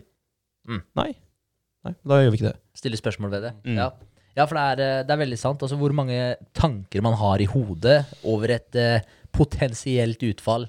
Mm. 0.68 0.84
Nei. 1.00 1.12
Nei, 1.88 1.96
Da 2.04 2.22
gjør 2.22 2.34
vi 2.34 2.42
ikke 2.42 2.52
det. 2.52 2.58
Stille 2.78 3.00
spørsmål 3.00 3.36
ved 3.36 3.48
det. 3.48 3.54
Mm. 3.66 3.78
Ja. 3.80 3.92
ja, 4.38 4.46
for 4.46 4.58
det 4.60 4.64
er, 4.64 4.82
eh, 4.86 5.04
det 5.08 5.16
er 5.16 5.22
veldig 5.24 5.40
sant. 5.40 5.64
Altså 5.64 5.78
hvor 5.80 5.96
mange 5.96 6.36
tanker 6.58 7.06
man 7.06 7.16
har 7.20 7.42
i 7.44 7.48
hodet 7.50 8.02
over 8.28 8.54
et 8.58 8.80
eh, 8.80 9.06
potensielt 9.36 10.24
utfall 10.28 10.68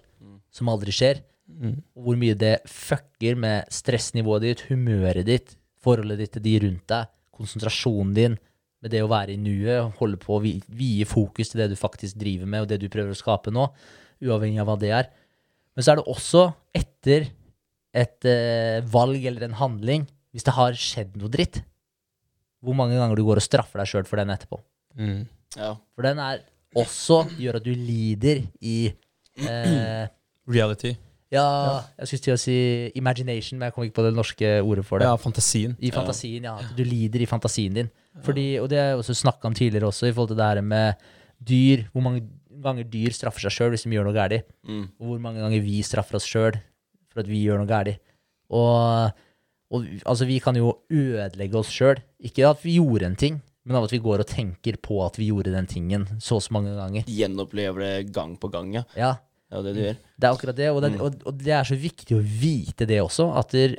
som 0.54 0.70
aldri 0.72 0.94
skjer. 0.94 1.22
Mm. 1.48 1.78
Og 1.96 2.04
hvor 2.04 2.18
mye 2.20 2.36
det 2.38 2.56
fucker 2.68 3.38
med 3.40 3.70
stressnivået 3.72 4.44
ditt, 4.44 4.66
humøret 4.68 5.26
ditt, 5.28 5.54
forholdet 5.82 6.20
ditt 6.20 6.34
til 6.36 6.44
de 6.44 6.58
rundt 6.66 6.84
deg, 6.90 7.08
konsentrasjonen 7.38 8.12
din, 8.16 8.36
med 8.82 8.92
det 8.94 9.00
å 9.02 9.10
være 9.10 9.34
i 9.34 9.40
nuet, 9.40 9.94
holde 9.98 10.18
på 10.22 10.36
å 10.36 10.42
vie 10.42 11.06
fokus 11.08 11.50
til 11.50 11.62
det 11.62 11.72
du 11.72 11.78
faktisk 11.78 12.18
driver 12.20 12.46
med, 12.50 12.62
og 12.62 12.70
det 12.70 12.78
du 12.82 12.90
prøver 12.92 13.14
å 13.14 13.18
skape 13.18 13.50
nå, 13.54 13.66
uavhengig 14.22 14.60
av 14.62 14.68
hva 14.70 14.76
det 14.78 14.92
er. 14.94 15.08
Men 15.74 15.86
så 15.86 15.92
er 15.92 16.00
det 16.00 16.10
også 16.10 16.44
etter 16.76 17.28
et 17.98 18.28
eh, 18.28 18.84
valg 18.92 19.24
eller 19.26 19.48
en 19.48 19.58
handling, 19.58 20.06
hvis 20.34 20.46
det 20.46 20.54
har 20.54 20.78
skjedd 20.78 21.16
noe 21.18 21.32
dritt, 21.32 21.62
hvor 22.62 22.76
mange 22.78 22.98
ganger 22.98 23.18
du 23.18 23.24
går 23.26 23.40
og 23.40 23.46
straffer 23.46 23.80
deg 23.80 23.90
sjøl 23.90 24.06
for 24.06 24.20
den 24.20 24.34
etterpå. 24.34 24.60
Mm. 24.98 25.26
Ja. 25.56 25.72
For 25.94 26.06
den 26.06 26.20
er 26.22 26.42
også 26.78 27.22
gjør 27.40 27.58
at 27.58 27.66
du 27.66 27.72
lider 27.72 28.42
i 28.60 28.78
eh, 28.90 30.04
Reality. 30.48 30.94
Ja, 31.28 31.44
jeg 31.98 32.08
skulle 32.08 32.24
til 32.24 32.34
å 32.34 32.40
si 32.40 32.56
imagination, 32.96 33.58
men 33.60 33.68
jeg 33.68 33.74
kom 33.76 33.84
ikke 33.84 33.98
på 33.98 34.06
det 34.06 34.14
norske 34.16 34.52
ordet 34.64 34.84
for 34.88 35.02
det. 35.02 35.10
Ja, 35.10 35.18
fantasien. 35.20 35.74
I 35.76 35.92
fantasien, 35.92 36.46
ja. 36.48 36.56
Du 36.76 36.80
lider 36.88 37.20
i 37.20 37.28
fantasien 37.28 37.76
din. 37.76 37.90
Fordi, 38.24 38.46
og 38.62 38.70
det 38.72 38.80
har 38.80 38.92
jeg 38.94 39.02
også 39.02 39.16
snakka 39.20 39.50
om 39.50 39.56
tidligere 39.56 39.90
også, 39.90 40.08
i 40.08 40.14
forhold 40.14 40.32
til 40.32 40.40
det 40.40 40.48
her 40.48 40.62
med 40.64 41.08
dyr. 41.50 41.84
Hvor 41.92 42.06
mange 42.06 42.24
ganger 42.64 42.88
dyr 42.88 43.14
straffer 43.14 43.44
seg 43.44 43.54
sjøl 43.54 43.74
hvis 43.74 43.84
de 43.84 43.92
gjør 43.94 44.08
noe 44.08 44.16
galt. 44.16 44.48
Mm. 44.66 44.86
Og 44.98 45.10
hvor 45.10 45.20
mange 45.22 45.44
ganger 45.44 45.64
vi 45.64 45.82
straffer 45.86 46.18
oss 46.18 46.28
sjøl 46.28 46.56
for 47.12 47.22
at 47.22 47.28
vi 47.30 47.42
gjør 47.44 47.60
noe 47.60 47.70
galt. 47.70 48.00
Og, 48.48 49.12
og 49.68 49.86
altså, 50.08 50.26
vi 50.28 50.40
kan 50.42 50.56
jo 50.58 50.78
ødelegge 50.88 51.60
oss 51.60 51.70
sjøl. 51.74 52.00
Ikke 52.24 52.48
at 52.48 52.64
vi 52.64 52.78
gjorde 52.80 53.12
en 53.12 53.20
ting, 53.20 53.38
men 53.68 53.76
av 53.76 53.84
at 53.84 53.92
vi 53.92 54.00
går 54.02 54.24
og 54.24 54.30
tenker 54.32 54.80
på 54.80 55.02
at 55.04 55.20
vi 55.20 55.28
gjorde 55.28 55.52
den 55.52 55.68
tingen 55.68 56.08
så 56.24 56.40
og 56.40 56.44
så 56.46 56.56
mange 56.56 56.72
ganger. 56.72 57.04
Gjenopplever 57.04 57.84
det 57.84 58.12
gang 58.16 58.38
på 58.40 58.48
gang, 58.52 58.72
ja. 58.80 58.86
Ja, 58.96 59.16
Det 59.48 59.56
er 59.56 59.64
det 59.64 59.74
du 59.74 59.80
gjør. 59.80 60.00
det 60.16 60.28
er 60.28 60.34
akkurat 60.34 60.58
det. 60.58 60.66
Og 60.70 60.82
det, 60.84 60.90
og, 61.00 61.22
og 61.30 61.38
det 61.40 61.54
er 61.56 61.68
så 61.68 61.78
viktig 61.80 62.16
å 62.18 62.20
vite 62.20 62.88
det 62.88 63.00
også, 63.00 63.30
at 63.40 63.54
der, 63.56 63.76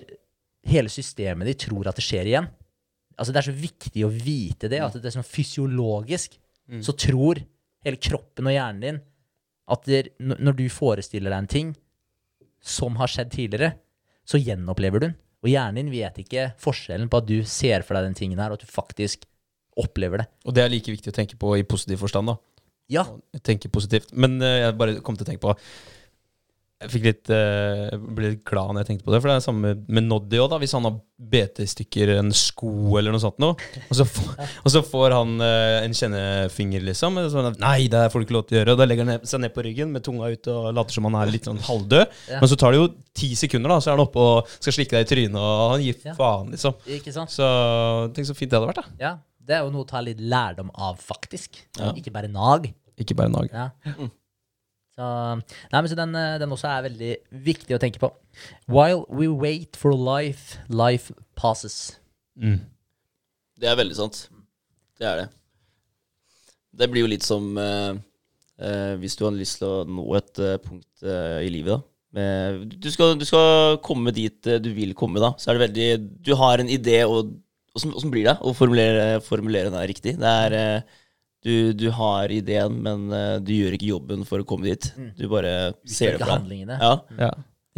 hele 0.70 0.92
systemet 0.92 1.48
ditt 1.48 1.62
tror 1.68 1.88
at 1.90 2.00
det 2.00 2.04
skjer 2.04 2.28
igjen. 2.30 2.50
Altså 3.20 3.34
Det 3.36 3.40
er 3.42 3.48
så 3.50 3.56
viktig 3.56 4.04
å 4.06 4.10
vite 4.12 4.70
det, 4.72 4.80
at 4.84 4.96
det 4.96 5.08
er 5.10 5.16
sånn 5.18 5.28
fysiologisk. 5.28 6.38
Så 6.86 6.94
tror 6.94 7.40
hele 7.86 7.98
kroppen 7.98 8.46
og 8.46 8.54
hjernen 8.54 8.84
din 8.84 9.00
at 9.70 9.86
der, 9.86 10.10
når 10.20 10.58
du 10.58 10.66
forestiller 10.74 11.32
deg 11.34 11.44
en 11.44 11.50
ting 11.50 11.72
som 12.62 12.98
har 13.00 13.10
skjedd 13.12 13.32
tidligere, 13.34 13.76
så 14.28 14.38
gjenopplever 14.42 15.02
du 15.02 15.06
den. 15.08 15.18
Og 15.46 15.52
hjernen 15.52 15.80
din 15.84 15.92
vet 15.94 16.18
ikke 16.22 16.50
forskjellen 16.62 17.10
på 17.10 17.22
at 17.22 17.28
du 17.30 17.38
ser 17.48 17.86
for 17.88 17.96
deg 17.98 18.10
den 18.10 18.18
tingen 18.18 18.42
her, 18.42 18.52
og 18.52 18.60
at 18.60 18.66
du 18.66 18.72
faktisk 18.72 19.26
opplever 19.80 20.24
det. 20.24 20.28
Og 20.46 20.56
det 20.58 20.66
er 20.66 20.74
like 20.74 20.92
viktig 20.92 21.14
å 21.14 21.16
tenke 21.16 21.38
på 21.40 21.54
i 21.58 21.66
positiv 21.68 22.02
forstand, 22.04 22.34
da. 22.34 22.38
Ja, 22.90 23.06
Jeg 23.38 23.44
tenker 23.46 23.70
positivt. 23.70 24.12
Men 24.18 24.40
uh, 24.42 24.56
jeg 24.66 24.78
bare 24.80 25.00
kom 25.06 25.16
til 25.20 25.28
å 25.28 25.30
tenke 25.30 25.44
på 25.46 25.54
Jeg 26.80 26.92
fikk 26.94 27.04
litt 27.10 27.30
uh, 27.36 27.92
ble 28.16 28.30
litt 28.38 28.44
glad 28.48 28.70
når 28.72 28.86
jeg 28.86 28.88
tenkte 28.94 29.04
på 29.04 29.12
det. 29.12 29.18
For 29.20 29.28
det 29.28 29.34
er 29.36 29.42
det 29.42 29.46
samme 29.50 29.72
med- 29.92 30.06
Noddy 30.08 30.40
òg. 30.40 30.54
Hvis 30.62 30.72
han 30.78 30.86
har 30.88 30.94
BT 31.20 31.66
stykker 31.68 32.14
en 32.16 32.30
sko 32.32 32.70
eller 32.96 33.12
noe 33.12 33.20
sånt 33.20 33.36
noe, 33.44 33.58
og 33.92 33.98
så, 34.00 34.06
får- 34.08 34.54
og 34.64 34.72
så 34.72 34.82
får 34.88 35.12
han 35.18 35.34
uh, 35.44 35.84
en 35.84 35.92
kjennefinger, 36.00 36.86
liksom. 36.88 37.20
og 37.20 37.28
Sånn, 37.34 37.50
Nei, 37.60 37.90
det 37.92 38.06
får 38.14 38.24
du 38.24 38.26
ikke 38.30 38.38
lov 38.38 38.46
til 38.48 38.56
å 38.56 38.62
gjøre. 38.62 38.72
Og 38.78 38.80
da 38.80 38.88
legger 38.88 39.12
han 39.12 39.28
seg 39.28 39.44
ned 39.44 39.52
på 39.58 39.66
ryggen 39.68 39.92
med 39.92 40.06
tunga 40.08 40.32
ut 40.32 40.48
og 40.56 40.70
later 40.80 40.96
som 40.96 41.10
han 41.10 41.20
er 41.20 41.34
litt 41.36 41.52
sånn 41.52 41.60
halvdød. 41.68 42.16
Ja. 42.32 42.40
Men 42.40 42.54
så 42.54 42.56
tar 42.64 42.72
det 42.72 42.80
jo 42.80 42.88
ti 43.20 43.34
sekunder, 43.36 43.76
da, 43.76 43.82
så 43.84 43.92
er 43.92 43.98
han 44.00 44.06
oppe 44.08 44.24
og 44.32 44.48
skal 44.62 44.78
slikke 44.80 44.96
deg 44.96 45.04
i 45.04 45.12
trynet, 45.12 45.36
og 45.44 45.74
han 45.76 45.84
gir 45.84 46.00
Ja. 46.08 46.16
faen, 46.16 46.56
liksom. 46.56 46.80
ikke 46.88 47.12
sant? 47.20 47.36
Så 47.36 47.44
tenk 48.16 48.32
så 48.32 48.38
fint 48.40 48.56
det 48.56 48.56
hadde 48.62 48.72
vært, 48.72 48.80
da. 48.88 48.96
Ja, 49.04 49.18
Det 49.50 49.58
er 49.58 49.66
jo 49.66 49.74
noe 49.74 49.82
å 49.82 49.90
ta 49.90 50.02
litt 50.06 50.20
lærdom 50.22 50.70
av, 50.78 51.00
faktisk. 51.02 51.58
Ja. 51.80 51.90
Ikke 51.98 52.14
bare 52.14 52.30
nag. 52.30 52.70
Ikke 53.02 53.16
bare 53.18 53.34
nag. 53.34 53.50
Ja. 53.50 53.72
Så, 55.00 55.08
nei, 55.72 55.80
men 55.80 55.88
så 55.88 55.96
den, 55.96 56.12
eh, 56.20 56.36
den 56.42 56.52
også 56.52 56.68
er 56.68 56.86
veldig 56.90 57.14
viktig 57.48 57.78
å 57.78 57.80
tenke 57.82 58.02
på. 58.02 58.12
While 58.68 59.06
we 59.08 59.30
wait 59.32 59.80
for 59.80 59.96
life, 59.96 60.60
life 60.68 61.16
passes. 61.40 61.96
Mm. 62.36 62.60
Det 63.60 63.70
er 63.72 63.80
veldig 63.80 63.96
sant. 63.96 64.26
Det 65.00 65.08
er 65.08 65.22
det. 65.22 65.28
Det 66.80 66.90
blir 66.92 67.06
jo 67.06 67.12
litt 67.12 67.26
som 67.26 67.48
uh, 67.58 67.96
uh, 67.96 68.94
hvis 69.00 69.16
du 69.18 69.24
har 69.26 69.34
lyst 69.36 69.62
til 69.62 69.70
å 69.70 69.86
nå 69.88 70.06
et 70.20 70.44
uh, 70.44 70.58
punkt 70.62 71.08
i 71.08 71.50
livet, 71.50 71.74
da. 71.74 71.82
Med, 72.20 72.72
du, 72.82 72.88
skal, 72.92 73.14
du 73.22 73.24
skal 73.28 73.78
komme 73.86 74.12
dit 74.12 74.48
du 74.60 74.70
vil 74.74 74.96
komme, 74.98 75.22
da. 75.22 75.32
Så 75.38 75.52
er 75.52 75.58
det 75.58 75.68
veldig 75.68 75.90
Du 76.26 76.32
har 76.40 76.60
en 76.60 76.72
idé, 76.74 77.04
og 77.08 77.32
åssen 77.88 78.12
blir 78.12 78.26
det 78.28 78.36
å 78.44 78.52
formulere, 78.58 79.06
formulere 79.26 79.72
det 79.74 79.84
riktig? 79.94 80.16
Det 80.20 80.32
er 80.46 80.56
eh, 80.58 80.98
du, 81.46 81.72
du 81.74 81.86
har 81.96 82.28
ideen, 82.36 82.82
men 82.84 83.06
eh, 83.16 83.38
du 83.40 83.54
gjør 83.56 83.78
ikke 83.78 83.88
jobben 83.94 84.26
for 84.28 84.44
å 84.44 84.48
komme 84.48 84.68
dit. 84.74 84.90
Du 85.16 85.28
bare 85.32 85.54
ser 85.88 86.18
det 86.18 86.26
for 86.28 86.44
deg. 86.50 86.66
Ja, 86.76 86.92
Ja. 87.18 87.30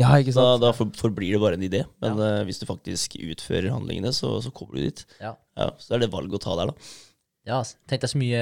ja, 0.02 0.10
ikke 0.24 0.34
sant? 0.34 0.62
da 0.64 0.72
da 0.72 0.90
forblir 0.98 1.36
det 1.36 1.42
bare 1.44 1.60
en 1.60 1.68
idé. 1.68 1.84
Men 2.02 2.18
eh, 2.26 2.40
hvis 2.48 2.60
du 2.64 2.66
faktisk 2.66 3.20
utfører 3.22 3.70
handlingene, 3.76 4.10
så, 4.18 4.34
så 4.42 4.50
kommer 4.56 4.80
du 4.80 4.88
dit. 4.90 5.06
Ja. 5.22 5.36
Ja, 5.60 5.70
så 5.78 5.94
er 5.96 6.04
det 6.06 6.12
valget 6.16 6.40
å 6.40 6.44
ta 6.48 6.58
der, 6.58 6.72
da. 6.74 6.90
Ja, 7.46 7.60
altså, 7.62 7.78
tenk 7.90 8.02
deg 8.04 8.12
så 8.12 8.20
mye 8.22 8.42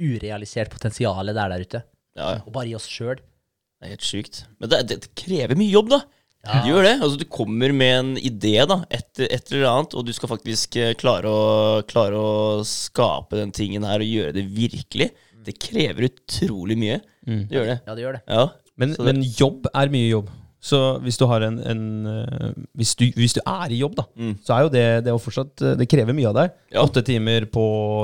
urealisert 0.00 0.70
potensial 0.72 1.28
det 1.28 1.36
er 1.36 1.52
der 1.52 1.64
ute. 1.66 1.82
Ja, 2.18 2.30
ja. 2.36 2.40
Og 2.46 2.52
bare 2.54 2.70
i 2.70 2.76
oss 2.76 2.86
sjøl. 2.90 3.18
Det 3.20 3.88
er 3.88 3.94
helt 3.94 4.04
sykt. 4.04 4.42
Men 4.60 4.72
det, 4.72 4.80
det, 4.90 4.96
det 5.06 5.10
krever 5.16 5.56
mye 5.56 5.72
jobb, 5.72 5.90
da. 5.92 6.00
Ja. 6.46 6.62
Gjør 6.64 6.86
det. 6.86 6.94
Altså, 7.04 7.18
du 7.20 7.26
kommer 7.28 7.72
med 7.76 7.94
en 7.98 8.12
idé, 8.16 8.54
da, 8.66 8.78
et, 8.90 9.10
et 9.26 9.50
eller 9.52 9.66
annet, 9.68 9.92
og 9.98 10.06
du 10.08 10.12
skal 10.16 10.30
faktisk 10.32 10.76
eh, 10.80 10.94
klare 10.96 11.28
å, 11.28 11.40
klare 11.90 12.16
å 12.16 12.30
skape 12.64 13.36
den 13.36 13.52
tingen 13.52 13.84
her 13.84 14.00
og 14.00 14.08
gjøre 14.08 14.32
det 14.38 14.46
virkelig. 14.56 15.10
Det 15.44 15.58
krever 15.60 16.08
utrolig 16.08 16.78
mye. 16.80 17.00
Det 17.28 17.52
gjør 17.52 17.66
det. 17.74 17.78
Ja, 17.86 17.94
det 17.96 18.04
gjør 18.06 18.16
det. 18.16 18.22
Ja. 18.28 18.46
Men, 18.80 18.94
det- 18.96 19.04
men 19.10 19.20
jobb 19.24 19.68
er 19.76 19.92
mye 19.92 20.08
jobb. 20.14 20.30
Så 20.60 20.76
hvis 21.00 21.16
du 21.16 21.22
har 21.28 21.40
en, 21.44 21.54
en 21.64 21.82
eh, 22.08 22.50
hvis, 22.76 22.90
du, 23.00 23.06
hvis 23.16 23.32
du 23.36 23.40
er 23.48 23.72
i 23.72 23.78
jobb, 23.80 23.94
da, 23.96 24.04
Mm. 24.16 24.34
så 24.44 24.52
er 24.56 24.64
jo 24.66 24.72
det, 24.74 24.82
det 25.06 25.12
er 25.12 25.20
fortsatt 25.24 25.62
eh, 25.64 25.74
Det 25.80 25.86
krever 25.88 26.12
mye 26.16 26.28
av 26.28 26.36
deg. 26.36 26.50
Ja. 26.72 26.82
Åtte 26.84 27.00
timer 27.04 27.46
på 27.52 27.62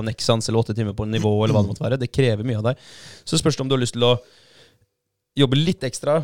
Nexans 0.09 0.49
eller 0.49 0.61
åtte 0.63 0.77
timer 0.77 0.93
på 0.97 1.05
nivå 1.09 1.33
eller 1.45 1.53
hva 1.57 1.65
det 1.65 1.73
måtte 1.73 1.85
være. 1.85 1.99
Det 2.01 2.09
krever 2.13 2.45
mye 2.49 2.61
av 2.61 2.69
deg. 2.71 2.85
Så 3.29 3.37
spørs 3.41 3.57
det 3.57 3.65
om 3.65 3.69
du 3.73 3.77
har 3.77 3.83
lyst 3.85 3.97
til 3.97 4.05
å 4.09 4.15
jobbe 5.37 5.59
litt 5.61 5.85
ekstra 5.85 6.21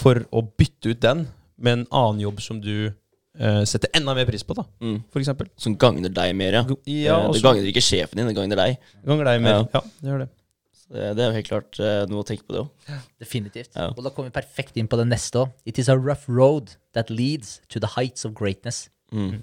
for 0.00 0.22
å 0.32 0.40
bytte 0.56 0.92
ut 0.94 1.00
den 1.04 1.26
med 1.58 1.72
en 1.80 1.86
annen 1.90 2.20
jobb 2.24 2.40
som 2.42 2.60
du 2.60 2.92
eh, 3.38 3.64
setter 3.66 3.90
enda 3.98 4.14
mer 4.14 4.26
pris 4.28 4.42
på, 4.46 4.54
da, 4.54 4.64
Mm. 4.80 5.02
for 5.10 5.18
eksempel. 5.20 5.48
Som 5.58 5.76
gagner 5.76 6.08
deg 6.08 6.34
mer, 6.38 6.52
ja. 6.52 6.62
Ja, 6.86 7.18
Eh, 7.26 7.32
det 7.32 7.42
gagner 7.42 7.66
ikke 7.66 7.82
sjefen 7.82 8.16
din, 8.20 8.26
det 8.30 8.36
gagner 8.36 8.56
deg. 8.56 8.78
Det 9.02 9.06
ganger 9.10 9.24
deg 9.24 9.42
mer. 9.42 9.50
Ja. 9.50 9.66
Ja, 9.74 9.80
det 10.00 10.10
gjør 10.12 10.18
det. 10.24 10.28
Så 10.84 10.92
det, 10.92 11.16
det 11.16 11.22
er 11.24 11.28
jo 11.30 11.34
helt 11.38 11.48
klart 11.48 11.80
eh, 11.80 12.04
noe 12.10 12.22
å 12.22 12.26
tenke 12.28 12.44
på, 12.46 12.52
det 12.54 12.60
òg. 12.62 13.00
Definitivt. 13.18 13.70
Ja. 13.74 13.88
Og 13.96 14.02
da 14.04 14.10
kommer 14.10 14.30
vi 14.30 14.36
perfekt 14.38 14.76
inn 14.76 14.86
på 14.86 14.98
det 15.00 15.06
neste 15.08 15.40
òg. 15.42 15.52
It 15.66 15.78
is 15.78 15.88
a 15.88 15.96
rough 15.96 16.28
road 16.28 16.76
that 16.92 17.10
leads 17.10 17.60
to 17.70 17.80
the 17.80 17.90
heights 17.96 18.24
of 18.24 18.34
greatness. 18.34 18.88
Mm. 19.12 19.42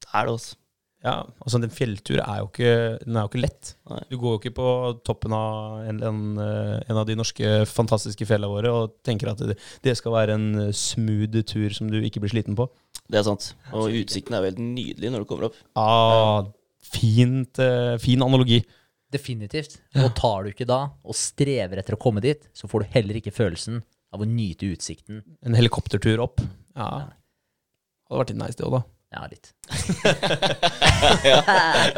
Det 0.00 0.08
er 0.14 0.24
det 0.28 0.32
også. 0.36 0.56
Ja, 1.04 1.20
altså 1.44 1.60
Den 1.62 1.70
fjelltur 1.70 2.18
er 2.22 2.40
jo 2.40 2.48
ikke, 2.48 2.70
den 3.04 3.18
er 3.18 3.26
jo 3.26 3.30
ikke 3.30 3.42
lett. 3.42 3.74
Nei. 3.90 4.00
Du 4.10 4.16
går 4.18 4.32
jo 4.34 4.40
ikke 4.40 4.54
på 4.56 4.70
toppen 5.06 5.34
av 5.36 5.84
en, 5.86 6.00
en, 6.08 6.22
eh, 6.42 6.78
en 6.88 7.00
av 7.02 7.06
de 7.08 7.16
norske 7.18 7.52
fantastiske 7.70 8.26
fjellene 8.26 8.50
våre 8.50 8.72
og 8.74 8.96
tenker 9.06 9.30
at 9.30 9.42
det, 9.44 9.58
det 9.84 9.94
skal 9.98 10.16
være 10.16 10.38
en 10.38 10.48
eh, 10.64 10.72
smooth 10.74 11.36
tur 11.46 11.76
som 11.76 11.90
du 11.92 12.00
ikke 12.00 12.24
blir 12.24 12.32
sliten 12.32 12.56
på. 12.58 12.66
Det 13.06 13.20
er 13.20 13.26
sant. 13.28 13.52
Og 13.76 13.92
utsikten 14.00 14.34
er 14.34 14.42
jo 14.42 14.50
helt 14.50 14.64
nydelig 14.64 15.12
når 15.12 15.22
du 15.22 15.28
kommer 15.30 15.50
opp. 15.50 15.60
Ah, 15.78 16.48
fint, 16.96 17.60
eh, 17.62 17.94
fin 18.02 18.24
analogi. 18.26 18.64
Definitivt. 19.12 19.78
Og 20.02 20.10
tar 20.18 20.42
du 20.42 20.50
ikke 20.50 20.66
da, 20.66 20.80
og 21.06 21.14
strever 21.14 21.78
etter 21.78 21.94
å 21.94 22.00
komme 22.02 22.24
dit, 22.24 22.48
så 22.56 22.66
får 22.70 22.82
du 22.82 22.96
heller 22.96 23.20
ikke 23.20 23.34
følelsen 23.36 23.84
av 24.16 24.24
å 24.24 24.28
nyte 24.28 24.72
utsikten. 24.74 25.22
En 25.46 25.54
helikoptertur 25.54 26.24
opp. 26.24 26.42
Ja. 26.74 26.90
Det 27.06 28.10
hadde 28.10 28.22
vært 28.24 28.34
litt 28.34 28.42
nice, 28.42 28.58
det 28.58 28.66
òg, 28.66 28.80
da. 28.80 28.84
Ja, 29.14 29.22
litt. 29.30 29.52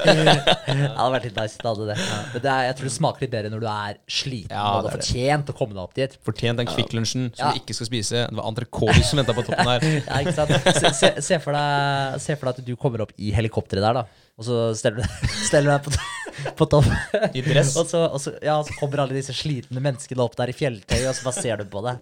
det 0.05 0.13
hadde 0.13 1.07
vært 1.15 1.25
litt 1.25 1.39
nice, 1.39 1.57
hadde 1.65 1.87
det. 1.89 1.97
Men 2.35 2.43
det 2.45 2.51
er, 2.53 2.67
jeg 2.67 2.77
tror 2.79 2.89
det 2.89 2.93
smaker 2.95 3.25
litt 3.25 3.33
bedre 3.33 3.53
når 3.53 3.63
du 3.65 3.69
er 3.73 3.97
sliten 4.13 4.53
Ja, 4.53 4.65
og 4.77 4.87
har 4.91 4.97
fortjent 4.99 5.49
å 5.49 5.55
komme 5.57 5.73
deg 5.73 5.83
opp 5.83 5.97
dit. 5.97 6.19
Fortjent 6.27 6.61
den 6.61 6.69
Kvikk 6.69 6.93
Lunsjen 6.99 7.31
som 7.33 7.57
du 7.57 7.63
ikke 7.63 7.77
skal 7.79 7.89
spise. 7.89 8.27
Det 8.29 8.39
var 8.39 8.51
entrecôte 8.53 9.01
som 9.09 9.23
venta 9.23 9.35
på 9.37 9.45
toppen 9.49 9.73
her. 9.73 9.89
Ja, 10.09 10.21
ikke 10.21 10.37
sant? 10.37 10.53
Se, 10.69 10.93
se, 11.01 11.13
se, 11.25 11.41
for 11.43 11.57
deg, 11.57 12.21
se 12.23 12.37
for 12.37 12.51
deg 12.51 12.61
at 12.61 12.69
du 12.69 12.75
kommer 12.81 13.07
opp 13.07 13.13
i 13.17 13.33
helikopteret 13.35 13.85
der, 13.89 14.03
da. 14.03 14.25
Og 14.39 14.47
så 14.47 14.61
steller 14.79 15.01
du, 15.01 15.29
steller 15.49 15.69
du 15.69 15.75
deg 15.75 15.83
på, 15.89 16.53
på 16.61 16.69
topp. 16.77 16.93
I 17.33 17.43
dress. 17.43 17.73
Og 17.81 17.89
så, 17.89 18.05
og, 18.05 18.21
så, 18.23 18.37
ja, 18.45 18.61
så 18.69 18.77
kommer 18.79 19.07
alle 19.07 19.17
disse 19.17 19.35
slitne 19.37 19.81
menneskene 19.81 20.23
opp 20.29 20.37
der 20.39 20.53
i 20.53 20.57
fjelltøy, 20.61 21.01
og 21.09 21.17
så 21.17 21.31
bare 21.31 21.41
ser 21.41 21.65
du 21.65 21.71
på 21.73 21.89
det. 21.89 21.97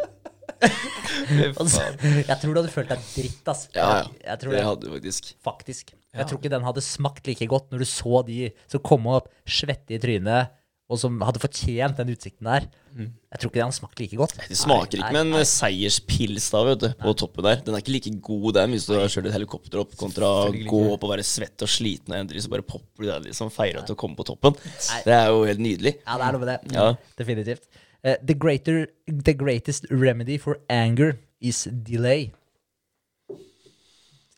Jeg 1.37 2.39
tror 2.41 2.53
du 2.55 2.61
hadde 2.61 2.73
følt 2.73 2.91
deg 2.93 3.07
dritt, 3.15 3.49
ass. 3.53 3.67
Ja, 3.75 3.87
ja. 4.03 4.05
Jeg 4.33 4.43
tror 4.43 4.55
Det 4.55 4.61
det, 4.61 4.67
hadde 4.69 4.87
du 4.87 4.93
faktisk. 4.97 5.33
faktisk. 5.45 5.95
Jeg 6.17 6.29
tror 6.31 6.39
ikke 6.41 6.53
den 6.55 6.65
hadde 6.65 6.85
smakt 6.85 7.27
like 7.29 7.49
godt 7.51 7.73
når 7.73 7.83
du 7.85 7.89
så 7.91 8.23
de 8.27 8.39
som 8.73 8.81
kom 8.85 9.05
opp 9.13 9.29
svette 9.45 9.97
i 9.97 10.01
trynet, 10.01 10.55
og 10.87 11.01
som 11.03 11.17
hadde 11.27 11.41
fortjent 11.43 11.99
den 11.99 12.13
utsikten 12.15 12.47
der. 12.47 12.69
Jeg 12.97 13.41
tror 13.43 13.51
ikke 13.51 13.59
den 13.59 13.67
hadde 13.67 13.77
smakt 13.77 14.01
like 14.01 14.17
godt. 14.17 14.37
Det 14.49 14.57
smaker 14.57 15.01
ikke 15.03 15.11
med 15.13 15.35
en 15.35 15.49
seierspils 15.51 16.47
da, 16.55 16.61
vet 16.71 16.85
du, 16.85 16.87
på 17.03 17.13
toppen 17.19 17.45
der. 17.45 17.59
Den 17.67 17.75
er 17.77 17.83
ikke 17.83 17.93
like 17.97 18.13
god 18.25 18.55
den 18.57 18.77
hvis 18.77 18.87
du 18.89 18.95
har 18.95 19.11
kjørt 19.13 19.27
et 19.29 19.35
helikopter 19.35 19.83
opp, 19.83 19.97
kontra 19.99 20.31
å 20.47 20.53
gå 20.55 20.81
opp 20.95 21.05
og 21.05 21.13
være 21.17 21.27
svett 21.27 21.67
og 21.67 21.69
sliten, 21.69 22.15
og 22.15 22.21
endelig 22.23 22.47
så 22.47 22.53
bare 22.55 22.65
popper 22.65 23.03
du 23.03 23.11
der 23.11 23.27
liksom, 23.27 23.51
feirer 23.53 23.83
at 23.83 23.91
du 23.91 23.97
kommer 23.99 24.17
på 24.23 24.29
toppen. 24.31 24.57
Det 25.05 25.13
er 25.19 25.27
jo 25.35 25.43
helt 25.51 25.61
nydelig. 25.67 25.97
Ja, 26.07 26.17
det 26.23 26.31
er 26.31 26.39
noe 26.39 26.45
med 26.47 26.53
det. 26.55 26.59
Ja. 26.79 26.87
Definitivt. 27.19 27.67
Eh, 28.07 28.19
the, 28.23 28.35
greater, 28.39 28.87
the 29.07 29.35
greatest 29.35 29.87
remedy 29.91 30.39
for 30.39 30.61
anger 30.71 31.19
is 31.43 31.65
delay. 31.67 32.31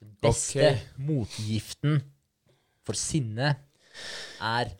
Den 0.00 0.14
beste 0.22 0.62
okay. 0.62 0.78
motgiften 0.96 2.00
for 2.86 2.96
sinne 2.96 3.52
er 4.40 4.72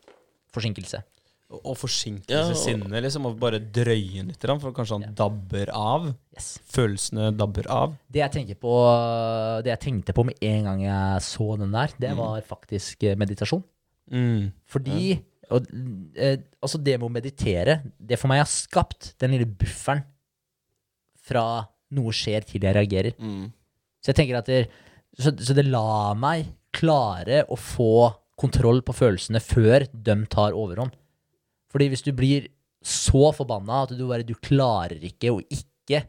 forsinkelse. 0.55 1.03
Og 1.49 1.65
og 1.65 1.77
forsinkelse 1.81 2.33
Ja, 2.33 2.49
og- 2.49 2.57
sinnet, 2.57 3.03
liksom. 3.03 3.27
Og 3.27 3.39
bare 3.41 3.61
drøye 3.61 4.21
den 4.21 4.29
litt, 4.29 4.41
for 4.41 4.73
kanskje 4.73 5.01
han 5.01 5.15
dabber 5.15 5.71
av. 5.73 6.15
Yes. 6.37 6.59
Følelsene 6.69 7.31
dabber 7.37 7.69
av. 7.69 7.97
Det 8.11 8.21
jeg, 8.21 8.57
på, 8.61 8.75
det 9.65 9.73
jeg 9.73 9.81
tenkte 9.81 10.13
på 10.13 10.25
med 10.25 10.37
en 10.41 10.65
gang 10.65 10.83
jeg 10.83 11.23
så 11.29 11.57
den 11.59 11.73
der, 11.73 11.93
det 11.99 12.17
var 12.17 12.41
faktisk 12.41 13.03
eh, 13.05 13.17
meditasjon. 13.17 13.65
Mm. 14.11 14.53
Fordi 14.65 15.21
og, 15.55 15.67
eh, 16.17 16.37
altså 16.61 16.81
det 16.83 16.99
med 16.99 17.09
å 17.09 17.15
meditere, 17.15 17.81
det 17.99 18.19
for 18.21 18.31
meg 18.31 18.43
har 18.43 18.51
skapt 18.51 19.15
den 19.23 19.35
lille 19.35 19.49
bufferen 19.49 20.05
fra 21.29 21.45
noe 21.97 22.13
skjer 22.15 22.45
til 22.47 22.65
jeg 22.65 22.77
reagerer. 22.77 23.17
Mm. 23.17 23.49
Så 24.03 24.13
jeg 24.13 24.21
tenker 24.21 24.41
at 24.41 24.49
det, 24.51 24.63
så, 25.19 25.33
så 25.33 25.57
det 25.57 25.67
lar 25.69 26.17
meg 26.21 26.51
klare 26.77 27.45
å 27.49 27.57
få 27.59 28.09
kontroll 28.39 28.83
på 28.87 28.95
følelsene 28.95 29.41
før 29.43 29.89
de 29.93 30.17
tar 30.31 30.57
overhånd. 30.57 30.95
Fordi 31.73 31.89
hvis 31.91 32.05
du 32.07 32.13
blir 32.17 32.49
så 32.85 33.33
forbanna 33.35 33.83
at 33.85 33.95
du 33.97 34.05
bare 34.07 34.27
du 34.27 34.37
klarer 34.39 35.03
ikke 35.05 35.33
å 35.35 35.41
ikke 35.43 36.05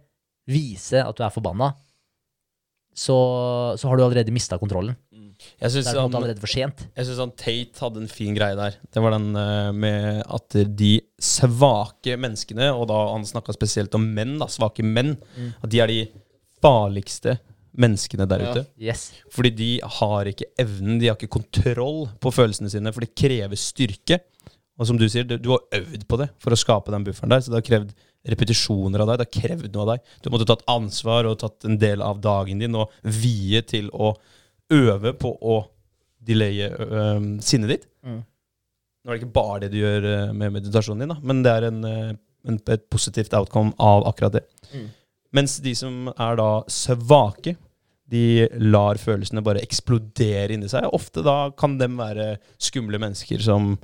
vise 0.49 1.01
at 1.01 1.17
du 1.17 1.23
er 1.25 1.33
forbanna, 1.33 1.71
så, 2.95 3.15
så 3.79 3.89
har 3.89 3.97
du 3.97 4.03
allerede 4.03 4.33
mista 4.35 4.59
kontrollen. 4.59 4.97
Jeg 5.59 5.71
syns 5.73 5.89
han, 5.93 6.01
måte 6.09 6.19
allerede 6.19 6.41
for 6.43 6.51
sent. 6.51 6.85
jeg 6.97 7.05
synes 7.07 7.19
han 7.23 7.31
Tate 7.39 7.83
hadde 7.83 8.01
en 8.03 8.11
fin 8.11 8.35
greie 8.35 8.57
der. 8.59 8.75
Det 8.91 9.03
var 9.03 9.15
den 9.15 9.29
uh, 9.35 9.69
med 9.75 10.23
at 10.27 10.57
de 10.79 10.93
svake 11.23 12.17
menneskene, 12.19 12.71
og 12.75 12.87
da 12.91 12.97
han 13.13 13.27
snakka 13.27 13.55
spesielt 13.55 13.95
om 13.95 14.07
menn, 14.15 14.37
da, 14.41 14.47
svake 14.51 14.83
menn, 14.83 15.15
at 15.63 15.69
de 15.71 15.79
er 15.83 15.87
de 15.91 16.01
farligste 16.63 17.37
menneskene 17.79 18.25
der 18.27 18.41
Ja. 18.43 18.51
ute. 18.51 18.65
Yes. 18.81 19.11
Fordi 19.31 19.51
de 19.55 19.69
har 19.99 20.25
ikke 20.31 20.49
evnen, 20.59 20.99
de 20.99 21.07
har 21.07 21.15
ikke 21.15 21.31
kontroll 21.39 22.07
på 22.19 22.31
følelsene 22.35 22.69
sine, 22.71 22.91
for 22.91 23.05
det 23.05 23.13
krever 23.15 23.55
styrke. 23.55 24.19
Og 24.79 24.87
som 24.87 24.97
du 24.99 25.07
sier, 25.11 25.23
du, 25.27 25.37
du 25.37 25.49
har 25.51 25.63
øvd 25.75 26.05
på 26.07 26.17
det 26.19 26.29
for 26.39 26.55
å 26.55 26.59
skape 26.59 26.91
den 26.91 27.03
bufferen 27.07 27.31
der, 27.31 27.41
så 27.43 27.51
det 27.51 27.59
har 27.61 27.67
krevd 27.67 27.93
repetisjoner 28.29 28.99
av 29.03 29.07
deg, 29.09 29.19
det 29.21 29.27
har 29.27 29.41
krevd 29.47 29.73
noe 29.75 29.85
av 29.85 29.89
deg. 29.93 30.11
Du 30.23 30.29
måtte 30.33 30.47
tatt 30.49 30.63
ansvar 30.71 31.27
og 31.29 31.39
tatt 31.39 31.67
en 31.67 31.77
del 31.79 32.01
av 32.03 32.19
dagen 32.23 32.59
din 32.59 32.75
og 32.75 32.91
vie 33.03 33.61
til 33.67 33.87
å 33.95 34.13
øve 34.73 35.13
på 35.17 35.33
å 35.41 35.59
delaye 36.29 36.69
um, 36.77 37.29
sinnet 37.41 37.73
ditt. 37.73 37.87
Mm. 38.05 38.19
Nå 38.19 39.11
er 39.11 39.15
det 39.15 39.21
ikke 39.23 39.37
bare 39.37 39.61
det 39.63 39.71
du 39.73 39.79
gjør 39.79 40.09
med 40.35 40.57
meditasjonen 40.57 41.05
din, 41.05 41.13
da, 41.13 41.17
men 41.23 41.43
det 41.45 41.53
er 41.55 41.67
en, 41.69 41.79
en, 41.87 42.59
et 42.59 42.83
positivt 42.91 43.33
outcome 43.37 43.71
av 43.81 44.05
akkurat 44.09 44.35
det. 44.37 44.43
Mm. 44.73 44.89
Mens 45.39 45.57
de 45.63 45.73
som 45.77 46.09
er 46.11 46.39
da 46.39 46.49
svake, 46.69 47.55
de 48.09 48.47
lar 48.57 48.97
følelsene 48.97 49.43
bare 49.45 49.61
eksplodere 49.61 50.55
inni 50.55 50.69
seg. 50.71 50.87
Ofte 50.97 51.21
da 51.25 51.51
kan 51.57 51.77
dem 51.79 51.99
være 51.99 52.35
skumle 52.61 52.99
mennesker 53.01 53.41
som 53.45 53.75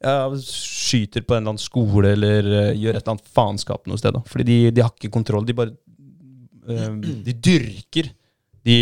ja, 0.00 0.30
skyter 0.40 1.24
på 1.24 1.36
en 1.36 1.42
eller 1.42 1.54
annen 1.54 1.62
skole 1.62 2.12
eller 2.16 2.48
uh, 2.48 2.70
gjør 2.72 2.96
et 2.96 3.02
eller 3.02 3.16
annet 3.16 3.34
faenskap 3.36 3.88
noe 3.88 4.00
sted. 4.00 4.16
Da. 4.16 4.22
Fordi 4.28 4.46
de, 4.48 4.58
de 4.76 4.84
har 4.84 4.94
ikke 4.94 5.12
kontroll. 5.12 5.44
De 5.48 5.56
bare 5.56 5.74
uh, 6.68 6.96
De 7.26 7.36
dyrker 7.36 8.10
de 8.66 8.78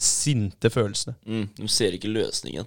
sinte 0.00 0.70
følelsene. 0.72 1.16
Mm. 1.26 1.46
De 1.60 1.70
ser 1.70 1.96
ikke 1.96 2.10
løsningen. 2.12 2.66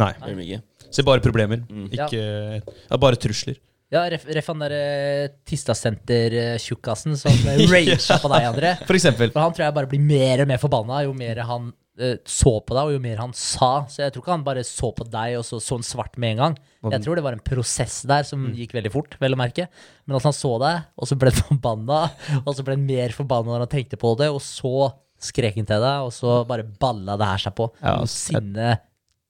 Nei. 0.00 0.10
Nei. 0.22 0.58
Ser 0.90 1.06
bare 1.06 1.22
problemer. 1.22 1.62
Mm. 1.70 1.86
Ikke 1.94 2.20
ja, 2.20 2.98
Bare 2.98 3.18
trusler. 3.20 3.60
Ja, 3.92 4.02
ref, 4.10 4.24
ref 4.26 4.48
han 4.50 4.62
derre 4.64 5.30
Tistasenter-tjukkasen 5.46 7.14
som 7.20 7.34
eh, 7.52 7.62
ja. 7.92 8.18
på 8.18 8.30
deg, 8.32 8.46
André. 8.48 8.74
For 8.88 8.98
eksempel. 8.98 9.30
For 9.30 9.44
han 9.44 9.54
tror 9.54 9.68
jeg 9.68 9.76
bare 9.76 9.90
blir 9.90 10.02
mer 10.02 10.42
og 10.42 10.50
mer 10.50 10.62
forbanna 10.62 11.04
jo 11.04 11.12
mer 11.14 11.42
han 11.46 11.68
uh, 11.70 12.16
så 12.26 12.56
på 12.58 12.74
deg, 12.74 12.88
og 12.88 12.96
jo 12.96 13.02
mer 13.04 13.22
han 13.22 13.34
sa. 13.38 13.84
Så 13.92 14.02
jeg 14.02 14.14
tror 14.14 14.24
ikke 14.24 14.34
han 14.34 14.46
bare 14.46 14.64
så 14.66 14.90
på 14.96 15.06
deg 15.12 15.36
og 15.38 15.46
så 15.46 15.60
så 15.62 15.78
en 15.78 15.86
svart 15.86 16.18
med 16.18 16.34
en 16.34 16.42
gang. 16.42 16.58
Jeg 16.90 17.04
tror 17.04 17.16
det 17.16 17.24
var 17.24 17.36
en 17.36 17.44
prosess 17.44 18.00
der 18.08 18.26
som 18.26 18.48
gikk 18.56 18.74
veldig 18.76 18.92
fort, 18.92 19.14
vel 19.22 19.36
å 19.36 19.40
merke. 19.40 19.68
Men 20.08 20.18
at 20.18 20.26
han 20.26 20.36
så 20.36 20.56
deg, 20.64 20.90
og 20.98 21.10
så 21.10 21.20
ble 21.20 21.30
han 21.36 21.46
forbanna, 21.52 22.02
og 22.42 22.50
så 22.50 22.66
ble 22.66 22.78
han 22.78 22.88
mer 22.88 23.14
forbanna 23.14 23.54
når 23.54 23.66
han 23.68 23.74
tenkte 23.76 24.00
på 24.00 24.16
det, 24.18 24.32
og 24.34 24.42
så 24.42 24.90
skrek 25.24 25.58
han 25.58 25.68
til 25.68 25.84
deg, 25.84 26.08
og 26.08 26.12
så 26.14 26.40
bare 26.48 26.66
balla 26.66 27.18
det 27.20 27.30
her 27.32 27.44
seg 27.46 27.56
på. 27.58 27.70
Ja, 27.80 27.98
altså, 28.00 28.34
sinnet 28.34 28.84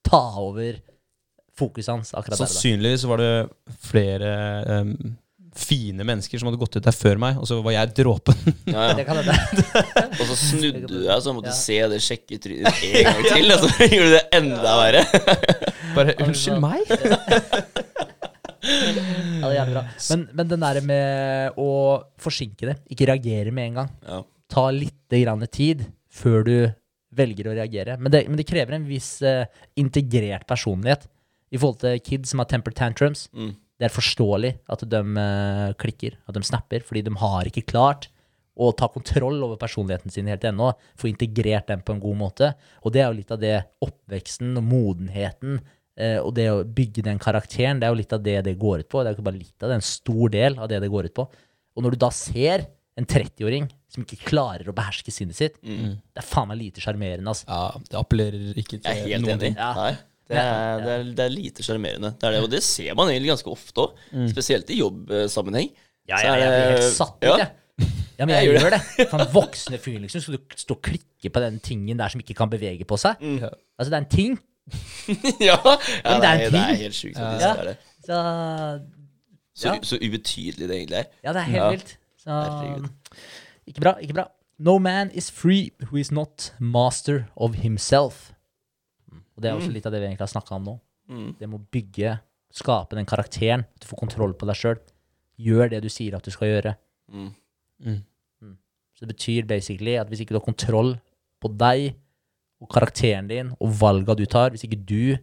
ta 0.05 0.23
over 0.43 0.81
fokuset 1.59 1.93
hans 1.95 2.15
akkurat 2.15 2.39
der. 2.39 2.49
Sannsynligvis 2.51 3.05
var 3.09 3.23
det 3.23 3.35
flere 3.87 4.33
um, 4.83 4.97
fine 5.55 6.03
mennesker 6.07 6.41
som 6.41 6.51
hadde 6.51 6.59
gått 6.59 6.77
ut 6.79 6.85
der 6.85 6.97
før 6.97 7.21
meg, 7.23 7.39
og 7.39 7.47
så 7.49 7.61
var 7.65 7.77
jeg 7.77 7.95
dråpen. 8.01 8.41
Ja, 8.67 8.89
ja. 8.91 8.95
Det 8.99 9.07
kan 9.07 9.21
hende. 9.21 9.37
Og 10.21 10.27
så 10.27 10.37
snudde 10.39 10.83
du 10.89 10.97
deg, 11.05 11.15
så 11.23 11.35
måtte 11.35 11.53
du 11.53 11.59
se 11.59 11.79
det 11.91 12.01
sjekketrynet 12.03 12.83
en 12.91 13.09
gang 13.09 13.23
til. 13.29 13.55
Og 13.55 13.65
så 13.65 13.89
gjorde 13.89 14.11
du 14.11 14.17
det 14.17 14.25
enda 14.41 14.75
verre. 14.83 15.05
Bare 15.95 16.17
unnskyld 16.27 16.63
meg? 16.63 16.91
Ja, 18.65 19.51
det 19.51 19.59
er 19.61 19.71
bra. 19.71 19.83
Men, 20.11 20.29
men 20.33 20.51
den 20.51 20.63
der 20.65 20.81
med 20.89 21.59
å 21.61 21.71
forsinke 22.23 22.71
det, 22.71 22.79
ikke 22.91 23.11
reagere 23.13 23.53
med 23.55 23.71
en 23.71 23.83
gang. 23.83 23.91
Ja. 24.09 24.23
Ta 24.55 24.69
litt 24.71 25.15
grann 25.15 25.45
tid 25.51 25.85
før 26.15 26.47
du 26.47 26.57
velger 27.15 27.51
å 27.51 27.57
reagere. 27.57 27.99
Men 28.01 28.13
det, 28.15 28.25
men 28.29 28.39
det 28.39 28.47
krever 28.49 28.77
en 28.77 28.87
viss 28.89 29.17
uh, 29.27 29.47
integrert 29.81 30.47
personlighet 30.51 31.07
i 31.55 31.61
forhold 31.61 31.81
til 31.83 32.01
kids 32.03 32.33
som 32.33 32.43
har 32.43 32.51
temper 32.51 32.75
tantrums. 32.75 33.29
Mm. 33.35 33.55
Det 33.79 33.89
er 33.89 33.95
forståelig 33.95 34.53
at 34.71 34.83
de 34.91 35.01
uh, 35.19 35.71
klikker, 35.81 36.19
at 36.27 36.37
de 36.37 36.43
snapper, 36.47 36.85
fordi 36.87 37.05
de 37.07 37.15
har 37.23 37.51
ikke 37.51 37.67
klart 37.71 38.09
å 38.55 38.71
ta 38.79 38.87
kontroll 38.91 39.41
over 39.43 39.59
personligheten 39.59 40.13
sin 40.15 40.29
helt 40.31 40.45
ennå, 40.47 40.71
få 40.99 41.09
integrert 41.11 41.73
den 41.73 41.83
på 41.83 41.97
en 41.97 42.03
god 42.03 42.19
måte. 42.21 42.53
Og 42.87 42.95
det 42.95 43.03
er 43.03 43.09
jo 43.09 43.19
litt 43.19 43.33
av 43.35 43.41
det 43.43 43.57
oppveksten 43.83 44.55
og 44.61 44.69
modenheten 44.71 45.59
uh, 45.59 46.21
og 46.21 46.31
det 46.39 46.51
å 46.53 46.63
bygge 46.67 47.07
den 47.07 47.23
karakteren, 47.23 47.83
det 47.83 47.89
er 47.89 47.95
jo 47.95 48.03
litt 48.03 48.15
av 48.15 48.23
det 48.23 48.39
det 48.47 48.59
går 48.61 48.85
ut 48.85 48.91
på. 48.91 49.03
Det 49.03 49.11
er 49.11 49.15
jo 49.15 49.21
ikke 49.21 49.31
bare 49.31 49.43
litt 49.43 49.57
av 49.59 49.67
det, 49.67 49.73
det 49.73 49.75
er 49.75 49.83
en 49.83 49.91
stor 49.91 50.35
del 50.35 50.59
av 50.59 50.71
det 50.71 50.81
det 50.87 50.95
går 50.95 51.11
ut 51.11 51.19
på. 51.19 51.29
Og 51.75 51.83
når 51.83 51.95
du 51.95 52.03
da 52.07 52.11
ser 52.15 52.69
en 52.97 53.07
30-åring 53.11 53.69
som 53.91 54.05
ikke 54.05 54.21
klarer 54.29 54.69
å 54.71 54.75
beherske 54.77 55.11
sinnet 55.15 55.35
sitt, 55.39 55.57
det 55.63 56.21
er 56.21 56.27
faen 56.27 56.49
meg 56.51 56.61
lite 56.61 56.83
sjarmerende, 56.83 57.27
altså. 57.33 57.47
Ja, 57.49 57.81
det 57.91 57.99
appellerer 57.99 58.53
ikke 58.61 58.79
til 58.79 58.87
Jeg 58.91 59.01
er 59.01 59.09
helt 59.09 59.25
noen 59.27 59.33
enig. 59.35 59.41
ting. 59.49 59.57
Ja. 59.59 59.73
Nei, 59.79 59.93
det 60.31 60.39
er, 60.41 60.79
det, 60.85 60.93
er, 60.95 61.03
det 61.19 61.25
er 61.27 61.33
lite 61.35 61.63
sjarmerende. 61.67 62.13
Det 62.21 62.29
er 62.29 62.37
det, 62.37 62.43
og 62.47 62.51
det 62.55 62.63
ser 62.65 62.95
man 62.99 63.11
egentlig 63.13 63.33
ganske 63.35 63.51
ofte 63.53 63.85
òg. 63.85 63.99
Spesielt 64.31 64.71
i 64.71 64.79
jobbsammenheng. 64.79 65.69
Ja, 66.09 66.21
ja, 66.23 66.33
er 66.35 66.43
jeg 66.45 66.55
blir 66.55 66.73
helt 66.79 66.97
satt 66.97 67.19
ut, 67.19 67.29
ja. 67.29 67.37
jeg. 67.43 67.91
Ja, 68.19 68.27
men 68.29 68.35
jeg, 68.37 68.47
Jeg 68.47 68.63
gjør 68.63 68.71
det. 68.77 68.81
For 69.11 69.25
en 69.25 69.31
voksne 69.35 69.79
fyr 69.83 69.99
liksom 70.05 70.23
skal 70.23 70.37
du 70.39 70.57
stå 70.63 70.77
og 70.79 70.83
klikke 70.87 71.31
på 71.35 71.43
den 71.43 71.59
tingen 71.65 71.99
der 71.99 72.13
som 72.15 72.21
ikke 72.23 72.37
kan 72.39 72.51
bevege 72.53 72.87
på 72.87 72.99
seg. 73.01 73.19
Mm. 73.21 73.41
Altså, 73.49 73.89
det 73.91 73.97
er 73.99 74.03
en 74.05 74.11
ting. 74.15 74.39
ja, 75.43 75.57
ja 75.59 75.59
Men 75.67 76.23
det, 76.23 76.23
det 76.23 76.29
er 76.31 76.47
en 76.47 76.55
det 76.55 76.63
er 76.63 76.79
helt 76.87 76.97
sjukt. 76.97 77.19
faktisk, 77.19 77.45
Ja. 77.45 77.55
det. 77.69 77.77
Så 78.07 78.21
Så, 79.55 79.75
så 79.87 79.97
ubetydelig 80.03 80.67
det 80.69 80.77
egentlig 80.79 80.99
er. 81.03 81.11
Ja, 81.25 81.33
det 81.37 81.43
er 81.45 81.51
helt 81.53 81.61
Ja. 81.63 81.71
vilt. 81.75 81.93
Så 82.25 82.33
Herregud. 82.33 82.89
Ikke 83.69 83.85
bra, 83.85 83.95
ikke 84.03 84.17
bra. 84.17 84.29
No 84.65 84.79
man 84.79 85.11
is 85.13 85.31
free 85.35 85.73
who 85.89 85.99
is 86.01 86.13
not 86.15 86.53
master 86.59 87.27
of 87.37 87.57
himself. 87.61 88.33
Og 89.35 89.43
det 89.43 89.51
er 89.51 89.59
også 89.59 89.73
litt 89.75 89.87
av 89.89 89.95
det 89.95 90.01
vi 90.03 90.09
egentlig 90.09 90.29
har 90.29 90.35
snakka 90.35 90.57
om 90.57 90.69
nå. 90.69 90.75
Mm. 91.11 91.31
Det 91.39 91.49
med 91.49 91.59
å 91.59 91.73
bygge, 91.75 92.17
skape 92.55 92.97
den 92.97 93.09
karakteren. 93.09 93.67
At 93.67 93.83
du 93.83 93.89
får 93.91 94.01
kontroll 94.05 94.35
på 94.39 94.49
deg 94.49 94.59
sjøl. 94.61 94.79
Gjør 95.43 95.73
det 95.73 95.83
du 95.83 95.91
sier 95.91 96.15
at 96.17 96.25
du 96.25 96.31
skal 96.33 96.53
gjøre. 96.53 96.77
Mm. 97.11 97.33
Så 98.95 99.03
det 99.03 99.11
betyr 99.11 99.49
basically 99.51 99.97
at 99.99 100.09
hvis 100.11 100.23
ikke 100.23 100.37
du 100.37 100.39
har 100.39 100.47
kontroll 100.47 100.95
på 101.43 101.51
deg 101.51 101.97
og 102.63 102.71
karakteren 102.73 103.27
din 103.29 103.51
og 103.59 103.75
valga 103.81 104.15
du 104.17 104.25
tar, 104.31 104.55
hvis 104.55 104.65
ikke 104.69 104.85
du 104.87 105.17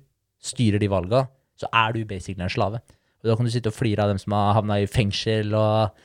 styrer 0.44 0.82
de 0.82 0.90
valga, 0.92 1.24
så 1.58 1.70
er 1.72 1.96
du 1.96 2.04
basically 2.06 2.44
en 2.44 2.52
slave. 2.52 2.82
Og 3.22 3.30
da 3.30 3.38
kan 3.38 3.48
du 3.48 3.54
sitte 3.54 3.72
og 3.72 3.78
flire 3.78 4.04
av 4.04 4.12
dem 4.12 4.20
som 4.20 4.36
har 4.36 4.58
havna 4.58 4.82
i 4.82 4.90
fengsel 4.90 5.56
og 5.56 6.04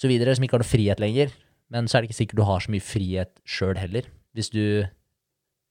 så 0.00 0.08
videre, 0.08 0.32
som 0.36 0.46
ikke 0.46 0.56
har 0.56 0.64
noe 0.64 0.70
frihet 0.70 1.02
lenger. 1.02 1.34
Men 1.70 1.86
så 1.86 1.98
er 1.98 2.02
det 2.02 2.10
ikke 2.10 2.20
sikkert 2.22 2.40
du 2.40 2.46
har 2.48 2.64
så 2.64 2.72
mye 2.72 2.84
frihet 2.84 3.36
sjøl 3.44 3.76
heller. 3.78 4.08
Hvis 4.34 4.50
du 4.52 4.64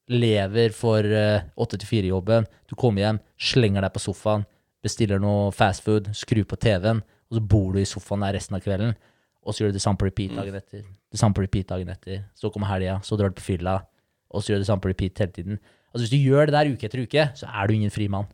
lever 0.09 0.73
for 0.73 1.05
åtte 1.05 1.77
til 1.77 1.89
fire-jobben, 1.89 2.47
du 2.69 2.75
kommer 2.79 3.03
hjem, 3.03 3.19
slenger 3.37 3.85
deg 3.85 3.93
på 3.93 4.01
sofaen, 4.03 4.45
bestiller 4.83 5.19
noe 5.21 5.49
fastfood, 5.55 6.09
skrur 6.17 6.47
på 6.49 6.57
TV-en, 6.61 7.01
og 7.29 7.37
så 7.37 7.43
bor 7.51 7.75
du 7.75 7.81
i 7.81 7.87
sofaen 7.87 8.23
der 8.25 8.37
resten 8.37 8.57
av 8.57 8.63
kvelden, 8.65 8.95
og 9.45 9.53
så 9.53 9.63
gjør 9.63 9.73
du 9.73 9.77
det 9.77 9.83
samme 9.83 10.01
på 10.01 10.07
repeat 10.07 10.33
dagen 10.37 10.57
etter. 10.57 10.87
Det 11.09 11.19
samme 11.19 11.37
på 11.37 11.43
repeat 11.43 11.69
dagen 11.69 11.91
etter. 11.93 12.23
Så 12.37 12.51
kommer 12.53 12.71
helga, 12.71 12.97
så 13.05 13.17
drar 13.19 13.31
du 13.31 13.37
på 13.37 13.45
fylla, 13.45 13.79
og 14.29 14.41
så 14.41 14.53
gjør 14.53 14.59
du 14.59 14.65
det 14.65 14.71
samme 14.71 14.83
på 14.83 14.91
repeat 14.91 15.21
hele 15.23 15.35
tiden. 15.35 15.61
Altså 15.89 16.03
Hvis 16.05 16.13
du 16.13 16.19
gjør 16.21 16.49
det 16.49 16.55
der 16.55 16.71
uke 16.73 16.89
etter 16.89 17.01
uke, 17.05 17.25
så 17.37 17.49
er 17.49 17.67
du 17.67 17.75
ingen 17.75 17.93
fri 17.93 18.09
mann. 18.11 18.29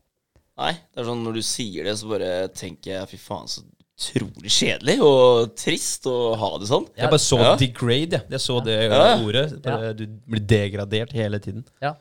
Nei, 0.59 0.71
det 0.71 1.01
er 1.01 1.07
sånn 1.09 1.23
når 1.25 1.37
du 1.39 1.43
sier 1.43 1.87
det, 1.87 1.97
så 1.99 2.07
bare 2.07 2.31
tenker 2.55 2.93
jeg 2.93 3.11
fy 3.11 3.19
faen, 3.19 3.51
så 3.51 3.63
utrolig 3.95 4.51
kjedelig 4.51 4.97
og 5.03 5.53
trist 5.55 6.03
å 6.11 6.35
ha 6.35 6.49
det 6.59 6.67
sånn. 6.67 6.85
Jeg 6.97 7.09
bare 7.09 7.23
så 7.23 7.37
Ja. 7.39 7.55
degrade, 7.55 8.11
jeg. 8.11 8.29
Jeg 8.29 8.39
så 8.43 8.63
det 8.63 8.91
Ja. 8.91 9.17
ordet. 9.23 9.61
Bare, 9.63 9.93
Du 9.93 10.05
blir 10.05 10.41
degradert 10.45 11.11
hele 11.13 11.39
tiden. 11.39 11.63
Ja. 11.81 11.95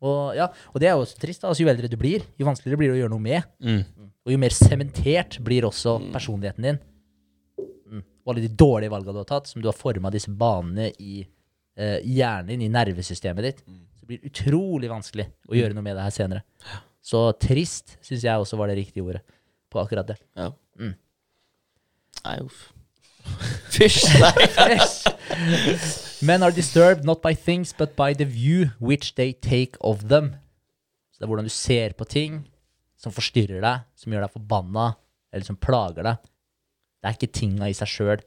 Og, 0.00 0.34
ja. 0.36 0.48
og 0.72 0.80
det 0.80 0.88
er 0.88 0.92
jo 0.94 1.02
også 1.02 1.18
trist. 1.18 1.40
da. 1.40 1.48
Altså, 1.48 1.60
jo 1.64 1.68
eldre 1.68 1.88
du 1.88 1.96
blir, 1.96 2.22
jo 2.38 2.46
vanskeligere 2.46 2.76
blir 2.78 2.92
det 2.92 2.96
å 2.98 3.02
gjøre 3.02 3.10
noe 3.10 3.20
med. 3.20 3.42
Mm. 3.60 3.84
Og 4.26 4.32
jo 4.32 4.38
mer 4.38 4.50
sementert 4.50 5.38
blir 5.42 5.62
også 5.62 6.12
personligheten 6.12 6.62
din. 6.62 6.78
Mm. 7.90 8.02
Og 8.26 8.34
alle 8.36 8.46
de 8.46 8.54
dårlige 8.54 8.90
valgene 8.90 9.12
du 9.12 9.18
har 9.18 9.24
tatt, 9.24 9.46
som 9.48 9.60
du 9.62 9.68
har 9.68 9.72
forma 9.76 10.10
disse 10.10 10.28
banene 10.30 10.92
i 11.00 11.26
eh, 11.76 12.00
hjernen 12.04 12.46
din, 12.46 12.62
i 12.62 12.68
nervesystemet 12.68 13.42
ditt, 13.42 13.62
så 13.98 14.06
blir 14.06 14.20
det 14.20 14.30
utrolig 14.32 14.88
vanskelig 14.88 15.26
å 15.48 15.56
gjøre 15.56 15.74
noe 15.74 15.82
med 15.82 15.96
det 15.96 16.04
her 16.04 16.10
senere. 16.10 16.42
Så 17.02 17.32
trist 17.38 17.96
syns 18.00 18.22
jeg 18.22 18.38
også 18.38 18.56
var 18.56 18.68
det 18.68 18.76
riktige 18.78 19.02
ordet 19.04 19.22
på 19.72 19.80
akkurat 19.82 20.06
det. 20.06 20.16
Ja. 20.36 20.52
Mm. 20.78 20.94
Nei, 22.24 22.38
uff. 22.44 22.70
Fysj. 23.74 24.04
Nei. 24.20 24.78
Men 26.28 26.42
are 26.42 26.52
disturbed 26.54 27.04
not 27.04 27.20
by 27.22 27.34
things, 27.34 27.72
but 27.76 27.96
by 27.96 28.12
the 28.14 28.24
view 28.24 28.70
which 28.80 29.14
they 29.18 29.32
take 29.32 29.76
of 29.80 30.08
them. 30.08 30.34
Så 31.12 31.20
det 31.20 31.26
er 31.26 31.30
hvordan 31.32 31.48
du 31.48 31.52
ser 31.52 31.94
på 31.98 32.06
ting 32.08 32.42
som 32.98 33.12
forstyrrer 33.12 33.60
deg, 33.60 33.84
som 33.98 34.14
gjør 34.14 34.24
deg 34.24 34.32
forbanna, 34.38 34.86
eller 35.34 35.44
som 35.46 35.58
plager 35.60 36.06
deg. 36.06 36.22
Det 37.02 37.10
er 37.10 37.18
ikke 37.18 37.34
tinga 37.36 37.68
i 37.68 37.76
seg 37.76 37.90
sjøl 37.90 38.22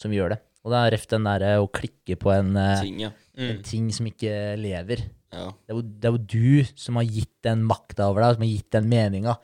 som 0.00 0.12
gjør 0.14 0.34
det. 0.34 0.40
Og 0.66 0.72
det 0.74 0.78
er 0.80 0.94
reft 0.96 1.12
den 1.14 1.26
derre 1.28 1.52
å 1.62 1.68
klikke 1.70 2.16
på 2.18 2.32
en, 2.34 2.56
eh, 2.58 2.80
Ting, 2.82 2.96
ja. 3.04 3.12
en 3.38 3.60
ting 3.62 3.86
som 3.94 4.08
ikke 4.10 4.32
lever. 4.58 5.04
ja. 5.30 5.44
Det 5.52 5.70
er, 5.70 5.76
jo, 5.78 5.82
det 5.86 6.08
er 6.08 6.16
jo 6.16 6.24
du 6.34 6.78
som 6.80 6.98
har 6.98 7.06
gitt 7.06 7.30
den 7.46 7.62
makta 7.68 8.08
over 8.10 8.24
deg, 8.24 8.34
som 8.34 8.42
har 8.46 8.50
gitt 8.50 8.70
den 8.74 8.88
meninga. 8.90 9.36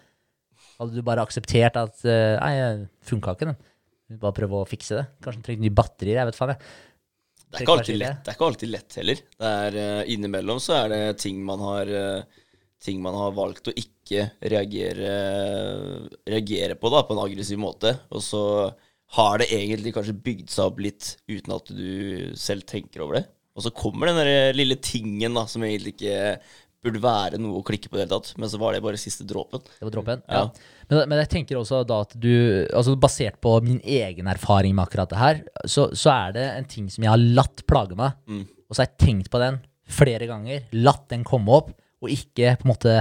Hadde 0.81 0.97
du 0.99 1.03
bare 1.07 1.23
akseptert 1.23 1.79
at 1.79 2.03
eh, 2.09 2.35
Nei, 2.43 2.89
funka 3.07 3.37
ikke 3.37 3.53
den. 3.53 3.61
Bare 4.21 4.37
prøve 4.37 4.63
å 4.63 4.69
fikse 4.69 4.99
det. 4.99 5.05
Kanskje 5.23 5.41
han 5.41 5.47
trengte 5.49 5.65
nye 5.65 5.77
batterier. 5.81 6.21
Jeg 6.21 6.31
vet 6.31 6.39
faen, 6.39 6.55
jeg. 6.55 6.73
Det 7.53 7.59
er 7.59 7.67
ikke 7.67 7.75
alltid 7.77 7.99
lett, 8.01 8.21
det 8.25 8.31
er 8.31 8.37
ikke 8.39 8.47
alltid 8.49 8.71
lett 8.73 8.95
heller. 8.97 9.19
Det 9.37 9.51
er, 9.67 9.75
uh, 9.77 10.13
innimellom 10.15 10.61
så 10.63 10.79
er 10.79 10.87
det 10.89 11.01
ting 11.21 11.43
man 11.45 11.61
har 11.65 11.93
uh, 11.93 12.39
Ting 12.83 12.99
man 12.99 13.15
har 13.15 13.35
valgt 13.37 13.69
å 13.71 13.73
ikke 13.79 14.25
reagere, 14.51 15.11
reagere 16.27 16.75
på 16.75 16.91
da, 16.91 17.05
på 17.07 17.15
en 17.15 17.21
aggressiv 17.23 17.61
måte. 17.63 17.93
Og 18.11 18.25
så 18.27 18.41
har 19.15 19.39
det 19.39 19.47
egentlig 19.55 19.93
kanskje 19.95 20.17
bygd 20.25 20.51
seg 20.51 20.67
opp 20.67 20.81
litt 20.83 21.13
uten 21.31 21.55
at 21.55 21.71
du 21.71 22.33
selv 22.35 22.67
tenker 22.67 23.05
over 23.05 23.21
det. 23.21 23.23
Og 23.55 23.63
så 23.63 23.71
kommer 23.77 24.11
den 24.11 24.19
der 24.19 24.59
lille 24.59 24.81
tingen 24.83 25.39
da, 25.39 25.47
som 25.47 25.63
egentlig 25.63 25.95
ikke 25.95 26.17
burde 26.83 27.03
være 27.03 27.39
noe 27.39 27.61
å 27.61 27.65
klikke 27.67 27.89
på 27.89 27.97
i 27.97 28.01
det 28.01 28.07
hele 28.07 28.17
tatt. 28.17 28.33
Men 28.41 28.51
så 28.51 28.59
var 28.59 28.75
det 28.75 28.83
bare 28.85 28.99
siste 29.01 29.27
dråpen. 29.29 29.63
Det 29.63 29.87
var 29.87 29.95
dråpen? 29.95 30.23
Ja. 30.27 30.41
Ja. 30.43 30.87
Men, 30.91 31.05
men 31.13 31.21
jeg 31.23 31.31
tenker 31.37 31.61
også 31.61 31.83
da 31.87 32.01
at 32.05 32.17
du 32.19 32.33
altså 32.75 32.97
Basert 33.01 33.39
på 33.45 33.55
min 33.65 33.79
egen 33.81 34.31
erfaring 34.31 34.75
med 34.75 34.87
akkurat 34.87 35.13
det 35.13 35.21
her, 35.21 35.43
så, 35.65 35.89
så 35.97 36.11
er 36.15 36.37
det 36.37 36.47
en 36.57 36.69
ting 36.69 36.91
som 36.93 37.07
jeg 37.07 37.13
har 37.13 37.23
latt 37.39 37.65
plage 37.71 37.99
meg. 37.99 38.19
Mm. 38.27 38.45
Og 38.67 38.75
så 38.75 38.83
har 38.83 38.91
jeg 38.91 39.03
tenkt 39.05 39.31
på 39.33 39.41
den 39.43 39.61
flere 39.93 40.27
ganger, 40.31 40.65
latt 40.75 41.09
den 41.13 41.27
komme 41.29 41.53
opp, 41.55 41.75
og 42.03 42.11
ikke 42.11 42.57
på 42.59 42.67
en 42.67 42.73
måte 42.73 42.95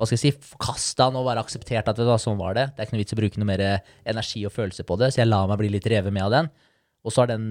hva 0.00 0.06
skal 0.08 0.16
jeg 0.16 0.32
si, 0.32 0.48
forkasta 0.54 1.10
den 1.10 1.18
og 1.20 1.26
bare 1.26 1.42
akseptert 1.44 1.90
at 1.90 1.98
det 1.98 2.06
var 2.08 2.20
sånn 2.22 2.38
var 2.40 2.54
det. 2.56 2.70
Det 2.72 2.80
er 2.80 2.86
ikke 2.86 2.94
noe 2.94 3.02
vits 3.02 3.12
å 3.12 3.18
bruke 3.18 3.40
noe 3.42 3.48
mer 3.50 3.62
energi 4.08 4.46
og 4.48 4.54
følelse 4.54 4.86
på 4.88 4.96
det, 4.96 5.10
så 5.12 5.20
jeg 5.20 5.28
la 5.28 5.42
meg 5.50 5.60
bli 5.60 5.68
litt 5.74 5.88
revet 5.92 6.14
med 6.14 6.24
av 6.24 6.32
den. 6.32 6.48
Og 7.04 7.12
så 7.12 7.20
har 7.20 7.28
den 7.34 7.50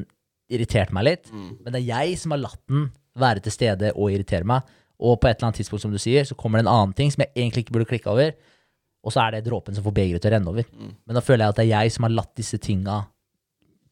irritert 0.50 0.90
meg 0.96 1.06
litt. 1.06 1.30
Men 1.30 1.70
det 1.70 1.84
er 1.84 1.86
jeg 1.92 2.16
som 2.24 2.34
har 2.34 2.42
latt 2.42 2.62
den 2.72 2.88
være 3.22 3.44
til 3.46 3.54
stede 3.54 3.92
og 3.94 4.16
irritere 4.16 4.48
meg. 4.50 4.66
Og 5.00 5.20
på 5.22 5.30
et 5.30 5.38
eller 5.38 5.48
annet 5.50 5.62
tidspunkt, 5.62 5.82
som 5.86 5.92
du 5.96 5.98
sier, 6.02 6.26
så 6.28 6.36
kommer 6.36 6.60
det 6.60 6.66
en 6.68 6.74
annen 6.74 6.94
ting 6.98 7.12
som 7.14 7.22
jeg 7.24 7.32
egentlig 7.36 7.64
ikke 7.66 7.76
burde 7.78 7.88
klikke 7.88 8.12
over. 8.12 8.34
Og 9.08 9.14
så 9.16 9.22
er 9.24 9.38
det 9.38 9.46
dråpen 9.48 9.76
som 9.78 9.86
får 9.86 9.94
begeret 9.96 10.22
til 10.22 10.28
å 10.32 10.34
renne 10.36 10.52
over. 10.52 10.66
Men 10.76 11.16
da 11.16 11.22
føler 11.24 11.46
jeg 11.46 11.54
at 11.54 11.56
det 11.62 11.66
er 11.70 11.72
jeg 11.86 11.94
som 11.96 12.04
har 12.04 12.12
latt 12.18 12.34
disse 12.36 12.60
tinga 12.60 12.98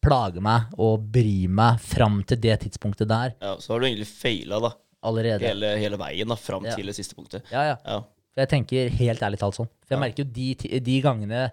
plage 0.04 0.40
meg 0.44 0.74
og 0.78 1.06
bry 1.10 1.48
meg 1.50 1.80
fram 1.82 2.20
til 2.28 2.38
det 2.44 2.58
tidspunktet 2.62 3.08
der 3.10 3.32
Ja, 3.42 3.56
så 3.58 3.72
har 3.74 3.80
du 3.82 3.86
egentlig 3.88 4.06
feila 4.06 4.60
da, 4.62 4.70
allerede. 5.02 5.42
hele, 5.48 5.72
hele 5.80 5.98
veien 5.98 6.28
da, 6.30 6.36
fram 6.38 6.64
Ja. 6.68 6.76
til 6.76 6.86
det 6.86 6.94
siste 6.94 7.16
punktet. 7.18 7.42
Ja, 7.50 7.64
ja. 7.72 7.76
Ja. 7.84 7.98
For 8.34 8.44
jeg 8.44 8.48
tenker 8.52 8.88
helt 9.00 9.22
ærlig 9.26 9.40
talt 9.40 9.56
sånn. 9.58 9.66
For 9.88 9.96
jeg 9.96 10.00
merker 10.04 10.22
jo 10.24 10.30
de, 10.30 10.80
de 10.86 11.00
gangene 11.02 11.50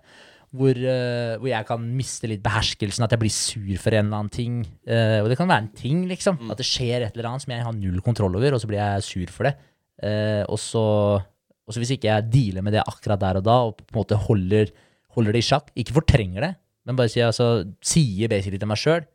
hvor, 0.56 0.77
uh, 0.80 1.36
hvor 1.41 1.49
jeg 1.49 1.68
kan 1.68 1.86
miste 1.98 2.30
litt 2.32 2.44
beherskelsen, 2.45 3.06
at 3.06 3.14
jeg 3.14 3.22
blir 3.22 3.34
sur 3.34 3.82
for 3.82 3.95
en 3.95 4.07
eller 4.07 4.19
annen 4.22 4.34
ting. 4.34 4.57
Uh, 4.88 5.22
og 5.23 5.30
det 5.32 5.38
kan 5.40 5.49
være 5.49 5.65
en 5.65 5.72
ting, 5.77 6.03
liksom. 6.10 6.40
At 6.52 6.61
det 6.61 6.68
skjer 6.68 7.06
et 7.06 7.15
eller 7.15 7.30
annet 7.32 7.45
som 7.45 7.53
jeg 7.56 7.65
har 7.65 7.77
null 7.77 8.02
kontroll 8.06 8.38
over, 8.40 8.56
og 8.56 8.61
så 8.64 8.69
blir 8.72 8.82
jeg 8.82 9.07
sur 9.07 9.34
for 9.36 9.49
det. 9.49 9.56
Uh, 9.99 10.44
og, 10.52 10.60
så, 10.61 10.86
og 11.22 11.76
så 11.76 11.82
hvis 11.82 11.95
ikke 11.95 12.11
jeg 12.11 12.30
dealer 12.34 12.65
med 12.65 12.76
det 12.76 12.84
akkurat 12.86 13.22
der 13.22 13.41
og 13.41 13.48
da, 13.48 13.57
og 13.69 13.80
på 13.80 13.88
en 13.94 14.02
måte 14.02 14.19
holder, 14.27 14.72
holder 15.15 15.36
det 15.36 15.44
i 15.44 15.49
sjakk, 15.49 15.72
ikke 15.76 15.98
fortrenger 15.99 16.48
det, 16.49 16.53
men 16.86 16.99
bare 16.99 17.11
sier, 17.11 17.32
altså, 17.32 17.65
sier 17.84 18.30
basically 18.32 18.60
til 18.61 18.69
meg 18.69 18.77
sjøl 18.77 19.07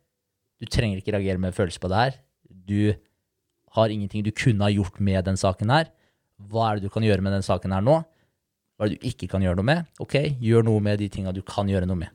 Du 0.59 0.65
trenger 0.67 0.99
ikke 0.99 1.13
reagere 1.15 1.39
med 1.39 1.55
følelser 1.55 1.81
på 1.81 1.89
det 1.89 1.99
her. 2.01 2.17
Du 2.67 2.91
har 3.77 3.93
ingenting 3.93 4.25
du 4.25 4.33
kunne 4.35 4.65
ha 4.65 4.73
gjort 4.73 4.99
med 4.99 5.23
den 5.25 5.39
saken 5.39 5.71
her. 5.71 5.87
Hva 6.51 6.67
er 6.67 6.77
det 6.77 6.89
du 6.89 6.93
kan 6.93 7.05
gjøre 7.05 7.23
med 7.23 7.33
den 7.33 7.45
saken 7.45 7.73
her 7.73 7.81
nå? 7.85 8.01
Hva 8.81 8.87
er 8.87 8.95
det 8.95 8.97
du 9.03 9.07
ikke 9.11 9.27
kan 9.29 9.43
gjøre 9.45 9.59
noe 9.59 9.67
med? 9.67 9.83
Ok, 10.01 10.15
gjør 10.41 10.65
noe 10.65 10.81
med 10.81 10.97
de 10.97 11.07
tinga 11.13 11.29
du 11.37 11.43
kan 11.45 11.69
gjøre 11.69 11.85
noe 11.85 11.99
med. 12.01 12.09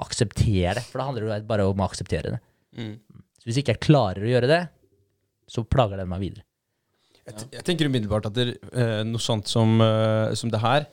Aksepter 0.00 0.76
det, 0.76 0.82
for 0.88 1.00
da 1.00 1.06
handler 1.10 1.24
det 1.26 1.36
jo 1.40 1.48
bare 1.48 1.66
om 1.68 1.80
å 1.80 1.86
akseptere 1.88 2.32
det. 2.34 2.40
Mm. 2.80 2.94
Så 3.40 3.48
hvis 3.48 3.58
ikke 3.60 3.74
jeg 3.74 3.82
klarer 3.84 4.24
å 4.24 4.30
gjøre 4.30 4.48
det, 4.50 4.62
så 5.52 5.64
plager 5.68 6.00
det 6.00 6.08
meg 6.10 6.22
videre. 6.24 6.44
Jeg, 7.26 7.36
t- 7.42 7.48
jeg 7.58 7.64
tenker 7.68 7.88
umiddelbart 7.90 8.28
at 8.28 8.36
det, 8.36 8.46
eh, 8.72 9.00
noe 9.08 9.20
sånt 9.22 9.48
som, 9.52 9.76
eh, 9.84 10.32
som 10.38 10.48
det 10.52 10.60
her, 10.64 10.86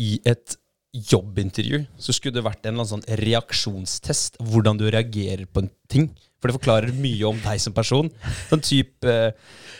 i 0.00 0.18
et 0.28 0.56
jobbintervju, 0.90 1.84
så 2.02 2.14
skulle 2.14 2.38
det 2.38 2.46
vært 2.46 2.66
en 2.66 2.82
sånn 2.86 3.04
reaksjonstest. 3.20 4.40
Hvordan 4.42 4.80
du 4.80 4.88
reagerer 4.90 5.46
på 5.46 5.64
en 5.64 5.70
ting. 5.90 6.08
For 6.40 6.48
det 6.48 6.56
forklarer 6.56 6.96
mye 6.96 7.26
om 7.28 7.40
deg 7.44 7.60
som 7.60 7.74
person. 7.76 8.08
Sånn 8.48 8.62
type 8.64 9.04
eh, 9.04 9.34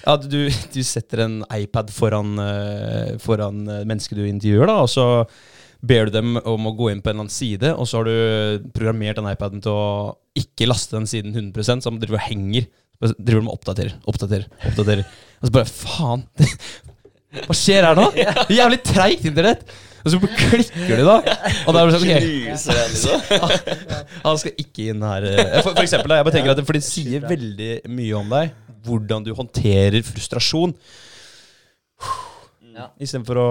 ja, 0.04 0.16
du, 0.20 0.42
du 0.50 0.82
setter 0.84 1.24
en 1.24 1.38
iPad 1.56 1.90
foran, 1.94 2.34
eh, 2.44 3.16
foran 3.22 3.64
eh, 3.64 3.86
mennesket 3.88 4.20
du 4.20 4.26
intervjuer, 4.28 4.68
da, 4.68 4.82
og 4.84 4.92
så 4.92 5.06
ber 5.80 6.10
du 6.10 6.18
dem 6.18 6.36
om 6.44 6.68
å 6.68 6.74
gå 6.76 6.90
inn 6.92 7.00
på 7.00 7.08
en 7.08 7.16
eller 7.16 7.24
annen 7.24 7.32
side, 7.32 7.72
og 7.72 7.88
så 7.88 8.02
har 8.02 8.10
du 8.10 8.68
programmert 8.76 9.16
den 9.16 9.30
iPaden 9.30 9.64
til 9.64 9.72
å 9.72 9.86
ikke 10.36 10.68
laste 10.68 10.98
den 10.98 11.08
siden 11.08 11.32
100% 11.32 11.86
så 11.86 11.94
de 11.94 12.04
driver 12.04 12.20
og 12.20 12.26
henger. 12.28 12.68
Driver 13.16 13.46
med 13.46 13.54
oppdaterer, 13.54 13.96
oppdaterer, 14.12 14.44
oppdaterer. 14.68 15.06
Og 15.40 15.48
så 15.48 15.54
bare 15.56 15.72
faen! 15.72 16.26
Hva 17.46 17.56
skjer 17.56 17.86
her 17.88 17.96
nå? 17.96 18.10
Jævlig 18.52 18.82
treigt 18.84 19.24
internett! 19.30 19.64
Og 20.00 20.12
så 20.14 20.18
klikker 20.24 20.96
de, 20.96 21.04
da. 21.04 21.16
Og 21.68 21.74
da 21.76 21.82
er 21.82 21.90
det 21.90 21.94
sånn, 21.96 22.06
ok 22.06 22.22
Knuser 22.24 22.78
den, 22.78 22.94
liksom. 22.94 23.18
han 24.26 24.40
skal 24.40 24.62
ikke 24.64 24.86
inn 24.94 25.04
her. 25.04 25.26
eh, 25.28 25.58
For, 25.60 25.74
for 25.74 25.84
eksempel, 25.84 26.08
da, 26.14 26.18
jeg 26.20 26.28
bare 26.28 26.36
tenker 26.38 26.54
at 26.54 26.60
det, 26.62 26.66
for 26.70 26.78
det 26.78 26.84
sier 26.86 27.26
veldig 27.28 27.70
mye 27.92 28.16
om 28.20 28.32
deg, 28.32 28.54
hvordan 28.86 29.26
du 29.26 29.32
håndterer 29.36 30.00
frustrasjon. 30.06 30.72
Ja. 32.74 32.86
Istedenfor 33.02 33.40
å 33.42 33.48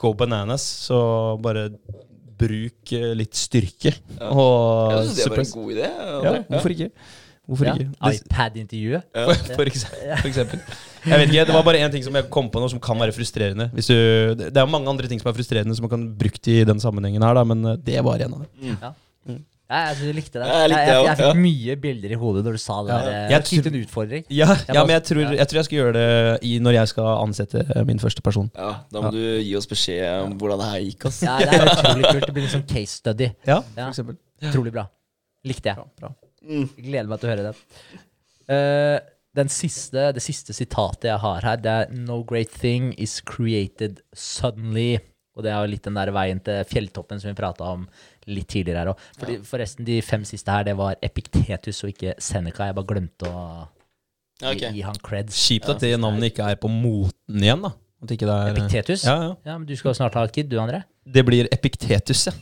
go 0.00 0.12
bananas, 0.16 0.64
så 0.88 0.98
bare 1.42 1.68
bruk 2.38 2.92
eh, 2.94 3.10
litt 3.18 3.34
styrke. 3.36 3.92
Og 4.30 4.92
Jeg 4.94 5.08
synes 5.08 5.18
det 5.18 5.30
var 5.34 5.42
en 5.42 5.54
god 5.58 5.72
idé. 5.74 5.88
Ja, 6.28 6.34
hvorfor 6.48 6.74
ikke? 6.76 6.90
Hvorfor 7.48 7.64
Ja. 7.64 7.74
ikke? 7.80 7.88
iPad-intervjuet. 8.12 9.02
for, 9.14 9.34
for, 9.56 9.70
for 10.20 10.28
eksempel. 10.28 10.60
Jeg 11.08 11.18
vet 11.22 11.28
ikke, 11.32 11.44
Det 11.48 11.54
var 11.56 11.62
bare 11.64 11.80
én 11.80 11.90
ting 11.94 12.04
som 12.04 12.14
jeg 12.18 12.28
kom 12.28 12.50
på 12.52 12.60
nå 12.60 12.68
som 12.68 12.80
kan 12.84 12.98
være 13.00 13.14
frustrerende. 13.16 13.70
Hvis 13.72 13.86
du, 13.88 13.94
det 14.36 14.56
er 14.56 14.66
mange 14.68 14.88
andre 14.92 15.08
ting 15.08 15.20
som 15.22 15.30
er 15.32 15.36
frustrerende 15.38 15.74
som 15.78 15.86
man 15.88 15.92
kan 15.96 16.08
brukt 16.20 16.48
i 16.52 16.58
den 16.68 16.80
sammenhengen 16.82 17.22
her, 17.24 17.34
da, 17.38 17.44
men 17.48 17.64
eh, 17.64 17.78
det 17.80 18.02
var 18.04 18.20
en 18.20 18.34
av 18.34 18.42
dem. 18.44 18.76
Ja, 19.68 19.78
jeg 19.90 19.96
synes 19.98 20.08
du 20.08 20.16
likte 20.16 20.40
det. 20.40 20.46
Jeg 20.48 20.68
likte 20.72 20.80
jeg, 20.80 20.88
det 20.88 20.92
jeg, 20.96 21.04
jeg 21.08 21.16
fikk 21.18 21.26
ja. 21.28 21.40
mye 21.44 21.74
bilder 21.76 22.12
i 22.14 22.16
hodet 22.20 22.42
når 22.46 22.54
du 22.56 22.60
sa 22.62 22.76
det 22.84 22.88
Ja. 22.92 22.98
der. 23.04 23.16
Jeg 23.18 23.30
Jeg 23.34 23.44
fikk 23.48 23.66
en 23.68 23.74
utfordring. 23.82 24.22
Ja, 24.32 24.46
ja 24.74 24.84
men 24.84 24.92
jeg 24.94 25.02
tror, 25.10 25.20
jeg 25.36 25.48
tror 25.50 25.58
jeg 25.60 25.64
skal 25.68 25.78
gjøre 25.78 25.92
det 25.98 26.38
i, 26.48 26.52
når 26.64 26.72
jeg 26.78 26.88
skal 26.88 27.08
ansette 27.24 27.64
eh, 27.76 27.82
min 27.84 27.98
første 28.00 28.22
person. 28.24 28.48
Ja, 28.56 28.70
Da 28.92 29.02
må 29.04 29.10
du 29.12 29.20
gi 29.44 29.52
oss 29.60 29.66
beskjed 29.68 30.22
om 30.24 30.38
hvordan 30.40 30.58
det 30.64 30.70
her 30.72 30.80
gikk. 30.86 31.04
ass. 31.10 31.20
Ja, 31.22 31.36
det 31.38 31.52
er 31.52 31.68
utrolig 31.68 32.04
kult. 32.14 32.26
Det 32.30 32.34
blir 32.38 32.44
en 32.48 32.54
sånn 32.56 32.64
case 32.68 32.96
study. 32.96 33.28
Ja, 33.46 33.58
Ja. 33.76 33.84
for 33.84 33.92
eksempel. 33.92 34.16
Utrolig 34.48 34.72
bra. 34.72 34.86
Likte 35.44 35.68
jeg. 35.68 35.76
Bra, 35.76 35.86
bra. 36.00 36.14
Jeg 36.48 36.86
gleder 36.88 37.10
meg 37.10 37.20
til 37.20 37.28
å 37.28 37.32
høre 37.34 37.50
det. 37.50 37.54
Uh, 38.48 38.98
den 39.38 39.50
siste, 39.52 40.08
det 40.16 40.24
siste 40.24 40.56
sitatet 40.56 41.10
jeg 41.10 41.20
har 41.22 41.44
her, 41.46 41.60
det 41.62 41.74
er 41.82 41.94
No 41.94 42.22
great 42.26 42.50
thing 42.50 42.90
is 42.98 43.18
created 43.28 44.00
suddenly. 44.16 44.98
Og 45.38 45.44
det 45.46 45.52
er 45.52 45.62
jo 45.62 45.70
litt 45.70 45.84
den 45.86 45.94
der 45.94 46.10
veien 46.10 46.40
til 46.42 46.64
fjelltoppen 46.66 47.20
som 47.22 47.30
vi 47.30 47.38
prata 47.38 47.68
om 47.76 47.84
litt 48.26 48.48
tidligere 48.50 48.80
her 48.82 48.90
òg. 48.90 49.42
Forresten, 49.46 49.86
de 49.86 50.00
fem 50.02 50.24
siste 50.26 50.50
her, 50.50 50.64
det 50.66 50.74
var 50.78 50.98
Epiktetus 51.04 51.84
og 51.84 51.92
ikke 51.92 52.16
Seneca. 52.18 52.66
Jeg 52.66 52.74
bare 52.74 52.88
glemte 52.88 53.30
å 53.30 53.44
gi, 54.40 54.48
okay. 54.50 54.72
gi, 54.74 54.82
han 54.88 54.98
creds. 55.04 55.38
Kjipt 55.46 55.70
at 55.70 55.84
det 55.84 55.92
navnet 56.02 56.32
ikke 56.32 56.48
er 56.50 56.58
på 56.58 56.70
moten 56.72 57.46
igjen, 57.46 57.62
da. 57.68 57.70
At 58.02 58.14
ikke 58.14 58.26
det 58.26 58.34
er 58.34 58.52
Epiktetus? 58.56 59.06
Ja, 59.06 59.16
ja. 59.28 59.30
Ja, 59.46 59.54
men 59.54 59.66
du 59.68 59.74
skal 59.78 59.92
jo 59.92 59.98
snart 60.00 60.18
ha 60.18 60.26
kid, 60.26 60.50
du, 60.50 60.58
André. 60.62 60.82
Det 61.06 61.22
blir 61.26 61.46
Epiktetus, 61.54 62.26
ja. 62.32 62.34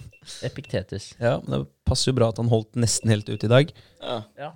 Epiktetus. 0.46 1.14
ja. 1.18 1.36
Men 1.46 1.58
det 1.58 1.66
passer 1.88 2.10
jo 2.10 2.16
bra 2.18 2.30
at 2.32 2.40
han 2.42 2.50
holdt 2.50 2.78
nesten 2.78 3.12
helt 3.12 3.28
ut 3.28 3.44
i 3.46 3.50
dag. 3.50 3.74
Ja. 4.02 4.22
Ja, 4.38 4.52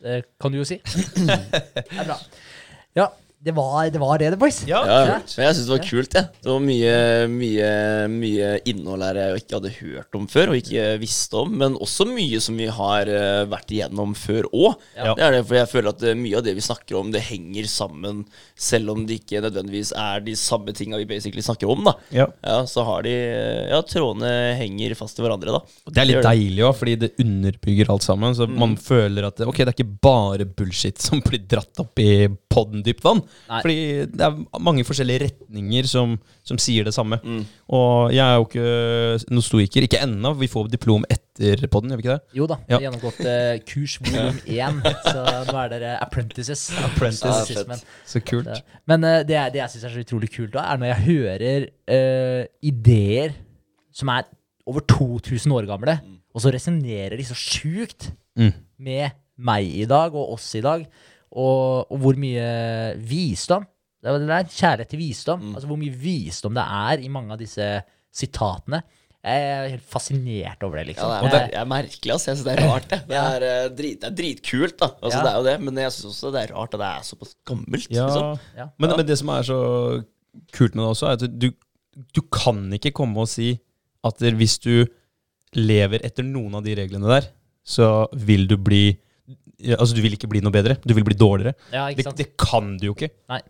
det 0.00 0.22
kan 0.40 0.52
du 0.52 0.60
jo 0.60 0.68
si. 0.68 0.80
det 1.26 1.86
er 1.90 2.06
bra. 2.08 2.16
Ja, 2.98 3.10
det 3.40 3.54
var 3.56 3.88
det, 3.88 3.98
var 3.98 4.18
det, 4.20 4.30
The 4.34 4.36
boys. 4.36 4.58
Ja, 4.68 4.82
Ja, 4.84 5.14
men 5.16 5.46
jeg 5.46 5.56
syns 5.56 5.68
det 5.68 5.72
var 5.72 5.84
kult, 5.86 6.14
Ja. 6.14 6.22
Det 6.44 6.50
var 6.50 6.60
mye, 6.60 6.96
mye, 7.32 7.68
mye 8.12 8.48
innhold 8.68 9.00
her 9.06 9.16
jeg 9.16 9.40
ikke 9.40 9.56
hadde 9.56 9.70
hørt 9.78 10.18
om 10.18 10.26
før, 10.28 10.52
og 10.52 10.58
ikke 10.58 10.98
visste 11.00 11.38
om. 11.40 11.54
Men 11.62 11.78
også 11.80 12.04
mye 12.10 12.40
som 12.44 12.58
vi 12.60 12.66
har 12.68 13.08
eh, 13.08 13.46
vært 13.48 13.72
igjennom 13.72 14.12
før 14.18 14.44
òg. 14.52 14.74
Ja. 14.92 15.14
Det 15.16 15.24
er 15.24 15.36
det, 15.38 15.40
for 15.48 15.56
jeg 15.56 15.70
føler 15.72 15.94
at 15.94 16.04
eh, 16.04 16.18
mye 16.20 16.36
av 16.36 16.44
det 16.44 16.54
vi 16.58 16.66
snakker 16.66 16.98
om, 17.00 17.14
det 17.14 17.22
henger 17.30 17.70
sammen, 17.72 18.20
selv 18.60 18.92
om 18.92 19.06
det 19.08 19.22
ikke 19.22 19.40
nødvendigvis 19.46 19.94
er 19.96 20.20
de 20.26 20.36
samme 20.36 20.76
tinga 20.76 21.00
vi 21.00 21.08
basically 21.08 21.44
snakker 21.46 21.72
om. 21.72 21.88
da 21.88 21.96
Ja. 22.12 22.28
Ja, 22.44 22.60
Så 22.68 22.84
har 22.84 23.08
de 23.08 23.16
Ja, 23.70 23.80
trådene 23.88 24.34
henger 24.60 24.92
fast 25.00 25.16
i 25.18 25.24
hverandre, 25.24 25.56
da. 25.56 25.62
Det 25.88 26.04
er 26.04 26.10
litt 26.10 26.28
deilig 26.28 26.66
òg, 26.68 26.76
fordi 26.76 26.98
det 27.06 27.12
underbygger 27.24 27.88
alt 27.96 28.04
sammen. 28.04 28.36
Så 28.36 28.44
man 28.52 28.76
føler 28.76 29.30
at 29.30 29.40
det, 29.40 29.48
ok, 29.48 29.64
det 29.64 29.68
er 29.72 29.76
ikke 29.78 29.98
bare 30.04 30.44
bullshit 30.44 31.00
som 31.00 31.24
blir 31.24 31.40
dratt 31.48 31.80
opp 31.80 31.96
i 32.04 32.28
podden 32.52 32.84
dypt 32.84 33.04
vann. 33.06 33.22
Nei. 33.50 33.60
Fordi 33.64 33.76
det 34.14 34.20
er 34.26 34.60
mange 34.62 34.84
forskjellige 34.86 35.22
retninger 35.24 35.86
som, 35.90 36.12
som 36.46 36.58
sier 36.62 36.84
det 36.86 36.92
samme. 36.94 37.18
Og 37.70 38.12
jeg 38.14 38.22
er 38.22 38.36
jo 38.38 38.44
ikke 38.46 39.32
noe 39.34 39.42
stoiker. 39.46 39.86
Ikke 39.86 40.00
ennå. 40.04 40.32
Vi 40.38 40.48
får 40.50 40.68
diplom 40.70 41.04
etter 41.10 41.64
podden, 41.72 41.90
gjør 41.90 42.00
vi 42.00 42.04
ikke 42.06 42.16
det? 42.18 42.36
Jo 42.38 42.46
da, 42.50 42.58
vi 42.62 42.70
Ja. 42.72 42.76
har 42.78 42.84
gjennomgått 42.86 43.20
uh, 43.26 43.58
kurs 43.66 43.96
volum 44.04 44.38
1, 44.46 44.80
så 45.08 45.24
nå 45.50 45.56
er 45.64 45.72
dere 45.74 45.92
apprentices. 46.04 46.66
Apprentices. 46.90 47.56
ah, 47.56 47.64
men, 47.68 47.82
Så 48.06 48.20
kult. 48.22 48.46
det- 48.50 48.62
men 48.86 49.04
uh, 49.04 49.18
det, 49.26 49.34
jeg- 49.38 49.52
det 49.56 49.62
jeg 49.64 49.70
syns 49.74 49.84
er 49.88 49.94
så 49.96 50.04
utrolig 50.06 50.30
kult, 50.34 50.52
da, 50.54 50.66
er 50.72 50.76
når 50.82 50.92
jeg 50.92 51.06
hører 51.10 51.68
uh, 51.90 52.44
ideer 52.62 53.34
som 53.92 54.08
er 54.14 54.28
over 54.70 54.80
2000 54.86 55.50
år 55.56 55.66
gamle, 55.66 55.98
og 56.30 56.40
så 56.44 56.52
resonnerer 56.54 57.16
de 57.18 57.24
så 57.26 57.34
sjukt 57.34 58.12
Mm. 58.38 58.52
med 58.78 59.10
meg 59.42 59.66
i 59.82 59.84
dag 59.90 60.14
og 60.14 60.36
oss 60.36 60.54
i 60.54 60.60
dag, 60.62 60.84
og, 61.30 61.90
og 61.92 61.98
hvor 62.02 62.18
mye 62.18 62.46
visdom 63.06 63.66
det 64.00 64.08
er 64.08 64.16
det 64.22 64.30
der, 64.30 64.46
Kjærlighet 64.48 64.88
til 64.94 64.98
visdom. 65.02 65.42
Altså 65.52 65.68
Hvor 65.68 65.76
mye 65.76 65.92
visdom 65.92 66.54
det 66.56 66.62
er 66.64 67.02
i 67.04 67.08
mange 67.12 67.34
av 67.34 67.40
disse 67.40 67.66
sitatene. 68.16 68.78
Jeg 69.20 69.48
er 69.52 69.66
helt 69.74 69.84
fascinert 69.84 70.62
over 70.64 70.78
det, 70.80 70.86
Ja, 70.86 70.88
liksom. 70.88 71.10
det 71.28 71.36
er, 71.36 71.50
det 71.50 71.58
er 71.60 71.66
merkelig, 71.68 72.12
altså. 72.14 72.30
Jeg 72.30 72.38
syns 72.38 72.46
det 72.46 72.54
er 72.54 72.62
rart, 72.64 72.86
det. 72.88 72.98
Det 73.10 73.18
er, 73.20 73.44
eh, 73.44 73.66
drit, 73.76 73.98
det 74.00 74.08
er 74.08 74.14
dritkult, 74.16 74.78
da. 74.80 74.88
Altså, 75.02 75.18
Ja. 75.18 75.24
Det 75.26 75.32
er 75.32 75.36
jo 75.36 75.44
det, 75.50 75.56
men 75.66 75.80
jeg 75.82 75.92
syns 75.92 76.06
også 76.14 76.30
det 76.32 76.40
er 76.46 76.54
rart 76.56 76.72
at 76.78 76.80
det 76.80 76.88
er 76.88 77.04
såpass 77.10 77.34
gammelt. 77.50 77.90
Ja. 77.92 78.06
Liksom. 78.06 78.46
Ja. 78.56 78.66
Men, 78.80 78.94
men 78.96 79.06
det 79.10 79.18
som 79.20 79.34
er 79.36 79.44
så 79.50 79.58
kult 80.56 80.74
med 80.74 80.84
det 80.86 80.88
også, 80.94 81.10
er 81.10 81.20
at 81.20 81.36
du, 81.44 81.50
du 82.16 82.22
kan 82.32 82.64
ikke 82.72 82.94
komme 82.96 83.20
og 83.20 83.28
si 83.28 83.50
at 84.08 84.24
hvis 84.40 84.56
du 84.64 84.72
lever 85.60 86.00
etter 86.08 86.24
noen 86.24 86.56
av 86.56 86.64
de 86.64 86.78
reglene 86.80 87.12
der, 87.12 87.28
så 87.60 88.06
vil 88.16 88.48
du 88.48 88.56
bli 88.56 88.86
ja, 89.62 89.76
Altså, 89.78 89.96
du 89.96 90.02
vil 90.04 90.16
ikke 90.16 90.28
bli 90.30 90.40
noe 90.44 90.54
bedre. 90.54 90.76
Du 90.84 90.94
vil 90.96 91.04
bli 91.06 91.16
dårligere. 91.18 91.54
Ja, 91.72 91.86
Det, 91.88 91.98
ikke 91.98 92.08
sant? 92.10 92.20
det 92.20 92.28
kan 92.40 92.76
du 92.80 92.86
jo 92.90 92.94
ikke. 92.96 93.10
Nei, 93.32 93.40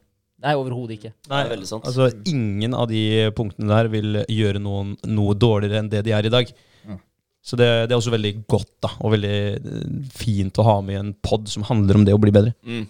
Nei 0.40 0.54
overhodet 0.56 0.96
ikke. 0.98 1.12
Det 1.28 1.38
er 1.60 1.64
sant. 1.68 1.84
Altså, 1.84 2.08
ingen 2.30 2.74
av 2.74 2.88
de 2.88 3.30
punktene 3.36 3.68
der 3.74 3.90
vil 3.92 4.20
gjøre 4.24 4.62
noen 4.62 4.94
noe 5.06 5.34
dårligere 5.36 5.82
enn 5.82 5.90
det 5.92 6.04
de 6.06 6.14
er 6.16 6.26
i 6.26 6.32
dag. 6.32 6.52
Så 7.40 7.56
det, 7.56 7.66
det 7.88 7.94
er 7.94 7.96
også 7.96 8.12
veldig 8.12 8.30
godt 8.52 8.72
da, 8.84 8.90
og 9.00 9.14
veldig 9.14 9.36
eh, 9.56 9.92
fint 10.12 10.58
å 10.60 10.64
ha 10.66 10.74
med 10.84 10.92
i 10.92 10.98
en 11.00 11.12
pod 11.24 11.46
som 11.48 11.62
handler 11.64 11.96
om 11.96 12.02
det 12.04 12.12
å 12.12 12.18
bli 12.20 12.32
bedre. 12.36 12.52
Mm. 12.68 12.82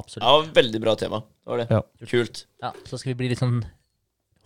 Absolutt. 0.00 0.24
Ja, 0.24 0.52
veldig 0.56 0.80
bra 0.80 0.94
tema. 0.96 1.18
Det 1.20 1.52
var 1.52 1.60
det. 1.60 1.66
Ja. 1.74 1.80
Kult. 2.08 2.46
Ja, 2.64 2.70
så 2.88 2.96
skal 2.96 3.12
vi 3.12 3.18
bli 3.20 3.28
litt 3.34 3.42
sånn 3.42 3.58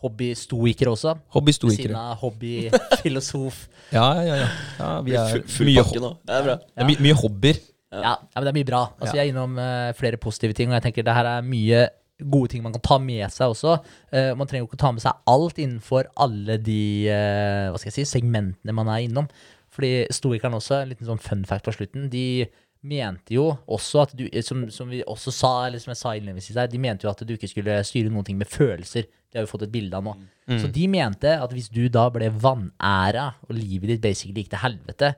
hobbystoikere 0.02 0.90
også. 0.96 1.14
Ved 1.38 1.54
siden 1.76 1.94
av 1.98 2.16
hobbyfilosof. 2.24 3.68
Ja, 3.92 4.06
ja, 4.24 4.36
ja. 4.40 4.48
ja 4.78 4.90
vi 5.04 5.12
er 5.20 5.32
Full, 5.36 5.42
full 5.52 5.68
mye, 5.68 5.82
pakke 5.84 6.00
ho- 6.00 6.04
nå. 6.06 6.10
Det 6.24 6.36
er 6.38 6.44
bra. 6.46 6.54
det 6.64 6.80
er 6.82 6.86
my, 6.88 6.94
mye 7.06 7.16
hobbyer. 7.22 7.58
Ja. 7.92 8.14
men 8.34 8.46
det 8.46 8.52
er 8.52 8.58
mye 8.60 8.68
bra. 8.68 8.82
Altså. 8.96 9.16
Jeg 9.16 9.26
er 9.26 9.32
innom 9.32 9.58
eh, 9.60 9.90
flere 9.98 10.20
positive 10.20 10.56
ting, 10.56 10.70
og 10.72 10.78
jeg 10.78 10.86
tenker 10.88 11.06
det 11.06 11.16
her 11.16 11.28
er 11.28 11.44
mye 11.46 11.82
gode 12.22 12.52
ting 12.52 12.62
man 12.64 12.74
kan 12.74 12.84
ta 12.84 12.98
med 13.02 13.24
seg 13.34 13.52
også. 13.52 13.76
Eh, 14.14 14.32
man 14.38 14.48
trenger 14.48 14.64
jo 14.64 14.70
ikke 14.70 14.82
ta 14.82 14.92
med 14.94 15.04
seg 15.04 15.32
alt 15.32 15.58
innenfor 15.60 16.08
alle 16.22 16.58
de 16.62 16.82
eh, 17.10 17.68
hva 17.72 17.80
skal 17.80 17.90
jeg 17.90 18.00
si, 18.00 18.18
segmentene 18.18 18.76
man 18.76 18.90
er 18.92 19.06
innom. 19.06 19.30
Fordi 19.72 20.04
stoikerne 20.12 20.58
også, 20.60 20.82
en 20.82 20.92
liten 20.92 21.08
sånn 21.08 21.22
fun 21.22 21.46
fact 21.48 21.66
på 21.68 21.74
slutten, 21.74 22.10
de 22.12 22.44
mente 22.82 23.36
jo 23.36 23.46
også 23.70 24.02
at 24.02 24.14
du, 24.18 24.24
som, 24.42 24.64
som 24.74 24.90
vi 24.90 25.00
også 25.06 25.32
sa, 25.34 25.52
eller 25.68 25.82
som 25.82 25.92
jeg 25.92 26.00
sa 26.00 26.14
innledningsvis 26.18 26.58
her, 26.58 26.70
de 26.70 26.80
mente 26.82 27.06
jo 27.06 27.12
at 27.12 27.22
du 27.24 27.34
ikke 27.36 27.50
skulle 27.50 27.78
styre 27.86 28.10
noen 28.12 28.26
ting 28.26 28.40
med 28.40 28.50
følelser. 28.50 29.06
Det 29.30 29.38
har 29.38 29.46
vi 29.46 29.52
fått 29.52 29.68
et 29.68 29.74
bilde 29.74 29.96
av 29.96 30.04
nå. 30.04 30.16
Så 30.60 30.68
de 30.74 30.88
mente 30.90 31.30
at 31.40 31.54
hvis 31.54 31.70
du 31.72 31.86
da 31.92 32.08
ble 32.12 32.28
vanæra, 32.42 33.30
og 33.46 33.54
livet 33.56 33.94
ditt 33.94 34.02
basically 34.02 34.42
gikk 34.42 34.50
til 34.52 34.64
helvete, 34.64 35.12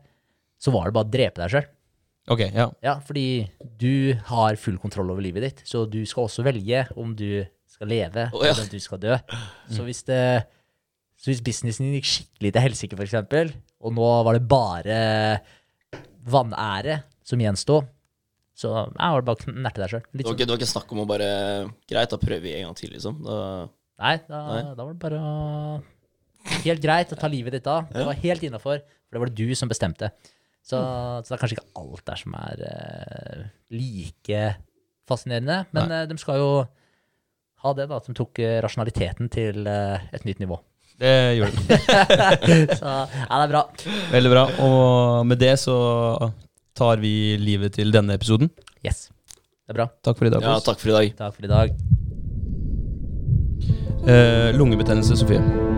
så 0.60 0.74
var 0.74 0.86
det 0.86 0.96
bare 0.96 1.08
å 1.08 1.14
drepe 1.16 1.42
deg 1.42 1.54
sjøl. 1.56 1.66
Ok, 2.32 2.40
ja. 2.54 2.70
Ja, 2.84 2.94
fordi 3.04 3.44
du 3.60 4.16
har 4.30 4.56
full 4.60 4.78
kontroll 4.80 5.12
over 5.12 5.24
livet 5.24 5.44
ditt, 5.44 5.62
så 5.68 5.84
du 5.84 6.00
skal 6.08 6.28
også 6.28 6.44
velge 6.46 6.86
om 6.96 7.12
du 7.16 7.44
skal 7.68 7.90
leve, 7.90 8.28
oh, 8.32 8.44
ja. 8.44 8.52
eller 8.52 8.64
om 8.64 8.70
du 8.72 8.80
skal 8.80 9.00
dø. 9.02 9.16
Så 9.68 9.84
hvis, 9.84 10.04
det, 10.08 10.20
så 11.20 11.30
hvis 11.30 11.42
businessen 11.44 11.88
din 11.88 11.98
gikk 11.98 12.08
skikkelig 12.08 12.54
til 12.54 12.64
helsike, 12.64 13.00
eksempel, 13.04 13.52
og 13.84 13.96
nå 13.96 14.08
var 14.24 14.38
det 14.38 14.46
bare 14.48 14.98
vanære 16.24 17.02
som 17.26 17.42
gjensto, 17.42 17.82
så 18.54 18.70
jeg 18.70 18.94
var 18.94 19.20
det 19.20 19.28
bare 19.28 19.40
å 19.40 19.44
knerte 19.44 19.82
deg 19.82 19.92
sjøl. 19.92 20.04
Det 20.06 20.24
var, 20.24 20.36
ikke, 20.36 20.46
det 20.46 20.54
var 20.54 20.60
ikke 20.62 20.70
snakk 20.70 20.92
om 20.94 21.02
å 21.02 21.08
bare 21.10 21.30
Greit, 21.90 22.12
da 22.12 22.20
prøver 22.22 22.44
vi 22.44 22.54
en 22.54 22.68
gang 22.68 22.78
til, 22.78 22.92
liksom. 22.94 23.18
Da, 23.26 23.38
Nei, 24.00 24.14
da, 24.28 24.40
Nei. 24.46 24.62
da 24.70 24.84
var 24.84 24.94
det 24.94 25.02
bare 25.02 25.18
å 25.20 25.34
Helt 26.60 26.82
greit 26.84 27.12
å 27.14 27.16
ta 27.16 27.28
livet 27.32 27.54
ditt 27.56 27.68
av. 27.72 27.86
Det 27.88 28.02
var 28.04 28.18
helt 28.20 28.42
innafor, 28.44 28.82
for 28.84 29.16
det 29.16 29.20
var 29.22 29.30
det 29.30 29.46
du 29.48 29.56
som 29.56 29.70
bestemte. 29.70 30.10
Så, 30.64 30.78
så 30.80 31.28
det 31.28 31.36
er 31.36 31.42
kanskje 31.42 31.58
ikke 31.58 31.82
alt 31.82 32.04
der 32.08 32.20
som 32.20 32.36
er 32.40 32.62
uh, 32.64 33.40
like 33.74 34.44
fascinerende. 35.08 35.64
Men 35.76 35.92
uh, 35.92 36.04
de 36.08 36.16
skal 36.20 36.40
jo 36.40 36.52
ha 37.64 37.72
det, 37.76 37.88
da, 37.90 37.98
at 38.00 38.08
de 38.08 38.16
tok 38.16 38.40
uh, 38.40 38.54
rasjonaliteten 38.64 39.28
til 39.32 39.68
et 39.68 40.24
nytt 40.24 40.40
nivå. 40.40 40.60
Det 41.00 41.12
gjorde 41.36 41.58
de. 41.58 41.78
Så 42.80 42.86
ja, 42.86 43.26
det 43.28 43.42
er 43.42 43.50
bra. 43.50 43.64
Veldig 44.14 44.32
bra. 44.32 44.44
Og 44.62 45.26
med 45.26 45.42
det 45.42 45.56
så 45.58 45.74
tar 46.78 47.02
vi 47.02 47.34
livet 47.40 47.74
til 47.74 47.90
denne 47.94 48.14
episoden. 48.14 48.52
Yes. 48.86 49.08
Det 49.64 49.74
er 49.74 49.80
bra. 49.82 49.88
Takk 50.04 50.20
for 50.20 50.30
i 50.30 50.32
dag. 50.32 50.44
ja, 50.44 50.56
takk 50.62 50.80
for 50.80 50.92
i 50.92 50.96
dag. 50.96 51.14
Takk 51.18 51.36
for 51.38 51.48
i 51.48 51.52
dag. 51.52 51.76
Eh, 54.06 54.56
lungebetennelse, 54.58 55.16
Sofie. 55.16 55.73